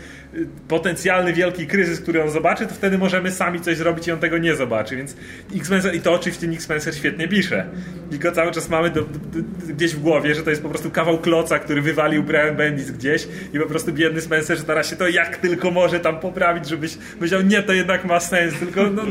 potencjalny 0.68 1.34
wielki 1.34 1.68
kryzys, 1.68 2.00
który 2.00 2.24
on 2.24 2.32
zobaczy, 2.32 2.68
to 2.68 2.76
wtedy 2.76 2.98
możemy 2.98 3.32
sami 3.32 3.62
coś 3.62 3.78
zrobić 3.78 4.08
i 4.08 4.12
on 4.12 4.20
tego 4.20 4.38
nie 4.38 4.56
zobaczy. 4.56 4.96
Więc 4.96 5.16
Spencer, 5.64 5.96
i 5.96 6.02
to 6.02 6.14
oczywiście 6.14 6.48
Nick 6.48 6.62
Spencer 6.62 6.96
świetnie 6.96 7.28
pisze. 7.28 7.66
Tylko 8.10 8.32
cały 8.32 8.52
czas 8.52 8.70
mamy 8.70 8.90
do, 8.90 9.02
do, 9.02 9.08
do, 9.42 9.74
gdzieś 9.74 9.96
w 9.96 10.00
głowie, 10.00 10.36
że 10.36 10.44
to 10.44 10.50
jest 10.50 10.62
po 10.62 10.70
prostu 10.70 10.92
kawał 10.92 11.18
kloca, 11.18 11.60
który 11.60 11.82
wywalił 11.82 12.24
Brian 12.24 12.56
Bendis 12.56 12.92
gdzieś 12.92 13.28
i 13.54 13.60
po 13.60 13.66
prostu 13.66 13.94
biedny 13.94 14.22
Spencer 14.22 14.60
stara 14.60 14.84
się 14.84 14.96
to 14.96 15.08
jak 15.08 15.38
tylko 15.38 15.72
może 15.72 16.00
tam 16.00 16.20
poprawić, 16.20 16.68
żebyś 16.68 16.98
myślał, 17.20 17.42
nie, 17.42 17.64
to 17.64 17.74
jednak 17.74 18.06
ma 18.06 18.20
sens, 18.20 18.54
tylko 18.60 18.90
no, 18.90 19.04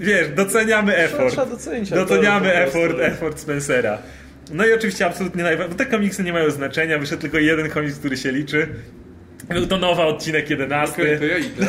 wiesz, 0.00 0.28
doceniamy 0.28 0.96
effort. 0.96 1.36
Doceniamy 1.94 2.54
effort, 2.54 3.00
effort 3.00 3.38
Spencera. 3.38 3.98
No 4.52 4.66
i 4.66 4.72
oczywiście 4.72 5.06
absolutnie 5.06 5.42
najważniejsze, 5.42 5.78
bo 5.78 5.84
te 5.84 5.90
komiksy 5.90 6.22
nie 6.22 6.32
mają 6.32 6.50
znaczenia, 6.50 6.98
wyszedł 6.98 7.22
tylko 7.22 7.38
jeden 7.38 7.70
komiks, 7.70 7.98
który 7.98 8.16
się 8.16 8.32
liczy. 8.32 8.68
Był 9.50 9.66
to 9.66 9.76
nowy 9.78 10.02
odcinek 10.02 10.50
11. 10.50 11.02
Okay, 11.02 11.18
to 11.18 11.24
ja 11.24 11.38
idę. 11.38 11.66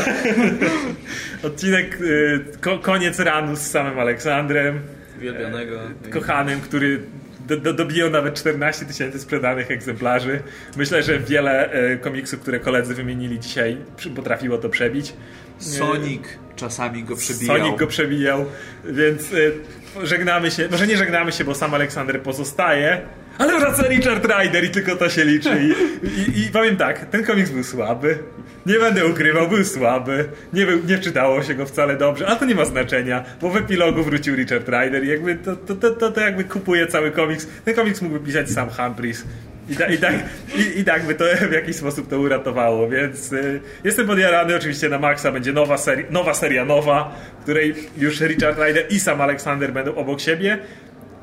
odcinek 1.48 2.02
y, 2.02 2.46
ko 2.62 2.80
koniec 2.80 3.20
ranu 3.20 3.56
z 3.56 3.62
samym 3.62 4.00
Aleksandrem. 4.00 4.80
Uwielbianego. 5.18 5.80
E, 6.06 6.10
kochanym, 6.10 6.62
który 6.62 7.02
do, 7.48 7.58
do, 7.58 7.74
dobiją 7.74 8.10
nawet 8.10 8.36
14 8.36 8.86
tysięcy 8.86 9.20
sprzedanych 9.20 9.72
egzemplarzy. 9.72 10.40
Myślę, 10.78 11.04
że 11.04 11.20
wiele 11.20 11.72
e, 11.72 11.98
komiksów, 11.98 12.40
które 12.40 12.60
koledzy 12.60 12.94
wymienili 12.94 13.40
dzisiaj, 13.40 13.78
potrafiło 14.16 14.58
to 14.58 14.70
przebić. 14.70 15.14
Sonic 15.58 16.24
czasami 16.56 17.04
go 17.04 17.16
przebijał. 17.16 17.58
Sonic 17.58 17.80
go 17.80 17.88
przebijał, 17.88 18.46
więc 18.86 19.34
e, 19.34 20.06
żegnamy 20.06 20.52
się. 20.52 20.68
Może 20.72 20.88
nie 20.88 20.98
żegnamy 20.98 21.32
się, 21.32 21.44
bo 21.44 21.56
sam 21.56 21.74
Aleksander 21.74 22.22
pozostaje, 22.22 23.02
ale 23.42 23.60
wraca 23.60 23.88
Richard 23.88 24.26
Rider 24.26 24.64
i 24.64 24.70
tylko 24.70 24.96
to 24.96 25.10
się 25.10 25.26
liczy. 25.26 25.50
I, 25.64 26.08
i, 26.08 26.46
i 26.46 26.50
powiem 26.50 26.78
tak, 26.78 27.06
ten 27.06 27.24
komiks 27.24 27.50
był 27.50 27.64
słaby. 27.64 28.18
Nie 28.66 28.80
będę 28.80 29.06
ukrywał, 29.06 29.48
był 29.48 29.66
słaby. 29.66 30.30
Nie, 30.54 30.66
był, 30.66 30.84
nie 30.88 31.00
czytało 31.00 31.44
się 31.44 31.56
go 31.56 31.66
wcale 31.66 31.98
dobrze, 31.98 32.28
ale 32.28 32.40
to 32.40 32.46
nie 32.46 32.56
ma 32.56 32.66
znaczenia, 32.66 33.24
bo 33.42 33.50
w 33.50 33.58
epilogu 33.58 34.04
wrócił 34.04 34.36
Richard 34.36 34.70
Rider 34.70 35.04
i 35.04 35.08
jakby 35.08 35.36
to, 35.36 35.56
to, 35.56 35.76
to, 35.76 35.92
to, 35.92 36.12
to 36.12 36.22
jakby 36.22 36.44
kupuje 36.44 36.88
cały 36.88 37.12
komiks. 37.12 37.48
Ten 37.66 37.74
komiks 37.76 38.02
mógłby 38.02 38.20
pisać 38.20 38.50
sam 38.50 38.70
Humphries. 38.70 39.26
I, 39.70 39.94
i, 39.94 39.98
tak, 39.98 40.14
i, 40.56 40.80
I 40.80 40.84
tak 40.84 41.06
by 41.06 41.16
to 41.16 41.26
w 41.50 41.54
jakiś 41.54 41.76
sposób 41.76 42.10
to 42.10 42.20
uratowało, 42.20 42.90
więc 42.90 43.34
y, 43.34 43.62
jestem 43.84 44.08
podjarany. 44.08 44.56
Oczywiście 44.56 44.90
na 44.90 45.00
Maxa 45.00 45.32
będzie 45.32 45.54
nowa, 45.54 45.78
seri 45.78 46.04
nowa 46.10 46.34
seria, 46.34 46.66
nowa, 46.66 47.16
w 47.40 47.44
której 47.44 47.76
już 47.98 48.22
Richard 48.22 48.60
Rider 48.68 48.86
i 48.90 49.00
sam 49.00 49.22
Aleksander 49.22 49.74
będą 49.74 49.96
obok 49.96 50.22
siebie. 50.22 50.58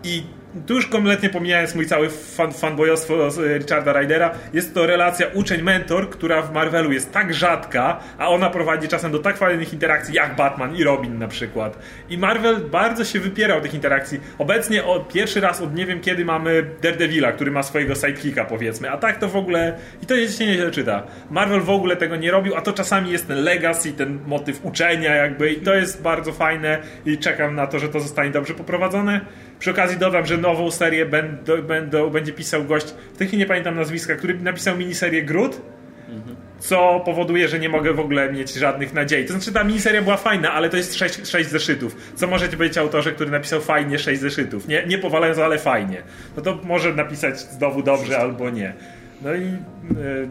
I 0.05 0.23
tu 0.66 0.74
już 0.74 0.86
kompletnie 0.86 1.30
pomijając 1.30 1.74
mój 1.74 1.86
cały 1.86 2.09
fan, 2.10 2.52
fanboyostwo 2.52 3.28
Richarda 3.59 3.93
Rydera, 3.93 4.30
jest 4.52 4.74
to 4.74 4.86
relacja 4.86 5.26
uczeń-mentor, 5.35 6.10
która 6.10 6.43
w 6.43 6.52
Marvelu 6.52 6.93
jest 6.93 7.12
tak 7.12 7.35
rzadka, 7.35 8.01
a 8.18 8.28
ona 8.28 8.51
prowadzi 8.51 8.89
czasem 8.89 9.12
do 9.12 9.18
tak 9.18 9.36
fajnych 9.36 9.72
interakcji 9.72 10.14
jak 10.14 10.36
Batman 10.36 10.76
i 10.76 10.85
Robin 10.85 11.18
na 11.18 11.28
przykład. 11.28 11.78
I 12.10 12.18
Marvel 12.18 12.56
bardzo 12.56 13.05
się 13.05 13.20
wypierał 13.20 13.60
tych 13.60 13.74
interakcji. 13.74 14.20
Obecnie 14.39 14.85
od, 14.85 15.12
pierwszy 15.12 15.40
raz 15.40 15.60
od 15.60 15.74
nie 15.74 15.86
wiem 15.86 16.01
kiedy 16.01 16.24
mamy 16.24 16.64
Daredevila, 16.82 17.32
który 17.32 17.51
ma 17.51 17.62
swojego 17.62 17.94
sidekicka 17.94 18.44
powiedzmy, 18.44 18.90
a 18.90 18.97
tak 18.97 19.18
to 19.18 19.28
w 19.28 19.36
ogóle 19.36 19.78
i 20.02 20.06
to 20.06 20.14
się 20.28 20.47
nieźle 20.47 20.70
czyta. 20.70 21.02
Marvel 21.30 21.60
w 21.60 21.70
ogóle 21.70 21.97
tego 21.97 22.16
nie 22.16 22.30
robił, 22.30 22.56
a 22.56 22.60
to 22.60 22.72
czasami 22.72 23.10
jest 23.10 23.28
ten 23.28 23.44
legacy, 23.44 23.93
ten 23.93 24.18
motyw 24.26 24.64
uczenia 24.64 25.14
jakby 25.14 25.52
i 25.52 25.60
to 25.60 25.74
jest 25.74 26.02
bardzo 26.02 26.32
fajne 26.32 26.78
i 27.06 27.18
czekam 27.18 27.55
na 27.55 27.66
to, 27.66 27.78
że 27.78 27.89
to 27.89 28.01
zostanie 28.01 28.30
dobrze 28.30 28.55
poprowadzone. 28.55 29.20
Przy 29.59 29.70
okazji 29.70 29.98
dodam, 29.98 30.26
że 30.26 30.36
nową 30.39 30.70
serię 30.70 31.06
będą, 31.06 31.62
będą, 31.62 32.10
będzie 32.10 32.32
pisał 32.32 32.64
gość, 32.64 32.86
w 33.14 33.18
tej 33.18 33.26
chwili 33.26 33.40
nie 33.40 33.47
pamiętam 33.47 33.76
nazwiska, 33.76 34.16
który 34.16 34.35
napisał 34.35 34.76
miniserię 34.76 35.22
Groot, 35.22 35.60
co 36.59 37.01
powoduje, 37.05 37.48
że 37.48 37.59
nie 37.59 37.68
mogę 37.68 37.93
w 37.93 38.01
ogóle 38.01 38.32
mieć 38.32 38.55
żadnych 38.55 38.94
nadziei. 38.94 39.24
To 39.24 39.32
znaczy 39.32 39.52
ta 39.52 39.64
miniseria 39.64 40.02
była 40.02 40.16
fajna, 40.16 40.52
ale 40.52 40.70
to 40.70 40.76
jest 40.76 40.94
6, 40.94 41.26
6 41.26 41.51
zeszytów. 41.51 41.97
Co 42.14 42.26
możecie 42.26 42.56
powiedzieć 42.56 42.78
autorze, 42.78 43.12
który 43.12 43.30
napisał 43.30 43.60
fajnie 43.60 43.98
6 43.98 44.20
zeszytów? 44.20 44.68
Nie, 44.68 44.86
nie 44.86 44.98
powalając, 44.98 45.39
ale 45.39 45.59
fajnie. 45.59 46.02
No 46.36 46.43
to 46.43 46.59
może 46.64 46.94
napisać 46.94 47.40
znowu 47.40 47.82
dobrze 47.82 48.18
albo 48.18 48.51
nie. 48.51 48.72
No 49.22 49.35
i... 49.35 49.40
Yy, 49.40 50.28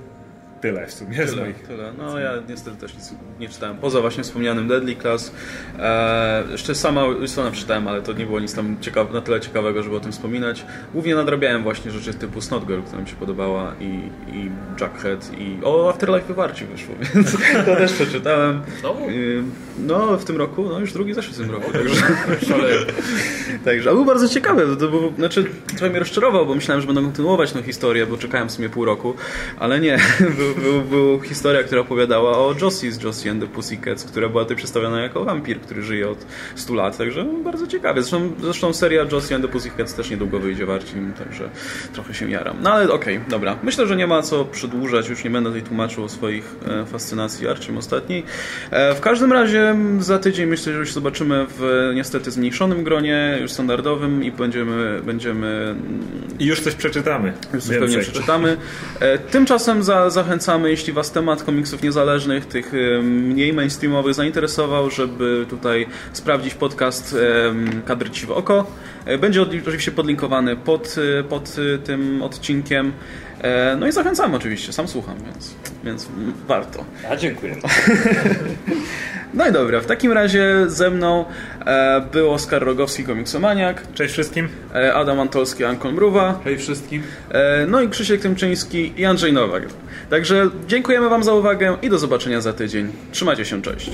tyle 0.61 0.87
w 0.87 0.93
sumie 0.93 1.17
tyle, 1.17 1.53
tyle. 1.53 1.93
No 1.97 2.19
ja 2.19 2.33
niestety 2.49 2.77
też 2.77 2.95
nic 2.95 3.13
nie 3.39 3.49
czytałem. 3.49 3.77
Poza 3.77 4.01
właśnie 4.01 4.23
wspomnianym 4.23 4.67
Deadly 4.67 4.95
Class. 4.95 5.31
E, 5.79 6.43
jeszcze 6.51 6.75
sama 6.75 7.13
Wilsona 7.13 7.51
przeczytałem, 7.51 7.87
ale 7.87 8.01
to 8.01 8.13
nie 8.13 8.25
było 8.25 8.39
nic 8.39 8.55
tam 8.55 8.77
ciekawe, 8.81 9.13
na 9.13 9.21
tyle 9.21 9.39
ciekawego, 9.39 9.83
żeby 9.83 9.95
o 9.95 9.99
tym 9.99 10.11
wspominać. 10.11 10.65
Głównie 10.93 11.15
nadrabiałem 11.15 11.63
właśnie 11.63 11.91
rzeczy 11.91 12.13
typu 12.13 12.41
Snot 12.41 12.65
Girl, 12.65 12.81
która 12.81 13.01
mi 13.01 13.07
się 13.07 13.15
podobała 13.15 13.73
i, 13.79 14.09
i 14.37 14.51
Jackhead 14.81 15.31
i 15.39 15.57
o 15.63 15.89
Afterlife 15.89 16.27
Wywarci 16.27 16.65
wyszło, 16.65 16.95
więc 17.15 17.31
to 17.65 17.75
też 17.75 17.93
przeczytałem. 17.93 18.61
Znowu? 18.79 19.07
No 19.79 20.17
w 20.17 20.25
tym 20.25 20.37
roku, 20.37 20.63
no 20.63 20.79
już 20.79 20.93
drugi 20.93 21.13
zeszły 21.13 21.33
w 21.33 21.37
tym 21.37 21.51
roku. 21.51 21.71
Także, 21.71 22.01
także, 23.65 23.89
a 23.89 23.93
był 23.93 24.05
bardzo 24.05 24.29
ciekawy. 24.29 24.77
To 24.77 24.87
był, 24.87 25.13
znaczy 25.17 25.45
trochę 25.67 25.89
mnie 25.89 25.99
rozczarował, 25.99 26.45
bo 26.45 26.55
myślałem, 26.55 26.81
że 26.81 26.87
będą 26.87 27.03
kontynuować 27.03 27.51
tę 27.51 27.63
historię, 27.63 28.05
bo 28.05 28.17
czekałem 28.17 28.49
w 28.49 28.51
sumie 28.51 28.69
pół 28.69 28.85
roku, 28.85 29.13
ale 29.59 29.79
nie. 29.79 29.99
był, 30.37 30.56
był, 30.89 31.21
historia, 31.21 31.63
która 31.63 31.81
opowiadała 31.81 32.37
o 32.37 32.55
Josie 32.61 32.91
z 32.91 33.03
Josie 33.03 33.31
and 33.31 33.41
the 33.41 33.47
Pussycats, 33.47 34.03
która 34.03 34.29
była 34.29 34.43
tutaj 34.43 34.57
przedstawiona 34.57 35.01
jako 35.01 35.25
wampir, 35.25 35.59
który 35.59 35.83
żyje 35.83 36.09
od 36.09 36.25
100 36.55 36.73
lat, 36.73 36.97
także 36.97 37.25
bardzo 37.43 37.67
ciekawe. 37.67 38.01
Zresztą, 38.01 38.31
zresztą 38.41 38.73
seria 38.73 39.05
Josie 39.11 39.35
and 39.35 39.45
the 39.45 39.51
Pussycats 39.51 39.93
też 39.93 40.09
niedługo 40.09 40.39
wyjdzie 40.39 40.65
w 40.65 40.69
Archim, 40.69 41.13
także 41.13 41.49
trochę 41.93 42.13
się 42.13 42.31
jaram. 42.31 42.57
No 42.61 42.73
ale 42.73 42.91
okej, 42.91 43.17
okay, 43.17 43.29
dobra. 43.29 43.57
Myślę, 43.63 43.87
że 43.87 43.95
nie 43.95 44.07
ma 44.07 44.21
co 44.21 44.45
przedłużać, 44.45 45.09
już 45.09 45.23
nie 45.23 45.29
będę 45.29 45.49
tutaj 45.49 45.63
tłumaczył 45.63 46.03
o 46.03 46.09
swoich 46.09 46.55
e, 46.67 46.85
fascynacji 46.85 47.47
Archim 47.47 47.77
ostatniej. 47.77 48.23
E, 48.71 48.95
w 48.95 48.99
każdym 48.99 49.33
razie 49.33 49.75
za 49.99 50.19
tydzień 50.19 50.45
myślę, 50.45 50.73
że 50.73 50.79
już 50.79 50.91
zobaczymy 50.91 51.45
w 51.49 51.91
niestety 51.95 52.31
zmniejszonym 52.31 52.83
gronie, 52.83 53.37
już 53.41 53.51
standardowym 53.51 54.23
i 54.23 54.31
będziemy... 54.31 55.01
będziemy 55.05 55.75
I 56.39 56.45
już 56.45 56.61
coś 56.61 56.75
przeczytamy. 56.75 57.33
Już 57.53 57.63
coś 57.63 57.77
pewnie 57.77 57.99
przeczytamy. 57.99 58.57
E, 58.99 59.17
tymczasem 59.17 59.83
za, 59.83 60.09
zachęcam 60.09 60.36
zachęcamy, 60.37 60.69
jeśli 60.69 60.93
Was 60.93 61.11
temat 61.11 61.43
komiksów 61.43 61.83
niezależnych, 61.83 62.45
tych 62.45 62.71
mniej 63.03 63.53
mainstreamowych 63.53 64.13
zainteresował, 64.13 64.89
żeby 64.89 65.45
tutaj 65.49 65.87
sprawdzić 66.13 66.53
podcast 66.53 67.15
Kadry 67.85 68.09
Ci 68.09 68.25
w 68.25 68.31
oko. 68.31 68.65
E, 69.05 69.17
będzie 69.17 69.41
oczywiście 69.41 69.91
podlinkowany 69.91 70.55
pod, 70.55 70.95
e, 71.19 71.23
pod 71.23 71.55
e, 71.75 71.77
tym 71.77 72.21
odcinkiem. 72.21 72.91
No 73.79 73.87
i 73.87 73.91
zachęcamy 73.91 74.35
oczywiście, 74.35 74.73
sam 74.73 74.87
słucham, 74.87 75.15
więc, 75.25 75.55
więc 75.83 76.07
warto. 76.47 76.85
A 77.11 77.15
dziękuję. 77.15 77.55
No 79.33 79.47
i 79.47 79.51
dobra, 79.51 79.81
w 79.81 79.85
takim 79.85 80.11
razie 80.11 80.55
ze 80.67 80.89
mną 80.89 81.25
był 82.11 82.31
Oskar 82.31 82.63
Rogowski, 82.63 83.03
komiksomaniak. 83.03 83.93
Cześć 83.93 84.13
wszystkim. 84.13 84.49
Adam 84.93 85.19
Antolski, 85.19 85.63
Ankon 85.65 85.93
Mruwa. 85.93 86.39
Cześć 86.43 86.63
wszystkim. 86.63 87.03
No 87.67 87.81
i 87.81 87.89
Krzysiek 87.89 88.21
Tymczyński 88.21 88.93
i 88.97 89.05
Andrzej 89.05 89.33
Nowak. 89.33 89.63
Także 90.09 90.49
dziękujemy 90.67 91.09
Wam 91.09 91.23
za 91.23 91.33
uwagę 91.33 91.77
i 91.81 91.89
do 91.89 91.97
zobaczenia 91.97 92.41
za 92.41 92.53
tydzień. 92.53 92.91
Trzymajcie 93.11 93.45
się, 93.45 93.61
cześć. 93.61 93.91